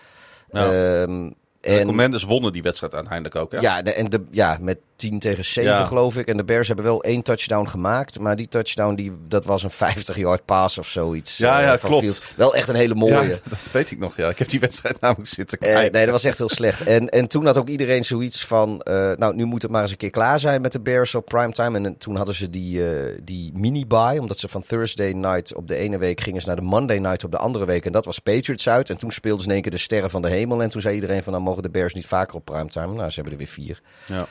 Ja. 0.53 0.65
Ehm, 0.65 1.27
de 1.29 1.35
en, 1.61 1.87
Commanders 1.87 2.23
wonnen 2.23 2.53
die 2.53 2.63
wedstrijd 2.63 2.95
uiteindelijk 2.95 3.35
ook. 3.35 3.53
Hè? 3.53 3.59
ja, 3.59 3.83
de, 3.83 3.93
en 3.93 4.11
de, 4.11 4.25
ja, 4.31 4.59
met 4.61 4.79
10 5.01 5.19
tegen 5.19 5.45
7 5.45 5.71
Ja. 5.73 5.85
geloof 5.85 6.17
ik. 6.17 6.29
En 6.29 6.37
de 6.37 6.45
Bears 6.45 6.67
hebben 6.67 6.85
wel 6.85 7.03
één 7.03 7.23
touchdown 7.23 7.67
gemaakt. 7.69 8.19
Maar 8.19 8.37
die 8.37 8.49
touchdown, 8.49 8.95
die, 8.95 9.13
dat 9.29 9.45
was 9.45 9.63
een 9.63 9.71
50-yard 9.73 10.45
pass 10.45 10.79
of 10.79 10.87
zoiets. 10.89 11.37
Ja, 11.37 11.59
eh, 11.59 11.65
ja, 11.65 11.79
van 11.79 11.91
klopt. 11.91 12.33
Wel 12.37 12.55
echt 12.55 12.69
een 12.69 12.75
hele 12.75 12.95
mooie. 12.95 13.13
Ja, 13.29 13.29
dat 13.49 13.59
weet 13.73 13.91
ik 13.91 13.99
nog. 13.99 14.17
Ja. 14.17 14.29
Ik 14.29 14.39
heb 14.39 14.49
die 14.49 14.61
wedstrijd 14.61 15.01
namelijk 15.01 15.29
zitten 15.29 15.59
Eh, 15.59 15.73
kijken. 15.73 15.93
nee, 15.93 16.03
dat 16.05 16.13
was 16.13 16.25
echt 16.25 16.39
heel 16.39 16.49
slecht. 16.49 16.83
En, 16.83 17.09
en 17.09 17.27
toen 17.29 17.47
had 17.47 17.59
ook 17.59 17.69
iedereen 17.69 18.05
zoiets 18.05 18.45
van... 18.47 18.81
eh, 18.81 19.13
nou, 19.17 19.35
nu 19.35 19.45
moet 19.45 19.63
het 19.63 19.71
maar 19.71 19.83
eens 19.83 19.91
een 19.91 19.97
keer 19.97 20.11
klaar 20.11 20.41
zijn 20.41 20.61
met 20.61 20.73
de 20.73 20.81
Bears 20.81 21.15
op 21.15 21.25
primetime. 21.25 21.79
En, 21.79 21.87
eh, 21.87 21.93
toen 21.99 22.17
hadden 22.17 22.35
ze 22.35 22.51
die, 22.51 22.95
eh, 22.95 23.19
die 23.23 23.53
mini-buy. 23.55 24.19
Omdat 24.19 24.39
ze 24.39 24.49
van 24.49 24.63
Thursday 24.67 25.13
night 25.13 25.55
op 25.55 25.69
de 25.69 25.75
ene 25.77 25.99
week 25.99 26.21
gingen 26.21 26.41
ze 26.41 26.47
naar 26.47 26.57
de 26.57 26.63
Monday 26.63 26.99
night 26.99 27.25
op 27.25 27.31
de 27.31 27.39
andere 27.39 27.65
week. 27.65 27.85
En 27.87 27.93
dat 27.93 28.05
was 28.05 28.19
Patriots 28.19 28.69
uit. 28.69 28.91
En 28.91 28.97
toen 28.97 29.11
speelden 29.11 29.41
ze 29.43 29.47
in 29.49 29.53
één 29.55 29.63
keer 29.63 29.71
de 29.73 29.79
sterren 29.79 30.11
van 30.11 30.23
de 30.23 30.29
hemel. 30.29 30.63
En 30.63 30.69
toen 30.69 30.81
zei 30.81 30.95
iedereen 30.95 31.23
van... 31.23 31.33
nou 31.33 31.45
mogen 31.45 31.63
de 31.63 31.71
Bears 31.71 31.95
niet 31.95 32.07
vaker 32.07 32.35
op 32.37 32.45
primetime. 32.45 32.95
Nou, 32.95 33.09
ze 33.09 33.15
hebben 33.15 33.33
er 33.33 33.39
weer 33.39 33.47
vier. 33.49 33.81
Ja. 34.07 34.27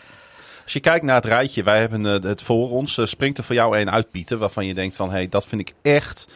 Als 0.69 0.77
je 0.77 0.83
kijkt 0.83 1.05
naar 1.05 1.15
het 1.15 1.25
rijtje, 1.25 1.63
wij 1.63 1.79
hebben 1.79 2.05
eh, 2.05 2.29
het 2.29 2.41
voor 2.41 2.69
ons. 2.69 2.97
eh, 2.97 3.05
springt 3.05 3.37
er 3.37 3.43
voor 3.43 3.55
jou 3.55 3.77
een 3.77 3.91
uit, 3.91 4.11
Pieter, 4.11 4.37
waarvan 4.37 4.65
je 4.65 4.73
denkt 4.73 4.95
van... 4.95 5.11
hey, 5.11 5.29
dat 5.29 5.47
vind 5.47 5.61
ik 5.61 5.73
echt 5.81 6.27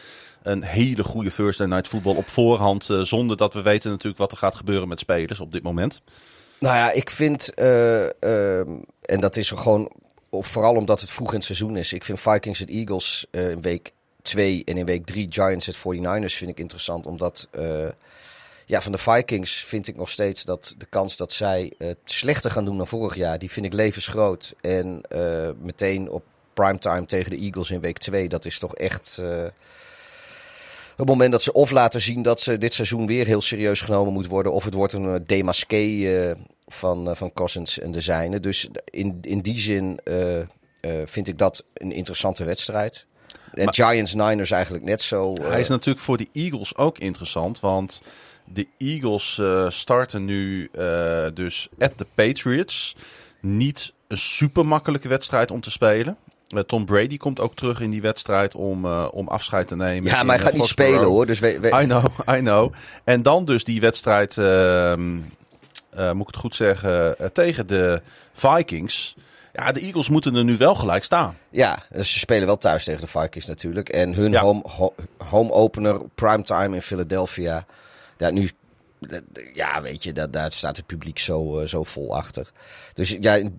een 0.42 0.62
hele 0.62 1.04
goede 1.04 1.30
Thursday 1.30 1.66
Night 1.66 1.88
Football 1.88 2.16
op 2.16 2.28
voorhand. 2.28 2.90
eh, 2.90 3.00
zonder 3.00 3.36
dat 3.36 3.54
we 3.54 3.62
weten 3.62 3.90
natuurlijk 3.90 4.18
wat 4.18 4.32
er 4.32 4.38
gaat 4.38 4.54
gebeuren 4.54 4.88
met 4.88 5.00
spelers 5.00 5.40
op 5.40 5.52
dit 5.52 5.62
moment. 5.62 6.02
Nou 6.58 6.76
ja, 6.76 6.92
ik 6.92 7.10
vind, 7.10 7.54
eh, 7.54 8.04
ehm, 8.04 8.70
en 9.02 9.20
dat 9.20 9.36
is 9.36 9.50
gewoon, 9.50 9.92
vooral 10.30 10.74
omdat 10.74 11.00
het 11.00 11.10
vroeg 11.10 11.28
in 11.28 11.36
het 11.36 11.44
seizoen 11.44 11.76
is. 11.76 11.92
Ik 11.92 12.04
vind 12.04 12.20
Vikings 12.20 12.60
en 12.60 12.68
Eagles 12.68 13.26
in 13.30 13.60
week 13.60 13.92
2 14.22 14.62
en 14.64 14.76
in 14.76 14.86
week 14.86 15.06
3 15.06 15.26
Giants 15.30 15.66
en 15.66 15.74
49ers 15.74 16.34
vind 16.34 16.50
ik 16.50 16.58
interessant. 16.58 17.06
Omdat, 17.06 17.48
ja, 18.66 18.80
van 18.80 18.92
de 18.92 18.98
Vikings 18.98 19.64
vind 19.64 19.88
ik 19.88 19.96
nog 19.96 20.10
steeds 20.10 20.44
dat 20.44 20.74
de 20.78 20.86
kans 20.86 21.16
dat 21.16 21.32
zij 21.32 21.72
het 21.78 21.98
slechter 22.04 22.50
gaan 22.50 22.64
doen 22.64 22.76
dan 22.76 22.86
vorig 22.86 23.14
jaar, 23.14 23.38
die 23.38 23.50
vind 23.50 23.66
ik 23.66 23.72
levensgroot. 23.72 24.54
En 24.60 25.00
eh, 25.08 25.50
meteen 25.62 26.10
op 26.10 26.22
primetime 26.54 27.06
tegen 27.06 27.30
de 27.30 27.38
Eagles 27.38 27.70
in 27.70 27.80
week 27.80 27.98
2, 27.98 28.28
dat 28.28 28.44
is 28.44 28.58
toch 28.58 28.74
echt... 28.74 29.18
eh, 29.20 29.46
het 30.96 31.06
moment 31.06 31.32
dat 31.32 31.42
ze 31.42 31.52
of 31.52 31.70
laten 31.70 32.00
zien 32.00 32.22
dat 32.22 32.40
ze 32.40 32.58
dit 32.58 32.72
seizoen 32.72 33.06
weer 33.06 33.26
heel 33.26 33.42
serieus 33.42 33.80
genomen 33.80 34.12
moet 34.12 34.26
worden, 34.26 34.52
of 34.52 34.64
het 34.64 34.74
wordt 34.74 34.92
een 34.92 35.04
uh, 35.04 35.14
demasqué 35.26 35.76
eh, 35.76 36.34
van, 36.66 37.08
uh, 37.08 37.14
van 37.14 37.32
Cousins 37.32 37.78
en 37.78 37.90
de 37.92 38.00
zijnen. 38.00 38.42
Dus 38.42 38.68
in, 38.84 39.18
in 39.20 39.40
die 39.40 39.58
zin 39.58 40.00
uh, 40.04 40.40
vind 41.04 41.28
ik 41.28 41.38
dat 41.38 41.64
een 41.74 41.92
interessante 41.92 42.44
wedstrijd. 42.44 43.06
En 43.52 43.64
maar, 43.64 43.74
Giants 43.74 44.14
Niners 44.14 44.50
eigenlijk 44.50 44.84
net 44.84 45.00
zo. 45.00 45.34
Hij 45.42 45.60
is 45.60 45.68
natuurlijk 45.68 46.04
voor 46.04 46.16
de 46.16 46.28
Eagles 46.32 46.76
ook 46.76 46.98
interessant, 46.98 47.60
want 47.60 48.00
de 48.44 48.66
Eagles 48.78 49.38
uh, 49.40 49.70
starten 49.70 50.24
nu 50.24 50.70
uh, 50.78 51.26
dus 51.34 51.68
at 51.78 51.92
the 51.96 52.06
Patriots. 52.14 52.96
Niet 53.40 53.92
een 54.08 54.18
super 54.18 54.66
makkelijke 54.66 55.08
wedstrijd 55.08 55.50
om 55.50 55.60
te 55.60 55.70
spelen. 55.70 56.16
Uh, 56.48 56.60
Tom 56.60 56.84
Brady 56.84 57.16
komt 57.16 57.40
ook 57.40 57.54
terug 57.54 57.80
in 57.80 57.90
die 57.90 58.02
wedstrijd 58.02 58.54
om, 58.54 58.86
om 58.96 59.28
afscheid 59.28 59.68
te 59.68 59.76
nemen. 59.76 60.10
Ja, 60.10 60.22
maar 60.22 60.36
hij 60.36 60.44
gaat 60.44 60.54
niet 60.54 60.64
spelen 60.64 61.04
hoor. 61.04 61.26
Dus 61.26 61.38
we, 61.38 61.60
we... 61.60 61.68
I 61.68 61.84
know, 61.84 62.04
I 62.36 62.38
know. 62.38 62.72
En 63.04 63.22
dan 63.22 63.44
dus 63.44 63.64
die 63.64 63.80
wedstrijd, 63.80 64.36
uh, 65.98 66.12
moet 66.12 66.20
ik 66.20 66.34
het 66.34 66.36
goed 66.36 66.54
zeggen, 66.54 67.18
eh, 67.18 67.26
tegen 67.26 67.66
de 67.66 68.02
Vikings. 68.32 69.14
Ja, 69.52 69.72
de 69.72 69.80
Eagles 69.80 70.08
moeten 70.08 70.34
er 70.34 70.44
nu 70.44 70.56
wel 70.56 70.74
gelijk 70.74 71.04
staan. 71.04 71.36
Ja, 71.50 71.82
dus 71.90 72.12
ze 72.12 72.18
spelen 72.18 72.46
wel 72.46 72.56
thuis 72.56 72.84
tegen 72.84 73.00
de 73.00 73.06
Vikings 73.06 73.46
natuurlijk. 73.46 73.88
En 73.88 74.14
hun 74.14 74.30
ja. 74.30 74.40
home, 74.40 74.62
ho 74.66 74.94
home 75.16 75.50
opener, 75.52 76.00
primetime 76.14 76.74
in 76.74 76.82
Philadelphia. 76.82 77.66
Ja, 78.18 78.30
nu 78.30 78.48
ja, 79.54 79.82
weet 79.82 80.02
je, 80.02 80.12
dat, 80.12 80.32
daar 80.32 80.52
staat 80.52 80.76
het 80.76 80.86
publiek 80.86 81.18
zo, 81.18 81.60
uh, 81.60 81.66
zo 81.66 81.82
vol 81.82 82.16
achter. 82.16 82.50
Dus 82.92 83.16
ja, 83.20 83.50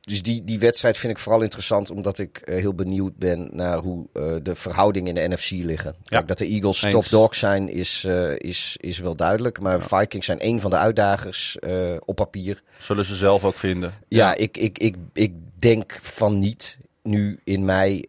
dus 0.00 0.22
die, 0.22 0.44
die 0.44 0.58
wedstrijd 0.58 0.96
vind 0.96 1.12
ik 1.12 1.18
vooral 1.18 1.42
interessant 1.42 1.90
omdat 1.90 2.18
ik 2.18 2.42
uh, 2.44 2.54
heel 2.54 2.74
benieuwd 2.74 3.16
ben 3.16 3.48
naar 3.52 3.78
hoe 3.78 4.06
uh, 4.12 4.36
de 4.42 4.54
verhoudingen 4.54 5.16
in 5.16 5.30
de 5.30 5.34
NFC 5.34 5.50
liggen. 5.50 5.94
Kijk, 6.04 6.20
ja. 6.20 6.22
dat 6.22 6.38
de 6.38 6.46
Eagles 6.46 6.86
top 6.90 7.08
dog 7.08 7.34
zijn 7.34 7.68
is, 7.68 8.04
is, 8.36 8.76
is 8.80 8.98
wel 8.98 9.16
duidelijk. 9.16 9.60
Maar 9.60 9.78
ja. 9.78 9.98
Vikings 9.98 10.26
zijn 10.26 10.46
een 10.46 10.60
van 10.60 10.70
de 10.70 10.76
uitdagers 10.76 11.58
op 12.04 12.16
papier. 12.16 12.62
Zullen 12.78 13.04
ze 13.04 13.16
zelf 13.16 13.44
ook 13.44 13.56
vinden. 13.56 13.94
Ja, 14.08 14.28
ja. 14.28 14.34
Ik, 14.34 14.56
ik, 14.56 14.78
ik, 14.78 14.96
ik 15.12 15.32
denk 15.58 15.98
van 16.02 16.38
niet 16.38 16.78
nu 17.02 17.40
in 17.44 17.64
mei. 17.64 18.04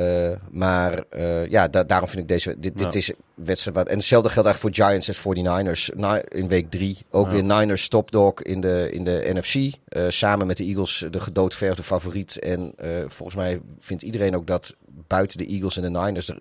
Uh, 0.00 0.32
maar 0.50 1.04
uh, 1.16 1.46
ja, 1.48 1.68
da 1.68 1.84
daarom 1.84 2.08
vind 2.08 2.22
ik 2.22 2.28
deze. 2.28 2.54
Dit, 2.58 2.78
dit 2.78 2.94
is 2.94 3.12
wedstrijd. 3.34 3.76
Wat, 3.76 3.88
en 3.88 3.96
hetzelfde 3.96 4.28
geldt 4.28 4.48
eigenlijk 4.48 4.76
voor 4.76 4.86
Giants 4.86 5.08
en 5.08 5.74
49ers. 5.74 5.96
Na, 5.98 6.22
in 6.28 6.48
week 6.48 6.70
drie. 6.70 6.98
Ook 7.10 7.26
ja. 7.26 7.32
weer 7.32 7.44
Niners 7.44 7.88
topdog 7.88 8.42
in 8.42 8.60
de, 8.60 8.90
in 8.92 9.04
de 9.04 9.30
NFC. 9.34 9.54
Uh, 9.54 9.70
samen 10.08 10.46
met 10.46 10.56
de 10.56 10.64
Eagles 10.64 11.04
de 11.10 11.20
gedoodverfde 11.20 11.82
favoriet. 11.82 12.38
En 12.38 12.74
volgens 13.06 13.36
mij 13.36 13.60
vindt 13.78 14.02
iedereen 14.02 14.36
ook 14.36 14.46
dat 14.46 14.74
buiten 15.06 15.38
de 15.38 15.46
Eagles 15.46 15.76
en 15.76 15.82
de 15.82 15.98
Niners 15.98 16.28
er 16.28 16.38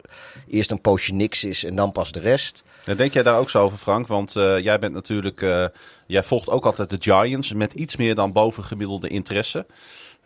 eerst 0.47 0.72
een 0.72 0.82
poosje 0.82 1.14
niks 1.14 1.43
is 1.43 1.64
en 1.64 1.76
dan 1.76 1.91
pas 1.91 2.12
de 2.12 2.20
rest. 2.20 2.64
Ja, 2.86 2.93
denk 2.93 3.14
jij 3.14 3.24
daar 3.24 3.38
ook 3.38 3.49
zo 3.49 3.64
over, 3.64 3.78
Frank? 3.78 4.08
Want 4.08 4.34
jij 4.34 4.80
bent 4.80 4.93
natuurlijk. 4.93 5.70
Jij 6.08 6.24
volgt 6.24 6.49
ook 6.49 6.66
altijd 6.66 6.89
de 6.89 6.97
Giants 6.99 7.53
met 7.53 7.74
iets 7.74 7.95
meer 7.95 8.16
dan 8.16 8.32
bovengemiddelde 8.32 9.08
interesse. 9.08 9.66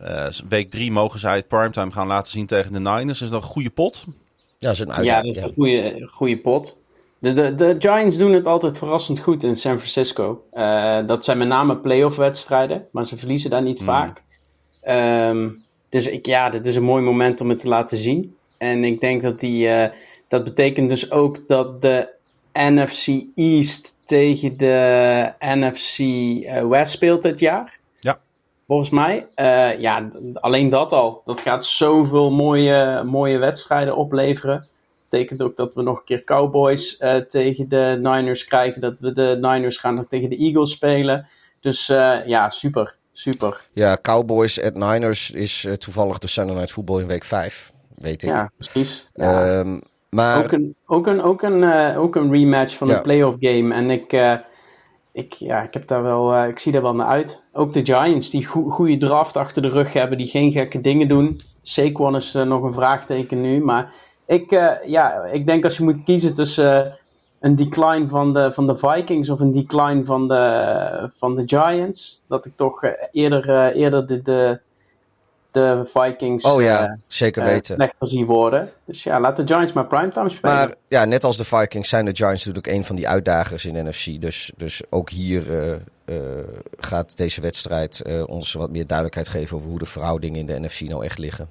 Uh, 0.01 0.27
week 0.49 0.69
drie 0.69 0.91
mogen 0.91 1.19
zij 1.19 1.35
het 1.35 1.47
primetime 1.47 1.91
gaan 1.91 2.07
laten 2.07 2.31
zien 2.31 2.45
tegen 2.45 2.71
de 2.71 2.79
Niners. 2.79 3.21
Is 3.21 3.29
dat 3.29 3.41
een 3.41 3.47
goede 3.47 3.69
pot? 3.69 4.05
Ja, 4.59 4.69
is 4.69 4.79
een 4.79 5.03
ja, 5.03 5.21
dat 5.21 5.35
is 5.35 5.41
een 5.41 5.53
goede, 5.53 6.09
goede 6.11 6.37
pot. 6.37 6.75
De, 7.19 7.33
de, 7.33 7.55
de 7.55 7.75
Giants 7.79 8.17
doen 8.17 8.33
het 8.33 8.45
altijd 8.45 8.77
verrassend 8.77 9.19
goed 9.19 9.43
in 9.43 9.55
San 9.55 9.77
Francisco. 9.77 10.43
Uh, 10.53 11.07
dat 11.07 11.25
zijn 11.25 11.37
met 11.37 11.47
name 11.47 11.77
playoff 11.77 12.15
wedstrijden, 12.15 12.87
maar 12.91 13.05
ze 13.05 13.17
verliezen 13.17 13.49
daar 13.49 13.61
niet 13.61 13.79
mm. 13.79 13.85
vaak. 13.85 14.21
Um, 14.87 15.63
dus 15.89 16.07
ik, 16.07 16.25
ja, 16.25 16.49
dit 16.49 16.67
is 16.67 16.75
een 16.75 16.83
mooi 16.83 17.03
moment 17.03 17.41
om 17.41 17.49
het 17.49 17.59
te 17.59 17.67
laten 17.67 17.97
zien. 17.97 18.35
En 18.57 18.83
ik 18.83 19.01
denk 19.01 19.21
dat 19.21 19.39
die, 19.39 19.67
uh, 19.67 19.85
dat 20.27 20.43
betekent 20.43 20.89
dus 20.89 21.11
ook 21.11 21.47
dat 21.47 21.81
de 21.81 22.07
NFC 22.53 23.07
East 23.35 23.95
tegen 24.05 24.57
de 24.57 25.33
NFC 25.39 25.97
West 26.69 26.91
speelt 26.91 27.23
dit 27.23 27.39
jaar. 27.39 27.78
Volgens 28.69 28.89
mij. 28.89 29.27
Uh, 29.35 29.79
ja, 29.79 30.11
alleen 30.33 30.69
dat 30.69 30.93
al. 30.93 31.21
Dat 31.25 31.39
gaat 31.39 31.65
zoveel 31.65 32.31
mooie, 32.31 33.03
mooie 33.03 33.37
wedstrijden 33.37 33.95
opleveren. 33.95 34.67
Betekent 35.09 35.41
ook 35.41 35.55
dat 35.55 35.73
we 35.73 35.81
nog 35.81 35.97
een 35.97 36.05
keer 36.05 36.23
Cowboys 36.23 36.99
uh, 36.99 37.15
tegen 37.15 37.69
de 37.69 37.99
Niners 38.01 38.45
krijgen. 38.45 38.81
Dat 38.81 38.99
we 38.99 39.13
de 39.13 39.37
Niners 39.41 39.77
gaan 39.77 39.95
nog 39.95 40.07
tegen 40.07 40.29
de 40.29 40.37
Eagles 40.37 40.71
spelen. 40.71 41.27
Dus 41.59 41.89
uh, 41.89 42.25
ja, 42.25 42.49
super. 42.49 42.95
Super. 43.13 43.61
Ja, 43.73 43.97
Cowboys 44.01 44.61
at 44.61 44.73
Niners 44.73 45.31
is 45.31 45.67
toevallig 45.77 46.17
de 46.17 46.27
Sunday 46.27 46.55
Night 46.55 46.71
Football 46.71 47.01
in 47.01 47.07
week 47.07 47.23
5. 47.23 47.73
Weet 47.95 48.23
ik. 48.23 48.29
Ja, 48.29 48.51
precies. 48.57 49.07
Ja. 49.13 49.59
Um, 49.59 49.81
maar... 50.09 50.43
Ook 50.43 50.51
een, 50.51 50.75
ook 50.85 51.07
een, 51.07 51.21
ook 51.21 51.41
een, 51.41 51.95
ook 51.97 52.15
een 52.15 52.31
rematch 52.31 52.75
van 52.75 52.87
ja. 52.87 52.95
de 52.95 53.01
playoff 53.01 53.37
game. 53.39 53.73
En 53.73 53.89
ik 53.89 54.11
ik, 55.11 55.33
ja, 55.33 55.61
ik, 55.61 55.73
heb 55.73 55.87
daar 55.87 56.03
wel, 56.03 56.35
uh, 56.35 56.47
ik 56.47 56.59
zie 56.59 56.71
daar 56.71 56.81
wel 56.81 56.95
naar 56.95 57.07
uit. 57.07 57.43
Ook 57.53 57.73
de 57.73 57.85
Giants, 57.85 58.29
die 58.29 58.45
go 58.45 58.69
goede 58.69 58.97
draft 58.97 59.37
achter 59.37 59.61
de 59.61 59.69
rug 59.69 59.93
hebben, 59.93 60.17
die 60.17 60.27
geen 60.27 60.51
gekke 60.51 60.81
dingen 60.81 61.07
doen. 61.07 61.39
Saquon 61.61 62.15
is 62.15 62.35
uh, 62.35 62.43
nog 62.43 62.63
een 62.63 62.73
vraagteken 62.73 63.41
nu. 63.41 63.63
Maar 63.63 63.93
ik, 64.25 64.51
uh, 64.51 64.71
ja, 64.85 65.23
ik 65.23 65.45
denk 65.45 65.63
als 65.63 65.77
je 65.77 65.83
moet 65.83 66.03
kiezen 66.03 66.35
tussen 66.35 66.97
een 67.39 67.55
decline 67.55 68.07
van 68.07 68.33
de, 68.33 68.53
van 68.53 68.67
de 68.67 68.77
Vikings 68.77 69.29
of 69.29 69.39
een 69.39 69.53
decline 69.53 70.05
van 70.05 70.27
de, 70.27 71.11
van 71.17 71.35
de 71.35 71.43
Giants, 71.45 72.23
dat 72.27 72.45
ik 72.45 72.51
toch 72.55 72.83
eerder, 73.11 73.71
eerder 73.71 74.07
de, 74.07 74.21
de, 74.21 74.59
de 75.59 75.89
Vikings 75.93 76.43
oh, 76.43 76.61
ja, 76.61 76.97
zeker 77.07 77.43
weten. 77.43 77.75
slechter 77.75 78.07
zie 78.07 78.25
worden. 78.25 78.71
Dus 78.85 79.03
ja, 79.03 79.19
laat 79.19 79.35
de 79.35 79.47
Giants 79.47 79.73
maar 79.73 79.85
primetime 79.85 80.29
spelen. 80.29 80.55
Maar 80.55 80.75
ja, 80.87 81.05
net 81.05 81.23
als 81.23 81.37
de 81.37 81.45
Vikings 81.45 81.89
zijn 81.89 82.05
de 82.05 82.15
Giants 82.15 82.45
natuurlijk 82.45 82.75
een 82.75 82.85
van 82.85 82.95
die 82.95 83.07
uitdagers 83.07 83.65
in 83.65 83.73
de 83.73 83.83
NFC. 83.83 84.21
Dus, 84.21 84.51
dus 84.57 84.81
ook 84.89 85.09
hier 85.09 85.47
uh, 85.47 85.75
uh, 86.05 86.17
gaat 86.79 87.17
deze 87.17 87.41
wedstrijd 87.41 88.01
uh, 88.05 88.23
ons 88.27 88.53
wat 88.53 88.69
meer 88.69 88.87
duidelijkheid 88.87 89.29
geven 89.29 89.57
over 89.57 89.69
hoe 89.69 89.79
de 89.79 89.85
verhoudingen 89.85 90.39
in 90.39 90.45
de 90.45 90.59
NFC 90.59 90.81
nou 90.81 91.03
echt 91.03 91.17
liggen. 91.17 91.49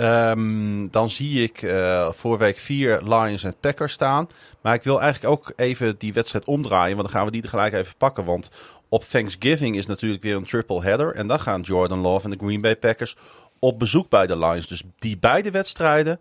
Um, 0.00 0.90
dan 0.90 1.10
zie 1.10 1.42
ik 1.42 1.62
uh, 1.62 2.12
voor 2.12 2.38
week 2.38 2.58
4 2.58 3.02
Lions 3.02 3.44
en 3.44 3.54
Packers 3.60 3.92
staan. 3.92 4.28
Maar 4.60 4.74
ik 4.74 4.82
wil 4.82 5.00
eigenlijk 5.00 5.32
ook 5.32 5.52
even 5.56 5.94
die 5.98 6.12
wedstrijd 6.12 6.44
omdraaien. 6.44 6.96
Want 6.96 7.08
dan 7.08 7.16
gaan 7.16 7.26
we 7.26 7.32
die 7.32 7.42
er 7.42 7.48
gelijk 7.48 7.72
even 7.72 7.94
pakken. 7.98 8.24
Want 8.24 8.50
op 8.96 9.04
Thanksgiving 9.04 9.76
is 9.76 9.86
natuurlijk 9.86 10.22
weer 10.22 10.36
een 10.36 10.44
triple 10.44 10.82
header. 10.82 11.14
En 11.14 11.26
dan 11.26 11.40
gaan 11.40 11.60
Jordan 11.60 11.98
Love 11.98 12.24
en 12.24 12.30
de 12.30 12.44
Green 12.44 12.60
Bay 12.60 12.76
Packers 12.76 13.16
op 13.58 13.78
bezoek 13.78 14.08
bij 14.08 14.26
de 14.26 14.38
Lions. 14.38 14.66
Dus 14.66 14.82
die 14.98 15.18
beide 15.18 15.50
wedstrijden 15.50 16.20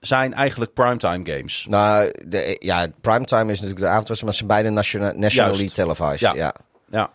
zijn 0.00 0.34
eigenlijk 0.34 0.72
primetime 0.74 1.36
games. 1.36 1.66
Nou, 1.68 2.12
de, 2.28 2.56
ja, 2.58 2.86
primetime 3.00 3.52
is 3.52 3.60
natuurlijk 3.60 3.86
de 3.86 3.92
avondwedstrijd, 3.92 4.22
maar 4.22 4.32
ze 4.32 4.38
zijn 4.38 4.48
beide 4.48 4.70
national, 4.70 5.12
nationally 5.16 5.68
televised. 5.68 6.20
Ja. 6.20 6.34
ja. 6.34 6.54
ja. 6.90 7.10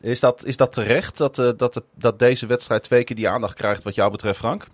Is, 0.00 0.20
dat, 0.20 0.44
is 0.44 0.56
dat 0.56 0.72
terecht 0.72 1.16
dat, 1.16 1.38
uh, 1.38 1.50
dat, 1.56 1.82
dat 1.94 2.18
deze 2.18 2.46
wedstrijd 2.46 2.82
twee 2.82 3.04
keer 3.04 3.16
die 3.16 3.28
aandacht 3.28 3.54
krijgt 3.54 3.82
wat 3.82 3.94
jou 3.94 4.10
betreft, 4.10 4.38
Frank? 4.38 4.66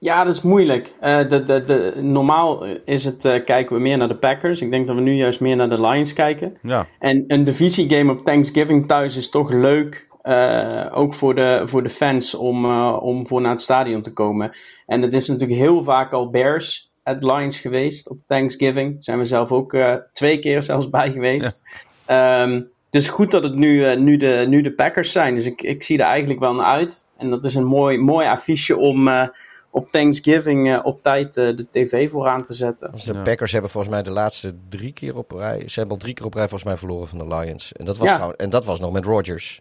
Ja, 0.00 0.24
dat 0.24 0.34
is 0.34 0.42
moeilijk. 0.42 0.92
Uh, 1.02 1.28
de, 1.28 1.44
de, 1.44 1.64
de, 1.64 1.92
normaal 2.02 2.64
is 2.84 3.04
het, 3.04 3.24
uh, 3.24 3.44
kijken 3.44 3.76
we 3.76 3.82
meer 3.82 3.96
naar 3.96 4.08
de 4.08 4.16
Packers. 4.16 4.60
Ik 4.60 4.70
denk 4.70 4.86
dat 4.86 4.96
we 4.96 5.02
nu 5.02 5.12
juist 5.12 5.40
meer 5.40 5.56
naar 5.56 5.68
de 5.68 5.80
Lions 5.80 6.12
kijken. 6.12 6.58
Ja. 6.62 6.86
En 6.98 7.24
een 7.26 7.44
divisiegame 7.44 8.12
op 8.12 8.24
Thanksgiving 8.24 8.88
thuis 8.88 9.16
is 9.16 9.28
toch 9.28 9.50
leuk. 9.50 10.08
Uh, 10.22 10.80
eh, 10.80 10.98
ook 10.98 11.14
voor 11.14 11.34
de, 11.34 11.62
voor 11.64 11.82
de 11.82 11.88
fans 11.88 12.34
om, 12.34 12.64
eh, 12.64 12.98
om 13.02 13.26
voor 13.26 13.40
naar 13.40 13.50
het 13.50 13.62
stadion 13.62 14.02
te 14.02 14.12
komen. 14.12 14.52
En 14.86 15.02
het 15.02 15.12
is 15.12 15.28
natuurlijk 15.28 15.60
heel 15.60 15.82
vaak 15.84 16.12
al 16.12 16.30
Bears 16.30 16.90
at 17.02 17.22
Lions 17.24 17.58
geweest 17.58 18.08
op 18.08 18.18
Thanksgiving. 18.26 18.92
Daar 18.92 19.02
zijn 19.02 19.18
we 19.18 19.24
zelf 19.24 19.52
ook 19.52 19.74
eh, 19.74 19.94
twee 20.12 20.38
keer 20.38 20.62
zelfs 20.62 20.90
bij 20.90 21.12
geweest. 21.12 21.62
Ehm, 22.06 22.62
dus 22.90 23.08
goed 23.08 23.30
dat 23.30 23.42
het 23.42 23.54
nu, 23.54 23.84
eh, 23.84 23.96
nu, 23.98 24.16
de, 24.16 24.44
nu 24.48 24.62
de 24.62 24.72
Packers 24.72 25.12
zijn. 25.12 25.34
Dus 25.34 25.46
ik, 25.46 25.62
ik 25.62 25.82
zie 25.82 25.98
er 25.98 26.04
eigenlijk 26.04 26.40
wel 26.40 26.54
naar 26.54 26.66
uit. 26.66 27.04
En 27.16 27.30
dat 27.30 27.44
is 27.44 27.54
een 27.54 27.64
mooi, 27.64 27.98
mooi 27.98 28.26
affiche 28.26 28.76
om 28.76 29.08
eh, 29.08 29.28
op 29.70 29.92
Thanksgiving 29.92 30.72
eh, 30.72 30.80
op 30.82 31.02
tijd 31.02 31.36
eh, 31.36 31.56
de 31.56 31.66
tv 31.72 32.10
vooraan 32.10 32.44
te 32.44 32.54
zetten. 32.54 32.90
Dus 32.92 33.04
de 33.04 33.12
Ja. 33.14 33.22
Packers 33.22 33.52
hebben 33.52 33.70
volgens 33.70 33.92
mij 33.92 34.02
de 34.02 34.10
laatste 34.10 34.54
drie 34.68 34.92
keer 34.92 35.16
op 35.16 35.30
rij. 35.30 35.62
Ze 35.68 35.78
hebben 35.78 35.96
al 35.96 36.02
drie 36.02 36.14
keer 36.14 36.26
op 36.26 36.34
rij 36.34 36.48
volgens 36.48 36.64
mij 36.70 36.76
verloren 36.78 37.08
van 37.08 37.18
de 37.18 37.26
Lions. 37.36 37.72
En 37.72 37.84
dat 37.84 37.98
was, 37.98 38.08
Ja. 38.08 38.16
trouw- 38.16 38.32
en 38.36 38.50
dat 38.50 38.64
was 38.64 38.80
nog 38.80 38.92
met 38.92 39.04
Rodgers. 39.04 39.60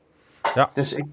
Dus 0.73 0.93
ik, 0.93 1.05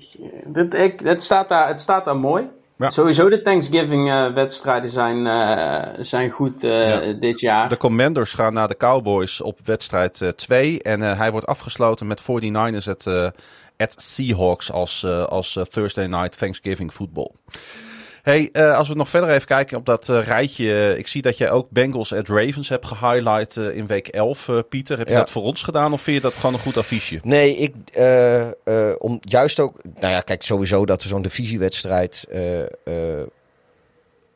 dit, 0.46 0.74
ik, 0.74 1.00
het, 1.00 1.22
staat 1.24 1.48
daar, 1.48 1.68
het 1.68 1.80
staat 1.80 2.04
daar 2.04 2.16
mooi. 2.16 2.44
Ja. 2.78 2.90
Sowieso 2.90 3.28
de 3.28 3.42
Thanksgiving-wedstrijden 3.42 4.90
zijn, 4.90 5.26
eh, 5.26 5.98
zijn 6.04 6.30
goed 6.30 6.64
eh, 6.64 6.70
Ja. 6.88 7.12
dit 7.12 7.40
jaar. 7.40 7.68
De 7.68 7.76
Commanders 7.76 8.34
gaan 8.34 8.52
naar 8.52 8.68
de 8.68 8.76
Cowboys 8.76 9.40
op 9.40 9.58
wedstrijd 9.64 10.32
2. 10.36 10.82
en 10.82 11.02
eh, 11.02 11.18
hij 11.18 11.30
wordt 11.30 11.46
afgesloten 11.46 12.06
met 12.06 12.20
49ers 12.20 12.88
at, 12.88 13.06
eh, 13.06 13.28
at 13.76 13.94
Seahawks 14.02 14.72
als, 14.72 15.02
eh, 15.02 15.24
als 15.24 15.58
Thursday 15.70 16.06
Night 16.06 16.38
Thanksgiving 16.38 16.92
football. 16.92 17.30
Hey, 18.26 18.48
eh, 18.52 18.76
als 18.76 18.88
we 18.88 18.94
nog 18.94 19.08
verder 19.08 19.30
even 19.30 19.46
kijken 19.46 19.76
op 19.78 19.86
dat 19.86 20.08
eh, 20.08 20.22
rijtje. 20.24 20.72
eh, 20.72 20.98
ik 20.98 21.06
zie 21.06 21.22
dat 21.22 21.38
jij 21.38 21.50
ook 21.50 21.70
Bengals 21.70 22.12
at 22.12 22.28
Ravens 22.28 22.68
hebt 22.68 22.86
gehighlight 22.86 23.56
eh, 23.56 23.76
in 23.76 23.86
week 23.86 24.08
11, 24.08 24.48
eh, 24.48 24.58
Pieter. 24.68 24.98
Heb 24.98 25.08
je 25.08 25.14
dat 25.14 25.30
voor 25.30 25.42
ons 25.42 25.62
gedaan 25.62 25.92
of 25.92 26.02
vind 26.02 26.16
je 26.16 26.22
dat 26.22 26.34
gewoon 26.34 26.54
een 26.54 26.60
goed 26.60 26.76
affiche? 26.76 27.20
Nee, 27.22 27.56
ik, 27.56 27.74
om 28.98 29.18
juist 29.20 29.60
ook, 29.60 29.80
nou 30.00 30.12
ja, 30.12 30.20
kijk, 30.20 30.42
sowieso 30.42 30.86
dat 30.86 31.02
er 31.02 31.08
zo'n 31.08 31.22
divisiewedstrijd 31.22 32.26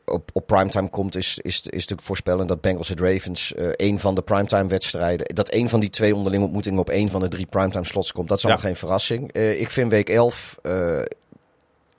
op, 0.04 0.30
op 0.32 0.46
primetime 0.46 0.88
komt, 0.90 1.16
is, 1.16 1.38
is, 1.42 1.56
is 1.56 1.64
natuurlijk 1.70 2.02
voorspellen 2.02 2.46
dat 2.46 2.60
Bengals 2.60 2.90
at 2.90 3.00
Ravens 3.00 3.52
een 3.56 3.98
van 3.98 4.14
de 4.14 4.22
primetime 4.22 4.68
wedstrijden, 4.68 5.34
dat 5.34 5.52
een 5.52 5.68
van 5.68 5.80
die 5.80 5.90
twee 5.90 6.14
onderlinge 6.14 6.44
ontmoetingen 6.44 6.78
op 6.80 6.88
een 6.88 7.10
van 7.10 7.20
de 7.20 7.28
drie 7.28 7.46
primetime 7.46 7.84
slots 7.86 8.12
komt, 8.12 8.28
dat 8.28 8.38
is 8.38 8.44
allemaal 8.44 8.62
Ja. 8.62 8.68
geen 8.68 8.78
verrassing. 8.78 9.32
Ik 9.32 9.70
vind 9.70 9.90
week 9.90 10.08
11, 10.08 10.58
eh, 10.62 11.00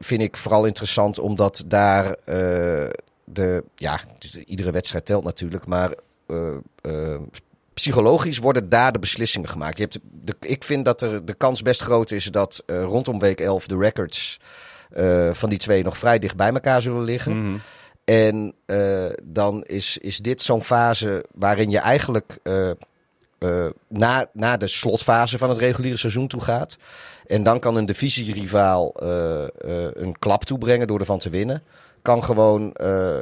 vind 0.05 0.21
ik 0.21 0.37
vooral 0.37 0.65
interessant 0.65 1.19
omdat 1.19 1.63
daar 1.67 2.05
eh, 2.05 2.89
de, 3.23 3.63
ja, 3.75 3.99
iedere 4.45 4.71
wedstrijd 4.71 5.05
telt 5.05 5.23
natuurlijk, 5.23 5.65
maar 5.65 5.93
eh, 6.27 6.55
eh, 6.81 7.21
psychologisch 7.73 8.37
worden 8.37 8.69
daar 8.69 8.91
de 8.91 8.99
beslissingen 8.99 9.49
gemaakt. 9.49 9.77
Je 9.77 9.83
hebt 9.83 9.99
de, 10.01 10.35
ik 10.39 10.63
vind 10.63 10.85
dat 10.85 11.01
er 11.01 11.25
de 11.25 11.33
kans 11.33 11.61
best 11.61 11.81
groot 11.81 12.11
is 12.11 12.25
dat 12.25 12.63
rondom 12.65 13.19
week 13.19 13.39
11 13.39 13.67
de 13.67 13.77
records 13.77 14.39
van 15.31 15.49
die 15.49 15.59
twee 15.59 15.83
nog 15.83 15.97
vrij 15.97 16.19
dicht 16.19 16.35
bij 16.35 16.51
elkaar 16.51 16.81
zullen 16.81 17.03
liggen. 17.03 17.43
Mhm. 17.43 17.57
En 18.03 18.53
dan 19.23 19.63
is, 19.63 19.97
is 19.97 20.17
dit 20.17 20.41
zo'n 20.41 20.63
fase 20.63 21.25
waarin 21.33 21.69
je 21.69 21.79
eigenlijk 21.79 22.37
na, 23.87 24.25
na 24.33 24.57
de 24.57 24.67
slotfase 24.67 25.37
van 25.37 25.49
het 25.49 25.57
reguliere 25.57 25.97
seizoen 25.97 26.27
toe 26.27 26.41
gaat. 26.41 26.77
En 27.25 27.43
dan 27.43 27.59
kan 27.59 27.75
een 27.75 27.85
divisierivaal 27.85 28.93
eh, 28.93 29.43
eh, 29.43 29.49
een 29.93 30.19
klap 30.19 30.43
toebrengen 30.43 30.87
door 30.87 30.99
ervan 30.99 31.19
te 31.19 31.29
winnen. 31.29 31.63
Kan 32.01 32.23
gewoon, 32.23 32.73
eh, 32.73 33.17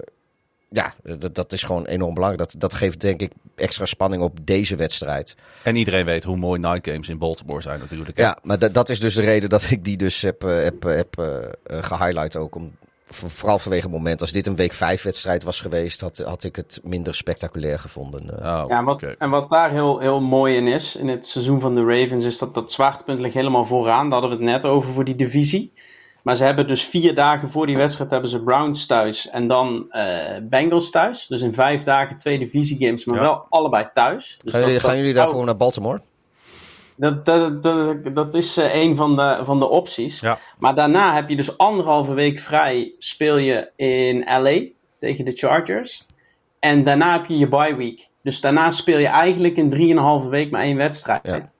ja, 0.69 0.93
dat, 1.19 1.35
dat 1.35 1.53
is 1.53 1.63
gewoon 1.63 1.85
enorm 1.85 2.13
belangrijk. 2.13 2.51
Dat, 2.51 2.61
dat 2.61 2.73
geeft 2.73 3.01
denk 3.01 3.21
ik 3.21 3.31
extra 3.55 3.85
spanning 3.85 4.23
op 4.23 4.37
deze 4.43 4.75
wedstrijd. 4.75 5.35
En 5.63 5.75
iedereen 5.75 6.05
weet 6.05 6.23
hoe 6.23 6.37
mooi 6.37 6.59
night 6.59 6.87
games 6.87 7.09
in 7.09 7.17
Baltimore 7.17 7.61
zijn 7.61 7.79
natuurlijk. 7.79 8.17
hè? 8.17 8.23
Ja, 8.23 8.37
maar 8.43 8.71
dat- 8.71 8.89
is 8.89 8.99
dus 8.99 9.13
de 9.13 9.21
reden 9.21 9.49
dat 9.49 9.69
ik 9.71 9.83
die 9.83 9.97
dus 9.97 10.21
heb, 10.21 10.41
heb, 10.41 10.83
heb 10.83 11.17
eh, 11.17 11.37
eh, 11.45 11.49
gehighlight 11.83 12.35
ook. 12.35 12.55
Om, 12.55 12.75
vooral 13.09 13.59
vanwege 13.59 13.83
het 13.83 13.91
moment. 13.91 14.21
Als 14.21 14.31
dit 14.31 14.47
een 14.47 14.55
week 14.55 14.73
5 14.73 15.01
wedstrijd 15.03 15.43
was 15.43 15.61
geweest, 15.61 16.01
had, 16.01 16.17
had 16.17 16.43
ik 16.43 16.55
het 16.55 16.79
minder 16.83 17.15
spectaculair 17.15 17.79
gevonden. 17.79 18.29
eh. 18.43 18.61
Oh, 18.63 18.63
Ja, 18.67 18.83
wat, 18.83 18.93
oké. 18.93 19.15
En 19.17 19.29
wat 19.29 19.49
daar 19.49 19.71
heel, 19.71 19.99
heel 19.99 20.21
mooi 20.21 20.55
in 20.55 20.67
is, 20.67 20.95
in 20.95 21.07
het 21.07 21.27
seizoen 21.27 21.59
van 21.59 21.75
de 21.75 21.83
Ravens, 21.85 22.25
is 22.25 22.37
dat 22.37 22.53
dat 22.53 22.71
zwaartepunt 22.71 23.19
ligt 23.19 23.33
helemaal 23.33 23.65
vooraan. 23.65 24.09
Daar 24.09 24.19
hadden 24.19 24.37
we 24.39 24.43
het 24.45 24.53
net 24.53 24.71
over 24.71 24.93
voor 24.93 25.05
die 25.05 25.15
divisie. 25.15 25.73
Maar 26.23 26.35
ze 26.35 26.43
hebben 26.43 26.67
dus 26.67 26.83
vier 26.83 27.15
dagen 27.15 27.49
voor 27.51 27.65
die 27.65 27.77
wedstrijd 27.77 28.09
hebben 28.09 28.29
ze 28.29 28.43
Browns 28.43 28.85
thuis 28.85 29.29
en 29.29 29.47
dan 29.47 29.85
eh, 29.91 30.37
Bengals 30.41 30.89
thuis. 30.89 31.27
Dus 31.27 31.41
in 31.41 31.53
vijf 31.53 31.83
dagen 31.83 32.17
twee 32.17 32.39
divisiegames, 32.39 33.05
maar 33.05 33.15
Ja. 33.17 33.21
wel 33.23 33.45
allebei 33.49 33.89
thuis. 33.93 34.39
Dus 34.43 34.51
gaan, 34.51 34.61
jullie, 34.61 34.79
gaan 34.79 34.97
jullie 34.97 35.13
daarvoor 35.13 35.45
naar 35.45 35.57
Baltimore? 35.57 36.01
Dat, 36.99 37.25
dat, 37.25 37.63
dat, 37.63 38.15
dat 38.15 38.35
is 38.35 38.57
eh, 38.57 38.75
een 38.75 38.95
van 38.95 39.15
de, 39.15 39.41
van 39.43 39.59
de 39.59 39.67
opties. 39.67 40.19
Ja. 40.19 40.39
Maar 40.57 40.75
daarna 40.75 41.15
heb 41.15 41.29
je 41.29 41.35
dus 41.35 41.57
anderhalve 41.57 42.13
week 42.13 42.39
vrij. 42.39 42.93
Speel 42.97 43.37
je 43.37 43.71
in 43.75 44.25
LA 44.41 44.61
tegen 44.97 45.25
de 45.25 45.31
Chargers. 45.31 46.05
En 46.59 46.83
daarna 46.83 47.17
heb 47.17 47.25
je 47.25 47.37
je 47.37 47.47
bye 47.47 47.75
week. 47.75 48.07
Dus 48.23 48.41
daarna 48.41 48.71
speel 48.71 48.97
je 48.97 49.07
eigenlijk 49.07 49.55
in 49.55 49.69
drieënhalve 49.69 50.29
week 50.29 50.51
maar 50.51 50.61
één 50.61 50.77
wedstrijd. 50.77 51.27
Ja. 51.27 51.51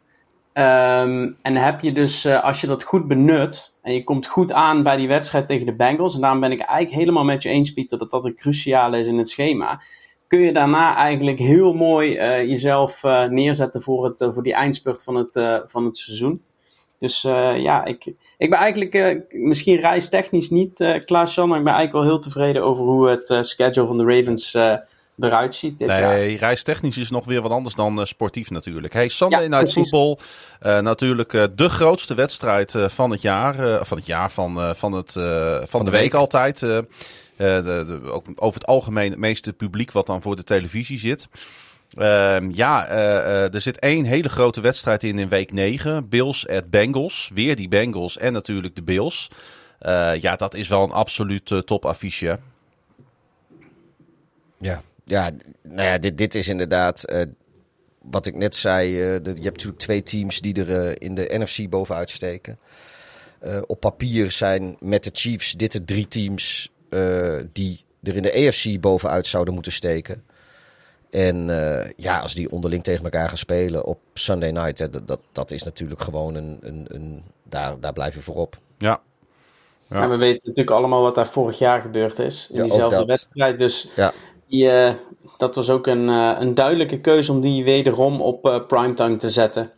Ehm, 0.54 1.32
en 1.42 1.56
heb 1.56 1.82
je 1.82 1.92
dus, 1.92 2.26
eh, 2.26 2.44
als 2.44 2.62
je 2.62 2.68
dat 2.68 2.84
goed 2.84 3.08
benut. 3.08 3.78
En 3.82 3.94
je 3.94 4.04
komt 4.04 4.28
goed 4.28 4.52
aan 4.52 4.84
bij 4.84 4.98
die 4.98 5.08
wedstrijd 5.08 5.48
tegen 5.48 5.66
de 5.66 5.76
Bengals. 5.76 6.16
En 6.16 6.22
daarom 6.22 6.40
ben 6.40 6.52
ik 6.52 6.60
eigenlijk 6.60 7.00
helemaal 7.00 7.24
met 7.24 7.44
je 7.44 7.50
eens, 7.50 7.74
Pieter, 7.74 7.98
dat 7.98 8.12
dat 8.12 8.26
een 8.26 8.36
cruciale 8.36 9.00
is 9.00 9.08
in 9.08 9.18
het 9.18 9.30
schema 9.30 9.82
kun 10.30 10.40
je 10.40 10.54
daarna 10.54 10.96
eigenlijk 10.96 11.40
heel 11.40 11.74
mooi 11.74 12.16
eh, 12.16 12.50
jezelf 12.50 13.04
eh, 13.04 13.24
neerzetten 13.26 13.82
voor, 13.82 14.06
het, 14.06 14.22
eh, 14.22 14.30
voor 14.34 14.44
die 14.44 14.54
eindspurt 14.54 15.04
van 15.04 15.16
het, 15.16 15.36
eh, 15.36 15.56
van 15.68 15.86
het 15.86 15.98
seizoen. 15.98 16.42
Dus 17.00 17.24
eh, 17.24 17.58
ja, 17.62 17.86
ik, 17.86 18.06
ik 18.38 18.50
ben 18.50 18.60
eigenlijk 18.60 18.94
eh, 18.94 19.16
misschien 19.30 19.80
reistechnisch 19.80 20.50
niet 20.50 20.80
uh, 20.80 21.06
klaar, 21.06 21.28
Jan, 21.36 21.48
maar 21.48 21.58
ik 21.58 21.64
ben 21.64 21.74
eigenlijk 21.74 22.06
wel 22.06 22.14
heel 22.16 22.24
tevreden 22.24 22.64
over 22.64 22.84
hoe 22.84 23.10
het 23.10 23.30
eh, 23.30 23.44
schedule 23.44 23.88
van 23.88 23.98
de 23.98 24.04
Ravens 24.04 24.54
eh, 24.54 24.74
eruit 25.20 25.56
ziet 25.56 25.78
dit 25.78 25.88
jaar. 25.88 26.14
Nee, 26.18 26.38
reistechnisch 26.38 26.98
is 26.98 27.10
nog 27.10 27.26
weer 27.26 27.42
wat 27.42 27.52
anders 27.52 27.76
dan 27.76 28.00
eh, 28.00 28.06
sportief 28.06 28.50
natuurlijk. 28.50 28.94
Hey, 28.94 29.08
Sunday 29.08 29.42
Ja, 29.42 29.48
Night. 29.48 29.72
Football. 29.72 30.18
eh, 30.60 30.80
natuurlijk 30.80 31.34
eh, 31.34 31.44
de 31.56 31.70
grootste 31.70 32.14
wedstrijd 32.16 32.76
eh, 32.76 32.88
van 32.90 33.12
het 33.12 33.22
jaar. 33.22 33.60
eh, 33.60 33.84
van 33.84 33.98
het 33.98 34.06
jaar, 34.06 34.32
van, 34.32 34.60
eh, 34.62 34.74
van, 34.74 34.92
het, 34.94 35.16
eh, 35.16 35.58
van, 35.66 35.80
de, 35.80 35.86
de 35.86 35.92
week, 35.92 36.02
week. 36.02 36.14
altijd. 36.14 36.66
Eh, 37.40 38.14
ook 38.14 38.26
over 38.36 38.60
het 38.60 38.70
algemeen 38.70 39.10
het 39.10 39.20
meeste 39.20 39.54
publiek 39.54 39.92
wat 39.92 40.06
dan 40.06 40.22
voor 40.22 40.36
de 40.36 40.44
televisie 40.44 41.00
zit. 41.00 41.28
Ehm, 41.98 42.50
ja, 42.54 42.86
eh, 42.86 43.18
eh, 43.18 43.54
er 43.54 43.62
zit 43.62 43.80
één 43.80 44.06
hele 44.06 44.30
grote 44.30 44.62
wedstrijd 44.62 45.04
in 45.04 45.20
in 45.20 45.30
week 45.30 45.52
9. 45.52 46.10
Bills 46.10 46.48
at 46.48 46.70
Bengals. 46.70 47.32
Weer 47.34 47.56
die 47.56 47.68
Bengals 47.68 48.18
en 48.18 48.34
natuurlijk 48.34 48.76
de 48.76 48.82
Bills. 48.82 49.30
Ja, 50.20 50.36
dat 50.36 50.54
is 50.54 50.68
wel 50.68 50.84
een 50.84 50.92
absoluut 50.92 51.66
topaffiche. 51.66 52.40
Ja, 54.58 54.82
ja 55.06 55.30
nou 55.62 55.88
ja, 55.88 55.98
dit, 55.98 56.18
dit 56.18 56.36
is 56.36 56.48
inderdaad 56.48 57.26
wat 58.02 58.26
ik 58.26 58.36
net 58.36 58.56
zei. 58.56 58.90
je 58.90 59.22
hebt 59.22 59.44
natuurlijk 59.44 59.78
twee 59.78 60.04
teams 60.04 60.42
die 60.42 60.66
er 60.66 61.02
in 61.02 61.16
de 61.16 61.38
NFC 61.38 61.70
bovenuit 61.70 62.10
steken. 62.10 62.60
Op 63.68 63.80
papier 63.80 64.32
zijn 64.32 64.78
met 64.80 65.04
de 65.04 65.12
Chiefs 65.14 65.54
dit 65.54 65.72
de 65.72 65.86
drie 65.86 66.08
teams 66.08 66.72
die 67.54 67.86
er 68.04 68.16
in 68.16 68.22
de 68.22 68.48
AFC 68.48 68.80
bovenuit 68.80 69.28
zouden 69.28 69.54
moeten 69.54 69.72
steken. 69.72 70.24
En 71.10 71.50
eh, 71.50 71.90
ja, 71.96 72.20
als 72.20 72.34
die 72.34 72.52
onderling 72.52 72.84
tegen 72.84 73.04
elkaar 73.04 73.28
gaan 73.28 73.38
spelen 73.38 73.86
op 73.86 74.00
Sunday 74.14 74.52
night, 74.52 74.80
hè, 74.80 74.90
dat, 74.90 75.08
dat, 75.08 75.20
dat 75.32 75.52
is 75.52 75.64
natuurlijk 75.64 76.02
gewoon 76.02 76.36
een. 76.36 76.58
een, 76.62 76.86
een 76.88 77.24
daar, 77.44 77.80
daar 77.80 77.94
blijf 77.94 78.14
je 78.14 78.20
voorop. 78.20 78.58
Ja. 78.78 79.02
Ja. 79.90 80.02
En 80.02 80.10
we 80.10 80.18
weten 80.18 80.42
natuurlijk 80.44 80.78
allemaal 80.78 81.02
wat 81.02 81.16
daar 81.16 81.28
vorig 81.28 81.60
jaar 81.60 81.82
gebeurd 81.82 82.20
is. 82.20 82.48
In 82.52 82.56
Ja, 82.58 82.64
diezelfde 82.64 83.06
wedstrijd. 83.06 83.58
Dus 83.58 83.90
Ja. 83.96 84.12
die, 84.48 84.70
eh, 84.70 84.94
dat 85.38 85.56
was 85.56 85.70
ook 85.70 85.88
een, 85.88 86.10
eh, 86.10 86.36
een 86.40 86.54
duidelijke 86.54 87.00
keuze 87.00 87.32
om 87.32 87.42
die 87.42 87.64
wederom 87.64 88.22
op 88.22 88.46
eh, 88.46 88.66
primetime 88.68 89.16
te 89.16 89.30
zetten. 89.30 89.72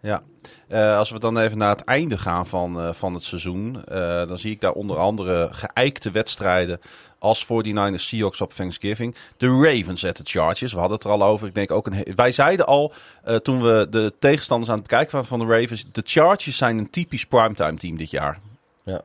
Ja, 0.00 0.22
Eh, 0.68 0.96
als 0.96 1.10
we 1.10 1.18
dan 1.18 1.38
even 1.38 1.58
naar 1.58 1.76
het 1.76 1.84
einde 1.84 2.18
gaan 2.18 2.46
van, 2.46 2.80
eh, 2.80 2.92
van 2.92 3.14
het 3.14 3.22
seizoen, 3.22 3.84
eh, 3.84 4.26
dan 4.26 4.38
zie 4.38 4.50
ik 4.50 4.60
daar 4.60 4.72
onder 4.72 4.98
andere 4.98 5.48
geëikte 5.52 6.10
wedstrijden 6.10 6.80
als 7.18 7.44
49ers 7.44 8.08
Seahawks 8.08 8.40
op 8.40 8.52
Thanksgiving. 8.52 9.14
De 9.36 9.48
Ravens 9.48 10.04
at 10.04 10.14
the 10.14 10.22
Chargers, 10.24 10.72
we 10.72 10.78
hadden 10.78 10.96
het 10.96 11.06
er 11.06 11.12
al 11.12 11.22
over. 11.22 11.48
Ik 11.48 11.54
denk 11.54 11.70
ook 11.70 11.86
een 11.86 12.06
Wij 12.14 12.32
zeiden 12.32 12.66
al, 12.66 12.92
eh, 13.22 13.36
toen 13.36 13.62
we 13.62 13.86
de 13.90 14.12
tegenstanders 14.18 14.70
aan 14.70 14.78
het 14.78 14.86
bekijken 14.86 15.12
waren 15.12 15.28
van 15.28 15.38
de 15.38 15.60
Ravens, 15.60 15.86
de 15.92 16.02
Chargers 16.04 16.56
zijn 16.56 16.78
een 16.78 16.90
typisch 16.90 17.26
primetime 17.26 17.74
team 17.74 17.96
dit 17.96 18.10
jaar. 18.10 18.38
Ja, 18.82 19.02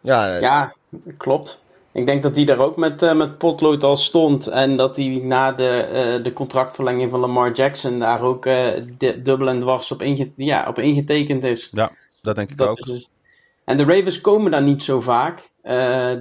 ja, 0.00 0.36
Ja, 0.36 0.74
klopt. 1.16 1.62
Ik 1.98 2.06
denk 2.06 2.22
dat 2.22 2.34
die 2.34 2.46
daar 2.46 2.58
ook 2.58 2.76
met, 2.76 3.02
eh, 3.02 3.14
met 3.14 3.38
potlood 3.38 3.84
al 3.84 3.96
stond. 3.96 4.46
En 4.46 4.76
dat 4.76 4.94
die 4.94 5.22
na 5.22 5.52
de, 5.52 5.68
eh, 5.68 6.24
de 6.24 6.32
contractverlenging 6.32 7.10
van 7.10 7.20
Lamar 7.20 7.52
Jackson 7.52 7.98
daar 7.98 8.22
ook 8.22 8.46
eh, 8.46 8.68
dubbel 8.98 9.48
en 9.48 9.60
dwars 9.60 9.92
op, 9.92 10.02
inge 10.02 10.30
ja, 10.36 10.68
op 10.68 10.78
ingetekend 10.78 11.44
is. 11.44 11.68
Ja, 11.72 11.90
dat 12.22 12.36
denk 12.36 12.50
ik 12.50 12.56
Dat 12.56 12.68
ook. 12.68 12.84
dus- 12.84 13.08
En 13.64 13.76
de 13.76 13.84
Ravens 13.84 14.20
komen 14.20 14.50
daar 14.50 14.62
niet 14.62 14.82
zo 14.82 15.00
vaak. 15.00 15.48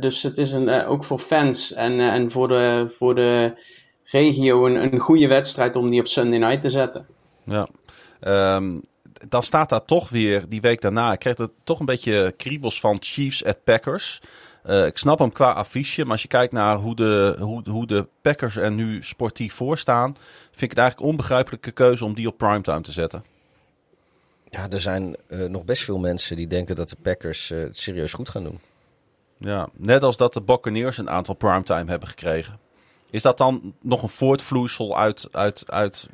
Dus 0.02 0.24
het 0.24 0.38
is 0.38 0.52
een, 0.52 0.86
ook 0.86 1.04
voor 1.04 1.20
fans 1.20 1.74
en, 1.74 2.00
en 2.00 2.32
voor, 2.32 2.48
de, 2.48 2.94
voor 2.98 3.16
de 3.16 3.54
regio 4.04 4.66
een, 4.66 4.94
een 4.94 5.00
goede 5.00 5.28
wedstrijd 5.28 5.76
om 5.76 5.90
die 5.90 6.00
op 6.00 6.08
Sunday 6.08 6.40
night 6.40 6.62
te 6.62 6.70
zetten. 6.70 7.06
Ja. 7.44 7.68
Ehm, 8.20 8.80
dan 9.30 9.44
staat 9.44 9.70
daar 9.70 9.86
toch 9.86 10.10
weer 10.10 10.46
die 10.50 10.62
week 10.62 10.82
daarna. 10.82 11.12
Ik 11.12 11.20
kreeg 11.20 11.38
er 11.38 11.50
toch 11.64 11.80
een 11.80 11.86
beetje 11.86 12.34
kriebels 12.38 12.80
van 12.80 12.98
Chiefs 13.00 13.46
at 13.46 13.64
Packers. 13.64 14.22
Uh, 14.68 14.86
ik 14.86 14.98
snap 14.98 15.20
hem 15.20 15.32
qua 15.32 15.52
affiche, 15.52 16.04
maar 16.04 16.12
als 16.12 16.22
je 16.22 16.28
kijkt 16.28 16.54
naar 16.54 16.76
hoe 16.76 16.96
de, 16.96 17.36
hoe, 17.40 17.70
hoe 17.70 17.88
de 17.88 18.08
Packers 18.22 18.56
er 18.56 18.72
nu 18.72 19.04
sportief 19.04 19.54
voor 19.54 19.78
staan, 19.78 20.16
vind 20.50 20.62
ik 20.62 20.70
het 20.70 20.78
eigenlijk 20.78 21.00
een 21.00 21.12
onbegrijpelijke 21.12 21.72
keuze 21.72 22.06
om 22.06 22.14
die 22.14 22.28
op 22.28 22.38
primetime 22.38 22.82
te 22.82 22.92
zetten. 22.92 23.24
Ja, 24.50 24.70
er 24.70 24.82
zijn 24.82 25.16
uh, 25.30 25.46
nog 25.46 25.66
best 25.66 25.84
veel 25.84 26.00
mensen 26.00 26.36
die 26.36 26.48
denken 26.48 26.76
dat 26.76 26.90
de 26.90 26.96
Packers 27.02 27.52
uh, 27.52 27.60
het 27.60 27.78
serieus 27.78 28.14
goed 28.14 28.30
gaan 28.30 28.44
doen. 28.44 28.60
Ja, 29.38 29.70
net 29.74 30.04
als 30.04 30.18
dat 30.18 30.34
de 30.34 30.42
Buccaneers 30.42 30.98
een 30.98 31.10
aantal 31.10 31.34
primetime 31.34 31.90
hebben 31.90 32.08
gekregen. 32.08 32.60
Is 33.10 33.22
dat 33.22 33.38
dan 33.38 33.74
nog 33.82 34.04
een 34.04 34.10
voortvloeisel 34.10 34.98
uit, 34.98 35.28
uit, 35.32 35.72
uit 35.72 36.10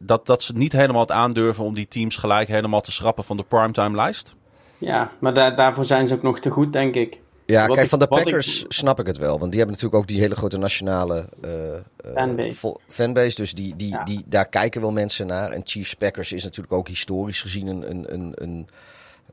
dat, 0.00 0.26
dat 0.26 0.42
ze 0.42 0.52
niet 0.56 0.72
helemaal 0.72 1.00
het 1.00 1.10
aandurven 1.10 1.64
om 1.64 1.74
die 1.74 1.88
teams 1.88 2.16
gelijk 2.16 2.48
helemaal 2.48 2.80
te 2.80 2.92
schrappen 2.92 3.24
van 3.24 3.36
de 3.36 3.44
primetime 3.44 3.96
lijst? 3.96 4.34
Ja, 4.78 5.10
maar 5.18 5.34
daar 5.34 5.56
daarvoor 5.56 5.84
zijn 5.84 6.08
ze 6.08 6.14
ook 6.14 6.22
nog 6.22 6.40
te 6.40 6.50
goed, 6.50 6.72
denk 6.72 6.94
ik. 6.94 7.24
Ja, 7.46 7.66
kijk, 7.66 7.88
van 7.88 7.98
de 7.98 8.06
Packers 8.06 8.64
snap 8.68 9.00
ik 9.00 9.06
het 9.06 9.18
wel. 9.18 9.38
Want 9.38 9.50
die 9.50 9.60
hebben 9.60 9.76
natuurlijk 9.76 10.02
ook 10.02 10.08
die 10.08 10.20
hele 10.20 10.36
grote 10.36 10.58
nationale 10.58 11.28
uh, 11.44 11.76
fanbase. 12.14 12.76
fanbase. 12.88 13.36
Dus 13.36 13.52
die, 13.52 13.76
die, 13.76 13.98
die, 14.04 14.22
daar 14.26 14.48
kijken 14.48 14.80
wel 14.80 14.92
mensen 14.92 15.26
naar. 15.26 15.50
En 15.50 15.60
Chiefs 15.64 15.94
Packers 15.94 16.32
is 16.32 16.44
natuurlijk 16.44 16.72
ook 16.72 16.88
historisch 16.88 17.40
gezien 17.40 17.66
een, 17.66 17.90
een, 17.90 18.12
een, 18.12 18.32
een 18.34 18.68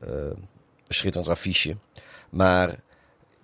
uh, 0.08 0.30
schitterend 0.88 1.30
affiche. 1.30 1.76
Maar 2.30 2.76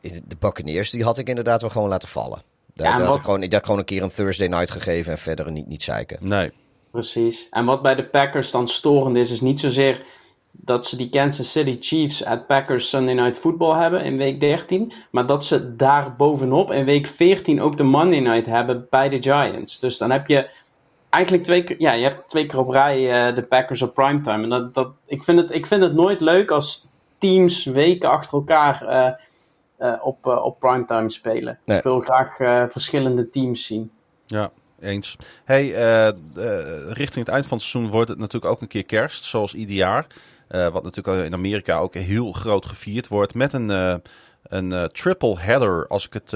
de 0.00 0.36
Buccaneers, 0.38 0.90
die 0.90 1.04
had 1.04 1.18
ik 1.18 1.28
inderdaad 1.28 1.60
wel 1.60 1.70
gewoon 1.70 1.88
laten 1.88 2.08
vallen. 2.08 2.42
Daar, 2.74 2.90
ja, 2.90 2.96
daar 2.96 3.06
had 3.06 3.16
ik 3.16 3.22
gewoon, 3.22 3.42
ik 3.42 3.52
had 3.52 3.64
gewoon 3.64 3.78
een 3.78 3.84
keer 3.84 4.02
een 4.02 4.10
Thursday 4.10 4.46
night 4.46 4.70
gegeven 4.70 5.12
en 5.12 5.18
verder 5.18 5.52
niet, 5.52 5.66
niet 5.66 5.82
zeiken. 5.82 6.18
Nee. 6.20 6.52
Precies. 6.90 7.46
En 7.50 7.64
wat 7.64 7.82
bij 7.82 7.94
de 7.94 8.04
Packers 8.04 8.50
dan 8.50 8.68
storend 8.68 9.16
is, 9.16 9.30
is 9.30 9.40
niet 9.40 9.60
zozeer 9.60 10.02
dat 10.50 10.86
ze 10.86 10.96
die 10.96 11.10
Kansas 11.10 11.50
City 11.52 11.76
Chiefs 11.80 12.24
at 12.24 12.46
Packers 12.46 12.88
Sunday 12.88 13.14
Night 13.14 13.38
Football 13.38 13.80
hebben 13.80 14.04
in 14.04 14.16
week 14.16 14.40
13. 14.40 14.92
Maar 15.10 15.26
dat 15.26 15.44
ze 15.44 15.76
daar 15.76 16.16
bovenop 16.16 16.72
in 16.72 16.84
week 16.84 17.06
14 17.06 17.60
ook 17.60 17.76
de 17.76 17.82
Monday 17.82 18.20
Night 18.20 18.46
hebben 18.46 18.86
bij 18.90 19.08
de 19.08 19.22
Giants. 19.22 19.78
Dus 19.78 19.98
dan 19.98 20.10
heb 20.10 20.26
je 20.26 20.48
eigenlijk 21.10 21.44
twee 21.44 21.64
keer, 21.64 21.76
ja, 21.78 21.92
je 21.92 22.02
hebt 22.02 22.28
twee 22.28 22.46
keer 22.46 22.58
op 22.58 22.68
rij 22.68 23.28
uh, 23.28 23.34
de 23.34 23.42
Packers 23.42 23.82
op 23.82 23.94
primetime. 23.94 24.42
En 24.42 24.48
dat, 24.48 24.74
dat, 24.74 24.88
ik, 25.06 25.22
vind 25.22 25.38
het, 25.38 25.50
ik 25.50 25.66
vind 25.66 25.82
het 25.82 25.94
nooit 25.94 26.20
leuk 26.20 26.50
als 26.50 26.88
teams 27.18 27.64
weken 27.64 28.10
achter 28.10 28.32
elkaar 28.32 28.82
uh, 28.82 29.88
uh, 29.88 29.94
op, 30.02 30.26
op 30.26 30.58
primetime 30.58 31.10
spelen. 31.10 31.58
Nee. 31.64 31.76
Ik 31.76 31.82
wil 31.82 32.00
graag 32.00 32.36
verschillende 32.72 33.30
teams 33.30 33.66
zien. 33.66 33.90
Ja, 34.26 34.50
eens. 34.80 35.16
Hey, 35.44 35.66
richting 36.88 37.24
het 37.24 37.28
eind 37.28 37.46
van 37.46 37.56
het 37.56 37.66
seizoen 37.66 37.90
wordt 37.90 38.08
het 38.08 38.18
natuurlijk 38.18 38.52
ook 38.52 38.60
een 38.60 38.68
keer 38.68 38.84
kerst, 38.84 39.24
zoals 39.24 39.54
ieder 39.54 39.76
jaar. 39.76 40.06
Uh, 40.50 40.68
wat 40.68 40.82
natuurlijk 40.82 41.26
in 41.26 41.34
Amerika 41.34 41.78
ook 41.78 41.94
heel 41.94 42.32
groot 42.32 42.66
gevierd 42.66 43.08
wordt. 43.08 43.34
Met 43.34 43.52
een, 43.52 43.70
uh, 43.70 43.94
een 44.42 44.72
uh, 44.72 44.84
triple 44.84 45.38
header, 45.38 45.86
als 45.86 46.06
ik 46.06 46.12
het 46.12 46.34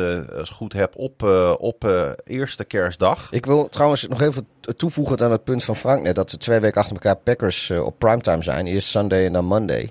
goed 0.50 0.72
heb, 0.72 0.96
op, 0.96 1.22
op 1.58 1.88
eerste 2.24 2.64
kerstdag. 2.64 3.28
Ik 3.30 3.46
wil 3.46 3.68
trouwens 3.68 4.08
nog 4.08 4.20
even 4.20 4.46
toevoegen 4.76 5.20
aan 5.20 5.30
het 5.30 5.44
punt 5.44 5.64
van 5.64 5.76
Frank 5.76 6.02
net. 6.02 6.14
Dat 6.14 6.30
ze 6.30 6.36
twee 6.36 6.60
weken 6.60 6.80
achter 6.80 6.94
elkaar 6.94 7.16
Packers 7.16 7.70
op 7.70 7.98
primetime 7.98 8.42
zijn. 8.42 8.66
Eerst 8.66 8.88
Sunday 8.88 9.26
en 9.26 9.32
dan 9.32 9.44
Monday. 9.44 9.90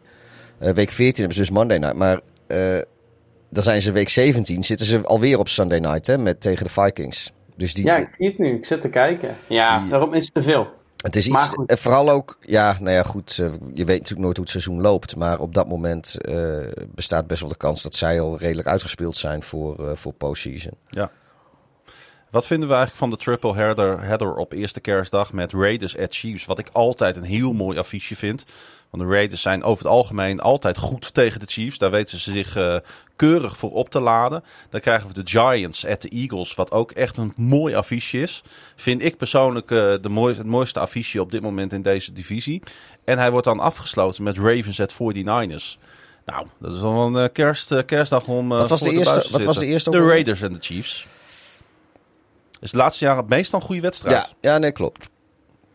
week 0.58 0.92
14 0.92 1.16
hebben 1.16 1.34
ze 1.34 1.40
dus 1.40 1.50
Monday 1.50 1.78
night. 1.78 1.96
Maar 1.96 2.22
dan 3.50 3.64
zijn 3.64 3.82
ze 3.82 3.92
week 3.92 4.10
17. 4.10 4.64
Zitten 4.64 4.86
ze 4.86 5.02
alweer 5.02 5.40
op 5.40 5.48
Sunday 5.48 5.80
night 5.80 6.08
hè, 6.08 6.18
met, 6.18 6.42
tegen 6.42 6.66
de 6.66 6.72
Vikings. 6.72 7.34
Dus 7.56 7.74
die, 7.74 7.86
ja, 7.86 7.98
ik 7.98 8.10
zie 8.18 8.28
het 8.28 8.38
nu. 8.38 8.56
Ik 8.56 8.66
zit 8.66 8.82
te 8.82 8.90
kijken. 8.90 9.36
Ja, 9.48 9.80
die, 9.80 9.90
daarom 9.90 10.14
is 10.14 10.26
het 10.26 10.34
te 10.34 10.44
veel. 10.44 10.68
Het 11.04 11.16
is 11.16 11.28
iets, 11.28 11.54
en 11.66 11.78
vooral 11.78 12.10
ook, 12.10 12.38
ja, 12.42 12.78
nou 12.80 12.92
ja, 12.92 13.04
goed, 13.04 13.36
je 13.36 13.86
weet 13.86 13.88
natuurlijk 13.88 14.20
nooit 14.20 14.36
hoe 14.38 14.46
het 14.46 14.50
seizoen 14.50 14.82
loopt. 14.82 15.16
Maar 15.16 15.40
op 15.40 15.54
dat 15.54 15.68
moment 15.68 16.18
uh, 16.22 16.68
bestaat 16.88 17.28
best 17.28 17.42
wel 17.42 17.50
de 17.50 17.58
kans 17.58 17.82
dat 17.82 17.96
zij 17.96 18.22
al 18.22 18.38
redelijk 18.38 18.68
uitgespeeld 18.68 19.16
zijn 19.16 19.44
voor, 19.44 19.80
uh, 19.80 19.92
voor 19.96 20.14
postseason. 20.14 20.74
Ja. 20.90 21.12
Wat 22.34 22.48
vinden 22.48 22.68
we 22.68 22.76
eigenlijk 22.76 23.04
van 23.04 23.10
de 23.10 23.24
triple 23.24 23.54
header, 23.56 24.02
header 24.02 24.36
op 24.36 24.52
eerste 24.52 24.80
kerstdag 24.80 25.34
met 25.34 25.54
Raiders 25.54 25.98
at 25.98 26.16
Chiefs? 26.16 26.46
Wat 26.46 26.60
ik 26.60 26.70
altijd 26.72 27.16
een 27.16 27.24
heel 27.24 27.54
mooi 27.54 27.78
affiche 27.78 28.16
vind. 28.16 28.46
Want 28.90 29.04
de 29.04 29.10
Raiders 29.10 29.42
zijn 29.42 29.64
over 29.64 29.84
het 29.84 29.94
algemeen 29.94 30.40
altijd 30.40 30.78
goed 30.78 31.14
tegen 31.14 31.40
de 31.40 31.46
Chiefs. 31.46 31.78
Daar 31.78 31.92
weten 31.92 32.20
ze 32.20 32.32
zich 32.32 32.58
uh, 32.58 32.76
keurig 33.16 33.58
voor 33.58 33.72
op 33.72 33.90
te 33.90 34.00
laden. 34.00 34.44
Dan 34.70 34.80
krijgen 34.80 35.08
we 35.08 35.14
de 35.14 35.30
Giants 35.30 35.86
at 35.86 36.02
the 36.02 36.10
Eagles, 36.10 36.56
wat 36.56 36.72
ook 36.72 36.92
echt 36.92 37.18
een 37.18 37.34
mooi 37.36 37.76
affiche 37.76 38.22
is. 38.22 38.44
Vind 38.76 39.04
ik 39.04 39.18
persoonlijk 39.18 39.72
uh, 39.72 39.94
de 40.02 40.10
mooiste, 40.10 40.42
het 40.42 40.50
mooiste 40.52 40.80
affiche 40.80 41.22
op 41.22 41.32
dit 41.32 41.42
moment 41.42 41.74
in 41.74 41.82
deze 41.82 42.14
divisie. 42.14 42.62
En 43.04 43.18
hij 43.18 43.32
wordt 43.32 43.46
dan 43.46 43.60
afgesloten 43.60 44.24
met 44.24 44.38
Ravens 44.38 44.80
at 44.80 44.94
49ers. 44.94 45.78
Nou, 46.26 46.48
dat 46.60 46.74
is 46.74 46.80
wel 46.80 47.06
een 47.06 47.24
uh, 47.24 47.30
kerst, 47.34 47.86
kerstdag 47.86 48.28
om. 48.28 48.50
wat 48.50 48.70
was, 48.70 48.82
de, 48.82 48.90
de 48.90 48.96
eerste, 48.96 49.28
wat 49.32 49.44
was 49.44 49.58
de 49.58 49.66
eerste? 49.66 49.90
De 49.90 50.06
Raiders 50.06 50.42
en 50.42 50.54
de 50.54 50.60
Chiefs. 50.62 51.08
Is 52.64 52.72
de 52.72 52.78
laatste 52.78 53.06
jaren 53.06 53.26
meestal 53.28 53.60
een 53.60 53.66
goede 53.66 53.82
wedstrijd. 53.82 54.34
Ja, 54.42 54.52
ja 54.52 54.58
nee, 54.58 54.72
klopt. 54.72 55.12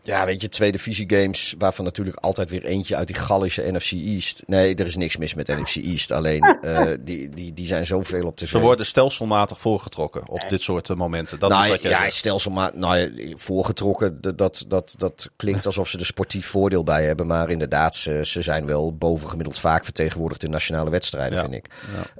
Ja, 0.01 0.25
weet 0.25 0.41
je, 0.41 0.49
twee 0.49 0.73
games 1.07 1.55
waarvan 1.57 1.85
natuurlijk 1.85 2.17
altijd 2.17 2.49
weer 2.49 2.65
eentje 2.65 2.95
uit 2.95 3.07
die 3.07 3.15
Gallische 3.15 3.71
NFC 3.71 3.91
East. 3.91 4.43
Nee, 4.45 4.75
er 4.75 4.85
is 4.85 4.95
niks 4.95 5.17
mis 5.17 5.33
met 5.33 5.47
NFC 5.47 5.75
East. 5.75 6.11
Alleen, 6.11 6.57
uh, 6.61 6.87
die, 6.99 7.29
die, 7.29 7.53
die 7.53 7.65
zijn 7.65 7.85
zoveel 7.85 8.25
op 8.25 8.35
te 8.35 8.47
Ze 8.47 8.59
worden 8.59 8.85
stelselmatig 8.85 9.59
voorgetrokken 9.59 10.27
op 10.27 10.45
dit 10.49 10.61
soort 10.61 10.95
momenten. 10.95 11.39
Dat 11.39 11.49
nou, 11.49 11.63
is 11.63 11.69
wat 11.69 11.81
jij 11.81 11.91
ja, 11.91 12.01
zegt. 12.01 12.13
stelselmatig 12.13 12.79
nou, 12.79 13.33
voorgetrokken. 13.35 14.21
Dat, 14.35 14.65
dat, 14.67 14.95
dat 14.97 15.29
klinkt 15.35 15.65
alsof 15.71 15.89
ze 15.89 15.99
er 15.99 16.05
sportief 16.05 16.47
voordeel 16.47 16.83
bij 16.83 17.05
hebben. 17.05 17.27
Maar 17.27 17.49
inderdaad, 17.49 17.95
ze, 17.95 18.21
ze 18.23 18.41
zijn 18.41 18.65
wel 18.65 18.97
bovengemiddeld 18.97 19.59
vaak 19.59 19.83
vertegenwoordigd 19.83 20.43
in 20.43 20.49
nationale 20.49 20.89
wedstrijden, 20.89 21.37
ja. 21.37 21.43
vind 21.43 21.55
ik. 21.55 21.65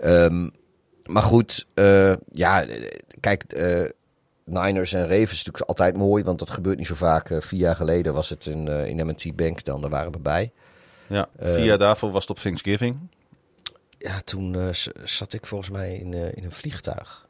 Ja. 0.02 0.24
Um, 0.24 0.52
maar 1.06 1.24
goed, 1.24 1.66
uh, 1.76 2.14
ja, 2.32 2.66
kijk... 3.20 3.44
Uh, 3.48 3.90
Niners 4.50 4.94
en 4.94 5.02
Ravens 5.02 5.32
is 5.32 5.44
natuurlijk 5.44 5.68
altijd 5.68 5.98
mooi, 5.98 6.24
want 6.24 6.40
dat 6.40 6.50
gebeurt 6.50 6.78
niet 6.78 6.88
zo 6.88 6.96
vaak. 6.96 7.30
Uh, 7.30 7.42
vier 7.42 7.60
jaar 7.60 7.76
geleden 7.76 8.14
was 8.14 8.30
het 8.30 8.46
in, 8.46 8.70
uh, 8.70 8.88
in 8.88 9.06
M&T 9.06 9.36
Bank 9.36 9.64
dan, 9.64 9.82
daar 9.82 9.90
waren 9.90 10.12
we 10.12 10.20
bij. 10.20 10.52
Ja, 11.08 11.28
vier 11.38 11.66
jaar 11.66 11.78
daarvoor 11.78 12.12
was 12.12 12.22
het 12.22 12.32
op 12.32 12.38
Thanksgiving. 12.38 12.98
Ja, 13.98 14.22
toen 14.24 14.54
uh, 14.54 14.68
zat 15.04 15.34
ik 15.34 15.46
volgens 15.46 15.70
mij 15.70 15.96
in, 15.96 16.14
in 16.14 16.44
een 16.44 16.52
vliegtuig. 16.52 17.28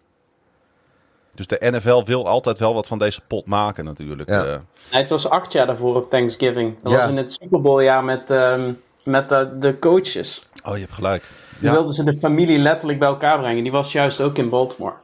Dus 1.33 1.47
de 1.47 1.71
NFL 1.71 2.03
wil 2.03 2.27
altijd 2.27 2.59
wel 2.59 2.73
wat 2.73 2.87
van 2.87 2.99
deze 2.99 3.21
pot 3.27 3.45
maken 3.45 3.85
natuurlijk. 3.85 4.29
Ja. 4.29 4.43
Nee, 4.43 5.01
het 5.01 5.09
was 5.09 5.29
acht 5.29 5.51
jaar 5.51 5.65
daarvoor 5.65 5.95
op 5.95 6.09
Thanksgiving. 6.09 6.75
Dat 6.81 6.91
ja. 6.91 6.97
was 6.97 7.09
in 7.09 7.17
het 7.17 7.31
Super 7.31 7.61
Bowl 7.61 7.79
jaar 7.79 8.03
met, 8.03 8.29
um, 8.29 8.81
met 9.03 9.29
de 9.29 9.77
coaches. 9.79 10.47
Oh, 10.65 10.73
je 10.73 10.79
hebt 10.79 10.93
gelijk. 10.93 11.23
Die 11.59 11.69
ja. 11.69 11.73
wilden 11.73 11.93
ze 11.93 12.03
de 12.03 12.17
familie 12.17 12.57
letterlijk 12.57 12.99
bij 12.99 13.07
elkaar 13.07 13.39
brengen. 13.39 13.63
Die 13.63 13.71
was 13.71 13.91
juist 13.91 14.21
ook 14.21 14.37
in 14.37 14.49
Baltimore. 14.49 14.95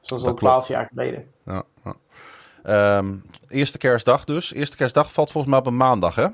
Zoals 0.00 0.24
al 0.24 0.34
twaalf 0.34 0.68
jaar 0.68 0.88
geleden. 0.94 1.31
Ja. 1.44 1.64
Um, 2.98 3.22
eerste 3.48 3.78
kerstdag 3.78 4.24
dus. 4.24 4.54
Eerste 4.54 4.76
kerstdag 4.76 5.12
valt 5.12 5.30
volgens 5.30 5.52
mij 5.52 5.62
op 5.62 5.66
een 5.66 5.76
maandag, 5.76 6.14
hè? 6.14 6.26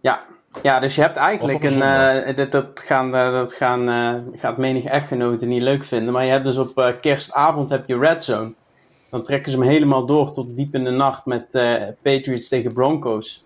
Ja, 0.00 0.24
ja 0.62 0.80
dus 0.80 0.94
je 0.94 1.00
hebt 1.00 1.16
eigenlijk 1.16 1.64
een. 1.64 1.80
een 1.80 2.28
uh, 2.28 2.36
dat, 2.36 2.52
dat, 2.52 2.66
gaan, 2.74 3.14
uh, 3.14 3.32
dat 3.32 3.52
gaan, 3.54 3.88
uh, 3.88 4.40
gaat 4.40 4.56
menig 4.56 4.84
echtgenoten 4.84 5.48
niet 5.48 5.62
leuk 5.62 5.84
vinden. 5.84 6.12
Maar 6.12 6.24
je 6.24 6.30
hebt 6.30 6.44
dus 6.44 6.56
op 6.56 6.96
kerstavond 7.00 7.70
heb 7.70 7.88
je 7.88 7.98
Red 7.98 8.24
Zone. 8.24 8.52
Dan 9.10 9.22
trekken 9.22 9.52
ze 9.52 9.58
hem 9.58 9.68
helemaal 9.68 10.06
door 10.06 10.32
tot 10.32 10.56
diep 10.56 10.74
in 10.74 10.84
de 10.84 10.90
nacht 10.90 11.26
met 11.26 11.46
Patriots 12.02 12.48
tegen 12.48 12.72
Broncos. 12.72 13.44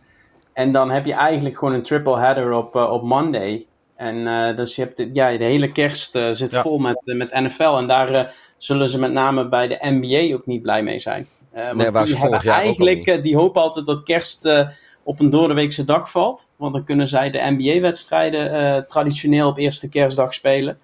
En 0.52 0.72
dan 0.72 0.90
heb 0.90 1.06
je 1.06 1.12
eigenlijk 1.12 1.58
gewoon 1.58 1.74
een 1.74 1.82
triple 1.82 2.18
header 2.18 2.52
op, 2.52 2.74
op 2.74 3.02
Monday. 3.02 3.66
En 3.96 4.24
dus 4.56 4.76
je 4.76 4.82
hebt 4.82 4.96
de, 4.96 5.11
ja, 5.12 5.36
de 5.36 5.44
hele 5.44 5.72
kerst 5.72 6.11
zit 6.32 6.50
ja. 6.50 6.62
vol 6.62 6.78
met, 6.78 7.00
met 7.04 7.32
NFL. 7.32 7.76
En 7.76 7.86
daar 7.86 8.34
zullen 8.62 8.88
ze 8.88 8.98
met 8.98 9.12
name 9.12 9.48
bij 9.48 9.68
de 9.68 9.78
NBA 9.80 10.34
ook 10.34 10.46
niet 10.46 10.62
blij 10.62 10.82
mee 10.82 10.98
zijn. 10.98 11.26
Uh, 11.54 11.72
nee, 11.72 11.90
waar 11.90 12.06
ze 12.06 12.16
vorig 12.16 12.42
jaar 12.42 12.61
eigenlijk, 12.61 13.11
ook 13.11 13.22
die 13.22 13.36
hopen 13.36 13.62
altijd 13.62 13.86
dat 13.86 14.02
kerst 14.02 14.44
uh, 14.44 14.68
op 15.02 15.20
een 15.20 15.30
doordeweekse 15.30 15.84
dag 15.84 16.11
valt. 16.11 16.48
Want 16.56 16.72
dan 16.72 16.84
kunnen 16.84 17.08
zij 17.08 17.30
de 17.30 17.56
NBA-wedstrijden 17.58 18.54
uh, 18.54 18.82
traditioneel 18.82 19.49
op 19.49 19.58
eerste 19.58 19.88
kerstdag 19.88 20.34
spelen. 20.34 20.78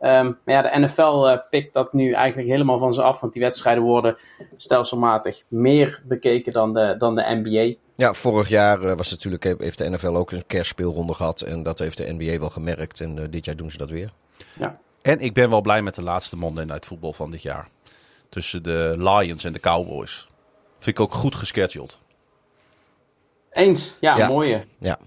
Um, 0.00 0.38
maar 0.44 0.54
ja, 0.54 0.62
de 0.62 0.78
NFL 0.78 1.38
pikt 1.50 1.72
dat 1.72 1.92
nu 1.92 2.12
eigenlijk 2.12 2.48
helemaal 2.48 2.78
van 2.78 2.94
ze 2.94 3.02
af. 3.02 3.20
Want 3.20 3.32
die 3.32 3.42
wedstrijden 3.42 3.82
worden 3.82 4.16
stelselmatig 4.56 5.44
meer 5.48 6.02
bekeken 6.04 6.52
dan 6.52 6.74
de, 6.74 6.94
dan 6.98 7.14
de 7.14 7.40
NBA. 7.42 7.74
Ja, 7.94 8.12
vorig 8.12 8.48
jaar 8.48 8.96
was 8.96 9.10
natuurlijk, 9.10 9.44
heeft 9.58 9.78
de 9.78 9.90
NFL 9.90 10.16
ook 10.16 10.30
een 10.30 10.46
kerstspeelronde 10.46 11.14
gehad. 11.14 11.40
En 11.40 11.62
dat 11.62 11.78
heeft 11.78 11.96
de 11.96 12.14
NBA 12.18 12.38
wel 12.38 12.50
gemerkt. 12.50 13.00
En 13.00 13.30
dit 13.30 13.44
jaar 13.44 13.56
doen 13.56 13.70
ze 13.70 13.78
dat 13.78 13.90
weer. 13.90 14.12
Ja. 14.58 14.78
En 15.02 15.20
ik 15.20 15.34
ben 15.34 15.50
wel 15.50 15.60
blij 15.60 15.82
met 15.82 15.94
de 15.94 16.02
laatste 16.02 16.36
Monday 16.36 16.64
Night 16.64 16.86
voetbal 16.86 17.12
van 17.12 17.30
dit 17.30 17.42
jaar. 17.42 17.68
Tussen 18.28 18.62
de 18.62 18.94
Lions 18.98 19.44
en 19.44 19.52
de 19.52 19.60
Cowboys. 19.60 20.26
Vind 20.78 20.98
ik 20.98 21.02
ook 21.04 21.14
goed 21.14 21.34
gescheduled. 21.34 21.98
Eens, 23.50 23.96
ja, 24.00 24.16
ja. 24.16 24.28
mooie. 24.28 24.64
Ja. 24.78 24.98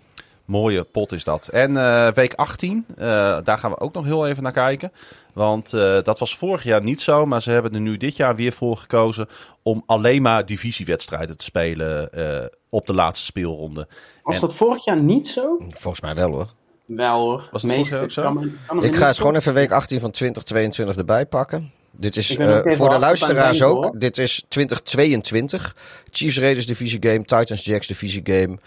Mooie 0.45 0.83
pot 0.83 1.11
is 1.11 1.23
dat. 1.23 1.47
En 1.47 1.77
eh, 1.77 2.11
week 2.11 2.33
18, 2.33 2.85
eh, 2.97 3.05
daar 3.43 3.57
gaan 3.57 3.71
we 3.71 3.79
ook 3.79 3.93
nog 3.93 4.05
heel 4.05 4.27
even 4.27 4.43
naar 4.43 4.51
kijken. 4.51 4.91
Want 5.33 5.73
eh, 5.73 6.01
dat 6.01 6.19
was 6.19 6.37
vorig 6.37 6.63
jaar 6.63 6.83
niet 6.83 7.01
zo, 7.01 7.25
maar 7.25 7.41
ze 7.41 7.51
hebben 7.51 7.73
er 7.73 7.79
nu 7.79 7.97
dit 7.97 8.15
jaar 8.15 8.35
weer 8.35 8.51
voor 8.51 8.77
gekozen 8.77 9.27
om 9.63 9.83
alleen 9.85 10.21
maar 10.21 10.45
divisiewedstrijden 10.45 11.37
te 11.37 11.43
spelen 11.45 12.11
eh, 12.11 12.45
op 12.69 12.85
de 12.85 12.93
laatste 12.93 13.25
speelronde. 13.25 13.87
Was 14.23 14.35
En- 14.35 14.41
dat 14.41 14.55
vorig 14.55 14.85
jaar 14.85 15.01
niet 15.01 15.27
zo? 15.27 15.57
Volgens 15.69 16.01
mij 16.01 16.15
wel 16.15 16.31
hoor. 16.31 16.53
Wel 16.85 17.19
hoor. 17.19 17.47
Was 17.51 17.61
het 17.61 17.93
ook 17.93 18.11
zo? 18.11 18.21
kan 18.21 18.51
kan 18.67 18.83
Ik 18.83 18.95
ga 18.95 19.07
eens 19.07 19.17
gewoon 19.17 19.35
even 19.35 19.53
week 19.53 19.71
18 19.71 19.99
van 19.99 20.11
2022 20.11 20.97
erbij 20.97 21.25
pakken. 21.25 21.71
Dit 21.91 22.15
is 22.15 22.37
eh, 22.37 22.59
voor 22.63 22.89
de 22.89 22.99
luisteraars 22.99 23.57
denken, 23.57 23.77
ook. 23.77 23.83
hoor. 23.83 23.99
Dit 23.99 24.17
is 24.17 24.45
2022. 24.47 25.75
Chiefs 26.11 26.39
Raiders 26.39 26.65
divisie 26.65 26.99
game, 27.01 27.23
Titans 27.23 27.65
Jacks 27.65 27.87
divisie 27.87 28.21
game, 28.23 28.57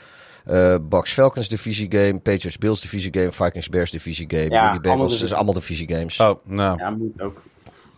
eh 0.45 0.77
Bucks 0.83 1.13
Falcons 1.13 1.49
divisie 1.49 1.87
game, 1.91 2.19
Patriots 2.19 2.59
Bills 2.59 2.81
divisie 2.81 3.13
game, 3.15 3.33
Vikings 3.33 3.69
Bears 3.69 3.91
divisie 3.91 4.27
game, 4.29 4.51
Ja, 4.51 4.61
allemaal 4.61 4.81
Bengals. 4.81 5.03
divisie. 5.03 5.27
Dus 5.27 5.37
allemaal 5.37 5.55
divisie 5.55 5.89
games. 5.95 6.21
Oh, 6.21 6.45
nou, 6.45 6.79
Ja, 6.79 6.91
moet 6.91 7.21
ook. 7.23 7.43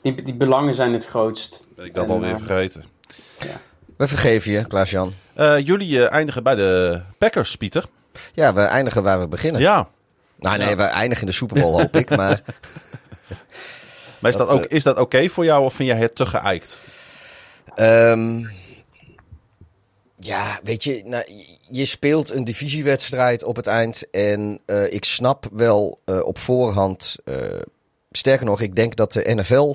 Die, 0.02 0.22
die 0.22 0.34
belangen 0.34 0.74
zijn 0.74 0.92
het 0.92 1.06
grootst. 1.06 1.64
ben 1.76 1.84
ik 1.84 1.94
dat 1.94 2.04
En, 2.08 2.10
alweer 2.14 2.30
eh, 2.30 2.36
vergeten. 2.36 2.84
We 3.96 4.08
vergeven 4.08 4.52
je, 4.52 4.66
Klaas-Jan. 4.66 5.12
Eh, 5.34 5.58
jullie 5.58 6.06
eindigen 6.06 6.42
bij 6.42 6.54
de 6.54 7.00
Packers, 7.18 7.56
Pieter. 7.56 7.84
Ja, 8.32 8.54
we 8.54 8.60
eindigen 8.60 9.02
waar 9.02 9.20
we 9.20 9.28
beginnen. 9.28 9.60
Ja, 9.60 9.88
Nou 10.40 10.58
nee, 10.58 10.76
we 10.76 10.82
eindigen 10.82 11.20
in 11.24 11.30
de 11.30 11.36
Super 11.36 11.60
Bowl 11.60 11.78
hoop 11.80 11.96
ik, 11.96 12.08
maar 12.16 12.42
maar 14.18 14.30
is 14.30 14.36
dat, 14.36 14.48
Dat, 14.48 14.56
ook, 14.56 14.64
is 14.64 14.82
dat 14.82 14.98
oké 14.98 15.28
voor 15.28 15.44
jou 15.44 15.64
of 15.64 15.74
vind 15.74 15.88
jij 15.88 15.98
het 15.98 16.14
te 16.14 16.26
geëikt? 16.26 16.80
Ehm, 17.74 18.46
ja, 20.16 20.60
weet 20.62 20.84
je, 20.84 21.02
nou, 21.04 21.24
je 21.70 21.84
speelt 21.84 22.30
een 22.30 22.44
divisiewedstrijd 22.44 23.44
op 23.44 23.56
het 23.56 23.66
eind. 23.66 24.10
En 24.10 24.60
eh, 24.66 24.92
ik 24.92 25.04
snap 25.04 25.46
wel 25.52 26.00
eh, 26.04 26.20
op 26.22 26.38
voorhand. 26.38 27.16
eh, 27.24 27.60
sterker 28.10 28.46
nog, 28.46 28.60
ik 28.60 28.76
denk 28.76 28.96
dat 28.96 29.12
de 29.12 29.34
NFL 29.34 29.74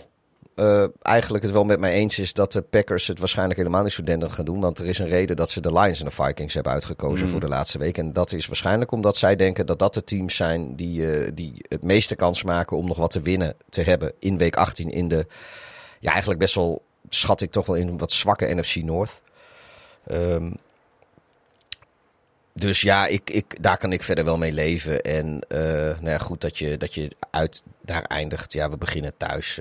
eh, 0.56 0.86
eigenlijk 1.02 1.44
het 1.44 1.54
wel 1.54 1.64
met 1.64 1.80
mij 1.80 1.94
eens 1.94 2.20
is 2.20 2.34
dat 2.34 2.52
de 2.52 2.62
Packers 2.62 3.08
het 3.08 3.20
waarschijnlijk 3.20 3.58
helemaal 3.58 3.84
niet 3.84 3.92
zo 3.92 4.04
denderend 4.04 4.36
gaan 4.36 4.46
doen. 4.46 4.60
Want 4.60 4.80
er 4.80 4.86
is 4.86 5.00
een 5.00 5.08
reden 5.08 5.36
dat 5.36 5.50
ze 5.50 5.62
de 5.62 5.74
Lions 5.74 6.00
en 6.00 6.06
de 6.06 6.12
Vikings 6.12 6.54
hebben 6.54 6.72
uitgekozen 6.72 7.28
voor 7.28 7.40
de 7.40 7.48
laatste 7.48 7.78
week. 7.78 7.98
En 7.98 8.14
dat 8.14 8.32
is 8.32 8.48
waarschijnlijk 8.48 8.92
omdat 8.92 9.18
zij 9.18 9.36
denken 9.36 9.66
dat 9.66 9.80
dat 9.80 9.94
de 9.94 10.04
teams 10.04 10.36
zijn 10.36 10.76
die, 10.76 11.12
eh, 11.12 11.32
die 11.34 11.66
het 11.68 11.84
meeste 11.84 12.16
kans 12.16 12.44
maken 12.44 12.78
om 12.78 12.88
nog 12.88 12.98
wat 12.98 13.12
te 13.12 13.22
winnen 13.22 13.56
te 13.70 13.82
hebben 13.82 14.14
in 14.20 14.38
week 14.38 14.56
18 14.56 14.90
in 14.90 15.08
de 15.08 15.28
ja, 16.00 16.10
eigenlijk 16.10 16.40
best 16.40 16.56
wel, 16.56 16.84
schat 17.10 17.42
ik 17.42 17.52
toch 17.52 17.66
wel 17.66 17.76
in 17.76 17.98
wat 17.98 18.12
zwakke 18.12 18.56
NFC 18.56 18.76
North. 18.76 19.22
Ehm, 20.08 20.52
dus 22.54 22.82
ja, 22.82 23.08
ik, 23.08 23.30
ik, 23.30 23.64
daar 23.64 23.78
kan 23.78 23.92
ik 23.92 24.04
verder 24.04 24.26
wel 24.26 24.38
mee 24.38 24.52
leven. 24.52 25.02
En 25.02 25.40
eh, 25.48 25.60
nou 26.00 26.10
ja, 26.10 26.18
goed 26.18 26.42
dat 26.42 26.58
je, 26.58 26.78
dat 26.78 26.94
je 26.94 27.12
uit 27.32 27.64
daar 27.82 28.04
eindigt. 28.04 28.54
Ja, 28.54 28.70
we 28.70 28.78
beginnen 28.78 29.18
thuis. 29.18 29.60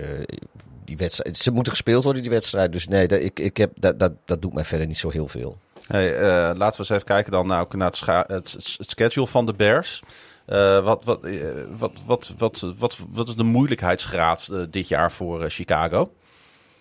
Die 0.84 0.96
wedstrijd, 0.96 1.38
ze 1.38 1.50
moeten 1.50 1.72
gespeeld 1.72 2.04
worden, 2.04 2.22
die 2.22 2.30
wedstrijd. 2.30 2.72
Dus 2.72 2.88
nee, 2.88 3.08
dat, 3.08 3.20
ik, 3.20 3.38
ik 3.38 3.56
heb, 3.56 3.72
dat, 3.76 3.98
dat, 3.98 4.12
dat 4.24 4.42
doet 4.42 4.54
mij 4.54 4.64
verder 4.64 4.86
niet 4.86 4.98
zo 4.98 5.10
heel 5.10 5.28
veel. 5.28 5.58
Hey, 5.86 6.16
eh, 6.16 6.56
laten 6.56 6.58
we 6.58 6.78
eens 6.78 6.90
even 6.90 7.04
kijken 7.04 7.32
dan 7.32 7.46
naar, 7.46 7.60
ook 7.60 7.74
naar 7.74 8.24
het, 8.26 8.52
het, 8.52 8.76
schedule 8.78 9.26
van 9.26 9.46
de 9.46 9.54
Bears. 9.54 10.02
Eh, 10.46 10.84
wat, 10.84 11.04
wat, 11.04 11.24
eh, 11.24 11.46
wat, 11.76 11.92
wat, 12.06 12.34
wat, 12.38 12.60
wat, 12.78 12.98
wat 13.10 13.28
is 13.28 13.34
de 13.34 13.42
moeilijkheidsgraad 13.42 14.50
dit 14.70 14.88
jaar 14.88 15.12
voor 15.12 15.50
Chicago? 15.50 16.12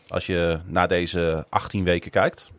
Als 0.08 0.26
je 0.26 0.60
naar 0.66 0.88
deze 0.88 1.46
18 1.50 1.84
weken 1.84 2.12
kijkt. 2.12 2.50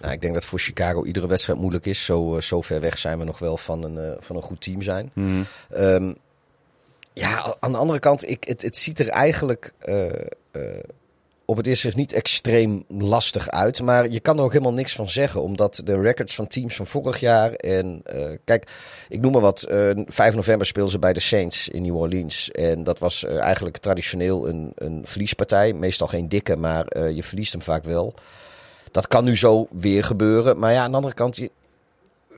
Nou, 0.00 0.12
ik 0.12 0.20
denk 0.20 0.34
dat 0.34 0.44
voor 0.44 0.58
Chicago 0.58 1.04
iedere 1.04 1.26
wedstrijd 1.26 1.58
moeilijk 1.58 1.86
is. 1.86 2.04
Zo, 2.04 2.40
zo 2.40 2.60
ver 2.60 2.80
weg 2.80 2.98
zijn 2.98 3.18
we 3.18 3.24
nog 3.24 3.38
wel 3.38 3.56
van 3.56 3.82
een, 3.82 4.16
van 4.20 4.36
een 4.36 4.42
goed 4.42 4.60
team 4.60 4.82
zijn. 4.82 5.12
Ehm, 5.70 6.12
ja, 7.12 7.56
aan 7.60 7.72
de 7.72 7.78
andere 7.78 7.98
kant, 7.98 8.28
ik, 8.28 8.44
het, 8.44 8.62
het 8.62 8.76
ziet 8.76 8.98
er 8.98 9.08
eigenlijk 9.08 9.72
op 11.46 11.56
het 11.56 11.66
eerste 11.66 11.82
zicht 11.82 11.96
niet 11.96 12.12
extreem 12.12 12.84
lastig 12.88 13.48
uit. 13.50 13.82
Maar 13.82 14.10
je 14.10 14.20
kan 14.20 14.38
er 14.38 14.44
ook 14.44 14.52
helemaal 14.52 14.72
niks 14.72 14.94
van 14.94 15.08
zeggen. 15.08 15.42
Omdat 15.42 15.80
de 15.84 16.00
records 16.00 16.34
van 16.34 16.46
teams 16.46 16.76
van 16.76 16.86
vorig 16.86 17.20
jaar. 17.20 17.52
En 17.52 18.00
eh, 18.04 18.36
kijk, 18.44 18.70
ik 19.08 19.20
noem 19.20 19.32
maar 19.32 19.40
wat. 19.40 19.62
eh 19.62 19.90
5 20.06 20.34
november 20.34 20.66
speelden 20.66 20.92
ze 20.92 20.98
bij 20.98 21.12
de 21.12 21.20
Saints 21.20 21.68
in 21.68 21.82
New 21.82 21.96
Orleans. 21.96 22.50
En 22.50 22.84
dat 22.84 22.98
was 22.98 23.24
eh, 23.24 23.40
eigenlijk 23.40 23.76
traditioneel 23.76 24.48
een, 24.48 24.72
een 24.74 25.06
verliespartij. 25.06 25.72
Meestal 25.72 26.06
geen 26.06 26.28
dikke, 26.28 26.56
maar 26.56 26.86
eh, 26.86 27.16
je 27.16 27.22
verliest 27.22 27.52
hem 27.52 27.62
vaak 27.62 27.84
wel. 27.84 28.14
Dat 28.90 29.08
kan 29.08 29.24
nu 29.24 29.36
zo 29.36 29.68
weer 29.70 30.04
gebeuren. 30.04 30.58
Maar 30.58 30.72
ja, 30.72 30.82
aan 30.82 30.90
de 30.90 30.96
andere 30.96 31.14
kant. 31.14 31.36
Je, 31.36 31.50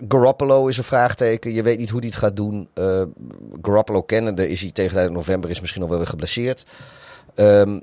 Garoppolo 0.09 0.66
is 0.66 0.78
een 0.78 0.85
vraagteken. 0.85 1.53
Je 1.53 1.62
weet 1.62 1.78
niet 1.78 1.90
hoe 1.90 2.01
hij 2.01 2.09
het 2.09 2.19
gaat 2.19 2.36
doen. 2.36 2.69
Eh 2.74 3.03
Garoppolo 3.62 4.03
kennende 4.03 4.49
is 4.49 4.61
hij 4.61 4.70
tegen 4.70 5.12
november 5.12 5.51
is 5.51 5.61
misschien 5.61 5.82
al 5.82 5.89
wel 5.89 5.99
weer 5.99 6.07
geblesseerd. 6.07 6.65
Ehm, 7.35 7.78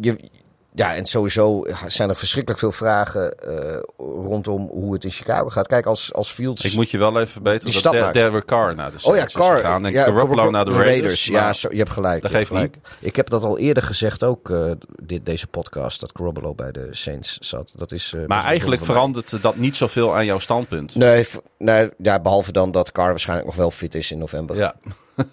je, 0.00 0.30
ja, 0.76 0.94
en 0.94 1.06
sowieso 1.06 1.66
zijn 1.86 2.08
er 2.08 2.16
verschrikkelijk 2.16 2.60
veel 2.60 2.72
vragen 2.72 3.38
eh, 3.38 3.78
rondom 3.96 4.68
hoe 4.72 4.92
het 4.92 5.04
in 5.04 5.10
Chicago 5.10 5.48
gaat. 5.48 5.66
Kijk, 5.66 5.86
als, 5.86 6.12
als 6.12 6.30
Fields... 6.30 6.64
Ik 6.64 6.74
moet 6.74 6.90
je 6.90 6.98
wel 6.98 7.20
even 7.20 7.32
verbeteren 7.32 7.72
Die 7.72 7.82
dat 7.82 7.92
stap 7.92 8.12
Der-. 8.12 8.12
Derek 8.12 8.44
Carr 8.44 8.74
naar 8.74 8.90
de 8.90 8.96
Oh 8.96 9.02
ja, 9.02 9.12
Saints 9.14 9.34
Carr. 9.34 9.56
gegaan 9.56 9.86
en 9.86 9.92
ja, 9.92 10.04
Garoppolo 10.04 10.50
naar 10.50 10.64
de 10.64 10.70
Raiders. 10.70 11.24
Ja, 11.24 11.52
zo, 11.52 11.68
je 11.70 11.78
hebt 11.78 11.90
gelijk. 11.90 12.22
Dat 12.22 12.30
geeft 12.30 12.46
gelijk. 12.46 12.76
Ik 12.98 13.16
heb 13.16 13.28
dat 13.28 13.42
al 13.42 13.58
eerder 13.58 13.82
gezegd 13.82 14.24
ook, 14.24 14.50
eh, 14.50 14.70
dit, 15.02 15.26
deze 15.26 15.46
podcast, 15.46 16.00
dat 16.00 16.10
Garoppolo 16.14 16.54
bij 16.54 16.72
de 16.72 16.88
Saints 16.90 17.38
zat. 17.38 17.72
Dat 17.76 17.92
is, 17.92 18.12
eh, 18.16 18.26
maar 18.26 18.44
eigenlijk 18.44 18.84
verandert 18.84 19.42
dat 19.42 19.56
niet 19.56 19.76
zoveel 19.76 20.14
aan 20.14 20.24
jouw 20.24 20.38
standpunt. 20.38 20.94
Nee, 20.94 21.26
nee 21.58 21.90
ja, 21.98 22.20
behalve 22.20 22.52
dan 22.52 22.70
dat 22.70 22.92
Carr 22.92 23.10
waarschijnlijk 23.10 23.48
nog 23.48 23.56
wel 23.56 23.70
fit 23.70 23.94
is 23.94 24.10
in 24.10 24.18
november. 24.18 24.56
Ja, 24.56 24.74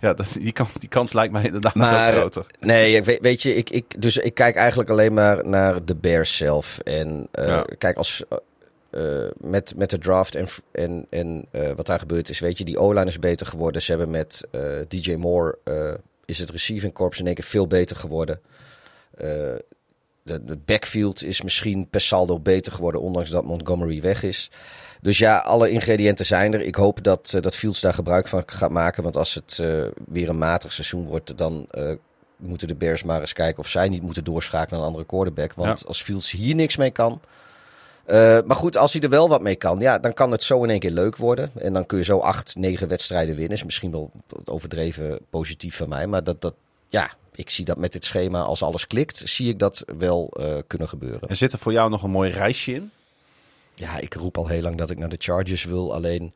ja 0.00 0.14
die, 0.38 0.52
kan, 0.52 0.66
die 0.80 0.88
kans 0.88 1.12
lijkt 1.12 1.32
mij 1.32 1.44
inderdaad 1.44 1.74
Maar- 1.74 2.10
veel 2.12 2.18
groter. 2.20 2.46
Nee, 2.60 3.02
weet, 3.02 3.20
weet 3.20 3.42
je, 3.42 3.54
ik, 3.54 3.70
ik, 3.70 4.02
dus 4.02 4.16
ik 4.16 4.34
kijk 4.34 4.56
eigenlijk 4.56 4.90
alleen 4.90 5.14
maar 5.14 5.46
naar 5.46 5.84
de 5.84 5.94
Bears 5.94 6.36
zelf. 6.36 6.78
En 6.78 7.28
eh, 7.32 7.46
Ja. 7.46 7.64
kijk, 7.78 7.96
als, 7.96 8.22
eh, 8.28 8.38
eh, 9.24 9.30
met, 9.40 9.72
met 9.76 9.90
de 9.90 9.98
draft 9.98 10.34
en, 10.34 10.46
en, 10.72 11.06
en 11.10 11.46
wat 11.76 11.86
daar 11.86 11.98
gebeurd 11.98 12.28
is, 12.28 12.38
weet 12.38 12.58
je, 12.58 12.64
die 12.64 12.78
O-line 12.78 13.06
is 13.06 13.18
beter 13.18 13.46
geworden. 13.46 13.82
Ze 13.82 13.90
hebben 13.90 14.10
met 14.10 14.40
DJ 14.88 15.14
Moore, 15.14 15.58
is 16.24 16.38
het 16.38 16.50
receiving 16.50 16.92
corps 16.92 17.18
in 17.18 17.26
één 17.26 17.34
keer 17.34 17.44
veel 17.44 17.66
beter 17.66 17.96
geworden. 17.96 18.40
De, 20.22 20.44
de 20.44 20.58
backfield 20.64 21.22
is 21.24 21.42
misschien 21.42 21.88
per 21.88 22.00
saldo 22.00 22.40
beter 22.40 22.72
geworden, 22.72 23.00
ondanks 23.00 23.30
dat 23.30 23.44
Montgomery 23.44 24.00
weg 24.00 24.22
is. 24.22 24.50
Dus 25.06 25.18
ja, 25.18 25.36
alle 25.36 25.70
ingrediënten 25.70 26.26
zijn 26.26 26.54
er. 26.54 26.60
Ik 26.60 26.74
hoop 26.74 27.02
dat, 27.02 27.32
eh, 27.34 27.42
dat 27.42 27.56
Fields 27.56 27.80
daar 27.80 27.94
gebruik 27.94 28.28
van 28.28 28.42
gaat 28.46 28.70
maken. 28.70 29.02
Want 29.02 29.16
als 29.16 29.34
het 29.34 29.58
eh, 29.58 29.84
weer 30.06 30.28
een 30.28 30.38
matig 30.38 30.72
seizoen 30.72 31.06
wordt, 31.06 31.38
dan 31.38 31.66
eh, 31.70 31.90
moeten 32.36 32.68
de 32.68 32.74
Bears 32.74 33.02
maar 33.02 33.20
eens 33.20 33.32
kijken 33.32 33.58
of 33.58 33.68
zij 33.68 33.88
niet 33.88 34.02
moeten 34.02 34.24
doorschakelen 34.24 34.70
naar 34.70 34.80
een 34.80 34.86
andere 34.86 35.06
quarterback. 35.06 35.52
Want 35.52 35.86
als 35.86 36.02
Fields 36.02 36.30
hier 36.30 36.54
niks 36.54 36.76
mee 36.76 36.90
kan. 36.90 37.20
maar 38.46 38.56
goed, 38.56 38.76
als 38.76 38.92
hij 38.92 39.02
er 39.02 39.08
wel 39.08 39.28
wat 39.28 39.42
mee 39.42 39.56
kan, 39.56 39.78
ja, 39.78 39.98
dan 39.98 40.12
kan 40.12 40.30
het 40.30 40.42
zo 40.42 40.64
in 40.64 40.70
één 40.70 40.78
keer 40.78 40.90
leuk 40.90 41.16
worden. 41.16 41.50
En 41.54 41.72
dan 41.72 41.86
kun 41.86 41.98
je 41.98 42.04
zo 42.04 42.18
acht, 42.18 42.56
negen 42.56 42.88
wedstrijden 42.88 43.36
winnen. 43.36 43.56
Is 43.56 43.64
misschien 43.64 43.90
wel 43.90 44.10
overdreven 44.44 45.18
positief 45.30 45.76
van 45.76 45.88
mij. 45.88 46.06
Maar 46.06 46.24
dat, 46.24 46.40
dat, 46.40 46.54
ja, 46.88 47.10
ik 47.34 47.50
zie 47.50 47.64
dat 47.64 47.76
met 47.76 47.92
dit 47.92 48.04
schema, 48.04 48.40
als 48.40 48.62
alles 48.62 48.86
klikt, 48.86 49.22
zie 49.24 49.48
ik 49.48 49.58
dat 49.58 49.84
wel 49.98 50.32
kunnen 50.66 50.88
gebeuren. 50.88 51.28
En 51.28 51.36
zit 51.36 51.52
er 51.52 51.58
voor 51.58 51.72
jou 51.72 51.90
nog 51.90 52.02
een 52.02 52.10
mooi 52.10 52.30
reisje 52.30 52.72
in? 52.72 52.90
Ja, 53.78 53.98
ik 53.98 54.14
roep 54.14 54.38
al 54.38 54.48
heel 54.48 54.62
lang 54.62 54.76
dat 54.76 54.90
ik 54.90 54.98
naar 54.98 55.08
de 55.08 55.16
Chargers 55.18 55.64
wil. 55.64 55.94
Alleen 55.94 56.32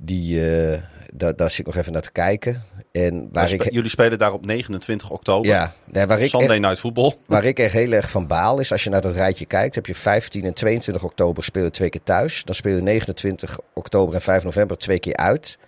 die, 0.00 0.50
eh, 0.50 0.80
daar, 1.14 1.36
daar 1.36 1.50
zit 1.50 1.58
ik 1.58 1.66
nog 1.66 1.76
even 1.76 1.92
naar 1.92 2.02
te 2.02 2.12
kijken. 2.12 2.64
En 2.92 3.28
waar 3.32 3.52
ik, 3.52 3.72
Jullie 3.72 3.90
spelen 3.90 4.18
daar 4.18 4.32
op 4.32 4.46
29 4.46 5.10
oktober. 5.10 5.50
ja, 5.50 5.72
nee, 5.84 6.06
waar, 6.06 6.20
ik 6.20 6.30
Sunday 6.30 6.48
echt, 6.48 6.60
Night 6.60 6.78
Football. 6.78 7.14
waar 7.26 7.44
ik 7.44 7.58
er 7.58 7.70
heel 7.70 7.92
erg 7.92 8.10
van 8.10 8.26
baal 8.26 8.58
is, 8.58 8.72
als 8.72 8.84
je 8.84 8.90
naar 8.90 9.00
dat 9.00 9.14
rijtje 9.14 9.46
kijkt, 9.46 9.74
heb 9.74 9.86
je 9.86 9.94
15 9.94 10.44
en 10.44 10.54
22 10.54 11.04
oktober 11.04 11.44
spelen 11.44 11.72
twee 11.72 11.88
keer 11.88 12.02
thuis. 12.02 12.44
Dan 12.44 12.54
spelen 12.54 12.84
29 12.84 13.58
oktober 13.74 14.14
en 14.14 14.22
5 14.22 14.44
november 14.44 14.78
twee 14.78 14.98
keer 14.98 15.16
uit. 15.16 15.58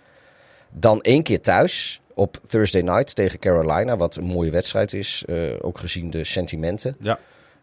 Dan 0.69 1.01
één 1.01 1.23
keer 1.23 1.41
thuis 1.41 2.01
op 2.13 2.37
Thursday 2.47 2.81
night 2.81 3.15
tegen 3.15 3.39
Carolina, 3.39 3.97
wat 3.97 4.15
een 4.15 4.23
mooie 4.23 4.51
wedstrijd 4.51 4.93
is, 4.93 5.23
eh, 5.27 5.35
ook 5.61 5.79
gezien 5.79 6.09
de 6.09 6.23
sentimenten. 6.23 6.95
Ja. 6.99 7.19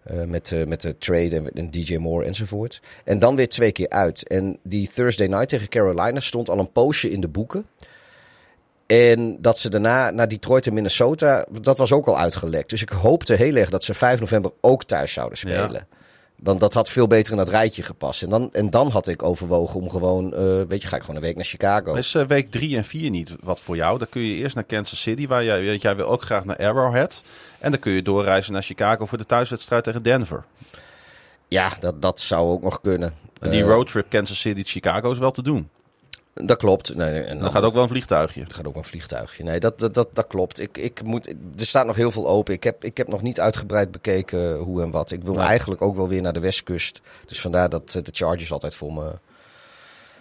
Eh, 0.09 0.25
met, 0.25 0.53
eh, 0.53 0.67
met 0.67 0.81
de 0.81 0.99
trade 0.99 1.37
en, 1.37 1.51
en 1.53 1.71
DJ 1.71 1.97
Moore 1.97 2.25
enzovoort. 2.25 2.81
En 3.05 3.19
dan 3.19 3.37
weer 3.37 3.49
twee 3.49 3.73
keer 3.73 3.89
uit. 3.89 4.29
En 4.29 4.59
die 4.63 4.91
Thursday 4.95 5.27
night 5.27 5.49
tegen 5.49 5.69
Carolina 5.69 6.21
stond 6.21 6.49
al 6.49 6.59
een 6.59 6.73
poosje 6.73 7.11
in 7.11 7.21
de 7.21 7.29
boeken. 7.29 7.67
En 8.87 9.37
dat 9.41 9.59
ze 9.59 9.71
daarna 9.71 10.11
naar 10.11 10.29
Detroit 10.29 10.67
en 10.67 10.75
Minnesota, 10.75 11.47
dat 11.61 11.79
was 11.79 11.93
ook 11.93 12.07
al 12.07 12.19
uitgelekt. 12.19 12.71
Dus 12.71 12.83
ik 12.83 12.89
hoopte 12.89 13.35
heel 13.35 13.57
erg 13.57 13.71
dat 13.71 13.85
ze 13.85 13.95
5 13.95 14.21
november 14.21 14.51
ook 14.61 14.85
thuis 14.85 15.13
zouden 15.13 15.39
spelen. 15.39 15.73
Ja. 15.73 15.98
Want 16.43 16.61
dat 16.61 16.75
had 16.75 16.89
veel 16.89 17.07
beter 17.07 17.33
in 17.33 17.39
dat 17.39 17.49
rijtje 17.49 17.83
gepast. 17.83 18.23
En 18.23 18.29
dan, 18.31 18.49
en 18.53 18.71
dan 18.71 18.91
had 18.91 19.07
ik 19.07 19.23
overwogen 19.23 19.81
om 19.81 19.91
gewoon, 19.91 20.35
eh, 20.35 20.41
weet 20.69 20.83
je, 20.83 20.89
ga 20.89 20.97
ik 20.97 21.01
gewoon 21.01 21.17
een 21.17 21.23
week 21.23 21.37
naar 21.37 21.45
Chicago. 21.45 21.95
Is 21.95 22.15
eh, 22.15 22.27
week 22.27 22.51
3 22.51 22.77
en 22.77 22.85
4 22.85 23.11
niet 23.11 23.37
wat 23.41 23.61
voor 23.61 23.77
jou? 23.77 23.99
Dan 23.99 24.09
kun 24.09 24.23
je 24.23 24.35
eerst 24.35 24.55
naar 24.55 24.65
Kansas 24.65 25.01
City, 25.01 25.27
waar 25.27 25.45
jij, 25.45 25.61
weet, 25.61 25.83
jij 25.83 25.97
wil 25.97 26.07
ook 26.07 26.23
graag 26.23 26.45
naar 26.45 26.57
Arrowhead. 26.57 27.23
En 27.59 27.71
dan 27.71 27.81
kun 27.81 27.93
je 27.93 28.03
doorreizen 28.03 28.53
naar 28.53 28.63
Chicago 28.63 29.07
voor 29.07 29.19
de 29.19 29.27
thuiswedstrijd 29.27 29.85
tegen 29.85 30.03
Denver. 30.03 30.45
Ja, 31.49 31.73
dat, 31.81 32.03
dat 32.03 32.21
zou 32.21 32.51
ook 32.51 32.63
nog 32.63 32.81
kunnen. 32.81 33.15
En 33.41 33.51
die 33.51 33.63
Eh, 33.63 33.69
roadtrip 33.69 34.07
Kansas 34.11 34.41
City-Chicago 34.41 35.11
is 35.11 35.19
wel 35.19 35.31
te 35.31 35.43
doen. 35.43 35.69
Dat 36.45 36.59
klopt. 36.59 36.95
Nee, 36.95 37.11
nee, 37.11 37.23
en 37.23 37.39
dan 37.39 37.51
gaat 37.51 37.63
ook 37.63 37.73
wel 37.75 37.83
een 37.83 37.89
vliegtuigje. 37.89 38.41
Er 38.41 38.55
gaat 38.55 38.67
ook 38.67 38.77
een 38.77 38.85
vliegtuigje. 38.85 39.43
Nee, 39.43 39.61
dat, 39.61 39.79
dat, 39.79 39.95
dat, 39.95 40.09
dat 40.13 40.27
klopt. 40.27 40.61
Ik, 40.61 40.79
ik 40.79 41.03
moet, 41.03 41.27
er 41.59 41.67
staat 41.67 41.87
nog 41.87 41.97
heel 41.97 42.11
veel 42.11 42.29
open. 42.29 42.55
Ik 42.55 42.65
heb, 42.65 42.85
ik 42.85 42.97
heb 42.97 43.09
nog 43.09 43.23
niet 43.23 43.41
uitgebreid 43.41 43.91
bekeken 43.91 44.57
hoe 44.57 44.83
en 44.83 44.91
wat. 44.91 45.11
Ik 45.11 45.23
wil 45.23 45.35
Nee. 45.35 45.45
eigenlijk 45.45 45.83
ook 45.83 45.97
wel 45.97 46.09
weer 46.09 46.23
naar 46.23 46.33
de 46.33 46.41
westkust. 46.41 47.01
Dus 47.27 47.41
vandaar 47.41 47.69
dat 47.69 47.95
eh, 47.95 48.03
de 48.03 48.11
Chargers 48.15 48.53
altijd 48.53 48.75
voor, 48.75 48.93
me, 48.93 49.13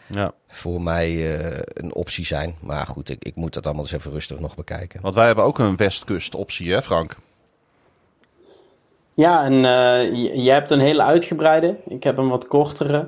Ja. 0.08 0.32
voor 0.48 0.82
mij 0.82 1.38
eh, 1.40 1.60
een 1.74 1.96
optie 1.96 2.26
zijn. 2.26 2.56
Maar 2.60 2.86
goed, 2.88 3.10
ik, 3.10 3.24
ik 3.24 3.36
moet 3.36 3.54
dat 3.54 3.66
allemaal 3.66 3.84
eens 3.84 3.94
even 3.94 4.12
rustig 4.12 4.40
nog 4.40 4.56
bekijken. 4.56 5.02
Want 5.02 5.16
wij 5.16 5.26
hebben 5.26 5.44
ook 5.44 5.60
een 5.60 5.76
westkust 5.76 6.36
optie, 6.36 6.72
hè 6.72 6.82
Frank? 6.82 7.16
Ja, 9.14 9.44
en 9.44 9.66
eh, 9.66 10.12
j- 10.14 10.42
jij 10.44 10.54
hebt 10.54 10.72
een 10.72 10.80
hele 10.80 11.04
uitgebreide. 11.04 11.76
Ik 11.88 12.04
heb 12.04 12.18
een 12.18 12.30
wat 12.30 12.48
kortere. 12.48 13.08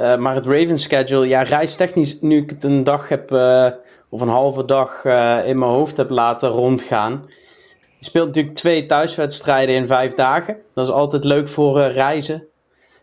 Eh, 0.00 0.16
maar 0.16 0.34
het 0.34 0.46
Ravens 0.46 0.82
schedule, 0.82 1.26
ja, 1.28 1.42
reistechnisch, 1.42 2.20
nu 2.20 2.36
ik 2.42 2.50
het 2.50 2.64
een 2.64 2.84
dag 2.84 3.08
heb, 3.08 3.32
eh, 3.32 3.66
of 4.08 4.20
een 4.20 4.28
halve 4.28 4.64
dag 4.64 5.04
eh, 5.04 5.38
in 5.46 5.58
mijn 5.58 5.70
hoofd 5.70 5.96
heb 5.96 6.10
laten 6.10 6.48
rondgaan. 6.48 7.24
Je 7.98 8.04
speelt 8.04 8.26
natuurlijk 8.26 8.54
twee 8.56 8.86
thuiswedstrijden 8.86 9.74
in 9.74 9.86
vijf 9.86 10.14
dagen. 10.14 10.56
Dat 10.74 10.86
is 10.86 10.92
altijd 10.92 11.24
leuk 11.24 11.48
voor 11.48 11.80
reizen. 11.80 12.46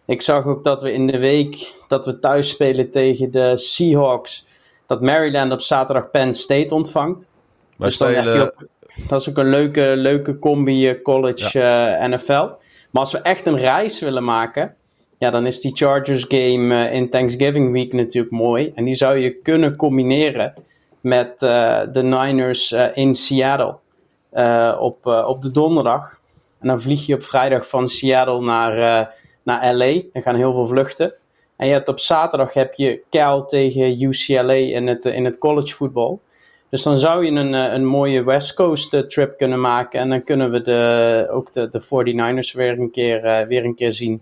Ik 0.05 0.21
zag 0.21 0.45
ook 0.45 0.63
dat 0.63 0.81
we 0.81 0.91
in 0.93 1.07
de 1.07 1.17
week 1.17 1.73
dat 1.87 2.05
we 2.05 2.19
thuis 2.19 2.49
spelen 2.49 2.91
tegen 2.91 3.31
de 3.31 3.57
Seahawks, 3.57 4.47
dat 4.87 5.01
Maryland 5.01 5.51
op 5.51 5.61
zaterdag 5.61 6.11
Penn 6.11 6.33
State 6.33 6.73
ontvangt. 6.75 7.27
Wij 7.77 7.87
Dus 7.87 7.95
spelen... 7.95 8.41
ook- 8.41 8.67
dat 9.07 9.21
is 9.21 9.29
ook 9.29 9.37
een 9.37 9.49
leuke, 9.49 9.93
leuke 9.95 10.39
combi 10.39 11.01
college 11.01 11.97
NFL. 12.01 12.47
Maar 12.91 13.01
als 13.03 13.11
we 13.11 13.17
echt 13.19 13.45
een 13.45 13.57
reis 13.57 13.99
willen 13.99 14.23
maken, 14.23 14.75
ja, 15.17 15.29
dan 15.29 15.45
is 15.45 15.59
die 15.61 15.75
Chargers 15.75 16.25
game 16.27 16.87
eh, 16.87 16.93
in 16.93 17.09
Thanksgiving 17.09 17.71
week 17.71 17.93
natuurlijk 17.93 18.33
mooi. 18.33 18.71
En 18.75 18.85
die 18.85 18.95
zou 18.95 19.17
je 19.17 19.33
kunnen 19.33 19.75
combineren 19.75 20.53
met 21.01 21.35
eh, 21.39 21.81
de 21.91 22.03
Niners 22.03 22.71
eh, 22.71 22.85
in 22.93 23.15
Seattle 23.15 23.75
op, 24.79 25.05
op 25.05 25.41
de 25.41 25.51
donderdag. 25.51 26.19
En 26.59 26.67
dan 26.67 26.81
vlieg 26.81 27.05
je 27.05 27.15
op 27.15 27.23
vrijdag 27.23 27.69
van 27.69 27.89
Seattle 27.89 28.41
naar, 28.41 29.15
naar 29.43 29.73
LA. 29.75 30.01
Er 30.13 30.21
gaan 30.21 30.35
heel 30.35 30.53
veel 30.53 30.67
vluchten. 30.67 31.13
En 31.55 31.67
je 31.67 31.73
hebt 31.73 31.87
op 31.87 31.99
zaterdag 31.99 32.53
heb 32.53 32.73
je 32.73 33.01
Cal 33.09 33.45
tegen 33.45 34.01
UCLA 34.01 34.53
in 34.53 34.87
het, 34.87 35.05
in 35.05 35.25
het 35.25 35.37
college 35.37 35.75
voetbal. 35.75 36.21
Dus 36.69 36.83
dan 36.83 36.97
zou 36.97 37.25
je 37.25 37.31
een, 37.31 37.53
een 37.53 37.85
mooie 37.85 38.23
West 38.23 38.53
Coast 38.53 39.09
trip 39.09 39.37
kunnen 39.37 39.61
maken. 39.61 39.99
En 39.99 40.09
dan 40.09 40.23
kunnen 40.23 40.51
we 40.51 40.61
de, 40.61 41.27
ook 41.31 41.53
de, 41.53 41.69
de 41.69 41.81
49ers 41.81 42.55
weer 42.55 42.79
een, 42.79 42.91
keer, 42.91 43.47
weer 43.47 43.65
een 43.65 43.75
keer 43.75 43.93
zien. 43.93 44.21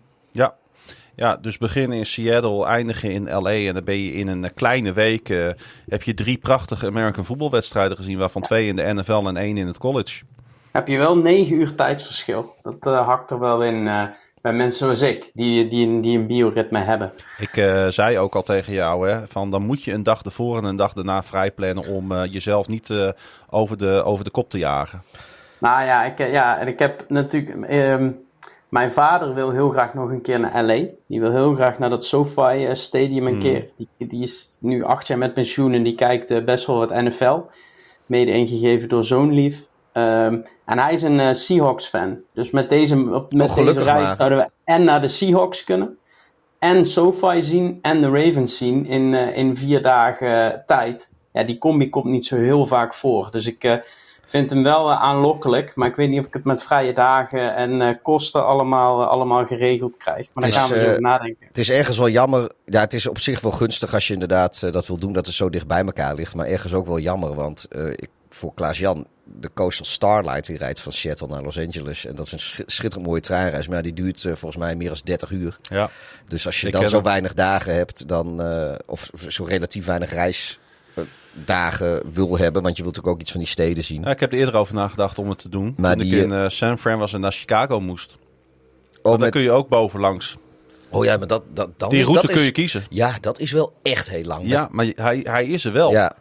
Ja. 1.16 1.36
dus 1.42 1.58
beginnen 1.58 1.98
in 1.98 2.06
Seattle, 2.06 2.66
eindigen 2.66 3.12
in 3.12 3.30
LA. 3.30 3.50
En 3.52 3.74
dan 3.74 3.84
ben 3.84 3.98
je 4.02 4.12
in 4.14 4.28
een 4.28 4.44
eh, 4.44 4.50
kleine 4.56 4.94
week... 4.94 5.30
eh, 5.30 5.48
heb 5.88 6.04
je 6.04 6.14
drie 6.14 6.38
prachtige 6.38 6.86
American 6.86 7.26
voetbalwedstrijden 7.26 7.98
gezien... 7.98 8.18
waarvan 8.18 8.42
twee 8.42 8.68
in 8.68 8.76
de 8.76 8.94
NFL 8.94 9.28
en 9.28 9.38
één 9.38 9.58
in 9.58 9.68
het 9.68 9.78
college. 9.78 10.24
Heb 10.72 10.88
je 10.88 10.98
wel 10.98 11.18
9 11.18 11.56
uur 11.56 11.76
tijdsverschil. 11.76 12.56
Dat 12.64 12.76
eh, 12.80 13.08
hakt 13.08 13.32
er 13.32 13.40
wel 13.40 13.64
in 13.64 13.84
bij 14.42 14.54
mensen 14.54 14.80
zoals 14.86 15.02
ik, 15.02 15.30
die, 15.34 15.68
die, 15.68 15.88
een- 15.88 16.02
die 16.02 16.18
een 16.18 16.28
bioritme 16.28 16.80
hebben. 16.84 17.12
Ik 17.38 17.50
zei 17.90 18.18
ook 18.20 18.36
al 18.36 18.44
tegen 18.44 18.74
jou, 18.74 19.10
hè, 19.10 19.28
van 19.28 19.52
dan 19.52 19.62
moet 19.66 19.84
je 19.84 19.92
een 19.94 20.04
dag 20.04 20.22
ervoor 20.24 20.58
en 20.58 20.64
een 20.64 20.76
dag 20.76 20.94
daarna 20.94 21.24
vrij 21.24 21.52
plannen 21.52 21.88
om 21.88 22.14
jezelf 22.26 22.68
niet 22.68 23.14
over, 23.50 23.78
de, 23.78 24.04
over 24.04 24.24
de 24.24 24.30
kop 24.32 24.50
te 24.50 24.58
jagen. 24.58 25.02
Nou 25.60 25.84
ja, 25.84 26.04
ik, 26.04 26.18
ja 26.18 26.60
en 26.60 26.68
ik 26.68 26.80
heb 26.80 27.06
natuurlijk. 27.10 27.66
ehm, 27.70 28.12
mijn 28.70 28.92
vader 28.92 29.34
wil 29.34 29.52
heel 29.52 29.70
graag 29.70 29.94
nog 29.94 30.10
een 30.10 30.22
keer 30.22 30.40
naar 30.40 30.64
LA. 30.64 30.86
Die 31.08 31.20
wil 31.20 31.32
heel 31.32 31.54
graag 31.54 31.80
naar 31.80 31.90
dat 31.90 32.06
SoFi 32.06 32.70
Stadium 32.74 33.28
een 33.28 33.40
keer. 33.40 33.70
Die, 33.78 34.08
die 34.08 34.24
is 34.24 34.58
nu 34.60 34.84
acht 34.84 35.08
jaar 35.08 35.18
met 35.18 35.34
pensioen 35.34 35.74
en 35.74 35.84
die 35.84 35.96
kijkt 35.96 36.32
eh, 36.32 36.44
best 36.44 36.66
wel 36.66 36.78
wat 36.78 36.90
NFL. 36.90 37.40
Mede 38.06 38.32
ingegeven 38.32 38.90
door 38.90 39.04
zo'n 39.04 39.34
lief. 39.34 39.64
Ehm, 39.92 40.38
en 40.66 40.80
hij 40.80 40.94
is 40.94 41.04
een 41.04 41.20
eh, 41.20 41.34
Seahawks 41.34 41.88
fan. 41.88 42.18
Dus 42.34 42.52
met 42.52 42.70
deze, 42.70 42.96
met 43.30 43.50
Oh, 43.50 43.56
deze 43.56 43.84
reis 43.84 44.18
zouden 44.18 44.38
we 44.38 44.50
en 44.64 44.84
naar 44.84 45.02
de 45.02 45.08
Seahawks 45.08 45.64
kunnen. 45.64 45.98
En 46.60 46.86
SoFi 46.86 47.44
zien 47.44 47.80
en 47.82 48.02
de 48.02 48.10
Ravens 48.10 48.58
zien 48.58 48.86
in, 48.86 49.14
eh, 49.14 49.38
in 49.38 49.58
vier 49.58 49.82
dagen 49.82 50.64
tijd. 50.68 51.10
Ja, 51.34 51.44
die 51.44 51.58
combi 51.58 51.90
komt 51.90 52.06
niet 52.06 52.26
zo 52.26 52.36
heel 52.36 52.66
vaak 52.66 52.94
voor. 52.94 53.28
Dus 53.32 53.48
ik 53.48 53.84
vind 54.28 54.50
hem 54.50 54.64
wel 54.64 54.90
eh, 54.92 55.02
aanlokkelijk. 55.02 55.72
Maar 55.76 55.88
ik 55.88 55.96
weet 55.96 56.10
niet 56.10 56.20
of 56.20 56.26
ik 56.26 56.34
het 56.34 56.44
met 56.44 56.64
vrije 56.64 56.94
dagen 56.94 57.56
en 57.56 57.82
eh, 57.82 57.96
kosten 58.02 58.46
allemaal, 58.46 59.02
eh, 59.02 59.08
allemaal 59.08 59.46
geregeld 59.46 59.98
krijg. 59.98 60.30
Maar 60.34 60.44
daar 60.44 60.60
gaan 60.60 60.70
we 60.70 60.88
over 60.88 61.02
nadenken. 61.02 61.48
Het 61.48 61.58
is 61.58 61.70
ergens 61.70 61.98
wel 61.98 62.10
jammer. 62.10 62.52
Ja, 62.66 62.80
het 62.80 62.94
is 62.94 63.08
op 63.08 63.20
zich 63.20 63.42
wel 63.42 63.52
gunstig 63.52 63.94
als 63.94 64.08
je 64.08 64.14
inderdaad 64.14 64.74
dat 64.74 64.88
wil 64.88 64.98
doen, 64.98 65.14
dat 65.14 65.26
het 65.26 65.36
zo 65.36 65.50
dicht 65.50 65.68
bij 65.68 65.84
elkaar 65.84 66.16
ligt. 66.16 66.36
Maar 66.36 66.48
ergens 66.48 66.74
ook 66.74 66.86
wel 66.88 67.00
jammer, 67.00 67.36
want 67.36 67.66
eh, 67.70 67.88
ik, 67.90 68.10
voor 68.30 68.54
Klaas-Jan, 68.54 69.08
de 69.24 69.50
Coastal 69.54 69.86
Starlight, 69.86 70.46
die 70.46 70.58
rijdt 70.58 70.82
van 70.82 70.92
Seattle 70.92 71.28
naar 71.28 71.42
Los 71.42 71.60
Angeles. 71.60 72.06
En 72.06 72.16
dat 72.16 72.26
is 72.26 72.32
een 72.32 72.40
sch- 72.40 72.62
schitterend 72.66 73.08
mooie 73.10 73.22
treinreis. 73.22 73.68
Maar 73.68 73.76
ja, 73.78 73.84
die 73.84 73.94
duurt 73.94 74.22
volgens 74.22 74.58
mij 74.58 74.76
meer 74.76 74.88
dan 74.88 74.98
30 75.04 75.30
uur. 75.32 75.58
Ja. 75.62 75.90
Dus 76.28 76.46
als 76.46 76.62
je 76.62 76.68
Ik 76.68 76.74
dan 76.74 76.90
zo 76.90 77.02
weinig 77.02 77.34
dagen 77.34 77.74
hebt, 77.74 78.08
dan, 78.08 78.42
eh, 78.42 78.76
of 78.86 79.10
zo 79.28 79.44
relatief 79.44 79.86
weinig 79.86 80.12
reisdagen 81.36 82.02
wil 82.14 82.38
hebben, 82.38 82.62
want 82.64 82.78
je 82.78 82.84
wilt 82.84 82.96
natuurlijk 82.96 83.08
ook 83.08 83.20
iets 83.22 83.32
van 83.32 83.40
die 83.40 83.50
steden 83.50 83.84
zien. 83.84 84.02
Ja, 84.02 84.10
ik 84.10 84.20
heb 84.20 84.32
er 84.32 84.38
eerder 84.38 84.56
over 84.56 84.76
nagedacht 84.76 85.20
om 85.20 85.30
het 85.30 85.38
te 85.38 85.50
doen. 85.50 85.74
Maar 85.78 85.96
Toen 85.96 86.06
die, 86.06 86.16
ik 86.16 86.24
in 86.24 86.32
eh, 86.32 86.50
San 86.50 86.78
Fran 86.78 87.00
was 87.00 87.14
en 87.14 87.20
naar 87.20 87.32
Chicago 87.32 87.80
moest. 87.80 88.18
Oh, 89.02 89.12
dan 89.12 89.20
met- 89.20 89.32
kun 89.32 89.42
je 89.42 89.52
ook 89.52 89.68
bovenlangs. 89.70 90.38
oh 90.90 91.06
ja, 91.06 91.18
maar 91.18 91.28
dat, 91.28 91.44
dat, 91.54 91.80
dan 91.80 91.90
Die 91.90 92.04
route 92.04 92.22
dat 92.22 92.30
kun 92.32 92.40
is- 92.40 92.46
je 92.46 92.52
kiezen. 92.52 92.84
Ja, 92.90 93.18
dat 93.22 93.40
is 93.40 93.52
wel 93.52 93.74
echt 93.84 94.10
heel 94.10 94.24
lang. 94.24 94.48
Ja, 94.48 94.68
maar 94.72 94.86
hij, 94.96 95.20
hij 95.24 95.46
is 95.46 95.66
er 95.66 95.72
wel. 95.74 95.92
Ja. 95.92 96.16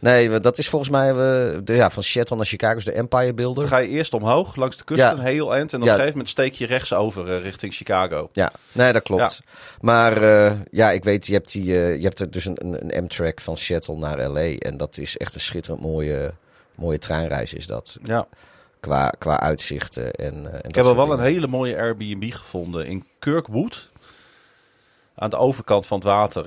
Nee, 0.00 0.40
dat 0.40 0.58
is 0.58 0.68
volgens 0.68 0.90
mij 0.90 1.12
de, 1.12 1.74
ja, 1.74 1.90
van 1.90 2.02
Seattle 2.02 2.36
naar 2.36 2.44
Chicago 2.46 2.76
is 2.76 2.84
de 2.84 2.92
Empire 2.92 3.26
Dan 3.26 3.34
Builder. 3.34 3.68
ga 3.68 3.78
je 3.78 3.88
eerst 3.88 4.14
omhoog 4.14 4.56
langs 4.56 4.76
de 4.76 4.84
kust 4.84 5.00
Ja. 5.00 5.12
een 5.12 5.18
heel 5.18 5.54
eind. 5.54 5.72
En 5.72 5.78
op 5.80 5.84
Ja. 5.84 5.90
een 5.90 5.96
gegeven 5.98 6.16
moment 6.18 6.28
steek 6.32 6.52
je 6.54 6.66
rechts 6.66 6.92
over 6.92 7.34
eh, 7.36 7.42
richting 7.42 7.74
Chicago. 7.74 8.28
Ja, 8.32 8.52
nee, 8.72 8.92
dat 8.92 9.02
klopt. 9.02 9.40
Maar 9.80 10.22
eh, 10.22 10.52
ja, 10.70 10.90
ik 10.90 11.04
weet, 11.04 11.26
je 11.26 11.32
hebt, 11.32 11.52
die, 11.52 11.74
eh, 11.74 11.96
je 11.96 12.02
hebt 12.02 12.18
er 12.20 12.30
dus 12.30 12.44
een, 12.44 12.56
een, 12.60 13.04
M-track 13.04 13.40
van 13.40 13.56
Seattle 13.56 13.96
naar 13.96 14.28
LA. 14.28 14.40
En 14.58 14.76
dat 14.76 14.98
is 14.98 15.16
echt 15.16 15.34
een 15.34 15.40
schitterend 15.40 15.82
mooie, 15.82 16.32
mooie 16.74 16.98
treinreis 16.98 17.52
is 17.54 17.66
dat. 17.66 17.98
Ja. 18.02 18.26
Qua, 18.80 19.12
qua 19.18 19.40
uitzichten. 19.40 20.12
En, 20.12 20.52
en 20.52 20.68
Ik 20.68 20.74
heb 20.74 20.84
wel 20.84 21.12
een 21.12 21.20
hele 21.20 21.46
mooie 21.46 21.76
Airbnb 21.76 22.32
gevonden 22.32 22.86
in 22.86 23.04
Kirkwood. 23.18 23.90
Aan 25.14 25.30
de 25.30 25.36
overkant 25.36 25.86
van 25.86 25.98
het 25.98 26.06
water. 26.06 26.46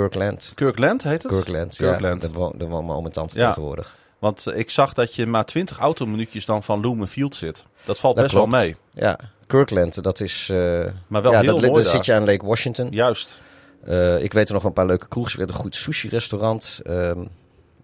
Kirkland. 0.00 0.52
Kirkland 0.54 1.02
heet 1.02 1.22
het? 1.22 1.32
Kirkland, 1.32 1.76
Kirkland. 1.76 2.22
ja. 2.22 2.28
Daar 2.28 2.36
woont 2.38 2.60
daar 2.60 2.68
woont 2.68 2.86
mijn 2.86 2.98
oom 2.98 3.04
en 3.04 3.12
tante 3.12 3.38
Ja. 3.38 3.46
tegenwoordig. 3.48 3.96
Want 4.18 4.46
ik 4.54 4.70
zag 4.70 4.92
dat 4.92 5.14
je 5.14 5.26
maar 5.26 5.44
20 5.44 5.78
autominuutjes 5.78 6.44
dan 6.44 6.62
van 6.62 6.80
Lumen 6.80 7.08
Field 7.08 7.34
zit. 7.34 7.64
Dat 7.84 7.98
valt 7.98 8.14
Dat 8.16 8.24
best 8.24 8.36
klopt. 8.36 8.50
wel 8.52 8.60
mee. 8.60 8.76
Ja, 8.92 9.18
Kirkland, 9.46 10.02
dat 10.02 10.20
is... 10.20 10.48
eh, 10.50 10.84
Maar 11.06 11.22
wel 11.22 11.32
ja, 11.32 11.40
heel 11.40 11.60
dat, 11.60 11.70
mooi 11.70 11.82
daar. 11.82 11.92
zit 11.92 12.06
je 12.06 12.12
aan 12.14 12.24
Lake 12.24 12.46
Washington. 12.46 12.88
Juist. 12.90 13.40
Eh, 13.84 14.22
ik 14.22 14.32
weet 14.32 14.48
er 14.48 14.54
nog 14.54 14.64
een 14.64 14.72
paar 14.72 14.86
leuke 14.86 15.08
kroegjes. 15.08 15.32
We 15.34 15.38
hebben 15.38 15.56
een 15.56 15.62
goed 15.62 15.74
sushi-restaurant. 15.74 16.80
Ehm, 16.82 17.20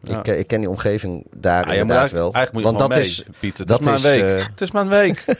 Ja. 0.02 0.18
ik, 0.18 0.26
ik 0.26 0.46
ken 0.46 0.60
die 0.60 0.68
omgeving 0.68 1.26
daar 1.34 1.64
Ah, 1.64 1.74
inderdaad 1.74 2.10
wel. 2.10 2.32
eigenlijk 2.32 2.52
moet 2.52 2.62
je 2.62 2.78
Want 2.78 2.90
dat 2.92 2.98
is... 3.04 3.24
mee, 3.24 3.36
Pieter. 3.40 3.66
dat 3.66 3.80
is 3.80 3.86
maar 3.86 3.94
een 3.94 4.00
is, 4.00 4.04
week. 4.22 4.38
eh, 4.40 4.46
Het 4.46 4.60
is 4.60 4.70
maar 4.70 4.82
een 4.82 4.88
week. 4.88 5.24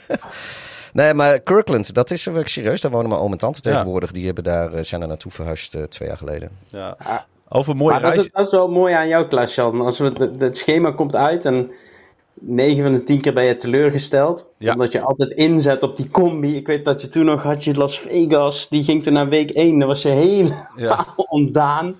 Nee, 0.93 1.13
maar 1.13 1.39
Kirkland, 1.39 1.93
dat 1.93 2.11
is 2.11 2.25
er 2.25 2.49
serieus. 2.49 2.81
Daar 2.81 2.91
wonen 2.91 3.09
mijn 3.09 3.21
oom 3.21 3.31
en 3.31 3.37
tante 3.37 3.59
Ja. 3.63 3.71
tegenwoordig. 3.71 4.11
Die 4.11 4.25
hebben 4.25 4.43
daar, 4.43 4.73
eh, 4.73 4.83
zijn 4.83 5.01
er 5.01 5.07
naartoe 5.07 5.31
verhuisd 5.31 5.75
eh, 5.75 5.83
twee 5.83 6.07
jaar 6.07 6.17
geleden. 6.17 6.49
ja. 6.69 6.97
Over 7.49 7.75
mooie 7.75 7.91
Maar 7.91 8.01
dat 8.01 8.11
reizen. 8.11 8.31
is, 8.31 8.37
dat 8.37 8.45
is 8.45 8.51
wel 8.51 8.69
mooi 8.71 8.93
aan 8.93 9.07
jou, 9.07 9.27
Klaas-Jan. 9.27 9.81
Als 9.81 9.99
we 9.99 10.05
het, 10.17 10.39
het 10.41 10.57
schema 10.57 10.91
komt 10.91 11.15
uit 11.15 11.45
en 11.45 11.71
9 12.33 12.83
van 12.83 12.93
de 12.93 13.03
10 13.03 13.21
keer 13.21 13.33
ben 13.33 13.43
je 13.45 13.57
teleurgesteld. 13.57 14.49
Ja. 14.57 14.71
Omdat 14.73 14.91
je 14.91 15.01
altijd 15.01 15.29
inzet 15.31 15.83
op 15.83 15.95
die 15.97 16.09
combi. 16.09 16.55
Ik 16.55 16.67
weet 16.67 16.85
dat 16.85 17.01
je 17.01 17.07
toen 17.09 17.25
nog 17.25 17.43
had 17.43 17.63
je 17.63 17.73
Las 17.75 17.99
Vegas. 17.99 18.67
Die 18.69 18.83
ging 18.83 19.03
toen 19.03 19.13
naar 19.13 19.29
week 19.29 19.49
1. 19.49 19.79
Dan 19.79 19.87
was 19.87 20.01
je 20.01 20.09
helemaal 20.09 20.67
Ja. 20.77 21.05
ontdaan. 21.15 21.95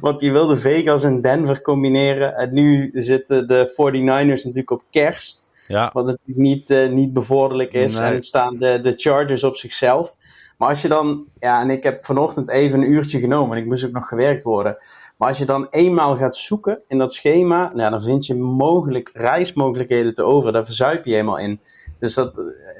Want 0.00 0.20
je 0.20 0.30
wilde 0.32 0.56
Vegas 0.56 1.04
en 1.04 1.20
Denver 1.20 1.62
combineren. 1.62 2.34
En 2.36 2.52
nu 2.54 2.90
zitten 2.94 3.46
de 3.48 3.66
49ers 3.72 4.42
natuurlijk 4.44 4.70
op 4.70 4.82
kerst. 4.90 5.39
Ja. 5.70 5.90
Wat 5.92 6.06
natuurlijk 6.06 6.38
niet, 6.38 6.70
eh, 6.70 6.88
niet 6.88 7.12
bevorderlijk 7.12 7.72
is. 7.72 7.98
Nee. 7.98 8.14
En 8.14 8.22
staan 8.22 8.56
de, 8.56 8.80
de 8.82 8.92
Chargers 8.96 9.44
op 9.44 9.56
zichzelf. 9.56 10.16
Maar 10.58 10.68
als 10.68 10.82
je 10.82 10.88
dan, 10.88 11.24
ja, 11.38 11.60
en 11.60 11.70
ik 11.70 11.82
heb 11.82 12.04
vanochtend 12.04 12.48
even 12.48 12.80
een 12.80 12.90
uurtje 12.90 13.18
genomen, 13.18 13.56
en 13.56 13.62
ik 13.62 13.68
moest 13.68 13.84
ook 13.84 13.92
nog 13.92 14.08
gewerkt 14.08 14.42
worden. 14.42 14.76
Maar 15.16 15.28
als 15.28 15.38
je 15.38 15.44
dan 15.44 15.66
eenmaal 15.70 16.16
gaat 16.16 16.36
zoeken 16.36 16.80
in 16.88 16.98
dat 16.98 17.12
schema, 17.12 17.72
nou, 17.74 17.90
dan 17.90 18.02
vind 18.02 18.26
je 18.26 18.34
mogelijk 18.34 19.10
reismogelijkheden 19.12 20.14
te 20.14 20.22
over. 20.22 20.52
Daar 20.52 20.64
verzuip 20.64 21.04
je 21.04 21.10
helemaal 21.10 21.38
in. 21.38 21.60
Dus 22.00 22.14
dat, 22.14 22.32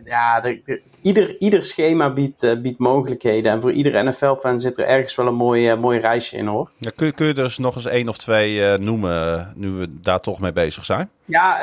ja, 0.04 0.44
er- 0.44 0.60
er- 0.64 0.80
ieder, 1.02 1.36
ieder 1.38 1.62
schema 1.64 2.12
biedt, 2.12 2.42
eh, 2.42 2.60
biedt 2.60 2.78
mogelijkheden. 2.78 3.52
En 3.52 3.60
voor 3.60 3.72
iedere 3.72 4.02
NFL-fan 4.02 4.60
zit 4.60 4.78
er 4.78 4.84
ergens 4.86 5.14
wel 5.14 5.26
een 5.26 5.34
mooi, 5.34 5.68
eh, 5.68 5.78
mooi 5.78 5.98
reisje 5.98 6.36
in 6.36 6.46
hoor. 6.46 6.70
Ja, 6.78 6.90
kun, 6.96 7.06
je- 7.06 7.12
kun 7.12 7.26
je 7.26 7.34
er 7.34 7.42
dus 7.42 7.58
nog 7.58 7.74
eens 7.74 7.86
één 7.86 8.08
of 8.08 8.18
twee 8.18 8.64
eh, 8.64 8.78
noemen, 8.78 9.52
nu 9.56 9.70
we 9.70 9.88
daar 10.00 10.20
toch 10.20 10.40
mee 10.40 10.52
bezig 10.52 10.84
zijn? 10.84 11.10
Ja, 11.24 11.58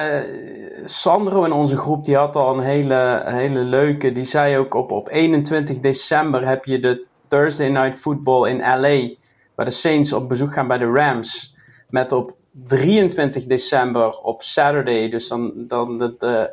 Sandro 0.86 1.44
in 1.44 1.52
onze 1.52 1.78
groep 1.78 2.06
die 2.06 2.16
had 2.16 2.36
al 2.36 2.58
een 2.58 2.64
hele, 2.64 3.24
hele 3.26 3.60
leuke. 3.60 4.14
Die 4.14 4.26
zei 4.26 4.58
ook 4.58 4.74
op, 4.74 4.92
op 4.92 5.10
21 5.12 5.80
december 5.80 6.48
heb 6.48 6.66
je 6.66 6.80
de 6.80 7.06
Thursday 7.28 7.68
Night 7.70 8.00
Football 8.00 8.50
in 8.50 8.58
LA 8.60 9.10
waar 9.56 9.66
de 9.66 9.72
Saints 9.72 10.14
op 10.14 10.30
bezoek 10.30 10.54
gaan 10.54 10.68
bij 10.68 10.78
de 10.78 10.92
Rams. 10.92 11.56
Met 11.90 12.12
op 12.12 12.36
23 12.68 13.46
december 13.46 14.10
op 14.20 14.44
Saturday, 14.44 15.10
dus 15.10 15.28
dan, 15.28 15.52
dan 15.56 15.98
de, 16.00 16.16
de 16.20 16.50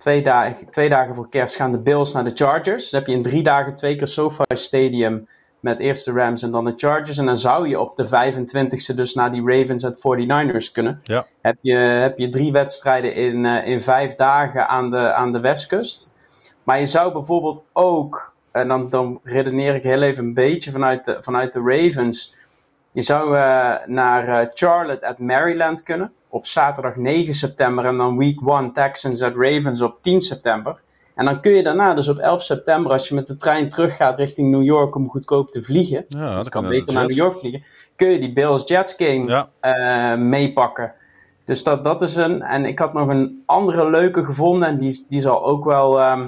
twee, 0.00 0.22
dagen, 0.22 0.70
twee 0.70 0.88
dagen 0.88 1.14
voor 1.14 1.28
kerst 1.28 1.56
gaan 1.56 1.72
de 1.72 1.78
Bills 1.78 2.12
naar 2.12 2.24
de 2.24 2.34
Chargers. 2.34 2.90
Dan 2.90 3.00
heb 3.00 3.08
je 3.08 3.16
in 3.16 3.22
drie 3.22 3.42
dagen 3.42 3.76
twee 3.76 3.96
keer 3.96 4.06
SoFi 4.06 4.42
Stadium 4.48 5.28
met 5.60 5.78
eerst 5.78 6.04
de 6.04 6.12
Rams 6.12 6.42
en 6.42 6.50
dan 6.50 6.64
de 6.64 6.72
Chargers. 6.76 7.18
En 7.18 7.26
dan 7.26 7.38
zou 7.38 7.68
je 7.68 7.80
op 7.80 7.96
de 7.96 8.06
25e 8.06 8.94
dus 8.94 9.14
naar 9.14 9.32
die 9.32 9.42
Ravens 9.44 9.82
en 9.82 9.96
49ers 9.96 10.72
kunnen. 10.72 11.00
Ja. 11.02 11.26
Heb, 11.40 11.56
je, 11.60 11.76
heb 11.76 12.18
je 12.18 12.28
drie 12.28 12.52
wedstrijden 12.52 13.14
in, 13.14 13.46
eh, 13.46 13.66
in 13.66 13.80
vijf 13.80 14.14
dagen 14.14 14.68
aan 14.68 14.90
de, 14.90 15.12
aan 15.12 15.32
de 15.32 15.40
westkust. 15.40 16.12
Maar 16.62 16.80
je 16.80 16.86
zou 16.86 17.12
bijvoorbeeld 17.12 17.62
ook, 17.72 18.34
en 18.52 18.68
dan, 18.68 18.90
dan 18.90 19.20
redeneer 19.22 19.74
ik 19.74 19.82
heel 19.82 20.02
even 20.02 20.24
een 20.24 20.34
beetje 20.34 20.70
vanuit 20.70 21.04
de, 21.04 21.18
vanuit 21.22 21.52
de 21.52 21.62
Ravens. 21.64 22.36
Je 22.92 23.02
zou 23.02 23.36
eh, 23.36 23.74
naar 23.86 24.28
eh, 24.28 24.48
Charlotte 24.54 25.06
at 25.06 25.18
Maryland 25.18 25.82
kunnen 25.82 26.12
op 26.30 26.46
zaterdag 26.46 26.96
9 26.96 27.34
september 27.34 27.84
en 27.84 27.96
dan 27.96 28.16
week 28.18 28.40
1 28.46 28.72
Texans 28.72 29.22
at 29.22 29.34
Ravens 29.36 29.80
op 29.80 29.98
10 30.02 30.20
september. 30.20 30.80
En 31.14 31.24
dan 31.24 31.40
kun 31.40 31.52
je 31.52 31.62
daarna, 31.62 31.94
dus 31.94 32.08
op 32.08 32.18
11 32.18 32.42
september, 32.42 32.92
als 32.92 33.08
je 33.08 33.14
met 33.14 33.26
de 33.26 33.36
trein 33.36 33.68
teruggaat 33.68 34.18
richting 34.18 34.50
New 34.50 34.62
York 34.62 34.94
om 34.94 35.08
goedkoop 35.08 35.50
te 35.50 35.62
vliegen, 35.62 36.04
Ja, 36.08 36.36
dat 36.36 36.48
kan 36.48 36.68
beter 36.68 36.92
naar 36.92 37.06
New 37.06 37.16
York 37.16 37.38
vliegen, 37.38 37.62
kun 37.96 38.10
je 38.10 38.18
die 38.18 38.32
Bills 38.32 38.68
Jets 38.68 38.94
game 38.96 39.24
Ja. 39.24 39.48
eh, 39.60 40.18
meepakken. 40.18 40.92
Dus 41.44 41.62
dat, 41.62 41.84
dat 41.84 42.02
is 42.02 42.16
een. 42.16 42.42
En 42.42 42.64
ik 42.64 42.78
had 42.78 42.92
nog 42.92 43.08
een 43.08 43.42
andere 43.46 43.90
leuke 43.90 44.24
gevonden. 44.24 44.68
En 44.68 44.78
die, 44.78 45.06
die 45.08 45.20
zal 45.20 45.44
ook 45.44 45.64
wel 45.64 46.00
ehm, 46.00 46.26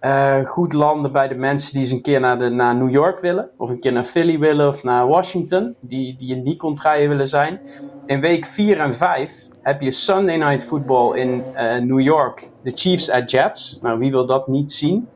eh, 0.00 0.46
goed 0.46 0.72
landen 0.72 1.12
bij 1.12 1.28
de 1.28 1.34
mensen 1.34 1.72
die 1.72 1.82
eens 1.82 1.90
een 1.90 2.02
keer 2.02 2.20
naar, 2.20 2.52
naar 2.52 2.76
New 2.76 2.90
York 2.90 3.20
willen. 3.20 3.50
Of 3.56 3.68
een 3.68 3.80
keer 3.80 3.92
naar 3.92 4.04
Philly 4.04 4.38
willen 4.38 4.68
of 4.68 4.82
naar 4.82 5.06
Washington. 5.06 5.74
Die, 5.80 6.16
die 6.18 6.36
in 6.36 6.44
die 6.44 6.56
contraien 6.56 7.08
willen 7.08 7.28
zijn. 7.28 7.60
In 8.06 8.20
week 8.20 8.46
4 8.46 8.80
en 8.80 8.94
5 8.94 9.32
heb 9.62 9.80
je 9.80 9.90
Sunday 9.90 10.36
Night 10.36 10.64
Football 10.64 11.18
in 11.18 11.44
eh, 11.54 11.76
New 11.76 12.00
York. 12.00 12.50
De 12.62 12.72
Chiefs 12.74 13.10
at 13.10 13.30
Jets. 13.30 13.78
Nou, 13.82 13.98
wie 13.98 14.10
wil 14.10 14.26
dat 14.26 14.48
niet 14.48 14.72
zien? 14.72 15.08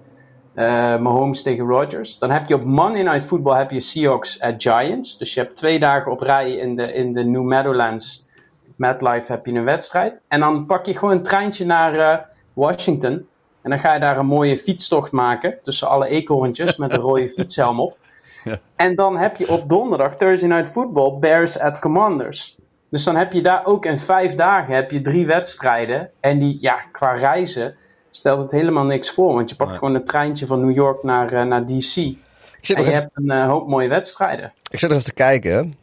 Eh 0.54 0.98
Mahomes 0.98 1.42
tegen 1.42 1.66
Rodgers. 1.66 2.18
Dan 2.18 2.30
heb 2.30 2.48
je 2.48 2.54
op 2.54 2.64
Monday 2.64 3.02
Night 3.02 3.24
Football 3.24 3.56
heb 3.56 3.70
je 3.70 3.80
Seahawks 3.80 4.40
at 4.40 4.54
Giants. 4.62 5.18
Dus 5.18 5.34
je 5.34 5.40
hebt 5.40 5.56
twee 5.56 5.78
dagen 5.78 6.12
op 6.12 6.20
rij 6.20 6.52
in 6.52 6.76
de, 6.76 6.92
in 6.92 7.12
de 7.12 7.24
New 7.24 7.42
Meadowlands. 7.42 8.28
MetLife 8.76 9.32
heb 9.32 9.46
je 9.46 9.52
een 9.52 9.64
wedstrijd. 9.64 10.20
En 10.28 10.40
dan 10.40 10.66
pak 10.66 10.86
je 10.86 10.98
gewoon 10.98 11.14
een 11.14 11.22
treintje 11.22 11.64
naar 11.66 12.28
Washington. 12.52 13.26
En 13.64 13.70
dan 13.70 13.78
ga 13.78 13.94
je 13.94 14.00
daar 14.00 14.18
een 14.18 14.26
mooie 14.26 14.58
fietstocht 14.58 15.12
maken. 15.12 15.58
Tussen 15.62 15.88
alle 15.88 16.08
eekhoorntjes 16.08 16.76
met 16.76 16.92
een 16.92 16.98
rode 17.00 17.32
fietshelm 17.36 17.80
op. 17.80 17.96
Ja. 18.44 18.58
En 18.76 18.94
dan 18.94 19.16
heb 19.18 19.36
je 19.36 19.48
op 19.48 19.68
donderdag 19.68 20.16
Thursday 20.16 20.48
Night 20.48 20.72
Football 20.72 21.18
Bears 21.18 21.58
at 21.58 21.78
Commanders. 21.78 22.56
Dus 22.90 23.04
dan 23.04 23.16
heb 23.16 23.32
je 23.32 23.42
daar 23.42 23.66
ook 23.66 23.86
in 23.86 23.98
vijf 23.98 24.34
dagen 24.34 24.74
heb 24.74 24.90
je 24.90 25.02
drie 25.02 25.26
wedstrijden. 25.26 26.10
En 26.20 26.38
die, 26.38 26.56
ja, 26.60 26.76
qua 26.92 27.12
reizen 27.12 27.76
stelt 28.10 28.38
het 28.42 28.50
helemaal 28.50 28.84
niks 28.84 29.10
voor. 29.10 29.34
Want 29.34 29.50
je 29.50 29.56
pakt 29.56 29.70
Nee. 29.70 29.78
gewoon 29.78 29.94
een 29.94 30.04
treintje 30.04 30.46
van 30.46 30.66
New 30.66 30.74
York 30.74 31.02
naar, 31.02 31.32
eh, 31.32 31.42
naar 31.44 31.66
DC. 31.66 31.96
Ik 31.96 32.16
zit, 32.60 32.76
En 32.76 32.82
nog 32.82 32.84
je 32.84 32.90
even, 32.90 32.94
hebt 33.04 33.10
een 33.14 33.30
eh, 33.30 33.46
hoop 33.48 33.68
mooie 33.68 33.88
wedstrijden. 33.88 34.52
ik 34.70 34.78
zit 34.78 34.88
nog 34.88 34.98
even 34.98 35.10
te 35.10 35.22
kijken. 35.22 35.74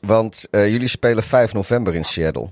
Want 0.00 0.46
eh, 0.50 0.68
jullie 0.68 0.88
spelen 0.88 1.22
5 1.22 1.52
november 1.54 1.94
in 1.94 2.04
Seattle. 2.04 2.48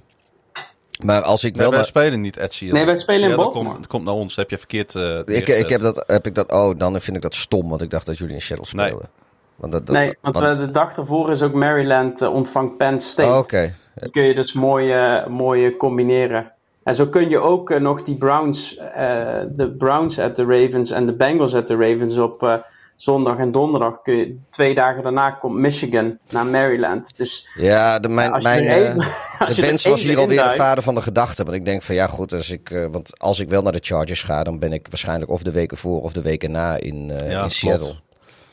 Maar 1.04 1.22
als 1.22 1.44
ik 1.44 1.52
Nee, 1.52 1.60
wel... 1.60 1.68
wij 1.70 1.78
naar- 1.78 1.86
spelen 1.88 2.20
niet 2.20 2.40
at 2.40 2.52
Seattle. 2.52 2.78
Nee, 2.78 2.86
wij 2.86 3.00
spelen 3.00 3.30
in 3.30 3.36
Baltimore. 3.36 3.72
Komt, 3.74 3.86
komt 3.86 4.04
naar 4.04 4.14
ons, 4.14 4.36
heb 4.36 4.50
je 4.50 4.58
verkeerd 4.58 4.94
eh, 4.94 5.18
ik, 5.26 5.68
heb 5.68 5.80
dat, 5.80 6.04
heb 6.06 6.26
ik 6.26 6.34
dat... 6.34 6.52
Oh, 6.52 6.78
dan 6.78 7.00
vind 7.00 7.16
ik 7.16 7.22
dat 7.22 7.34
stom. 7.34 7.68
Want 7.68 7.82
ik 7.82 7.90
dacht 7.90 8.06
dat 8.06 8.18
jullie 8.18 8.34
in 8.34 8.40
Seattle 8.42 8.76
Nee. 8.78 8.86
spelen. 8.88 9.08
Want 9.56 9.72
dat, 9.72 9.86
dat, 9.86 9.96
nee, 9.96 10.16
want 10.20 10.38
want- 10.38 10.58
eh, 10.58 10.66
de 10.66 10.70
dag 10.70 10.96
ervoor 10.96 11.30
is 11.30 11.42
ook 11.42 11.52
Maryland 11.52 12.22
eh, 12.22 12.34
ontvangt 12.34 12.76
Penn 12.76 13.00
State. 13.00 13.28
Oh, 13.28 13.38
Oké. 13.38 13.74
Die 13.94 14.10
kun 14.10 14.24
je 14.24 14.34
dus 14.34 14.52
mooi, 14.52 14.94
mooi 15.28 15.76
combineren. 15.76 16.52
En 16.82 16.94
zo 16.94 17.06
kun 17.06 17.28
je 17.28 17.38
ook 17.38 17.78
nog 17.78 18.02
die 18.02 18.16
Browns, 18.16 18.76
eh, 18.76 19.40
de 19.50 19.74
Browns 19.78 20.18
at 20.18 20.36
de 20.36 20.44
Ravens 20.44 20.90
en 20.90 21.06
de 21.06 21.12
Bengals 21.12 21.54
at 21.54 21.68
de 21.68 21.76
Ravens 21.76 22.18
op 22.18 22.42
eh, 22.42 22.54
zondag 22.98 23.38
en 23.38 23.52
donderdag. 23.52 24.02
Kun 24.02 24.16
je, 24.16 24.36
twee 24.50 24.74
dagen 24.74 25.02
daarna 25.02 25.30
komt 25.30 25.54
Michigan 25.54 26.18
naar 26.30 26.46
Maryland. 26.46 27.16
Dus 27.16 27.48
Ja, 27.54 27.98
de, 27.98 28.08
mijn, 28.08 28.42
mijn, 28.42 28.66
eh, 28.66 28.96
als 29.38 29.54
de 29.54 29.62
wens 29.62 29.84
was 29.86 30.02
hier 30.02 30.18
alweer 30.18 30.42
de 30.42 30.50
vader 30.50 30.82
van 30.84 30.94
de 30.94 31.02
gedachte. 31.02 31.44
Want 31.44 31.56
ik 31.56 31.64
denk 31.64 31.82
van 31.82 31.94
ja 31.94 32.06
goed, 32.06 32.32
als 32.32 32.50
ik, 32.50 32.70
eh, 32.70 32.86
want 32.90 33.20
als 33.20 33.40
ik 33.40 33.48
wel 33.48 33.62
naar 33.62 33.72
de 33.72 33.82
Chargers 33.82 34.22
ga, 34.22 34.42
dan 34.42 34.58
ben 34.58 34.72
ik 34.72 34.86
waarschijnlijk 34.88 35.30
of 35.30 35.42
de 35.42 35.52
weken 35.52 35.76
voor 35.76 36.02
of 36.02 36.12
de 36.12 36.22
weken 36.22 36.50
na 36.50 36.76
in, 36.80 37.10
eh, 37.10 37.30
Ja, 37.30 37.42
in 37.42 37.50
Seattle. 37.50 37.94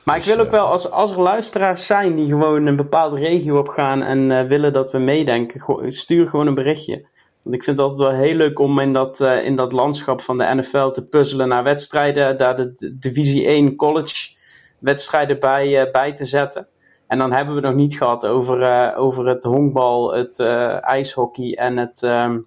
Maar 0.03 0.15
Dus, 0.15 0.27
ik 0.27 0.33
wil 0.35 0.41
ook 0.45 0.51
eh, 0.51 0.57
wel, 0.57 0.65
als, 0.67 0.91
als 0.91 1.11
er 1.11 1.21
luisteraars 1.21 1.85
zijn 1.85 2.15
die 2.15 2.27
gewoon 2.27 2.65
een 2.65 2.75
bepaalde 2.75 3.19
regio 3.19 3.57
op 3.59 3.67
gaan 3.67 4.01
en 4.03 4.31
eh, 4.31 4.47
willen 4.47 4.73
dat 4.73 4.91
we 4.91 4.97
meedenken, 4.97 5.59
go- 5.59 5.89
stuur 5.89 6.27
gewoon 6.27 6.47
een 6.47 6.53
berichtje. 6.55 7.05
Want 7.41 7.55
ik 7.55 7.63
vind 7.63 7.77
het 7.77 7.85
altijd 7.87 8.09
wel 8.09 8.19
heel 8.19 8.35
leuk 8.35 8.59
om 8.59 8.79
in 8.79 8.93
dat, 8.93 9.21
eh, 9.21 9.45
in 9.45 9.55
dat 9.55 9.71
landschap 9.71 10.21
van 10.21 10.37
de 10.37 10.43
NFL 10.55 10.89
te 10.89 11.03
puzzelen 11.05 11.47
naar 11.47 11.63
wedstrijden, 11.63 12.37
daar 12.37 12.55
de, 12.55 12.73
de 12.77 12.97
Divisie 12.97 13.45
1 13.47 13.75
college 13.75 14.34
wedstrijden 14.85 15.39
bij, 15.39 15.81
eh, 15.81 15.91
bij 15.91 16.13
te 16.13 16.25
zetten. 16.25 16.67
En 17.07 17.17
dan 17.17 17.31
hebben 17.31 17.55
we 17.55 17.61
het 17.61 17.69
nog 17.69 17.79
niet 17.79 17.97
gehad 17.97 18.25
over, 18.25 18.61
eh, 18.61 18.99
over 18.99 19.27
het 19.27 19.43
honkbal, 19.43 20.13
het 20.13 20.39
eh, 20.39 20.83
ijshockey 20.83 21.55
en 21.57 21.77
het, 21.77 22.03
ehm, 22.03 22.39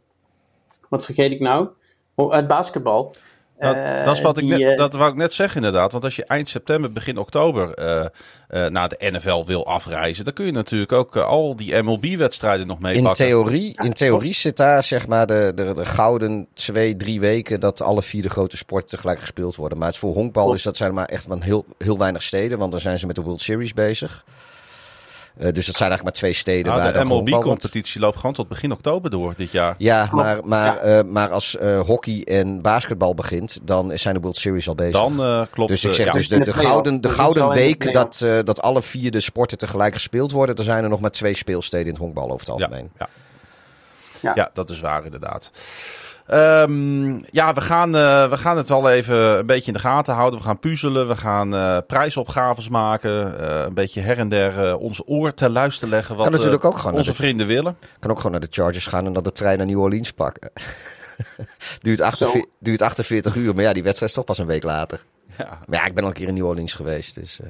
wat 0.89 1.05
vergeet 1.05 1.33
ik 1.33 1.41
nou? 1.41 1.69
Het 2.17 2.47
basketbal. 2.47 3.11
Dat, 3.59 3.75
Eh, 3.77 4.05
dat, 4.05 4.17
is 4.17 4.23
wat 4.23 4.39
ik 4.39 4.45
net, 4.45 4.61
eh, 4.61 4.77
dat 4.77 4.93
wou 4.93 5.11
ik 5.11 5.17
net 5.17 5.33
zeggen 5.33 5.57
inderdaad. 5.57 5.93
Want 5.93 6.05
als 6.05 6.17
je 6.17 6.25
eind 6.25 6.49
september, 6.49 6.93
begin 6.93 7.19
oktober 7.19 7.75
eh, 7.75 8.05
eh, 8.49 8.71
naar 8.71 8.89
de 8.89 9.11
NFL 9.11 9.45
wil 9.45 9.67
afreizen... 9.67 10.25
dan 10.25 10.33
kun 10.33 10.47
je 10.47 10.53
natuurlijk 10.53 10.93
ook 10.93 11.17
al 11.17 11.57
die 11.57 11.83
MLB-wedstrijden 11.83 12.67
nog 12.67 12.77
In 12.77 12.83
meepakken. 12.83 13.27
theorie, 13.27 13.73
in 13.83 13.93
theorie 13.93 14.35
zit 14.35 14.57
daar 14.57 14.85
zeg 14.85 15.07
maar 15.07 15.27
de, 15.27 15.53
de, 15.55 15.73
de 15.75 15.85
gouden 15.85 16.49
twee, 16.55 16.97
drie 16.97 17.21
weken 17.21 17.61
dat 17.61 17.83
alle 17.83 18.03
vier 18.03 18.23
de 18.23 18.31
grote 18.31 18.57
sporten 18.57 18.89
tegelijk 18.89 19.21
gespeeld 19.21 19.57
worden. 19.57 19.79
Maar 19.79 19.89
het 19.89 19.97
voor 19.97 20.13
honkbal 20.13 20.55
is 20.55 20.63
dat 20.63 20.77
zijn 20.77 20.89
er 20.89 20.95
maar 20.95 21.09
echt 21.09 21.29
maar 21.29 21.43
heel, 21.43 21.65
heel 21.79 21.99
weinig 21.99 22.23
steden, 22.23 22.59
want 22.59 22.73
dan 22.73 22.81
zijn 22.81 22.99
ze 22.99 23.07
met 23.07 23.15
de 23.15 23.23
World 23.23 23.41
Series 23.41 23.75
bezig. 23.75 24.25
Eh, 25.39 25.45
dus 25.53 25.67
dat 25.67 25.77
zijn 25.77 25.91
eigenlijk 25.91 26.03
maar 26.03 26.13
twee 26.13 26.33
steden 26.33 26.65
Nou, 26.67 26.79
waar 26.83 26.93
de 26.93 26.99
dan 26.99 27.07
honkbal 27.09 27.33
wordt. 27.33 27.45
MLB-competitie 27.47 28.01
loopt 28.01 28.17
gewoon 28.17 28.35
tot 28.35 28.49
begin 28.49 28.73
oktober 28.73 29.11
door 29.11 29.35
dit 29.37 29.51
jaar. 29.51 29.75
Ja, 29.79 30.09
maar, 30.13 30.41
maar, 30.45 30.65
Ja. 30.87 30.99
eh, 30.99 31.05
maar 31.05 31.29
als 31.31 31.57
eh, 31.57 31.81
hockey 31.81 32.23
en 32.25 32.61
basketbal 32.63 33.15
begint, 33.15 33.59
dan 33.63 33.93
zijn 33.99 34.15
de 34.15 34.21
World 34.21 34.37
Series 34.37 34.69
al 34.69 34.75
bezig. 34.75 34.93
Dan 34.93 35.25
eh, 35.25 35.43
klopt 35.51 35.71
dus 35.71 35.85
ik 35.85 35.93
zeg 35.93 36.07
ja. 36.07 36.13
dus 36.13 36.29
de, 36.29 36.45
de 36.45 36.53
gouden, 36.53 37.01
de 37.01 37.09
gouden 37.09 37.49
week 37.49 37.93
dat, 37.93 38.21
eh, 38.21 38.39
dat 38.45 38.63
alle 38.63 38.83
vier 38.83 39.11
de 39.11 39.21
sporten 39.21 39.59
tegelijk 39.59 39.95
gespeeld 39.95 40.31
worden, 40.33 40.55
er 40.57 40.65
zijn 40.65 40.83
er 40.85 40.91
nog 40.91 41.01
maar 41.01 41.11
twee 41.11 41.37
speelsteden 41.37 41.87
in 41.87 41.93
het 41.93 42.03
honkbal 42.03 42.31
over 42.31 42.39
het 42.39 42.47
Ja, 42.47 42.53
algemeen. 42.65 42.91
ja. 42.99 43.09
Ja. 44.21 44.33
Ja, 44.35 44.51
dat 44.55 44.71
is 44.71 44.81
waar 44.81 45.05
inderdaad. 45.05 45.51
Ehm, 46.29 47.19
ja, 47.27 47.55
we 47.55 47.61
gaan, 47.61 47.97
eh, 47.97 48.29
we 48.31 48.37
gaan 48.37 48.57
het 48.57 48.69
wel 48.69 48.91
even 48.91 49.17
een 49.39 49.47
beetje 49.47 49.67
in 49.67 49.73
de 49.73 49.79
gaten 49.79 50.15
houden. 50.15 50.39
We 50.39 50.45
gaan 50.45 50.59
puzzelen, 50.59 51.09
we 51.09 51.17
gaan 51.17 51.55
eh, 51.55 51.79
prijsopgaves 51.87 52.69
maken. 52.69 53.39
eh, 53.41 53.63
een 53.67 53.75
beetje 53.75 54.01
her 54.01 54.19
en 54.19 54.29
der 54.29 54.67
eh, 54.69 54.81
ons 54.81 55.03
oor 55.07 55.35
ter 55.35 55.51
luister 55.51 55.89
leggen. 55.89 56.17
Wat 56.17 56.25
Kan 56.29 56.35
natuurlijk 56.35 56.63
eh, 56.63 56.69
ook 56.69 56.77
gewoon 56.79 56.93
onze 56.93 57.05
naar 57.05 57.15
de- 57.17 57.23
vrienden 57.23 57.47
willen. 57.47 57.77
kan 57.99 58.11
ook 58.11 58.17
gewoon 58.17 58.33
naar 58.33 58.41
de 58.41 58.47
Chargers 58.51 58.87
gaan 58.87 59.07
en 59.07 59.13
dan 59.13 59.23
de 59.23 59.33
trein 59.33 59.59
naar 59.59 59.67
New 59.67 59.81
Orleans 59.81 60.13
pakken. 60.13 60.51
duurt, 61.83 62.01
48, 62.01 62.51
duurt 62.59 62.83
48 62.83 63.35
uur, 63.35 63.55
maar 63.55 63.65
ja, 63.65 63.73
die 63.73 63.83
wedstrijd 63.83 64.11
is 64.11 64.17
toch 64.17 64.27
pas 64.27 64.39
een 64.39 64.47
week 64.47 64.63
later. 64.63 65.05
Ja. 65.39 65.59
Maar 65.67 65.79
ja, 65.81 65.87
ik 65.87 65.95
ben 65.95 66.03
al 66.03 66.09
een 66.09 66.15
keer 66.15 66.29
in 66.29 66.35
New 66.35 66.47
Orleans 66.47 66.73
geweest, 66.75 67.15
dus... 67.15 67.41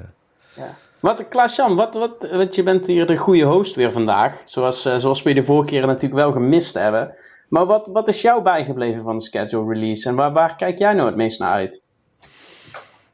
eh, 0.55 0.63
Wat, 0.99 1.25
Klaas-Jan, 1.29 1.75
wat, 1.75 1.93
wat, 1.93 2.11
want 2.31 2.55
je 2.55 2.63
bent 2.63 2.87
hier 2.87 3.05
de 3.07 3.17
goede 3.17 3.43
host 3.43 3.75
weer 3.75 3.91
vandaag. 3.91 4.33
Zoals, 4.45 4.85
eh, 4.85 4.97
zoals 4.97 5.21
we 5.23 5.29
je 5.29 5.35
de 5.35 5.43
vorige 5.43 5.67
keer 5.69 5.85
natuurlijk 5.85 6.13
wel 6.13 6.31
gemist 6.31 6.73
hebben. 6.73 7.13
Maar 7.49 7.65
wat, 7.65 7.87
wat 7.87 8.07
is 8.07 8.21
jou 8.21 8.41
bijgebleven 8.41 9.03
van 9.03 9.17
de 9.17 9.23
schedule 9.23 9.73
release? 9.73 10.09
En 10.09 10.15
waar, 10.15 10.33
waar 10.33 10.55
kijk 10.55 10.79
jij 10.79 10.93
nou 10.93 11.07
het 11.07 11.17
meest 11.17 11.39
naar 11.39 11.51
uit? 11.51 11.81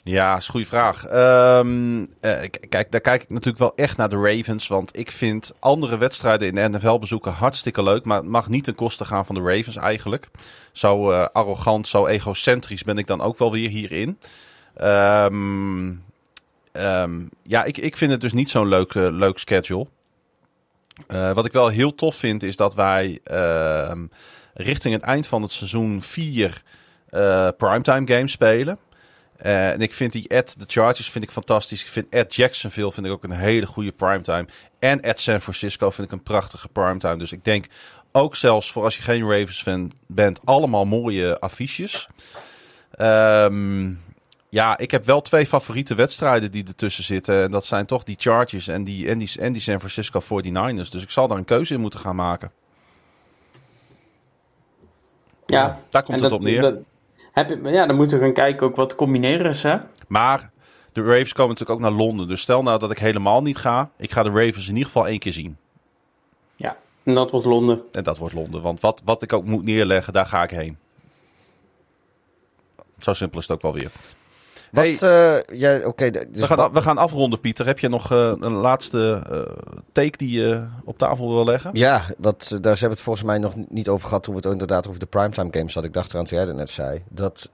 Ja, 0.07 0.35
is 0.35 0.45
een 0.45 0.51
goede 0.51 0.67
vraag. 0.67 1.05
Ehm, 1.05 2.05
eh, 2.19 2.49
kijk, 2.69 2.91
daar 2.91 3.01
kijk 3.01 3.23
ik 3.23 3.29
natuurlijk 3.29 3.57
wel 3.57 3.75
echt 3.75 3.97
naar 3.97 4.09
de 4.09 4.21
Ravens. 4.21 4.67
Want 4.67 4.97
ik 4.97 5.11
vind 5.11 5.53
andere 5.59 5.97
wedstrijden 5.97 6.47
in 6.47 6.55
de 6.55 6.77
NFL 6.77 6.97
bezoeken 6.97 7.31
hartstikke 7.31 7.83
leuk. 7.83 8.05
Maar 8.05 8.17
het 8.17 8.27
mag 8.27 8.49
niet 8.49 8.63
ten 8.63 8.75
koste 8.75 9.05
gaan 9.05 9.25
van 9.25 9.35
de 9.35 9.41
Ravens 9.41 9.75
eigenlijk. 9.75 10.27
Zo 10.71 11.11
eh, 11.11 11.27
arrogant, 11.33 11.87
zo 11.87 12.05
egocentrisch 12.05 12.83
ben 12.83 12.97
ik 12.97 13.07
dan 13.07 13.21
ook 13.21 13.37
wel 13.37 13.51
weer 13.51 13.69
hierin. 13.69 14.19
Ehm, 14.75 15.93
ehm, 16.71 17.21
ja, 17.43 17.63
ik, 17.63 17.77
ik 17.77 17.97
vind 17.97 18.11
het 18.11 18.21
dus 18.21 18.33
niet 18.33 18.49
zo'n 18.49 18.67
leuk, 18.67 18.93
leuk 18.93 19.37
schedule. 19.37 19.87
Eh, 21.07 21.31
wat 21.31 21.45
ik 21.45 21.51
wel 21.51 21.67
heel 21.67 21.95
tof 21.95 22.15
vind 22.15 22.43
is 22.43 22.55
dat 22.55 22.75
wij 22.75 23.19
ehm, 23.23 24.05
richting 24.53 24.93
het 24.93 25.03
eind 25.03 25.27
van 25.27 25.41
het 25.41 25.51
seizoen 25.51 26.01
vier 26.01 26.61
eh, 27.09 27.49
primetime 27.57 28.07
games 28.07 28.31
spelen. 28.31 28.79
Eh, 29.37 29.69
en 29.69 29.81
ik 29.81 29.93
vind 29.93 30.11
die 30.11 30.35
at 30.35 30.55
the 30.59 30.65
Chargers 30.67 31.09
vind 31.09 31.23
ik 31.23 31.31
fantastisch. 31.31 31.81
Ik 31.81 31.87
vind 31.87 32.13
at 32.13 32.35
Jacksonville 32.35 32.91
vind 32.91 33.05
ik 33.05 33.11
ook 33.11 33.23
een 33.23 33.31
hele 33.31 33.65
goede 33.65 33.91
primetime. 33.91 34.45
En 34.79 35.01
at 35.01 35.19
San 35.19 35.41
Francisco 35.41 35.89
vind 35.89 36.07
ik 36.07 36.13
een 36.13 36.23
prachtige 36.23 36.67
primetime. 36.67 37.17
Dus 37.17 37.31
ik 37.31 37.43
denk 37.43 37.65
ook 38.11 38.35
zelfs 38.35 38.71
voor 38.71 38.83
als 38.83 38.95
je 38.95 39.01
geen 39.01 39.29
Ravens 39.29 39.61
fan 39.61 39.91
bent, 40.07 40.39
allemaal 40.43 40.85
mooie 40.85 41.39
affiches. 41.39 42.07
Ehm, 42.91 43.93
Ja, 44.55 44.77
ik 44.77 44.91
heb 44.91 45.05
wel 45.05 45.21
twee 45.21 45.45
favoriete 45.47 45.95
wedstrijden 45.95 46.51
die 46.51 46.63
ertussen 46.67 47.03
zitten. 47.03 47.43
En 47.43 47.51
dat 47.51 47.65
zijn 47.65 47.85
toch 47.85 48.03
die 48.03 48.15
Chargers 48.19 48.67
en 48.67 48.83
die, 48.83 49.09
en 49.09 49.17
die, 49.17 49.31
en 49.39 49.51
die 49.53 49.61
San 49.61 49.77
Francisco 49.79 50.21
49ers. 50.21 50.89
Dus 50.91 51.03
ik 51.03 51.09
zal 51.11 51.27
daar 51.27 51.37
een 51.37 51.45
keuze 51.45 51.73
in 51.73 51.79
moeten 51.79 51.99
gaan 51.99 52.15
maken. 52.15 52.51
Ja, 55.45 55.79
Daar 55.89 56.03
komt 56.03 56.21
het 56.21 56.29
dat- 56.29 56.39
op 56.39 56.45
neer. 56.45 56.61
dat- 56.61 56.75
heb 57.31 57.49
je, 57.49 57.61
ja, 57.63 57.85
dan 57.85 57.95
moeten 57.95 58.17
we 58.19 58.23
gaan 58.23 58.33
kijken 58.33 58.67
ook 58.67 58.75
wat 58.75 58.95
combineren 58.95 59.51
is, 59.51 59.63
hè? 59.63 59.77
Maar 60.07 60.51
de 60.91 61.01
Ravens 61.01 61.33
komen 61.33 61.51
natuurlijk 61.51 61.79
ook 61.79 61.89
naar 61.89 61.97
Londen. 62.05 62.27
Dus 62.27 62.41
stel 62.41 62.63
nou 62.63 62.79
dat 62.79 62.91
ik 62.91 62.97
helemaal 62.99 63.41
niet 63.41 63.57
ga. 63.57 63.89
Ik 63.97 64.11
ga 64.11 64.23
de 64.23 64.29
Ravens 64.29 64.63
in 64.67 64.73
ieder 64.73 64.85
geval 64.85 65.07
één 65.07 65.19
keer 65.19 65.33
zien. 65.33 65.57
Ja, 66.55 66.77
en 67.03 67.13
dat 67.13 67.31
wordt 67.31 67.45
Londen. 67.45 67.81
En 67.91 68.03
dat 68.03 68.17
wordt 68.17 68.33
Londen. 68.33 68.61
Want 68.61 68.79
wat, 68.79 69.01
wat 69.05 69.21
ik 69.23 69.33
ook 69.33 69.45
moet 69.45 69.63
neerleggen, 69.63 70.13
daar 70.13 70.25
ga 70.25 70.43
ik 70.43 70.49
heen. 70.49 70.77
Zo 72.97 73.13
simpel 73.13 73.39
is 73.39 73.47
het 73.47 73.55
ook 73.55 73.61
wel 73.61 73.73
weer. 73.73 73.91
Wat, 74.75 74.99
Hey, 74.99 75.37
eh, 75.39 75.57
ja, 75.59 75.77
dus 75.79 76.39
we, 76.39 76.45
gaan, 76.45 76.71
we 76.73 76.81
gaan 76.81 76.97
afronden, 76.97 77.39
Pieter. 77.39 77.65
Heb 77.65 77.79
je 77.79 77.89
nog 77.89 78.11
eh, 78.11 78.33
een 78.39 78.51
laatste 78.53 79.21
eh, 79.31 79.73
take 79.91 80.17
die 80.17 80.41
je 80.41 80.65
op 80.83 80.97
tafel 80.97 81.29
wil 81.29 81.45
leggen? 81.45 81.69
Ja, 81.73 82.01
wat, 82.17 82.47
daar 82.49 82.61
hebben 82.61 82.81
we 82.81 82.87
het 82.87 83.01
volgens 83.01 83.25
mij 83.25 83.37
nog 83.37 83.53
niet 83.69 83.87
over 83.89 84.07
gehad 84.07 84.23
toen 84.23 84.33
we 84.35 84.39
het 84.41 84.51
inderdaad 84.51 84.87
over 84.87 84.99
de 84.99 85.05
primetime 85.05 85.47
games 85.51 85.73
hadden. 85.73 85.91
Ik 85.91 85.97
dacht 85.97 86.13
eraan 86.13 86.25
toen 86.25 86.37
jij 86.37 86.47
dat 86.47 86.55
net 86.55 86.69
zei. 86.69 87.03
Dat 87.09 87.49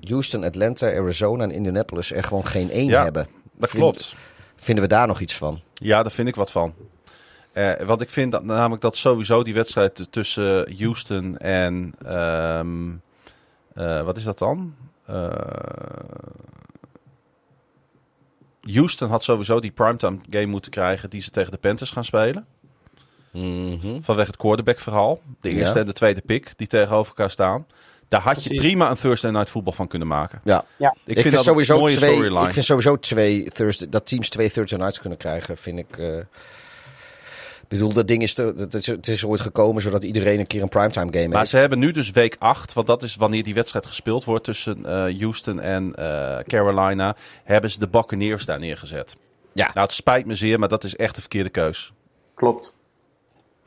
Houston, 0.00 0.44
Atlanta, 0.44 0.86
Arizona 0.86 1.42
en 1.44 1.50
Indianapolis 1.50 2.12
er 2.12 2.24
gewoon 2.24 2.46
geen 2.46 2.70
één 2.70 2.86
Ja. 2.88 3.02
hebben. 3.02 3.26
Dat 3.52 3.70
Vind- 3.70 3.82
klopt. 3.82 4.14
Vinden 4.56 4.84
we 4.84 4.90
daar 4.90 5.06
nog 5.06 5.20
iets 5.20 5.36
van? 5.36 5.60
Ja, 5.74 6.02
daar 6.02 6.12
vind 6.12 6.28
ik 6.28 6.34
wat 6.36 6.50
van. 6.50 6.74
Wat 7.86 8.00
ik 8.00 8.10
vind 8.10 8.32
dat, 8.32 8.44
namelijk 8.44 8.82
dat 8.82 8.96
sowieso 8.96 9.42
die 9.42 9.54
wedstrijd 9.54 10.06
tussen 10.12 10.76
Houston 10.78 11.38
en. 11.38 11.94
ehm, 12.06 12.90
eh, 13.74 14.02
wat 14.02 14.16
is 14.16 14.24
dat 14.24 14.38
dan? 14.38 14.74
Eh, 15.10 15.30
Houston 18.60 19.08
had 19.08 19.22
sowieso 19.22 19.60
die 19.60 19.70
primetime 19.70 20.18
game 20.30 20.46
moeten 20.46 20.70
krijgen 20.70 21.10
die 21.10 21.20
ze 21.20 21.30
tegen 21.30 21.50
de 21.50 21.58
Panthers 21.58 21.90
gaan 21.90 22.04
spelen. 22.04 22.46
Mhm. 23.32 24.00
Vanwege 24.00 24.26
het 24.26 24.36
quarterback 24.36 24.78
verhaal. 24.78 25.20
De 25.40 25.50
Ja. 25.50 25.56
eerste 25.56 25.78
en 25.78 25.86
de 25.86 25.92
tweede 25.92 26.20
pick 26.20 26.52
die 26.56 26.66
tegenover 26.66 27.08
elkaar 27.08 27.30
staan. 27.30 27.66
Daar 28.08 28.20
had 28.20 28.42
je 28.42 28.48
Precies. 28.48 28.66
prima 28.66 28.90
een 28.90 28.96
Thursday 28.96 29.30
night 29.30 29.50
voetbal 29.50 29.72
van 29.72 29.88
kunnen 29.88 30.08
maken. 30.08 30.40
Ja. 30.44 30.64
Ja. 30.76 30.94
Ik, 31.04 31.16
Ik, 31.16 31.22
vind, 31.22 31.34
dat 31.34 31.44
sowieso 31.44 31.74
een 31.74 31.80
mooie 31.80 31.96
twee, 31.96 32.12
storyline. 32.14 32.46
ik 32.46 32.52
vind 32.52 32.64
sowieso 32.64 32.96
twee 32.98 33.50
Thursday, 33.50 33.88
dat 33.88 34.06
teams 34.06 34.28
twee 34.28 34.50
Thursday 34.50 34.78
nights 34.78 35.00
kunnen 35.00 35.18
krijgen, 35.18 35.56
vind 35.56 35.78
ik. 35.78 35.98
eh, 35.98 36.16
ik 36.16 36.26
bedoel, 37.78 37.92
dat 37.92 38.08
ding 38.08 38.22
is, 38.22 38.34
te, 38.34 38.54
dat 38.54 38.74
is, 38.74 38.86
het 38.86 39.08
is 39.08 39.24
ooit 39.24 39.40
gekomen 39.40 39.82
zodat 39.82 40.02
iedereen 40.02 40.38
een 40.38 40.46
keer 40.46 40.62
een 40.62 40.68
primetime 40.68 41.12
game 41.12 41.28
Maar 41.28 41.38
heeft. 41.38 41.50
ze 41.50 41.56
hebben 41.56 41.78
nu 41.78 41.90
dus 41.90 42.10
week 42.10 42.36
8, 42.38 42.72
want 42.72 42.86
dat 42.86 43.02
is 43.02 43.16
wanneer 43.16 43.42
die 43.42 43.54
wedstrijd 43.54 43.86
gespeeld 43.86 44.24
wordt 44.24 44.44
tussen 44.44 44.86
eh, 44.86 45.20
Houston 45.20 45.60
en 45.60 45.94
eh, 45.94 46.38
Carolina, 46.46 47.16
hebben 47.44 47.70
ze 47.70 47.78
de 47.78 47.88
Buccaneers 47.88 48.44
daar 48.44 48.58
neergezet. 48.58 49.16
Ja. 49.52 49.70
Nou, 49.74 49.86
het 49.86 49.92
spijt 49.92 50.26
me 50.26 50.34
zeer, 50.34 50.58
maar 50.58 50.68
dat 50.68 50.84
is 50.84 50.96
echt 50.96 51.14
de 51.14 51.20
verkeerde 51.20 51.50
keus. 51.50 51.92
Klopt. 52.34 52.74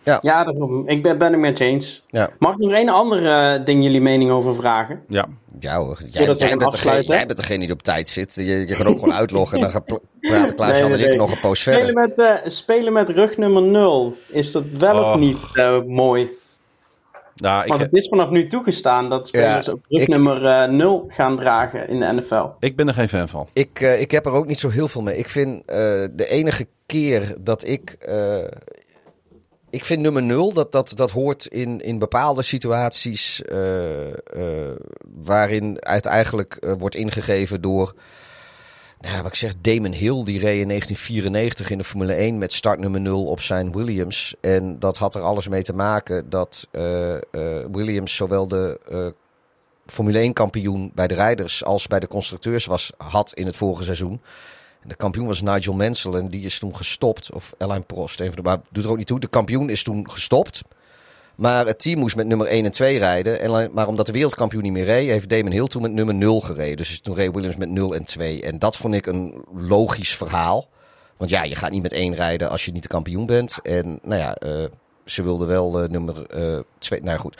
Ja. 0.03 0.19
ja 0.21 0.43
daarom. 0.43 0.87
ik 0.87 1.03
ben, 1.03 1.17
ben 1.17 1.31
het 1.31 1.41
met 1.41 1.57
je 1.57 1.63
eens. 1.63 2.03
Ja. 2.07 2.29
Mag 2.39 2.53
ik 2.53 2.57
nog 2.59 2.71
één 2.71 2.89
ander 2.89 3.25
eh, 3.25 3.65
ding 3.65 3.83
jullie 3.83 4.01
mening 4.01 4.31
over 4.31 4.55
vragen? 4.55 5.01
Ja, 5.07 5.25
Ja 5.59 5.75
hoor, 5.77 5.99
jij, 6.09 6.25
jij, 6.35 6.55
bent 6.57 6.71
degene, 6.71 7.03
jij 7.03 7.25
bent 7.25 7.37
degene 7.37 7.59
die 7.65 7.73
op 7.73 7.81
tijd 7.83 8.07
zit. 8.07 8.35
Je, 8.35 8.43
je 8.43 8.75
kan 8.75 8.87
ook 8.87 8.99
gewoon 8.99 9.13
uitloggen 9.13 9.55
en 9.57 9.63
dan 9.63 9.71
gaat 9.71 9.85
pl- 9.85 9.95
praten 10.19 10.55
Klaas 10.55 10.71
Nee, 10.71 10.81
Jan 10.81 10.91
en 10.91 10.99
ik 11.11 11.15
nog 11.17 11.31
een 11.31 11.39
poos 11.39 11.59
Spelen 11.59 11.81
verder. 11.81 12.13
met, 12.15 12.17
eh, 12.43 12.49
spelen 12.49 12.93
met 12.93 13.09
rug 13.09 13.37
nummer 13.37 13.61
0. 13.61 14.15
Is 14.27 14.51
dat 14.51 14.63
wel 14.77 14.99
Och. 14.99 15.13
of 15.13 15.19
niet 15.19 15.37
eh, 15.53 15.81
mooi? 15.81 16.29
nou, 17.35 17.67
Want 17.67 17.79
ik, 17.81 17.85
het 17.91 17.93
is 18.03 18.07
vanaf 18.07 18.29
nu 18.29 18.47
toegestaan 18.47 19.09
dat 19.09 19.27
spelers 19.27 19.65
Ja, 19.65 19.71
ook 19.71 19.79
rug 19.89 20.01
ik- 20.01 20.07
nummer 20.07 20.45
eh 20.45 20.69
0 20.69 21.05
gaan 21.07 21.35
dragen 21.37 21.89
in 21.89 21.99
de 21.99 22.05
NFL. 22.13 22.45
ik 22.59 22.75
ben 22.75 22.87
er 22.87 22.93
geen 22.93 23.09
fan 23.09 23.29
van. 23.29 23.47
Ik, 23.53 23.79
eh, 23.81 24.01
ik 24.01 24.11
heb 24.11 24.25
er 24.25 24.31
ook 24.31 24.47
niet 24.47 24.59
zo 24.59 24.69
heel 24.69 24.87
veel 24.87 25.01
mee. 25.01 25.17
Ik 25.17 25.29
vind 25.29 25.61
eh, 25.65 25.75
de 26.11 26.25
enige 26.29 26.67
keer 26.85 27.35
dat 27.39 27.67
ik. 27.67 27.97
Ik 29.73 29.85
vind 29.85 30.01
nummer 30.01 30.23
nul, 30.23 30.53
dat, 30.53 30.71
dat, 30.71 30.91
dat 30.95 31.11
hoort 31.11 31.45
in, 31.45 31.81
in 31.81 31.99
bepaalde 31.99 32.41
situaties. 32.41 33.41
eh, 33.41 34.09
eh, 34.09 34.75
waarin 35.23 35.77
het 35.79 36.05
eigenlijk 36.05 36.55
eh, 36.55 36.73
wordt 36.77 36.95
ingegeven 36.95 37.61
door. 37.61 37.93
Nou, 38.99 39.17
wat 39.17 39.25
ik 39.25 39.35
zeg, 39.35 39.53
Damon 39.61 39.91
Hill, 39.91 40.23
die 40.23 40.39
reed 40.39 40.61
in 40.61 40.67
1994 40.67 41.69
in 41.69 41.77
de 41.77 41.83
Formule 41.83 42.13
1 42.13 42.37
met 42.37 42.53
start 42.53 42.79
nummer 42.79 43.01
0 43.01 43.25
op 43.25 43.41
zijn 43.41 43.71
Williams. 43.71 44.35
En 44.41 44.79
dat 44.79 44.97
had 44.97 45.15
er 45.15 45.21
alles 45.21 45.47
mee 45.47 45.61
te 45.61 45.73
maken 45.73 46.29
dat 46.29 46.67
Williams 47.71 48.15
zowel 48.15 48.47
de 48.47 48.79
Formule 49.85 50.19
1 50.19 50.33
kampioen 50.33 50.91
bij 50.95 51.07
de 51.07 51.15
rijders 51.15 51.63
als 51.63 51.87
bij 51.87 51.99
de 51.99 52.07
constructeurs 52.07 52.65
was, 52.65 52.91
had 52.97 53.33
in 53.33 53.45
het 53.45 53.55
vorige 53.55 53.83
seizoen. 53.83 54.21
De 54.85 54.95
kampioen 54.95 55.27
was 55.27 55.41
Nigel 55.41 55.73
Mansell 55.73 56.13
en 56.13 56.27
die 56.27 56.45
is 56.45 56.59
toen 56.59 56.75
gestopt. 56.75 57.31
Of 57.31 57.53
Alain 57.57 57.85
Prost, 57.85 58.19
een 58.19 58.25
van 58.25 58.35
de, 58.35 58.41
maar 58.41 58.61
doet 58.71 58.83
er 58.83 58.89
ook 58.89 58.97
niet 58.97 59.07
toe. 59.07 59.19
De 59.19 59.27
kampioen 59.27 59.69
is 59.69 59.83
toen 59.83 60.11
gestopt. 60.11 60.61
Maar 61.35 61.65
het 61.65 61.79
team 61.79 61.99
moest 61.99 62.15
met 62.15 62.27
nummer 62.27 62.47
1 62.47 62.65
en 62.65 62.71
2 62.71 62.97
rijden. 62.97 63.39
En, 63.39 63.73
maar 63.73 63.87
omdat 63.87 64.05
de 64.05 64.11
wereldkampioen 64.11 64.63
niet 64.63 64.71
meer 64.71 64.85
reed, 64.85 65.09
heeft 65.09 65.29
Damon 65.29 65.51
Hill 65.51 65.67
toen 65.67 65.81
met 65.81 65.91
nummer 65.91 66.15
0 66.15 66.41
gereden. 66.41 66.77
Dus 66.77 66.99
toen 66.99 67.15
reed 67.15 67.33
Williams 67.33 67.55
met 67.55 67.69
0 67.69 67.95
en 67.95 68.03
2. 68.03 68.41
En 68.41 68.59
dat 68.59 68.77
vond 68.77 68.93
ik 68.93 69.05
een 69.05 69.45
logisch 69.53 70.15
verhaal. 70.15 70.69
Want 71.17 71.29
ja, 71.29 71.43
je 71.43 71.55
gaat 71.55 71.71
niet 71.71 71.81
met 71.81 71.91
1 71.91 72.15
rijden 72.15 72.49
als 72.49 72.65
je 72.65 72.71
niet 72.71 72.83
de 72.83 72.89
kampioen 72.89 73.25
bent. 73.25 73.57
En 73.61 73.99
nou 74.03 74.21
ja, 74.21 74.35
eh, 74.35 74.65
ze 75.05 75.23
wilden 75.23 75.47
wel 75.47 75.81
eh, 75.81 75.89
nummer 75.89 76.27
2. 76.79 76.99
nou 76.99 77.11
ja, 77.11 77.17
goed. 77.17 77.37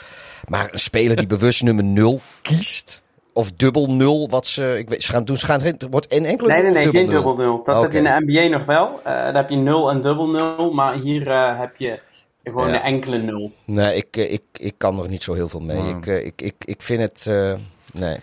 Maar 0.48 0.72
een 0.72 0.78
speler 0.78 1.16
die 1.16 1.26
bewust 1.26 1.62
nummer 1.62 1.84
0 1.84 2.20
kiest. 2.42 3.02
Of 3.36 3.52
dubbel 3.52 3.90
0, 3.90 4.28
wat 4.28 4.46
ze. 4.46 4.78
Ik 4.78 4.88
weet, 4.88 5.02
ze 5.02 5.12
gaan 5.12 5.24
doen. 5.24 5.36
Ze 5.36 5.46
gaan, 5.46 5.62
het 5.62 5.86
wordt 5.90 6.06
één 6.06 6.24
enkele 6.24 6.48
Nee, 6.52 6.62
nee, 6.62 6.72
nul 6.72 6.74
nee, 6.74 6.82
dubbel 6.84 7.00
geen 7.02 7.10
nul? 7.10 7.24
dubbel 7.36 7.44
0. 7.44 7.62
Dat 7.64 7.74
Oké. 7.74 7.82
heb 7.84 7.92
je 7.92 7.98
in 7.98 8.04
de 8.26 8.32
NBA 8.48 8.56
nog 8.56 8.66
wel. 8.66 9.00
Eh 9.04 9.04
daar 9.12 9.34
heb 9.34 9.50
je 9.50 9.56
0 9.56 9.90
en 9.90 10.00
dubbel 10.00 10.28
0. 10.28 10.72
Maar 10.72 10.94
hier 10.94 11.30
eh, 11.30 11.58
heb 11.60 11.76
je 11.76 12.00
gewoon 12.44 12.68
Ja. 12.68 12.74
een 12.74 12.80
enkele 12.82 13.18
0. 13.18 13.52
Nee, 13.64 13.96
ik, 13.96 14.16
eh, 14.16 14.32
ik, 14.32 14.42
ik 14.52 14.74
kan 14.76 15.02
er 15.02 15.08
niet 15.08 15.22
zo 15.22 15.32
heel 15.34 15.48
veel 15.48 15.60
mee. 15.60 15.76
Hmm. 15.78 15.98
Ik, 15.98 16.06
ik, 16.06 16.42
ik, 16.42 16.54
ik 16.64 16.82
vind 16.82 17.00
het. 17.00 17.26
eh, 17.28 17.52
nee. 17.94 18.16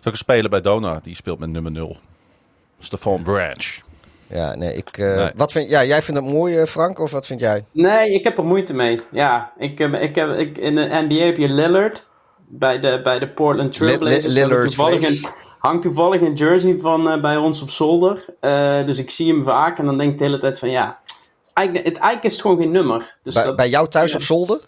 Zo'n 0.00 0.14
speler 0.14 0.50
bij 0.50 0.60
Dona, 0.60 1.00
die 1.02 1.14
speelt 1.14 1.38
met 1.38 1.48
nummer 1.50 1.72
0. 1.72 1.96
Stefan 2.78 3.22
Branch. 3.22 3.78
Ja, 4.26 4.54
nee, 4.54 4.74
ik, 4.74 4.98
eh, 4.98 5.16
Nee. 5.16 5.30
Wat 5.36 5.52
vind, 5.52 5.70
ja, 5.70 5.84
jij 5.84 6.02
vindt 6.02 6.20
het 6.20 6.30
mooi, 6.32 6.66
Frank, 6.66 6.98
of 6.98 7.10
wat 7.10 7.26
vind 7.26 7.40
jij? 7.40 7.64
Nee, 7.72 8.10
ik 8.14 8.24
heb 8.24 8.38
er 8.38 8.44
moeite 8.44 8.74
mee. 8.74 9.00
Ja, 9.10 9.52
ik, 9.58 9.80
ik 9.80 10.14
heb, 10.14 10.30
ik, 10.38 10.58
in 10.58 10.74
de 10.74 11.04
NBA 11.08 11.24
heb 11.24 11.36
je 11.36 11.48
Lillard 11.48 12.06
bij 12.48 12.80
de, 12.80 13.00
bij 13.04 13.18
de 13.18 13.28
Portland 13.28 13.72
Trailblazers. 13.72 15.22
Een, 15.22 15.28
hangt 15.58 15.82
toevallig 15.82 16.20
een 16.20 16.34
jersey 16.34 16.78
van 16.80 17.10
eh, 17.10 17.20
bij 17.20 17.36
ons 17.36 17.62
op 17.62 17.70
zolder. 17.70 18.24
Eh, 18.40 18.86
dus 18.86 18.98
ik 18.98 19.10
zie 19.10 19.32
hem 19.32 19.44
vaak 19.44 19.78
en 19.78 19.84
dan 19.84 19.98
denk 19.98 20.12
ik 20.12 20.18
de 20.18 20.24
hele 20.24 20.38
tijd 20.40 20.58
van 20.58 20.70
ja, 20.70 20.98
het, 21.54 21.74
eigenlijk 21.74 22.24
is 22.24 22.32
het 22.32 22.40
gewoon 22.40 22.56
geen 22.56 22.70
nummer. 22.70 23.16
Dus 23.22 23.34
bij, 23.34 23.44
dat- 23.44 23.56
bij 23.56 23.68
jou 23.68 23.88
thuis 23.88 24.10
ja. 24.10 24.16
op 24.16 24.22
zolder? 24.22 24.60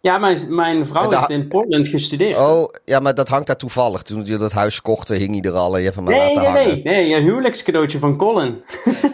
Ja, 0.00 0.18
mijn, 0.18 0.54
mijn 0.54 0.86
vrouw 0.86 1.10
heeft 1.10 1.30
in 1.30 1.48
Portland 1.48 1.88
gestudeerd. 1.88 2.38
Oh, 2.38 2.68
ja, 2.84 3.00
maar 3.00 3.14
dat 3.14 3.28
hangt 3.28 3.46
daar 3.46 3.56
toevallig. 3.56 4.02
Toen 4.02 4.24
je 4.24 4.36
dat 4.36 4.52
huis 4.52 4.82
kochten, 4.82 5.16
hing 5.16 5.40
hij 5.42 5.50
er 5.50 5.56
al 5.58 5.72
en 5.72 5.78
je 5.78 5.84
hebt 5.84 5.96
hem 5.96 6.04
maar 6.04 6.14
nee, 6.14 6.22
laten 6.24 6.42
nee, 6.42 6.50
hangen. 6.50 6.68
nee, 6.68 6.82
nee, 6.82 7.14
een 7.14 7.22
huwelijkscadeautje 7.22 7.98
van 7.98 8.16
Colin. 8.16 8.62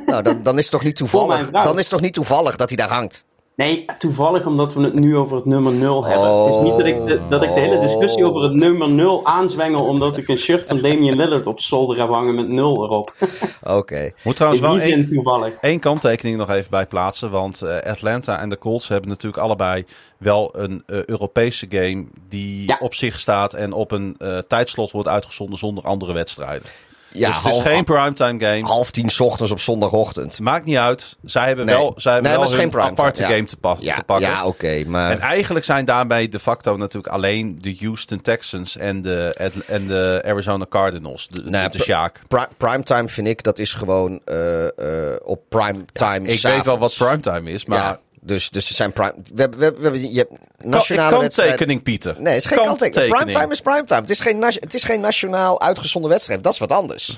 Nou, 0.06 0.22
dan, 0.22 0.43
dan 0.43 0.59
is 0.59 0.62
het 0.62 0.72
toch 0.72 0.82
niet 0.85 0.97
toevallig. 1.02 1.51
Dan 1.51 1.72
is 1.72 1.81
het 1.81 1.89
toch 1.89 2.01
niet 2.01 2.14
toevallig 2.14 2.56
dat 2.56 2.68
hij 2.68 2.77
daar 2.77 2.89
hangt. 2.89 3.24
Nee, 3.60 3.84
toevallig 3.98 4.46
omdat 4.46 4.74
we 4.74 4.82
het 4.82 4.94
nu 4.94 5.16
over 5.16 5.36
het 5.36 5.44
nummer 5.44 5.72
0 5.72 6.04
hebben. 6.06 6.44
het 6.44 6.54
is 6.54 6.62
niet 6.62 6.76
dat 6.76 6.86
ik, 6.86 7.06
de, 7.06 7.20
dat 7.28 7.42
ik 7.42 7.54
de 7.54 7.60
hele 7.60 7.80
discussie 7.80 8.24
over 8.24 8.42
het 8.42 8.52
nummer 8.52 8.90
0 8.90 9.26
aanzwengel 9.26 9.84
omdat 9.84 10.16
ik 10.16 10.28
een 10.28 10.38
shirt 10.38 10.66
van 10.66 10.80
Damian 10.80 11.16
Lillard 11.16 11.46
op 11.46 11.60
zolder 11.60 11.98
heb 11.98 12.08
hangen 12.08 12.34
met 12.34 12.48
0 12.48 12.84
erop. 12.84 13.14
Oké. 13.78 14.12
Moet 14.24 14.36
trouwens 14.36 14.62
wel 14.62 14.78
één. 14.78 15.22
Eén 15.60 15.78
kanttekening 15.78 16.36
nog 16.36 16.50
even 16.50 16.70
bij 16.70 16.86
plaatsen. 16.86 17.30
Want 17.30 17.62
eh, 17.62 17.78
Atlanta 17.78 18.40
en 18.40 18.48
de 18.48 18.58
Colts 18.58 18.88
hebben 18.88 19.08
natuurlijk 19.08 19.42
allebei 19.42 19.84
wel 20.18 20.50
een 20.56 20.82
eh, 20.86 21.04
Europese 21.04 21.66
game 21.68 22.06
die 22.28 22.66
Ja. 22.66 22.76
op 22.80 22.94
zich 22.94 23.18
staat 23.18 23.54
en 23.54 23.72
op 23.72 23.90
een 23.90 24.14
eh, 24.18 24.38
tijdslot 24.38 24.90
wordt 24.90 25.08
uitgezonden 25.08 25.58
zonder 25.58 25.84
andere 25.84 26.12
wedstrijden. 26.12 26.68
Ja, 27.12 27.26
dus 27.26 27.36
het 27.36 27.44
is 27.46 27.50
half, 27.52 27.62
geen 27.64 27.84
primetime 27.84 28.40
game. 28.40 28.62
half 28.62 28.90
tien 28.90 29.10
ochtends 29.18 29.52
op 29.52 29.60
zondagochtend. 29.60 30.40
Maakt 30.40 30.64
niet 30.64 30.76
uit. 30.76 31.16
Zij 31.24 31.46
hebben 31.46 31.66
Nee. 31.66 31.74
wel, 31.74 31.92
zij 31.96 32.12
hebben 32.12 32.30
Nee, 32.30 32.40
wel 32.40 32.50
primetime, 32.50 32.82
aparte 32.82 33.22
game 33.22 33.44
te, 33.44 33.56
pa- 33.56 33.76
Ja, 33.80 33.94
te 33.96 34.04
pakken. 34.04 34.28
ja 34.28 34.46
oké, 34.46 34.84
maar... 34.86 35.10
En 35.10 35.20
eigenlijk 35.20 35.64
zijn 35.64 35.84
daarmee 35.84 36.28
de 36.28 36.38
facto 36.38 36.76
natuurlijk 36.76 37.12
alleen 37.12 37.58
de 37.60 37.76
Houston 37.80 38.20
Texans 38.20 38.76
en 38.76 39.02
de, 39.02 39.34
en 39.66 39.86
de 39.86 40.22
Arizona 40.26 40.66
Cardinals. 40.68 41.28
De, 41.28 41.42
de, 41.42 41.50
Nou, 41.50 41.70
de 41.70 41.78
pr- 41.78 41.84
Sjaak. 41.84 42.20
Pri- 42.28 42.46
primetime 42.56 43.08
vind 43.08 43.26
ik, 43.26 43.42
dat 43.42 43.58
is 43.58 43.72
gewoon 43.74 44.20
eh, 44.24 44.64
eh, 44.66 45.16
op 45.24 45.40
primetime 45.48 46.28
Ik 46.28 46.42
weet 46.42 46.64
wel 46.64 46.78
wat 46.78 46.94
primetime 46.98 47.50
is, 47.50 47.64
maar 47.64 47.98
dus, 48.20 48.51
dus 48.51 48.68
er 48.68 48.74
zijn 48.74 48.92
prime... 48.92 49.14
We 49.34 49.40
hebben, 49.40 49.59
we 49.59 49.64
hebben, 49.64 50.12
je 50.12 50.18
hebt 50.18 50.30
Kan- 50.30 50.70
nationale 50.70 51.18
wedstrijden... 51.20 51.56
kanttekening, 51.56 51.82
Pieter. 51.82 52.14
Nee, 52.18 52.34
het 52.34 52.44
is 52.44 52.51
geen 52.51 52.64
kanttekening. 52.64 53.14
Primetime 53.14 53.52
is 53.52 53.60
primetime. 53.60 54.01
Het 54.01 54.10
is 54.10 54.20
geen, 54.20 54.42
het 54.42 54.74
is 54.74 54.84
geen 54.84 55.01
nationaal 55.01 55.60
uitgezonden 55.60 56.10
wedstrijd. 56.10 56.42
Dat 56.44 56.52
is 56.52 56.59
wat 56.59 56.72
anders. 56.72 57.16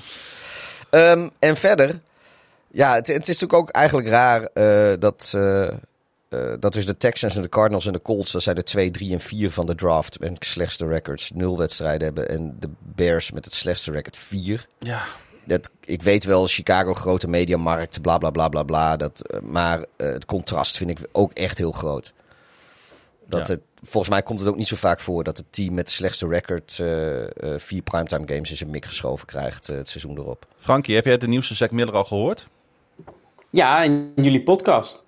Ehm, 0.89 1.29
en 1.39 1.57
verder... 1.57 1.99
Ja, 2.71 2.93
het, 2.95 3.07
het 3.07 3.27
is 3.27 3.39
natuurlijk 3.39 3.53
ook 3.53 3.69
eigenlijk 3.69 4.07
raar 4.07 4.47
eh, 4.53 4.93
dat... 4.99 5.31
eh, 5.35 5.67
eh, 5.67 5.73
dat 6.59 6.75
is 6.75 6.85
de 6.85 6.97
Texans 6.97 7.35
en 7.35 7.41
de 7.41 7.49
Cardinals 7.49 7.85
en 7.85 7.93
de 7.93 8.01
Colts. 8.01 8.31
Dat 8.31 8.43
zijn 8.43 8.55
de 8.55 8.63
2, 8.63 8.91
3 8.91 9.13
en 9.13 9.19
4 9.19 9.51
van 9.51 9.65
de 9.65 9.75
draft. 9.75 10.17
En 10.17 10.35
slechtste 10.39 10.87
records. 10.87 11.31
Nul 11.31 11.57
wedstrijden 11.57 12.03
hebben. 12.03 12.29
En 12.29 12.57
de 12.59 12.69
Bears 12.79 13.31
met 13.31 13.45
het 13.45 13.53
slechtste 13.53 13.91
record 13.91 14.17
4. 14.17 14.67
Ja. 14.79 15.01
Dat, 15.45 15.69
ik 15.83 16.01
weet 16.01 16.23
wel, 16.23 16.47
Chicago 16.47 16.93
grote 16.93 17.27
mediamarkt, 17.27 18.01
bla 18.01 18.17
bla 18.17 18.29
bla 18.29 18.47
bla 18.47 18.63
bla. 18.63 18.97
Dat, 18.97 19.21
eh, 19.27 19.39
maar 19.41 19.85
eh, 19.95 20.07
het 20.07 20.25
contrast 20.25 20.77
vind 20.77 20.89
ik 20.89 20.97
ook 21.11 21.31
echt 21.33 21.57
heel 21.57 21.71
groot. 21.71 22.13
Dat 23.27 23.47
Ja. 23.47 23.53
het, 23.53 23.61
volgens 23.81 24.09
mij 24.13 24.23
komt 24.23 24.39
het 24.39 24.49
ook 24.49 24.55
niet 24.55 24.67
zo 24.67 24.75
vaak 24.75 24.99
voor 24.99 25.23
dat 25.23 25.37
het 25.37 25.45
team 25.49 25.73
met 25.73 25.85
de 25.85 25.91
slechtste 25.91 26.27
record 26.27 26.77
eh, 26.79 27.21
eh, 27.23 27.59
vier 27.59 27.81
primetime 27.81 28.27
games 28.27 28.49
in 28.49 28.55
zijn 28.57 28.69
mik 28.69 28.85
geschoven 28.85 29.27
krijgt 29.27 29.67
het 29.67 29.87
seizoen 29.89 30.17
erop. 30.17 30.45
Frankie, 30.59 30.95
heb 30.95 31.05
jij 31.05 31.17
de 31.17 31.27
nieuwste 31.27 31.55
Zack 31.55 31.71
Miller 31.71 31.93
al 31.93 32.03
gehoord? 32.03 32.47
Ja, 33.49 33.83
in 33.83 34.11
jullie 34.15 34.43
podcast. 34.43 35.03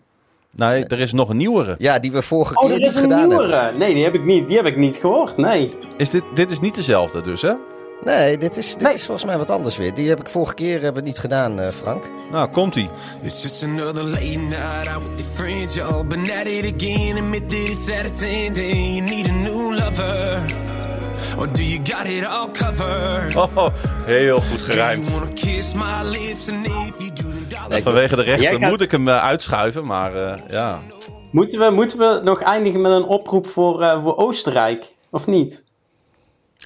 Nee, 0.51 0.85
er 0.85 0.99
is 0.99 1.11
nog 1.11 1.29
een 1.29 1.37
nieuwere. 1.37 1.75
Ja, 1.77 1.99
die 1.99 2.11
we 2.11 2.21
vorige 2.21 2.55
Oh, 2.55 2.61
keer 2.61 2.71
er 2.73 2.79
niet 2.79 2.89
is 2.89 2.95
een 2.95 3.01
gedaan 3.01 3.19
hebben. 3.19 3.37
nieuwere. 3.37 3.77
Nee, 3.77 3.93
die 3.93 4.03
heb 4.03 4.13
ik 4.13 4.23
niet, 4.25 4.47
die 4.47 4.55
heb 4.57 4.65
ik 4.65 4.77
niet 4.77 4.95
gehoord. 4.95 5.37
Nee. 5.37 5.73
Is 5.97 6.09
dit, 6.09 6.23
dit 6.35 6.51
is 6.51 6.59
niet 6.59 6.75
dezelfde 6.75 7.21
dus, 7.21 7.41
hè? 7.41 7.53
Nee, 8.03 8.37
dit 8.37 8.57
is, 8.57 8.71
dit 8.73 8.81
Nee. 8.81 8.93
is 8.93 9.05
volgens 9.05 9.25
mij 9.25 9.37
wat 9.37 9.49
anders 9.49 9.77
weer. 9.77 9.93
Die 9.93 10.09
heb 10.09 10.19
ik 10.19 10.29
vorige 10.29 10.53
keer 10.53 10.81
hebben 10.81 11.01
we 11.01 11.07
niet 11.07 11.19
gedaan, 11.19 11.59
eh, 11.59 11.67
Frank. 11.69 12.09
Nou, 12.31 12.49
komt-ie. 12.49 12.89
It's 13.21 13.41
just 13.43 13.63
another 13.63 14.03
late 14.03 14.37
night 14.37 14.87
out 14.87 15.03
with 15.09 15.19
your 15.19 15.31
friends. 15.33 15.75
Y'all 15.75 16.05
been 16.05 16.31
at 16.39 16.45
it 16.45 16.73
again. 16.75 17.17
Admit 17.17 17.49
that 17.49 17.59
it's 17.59 17.89
at 17.99 18.05
its 18.05 18.21
end 18.21 18.57
and 18.57 18.67
you 18.77 19.01
need 19.01 19.27
a 19.29 19.31
new 19.31 19.75
lover. 19.75 20.39
Or 21.37 21.51
do 21.51 21.61
you 21.63 21.79
got 21.83 22.05
it 22.07 22.25
all 22.27 22.47
covered? 22.51 23.35
Oh, 23.35 23.57
oh, 23.57 23.67
heel 24.05 24.39
goed 24.41 24.59
Do 24.59 24.63
gerijmd. 24.71 25.05
you 25.07 25.19
wanna 25.19 25.33
kiss 25.33 25.73
my 25.73 26.03
lips 26.03 26.49
and 26.49 26.65
if 26.65 26.71
you 26.97 27.13
do 27.13 27.23
then 27.29 27.45
darling, 27.49 27.83
Vanwege 27.83 28.15
de 28.15 28.21
rechten 28.21 28.59
moet 28.69 28.81
ik 28.81 28.91
hem 28.91 29.07
eh, 29.07 29.23
uitschuiven, 29.23 29.85
maar 29.85 30.15
eh, 30.15 30.39
ja. 30.49 30.79
Moeten 31.31 31.59
we, 31.59 31.69
moeten 31.71 31.97
we 31.99 32.21
nog 32.23 32.41
eindigen 32.41 32.81
met 32.81 32.91
een 32.91 33.03
oproep 33.03 33.47
voor, 33.47 33.81
eh, 33.81 34.03
voor 34.03 34.17
Oostenrijk? 34.17 34.85
Of 35.09 35.25
niet? 35.27 35.63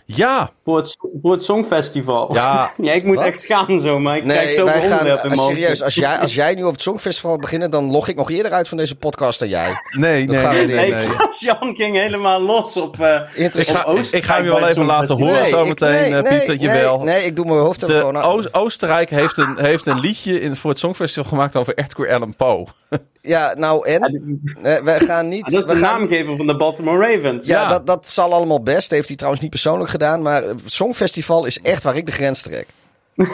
Ja, 0.06 0.52
Voor 0.64 0.78
het, 0.78 0.98
voor 1.22 1.32
het 1.32 1.44
Songfestival. 1.44 2.34
Ja. 2.34 2.72
ja, 2.78 2.94
ik 2.94 3.04
moet 3.04 3.16
Wat? 3.16 3.26
echt 3.26 3.46
gaan 3.46 3.82
zo, 3.82 4.00
maar 4.00 4.18
ik 4.18 4.24
krijg 4.24 4.46
Nee, 4.46 4.56
zoveel 4.56 4.66
wij 4.80 4.90
gaan. 4.90 5.08
eh, 5.08 5.32
serieus, 5.46 5.82
als 5.84 5.96
jij, 5.96 6.18
als 6.18 6.34
jij 6.42 6.54
nu 6.56 6.64
op 6.64 6.72
het 6.72 6.82
Songfestival 6.82 7.38
begint, 7.38 7.72
dan 7.72 7.92
log 7.92 8.08
ik 8.08 8.16
nog 8.16 8.30
eerder 8.32 8.52
uit 8.52 8.68
van 8.68 8.78
deze 8.78 8.96
podcast 8.96 9.40
dan 9.40 9.50
jij. 9.50 9.74
nee, 9.92 10.26
Dat 10.26 10.36
nee, 10.36 10.46
gaan 10.46 10.54
we 10.56 10.62
nee, 10.62 10.76
nee. 10.76 10.92
Nee, 10.92 11.08
nee. 11.08 11.18
Jan 11.36 11.76
ging 11.76 11.96
helemaal 11.96 12.42
los 12.42 12.78
op. 12.78 13.00
eh, 13.00 13.16
Ik 13.32 13.36
Interessant. 13.38 13.78
ga, 13.78 13.84
Op 13.92 13.98
Oostenrijk 13.98 14.24
ik 14.24 14.30
ga 14.30 14.36
hem 14.36 14.44
je 14.44 14.50
wel 14.60 14.68
even 14.68 14.86
laten 14.86 15.16
horen 15.18 15.42
Nee, 15.42 15.50
zometeen, 15.50 15.90
ik- 16.06 16.10
nee, 16.12 16.22
eh, 16.22 16.30
Pieter, 16.46 16.68
nee. 16.68 16.98
Nee, 16.98 17.24
ik 17.26 17.36
doe 17.36 17.46
mijn 17.46 17.60
hoofdtelefoon 17.60 18.18
aan. 18.18 18.24
Oost- 18.24 18.54
Oostenrijk 18.54 19.10
heeft 19.10 19.38
een, 19.38 19.58
heeft 19.60 19.86
een 19.86 20.00
liedje 20.00 20.42
in, 20.42 20.56
voor 20.56 20.70
het 20.70 20.80
Songfestival 20.80 21.30
gemaakt 21.30 21.56
over 21.56 21.78
Edgar 21.78 22.14
Allan 22.14 22.36
Poe. 22.36 22.68
Ja, 23.22 23.54
nou 23.58 23.88
en? 23.88 24.42
Eh, 24.62 24.78
wij 24.84 25.00
gaan 25.00 25.28
niet... 25.28 25.42
dat 25.42 25.62
is 25.62 25.68
we 25.68 25.74
de 25.74 25.86
gaan, 25.86 26.00
naamgever 26.00 26.36
van 26.38 26.46
de 26.48 26.56
Baltimore 26.58 27.08
Ravens. 27.14 27.46
ja, 27.46 27.62
Ja. 27.62 27.68
Dat, 27.68 27.88
dat 27.88 28.08
zal 28.08 28.34
allemaal 28.34 28.64
best. 28.64 28.92
Heeft 28.92 29.08
hij 29.08 29.16
trouwens 29.16 29.42
niet 29.44 29.52
persoonlijk 29.52 29.90
gedaan. 29.90 30.22
Maar 30.22 30.44
het 30.44 30.62
Songfestival 30.66 31.46
is 31.46 31.60
echt 31.62 31.84
waar 31.84 31.96
ik 31.96 32.06
de 32.06 32.12
grens 32.12 32.42
trek. 32.42 32.68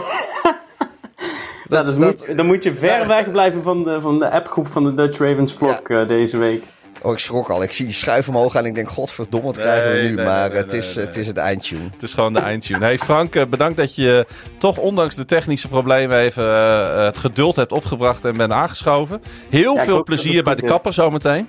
Nou, 1.69 1.85
dus 1.85 1.95
dat- 1.97 2.27
moet, 2.27 2.37
dan 2.37 2.45
moet 2.45 2.63
je 2.63 2.73
ver 2.73 2.87
Ja. 2.99 3.07
weg 3.07 3.31
blijven 3.31 3.63
van 3.63 3.83
de, 3.83 4.01
van 4.01 4.19
de 4.19 4.29
appgroep 4.31 4.67
van 4.71 4.83
de 4.83 4.93
Dutch 4.93 5.17
Ravens 5.19 5.53
Vlog 5.53 5.79
eh, 5.79 6.07
deze 6.07 6.37
week. 6.37 6.63
Oh, 7.06 7.11
ik 7.11 7.19
schrok 7.19 7.49
al. 7.49 7.64
Ik 7.64 7.72
zie 7.72 7.86
die 7.86 7.94
schuif 7.94 8.27
omhoog 8.27 8.56
en 8.56 8.65
ik 8.65 8.76
denk, 8.76 8.90
godverdomme, 8.90 9.45
wat 9.45 9.57
krijgen 9.57 9.91
we 9.91 9.98
nu? 9.98 10.11
nee, 10.11 10.26
maar 10.26 10.49
nee, 10.49 10.57
het, 10.57 10.72
nee, 10.72 10.82
is, 10.82 10.95
nee. 10.95 11.06
het 11.06 11.15
is 11.15 11.27
het 11.27 11.38
eindtune. 11.38 11.84
Het 11.94 12.03
is 12.03 12.14
gewoon 12.14 12.34
de 12.34 12.40
eindtune. 12.40 12.86
Hey 12.86 12.98
Frank, 12.98 13.36
eh, 13.36 13.45
bedankt 13.45 13.77
dat 13.77 13.95
je 13.95 14.26
toch 14.57 14.77
ondanks 14.77 15.15
de 15.15 15.26
technische 15.26 15.68
problemen 15.68 16.19
even 16.19 16.56
eh, 16.56 17.03
het 17.03 17.18
geduld 17.18 17.56
hebt 17.56 17.72
opgebracht 17.72 18.26
en 18.26 18.38
bent 18.38 18.52
aangeschoven. 18.52 19.22
Heel 19.49 19.76
Ja, 19.76 19.84
veel 19.84 20.03
plezier 20.03 20.44
bij 20.44 20.56
de 20.56 20.61
kapper 20.61 20.94
zometeen. 20.94 21.48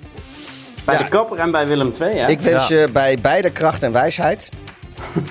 Bij 0.85 0.95
Ja. 0.97 1.03
de 1.03 1.09
kapper 1.09 1.39
en 1.39 1.51
bij 1.51 1.67
Willem 1.67 1.93
II, 2.01 2.17
hè? 2.17 2.27
Ik 2.29 2.39
wens 2.39 2.67
Ja. 2.67 2.79
je 2.79 2.89
bij 2.91 3.17
beide 3.21 3.49
kracht 3.49 3.83
en 3.83 3.91
wijsheid. 3.91 4.49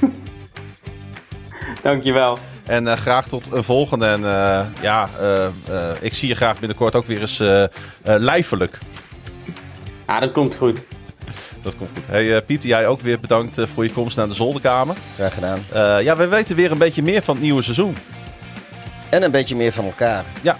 Dankjewel. 1.82 2.38
En 2.66 2.88
eh, 2.88 2.96
graag 2.96 3.28
tot 3.28 3.52
een 3.52 3.64
volgende. 3.64 4.06
En 4.06 4.24
eh, 4.24 4.60
ja, 4.80 5.08
eh, 5.20 5.44
eh, 5.44 5.50
ik 6.00 6.14
zie 6.14 6.28
je 6.28 6.34
graag 6.34 6.58
binnenkort 6.58 6.94
ook 6.94 7.06
weer 7.06 7.20
eens 7.20 7.42
lijfelijk. 8.02 8.78
Ja, 10.06 10.20
dat 10.20 10.32
komt 10.32 10.54
goed. 10.54 10.78
Dat 11.62 11.76
komt 11.76 11.90
goed. 11.94 12.06
Hey 12.06 12.34
eh, 12.36 12.42
Pieter, 12.46 12.68
jij 12.68 12.86
ook 12.86 13.00
weer 13.00 13.20
bedankt 13.20 13.58
eh, 13.58 13.66
voor 13.74 13.84
je 13.84 13.92
komst 13.92 14.16
naar 14.16 14.28
de 14.28 14.34
zolderkamer. 14.34 14.96
Graag 15.14 15.34
gedaan. 15.34 15.58
Eh, 15.72 16.02
ja, 16.02 16.16
we 16.16 16.26
weten 16.28 16.56
weer 16.56 16.70
een 16.70 16.78
beetje 16.78 17.02
meer 17.02 17.22
van 17.22 17.34
het 17.34 17.42
nieuwe 17.44 17.62
seizoen. 17.62 17.96
En 19.10 19.22
een 19.22 19.30
beetje 19.30 19.56
meer 19.56 19.72
van 19.72 19.84
elkaar. 19.84 20.24
Ja. 20.40 20.56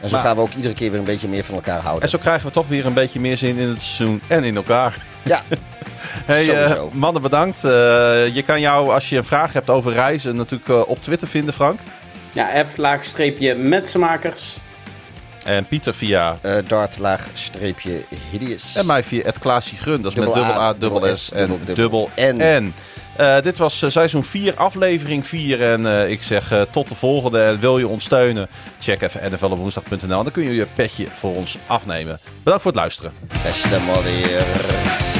En 0.00 0.08
zo 0.08 0.14
Maar- 0.16 0.24
gaan 0.24 0.36
we 0.36 0.42
ook 0.42 0.52
iedere 0.52 0.74
keer 0.74 0.90
weer 0.90 0.98
een 0.98 1.04
beetje 1.06 1.28
meer 1.28 1.44
van 1.44 1.54
elkaar 1.54 1.80
houden. 1.80 2.02
En 2.02 2.08
zo 2.08 2.18
krijgen 2.18 2.46
we 2.46 2.52
toch 2.52 2.68
weer 2.68 2.86
een 2.86 2.92
beetje 2.94 3.20
meer 3.20 3.36
zin 3.36 3.56
in 3.56 3.68
het 3.68 3.82
seizoen 3.82 4.20
en 4.26 4.44
in 4.44 4.56
elkaar. 4.56 4.98
Ja, 5.22 5.42
Hey, 6.24 6.76
mannen, 6.92 7.22
bedankt. 7.22 7.64
Eh, 7.64 7.70
je 8.34 8.42
kan 8.46 8.60
jou, 8.60 8.92
als 8.92 9.08
je 9.08 9.16
een 9.16 9.24
vraag 9.24 9.52
hebt 9.52 9.70
over 9.70 9.92
reizen, 9.92 10.36
natuurlijk 10.36 10.88
op 10.88 11.02
Twitter 11.02 11.28
vinden, 11.28 11.54
Frank. 11.54 11.80
Ja, 12.32 12.64
F 12.72 12.76
laagstreepje 12.76 13.54
metsenmakers. 13.54 14.56
En 15.46 15.66
Pieter 15.66 15.94
via. 15.94 16.38
eh 16.42 16.56
dart 16.66 16.98
laag 16.98 17.26
streepje 17.32 18.02
hideous. 18.30 18.76
En 18.76 18.86
mij 18.86 19.02
via 19.02 19.22
het 19.24 19.38
Klaasje 19.38 19.76
Grun. 19.76 20.02
Dat 20.02 20.12
is 20.12 20.18
met 20.18 20.34
Dubbel 20.34 20.60
A, 20.60 20.72
dubbel 20.72 21.14
S 21.14 21.24
S, 21.24 21.32
en 21.32 21.60
dubbel, 21.74 22.10
N. 22.16 22.72
Eh, 23.16 23.40
dit 23.42 23.58
was 23.58 23.82
eh, 23.82 23.90
seizoen 23.90 24.24
4, 24.24 24.54
aflevering 24.54 25.26
4. 25.26 25.62
En 25.62 25.86
eh, 25.86 26.10
ik 26.10 26.22
zeg 26.22 26.52
eh, 26.52 26.60
tot 26.70 26.88
de 26.88 26.94
volgende. 26.94 27.42
En 27.42 27.60
wil 27.60 27.78
je 27.78 27.88
ons 27.88 28.04
steunen? 28.04 28.48
Check 28.80 29.02
even 29.02 29.32
nflopwoensdag.nl. 29.32 30.22
Dan 30.22 30.30
kun 30.32 30.42
je 30.44 30.54
je 30.54 30.66
petje 30.74 31.06
voor 31.14 31.34
ons 31.34 31.58
afnemen. 31.66 32.18
Bedankt 32.42 32.62
voor 32.62 32.72
het 32.72 32.80
luisteren. 32.80 33.12
Beste 33.42 33.80
modder. 33.80 35.15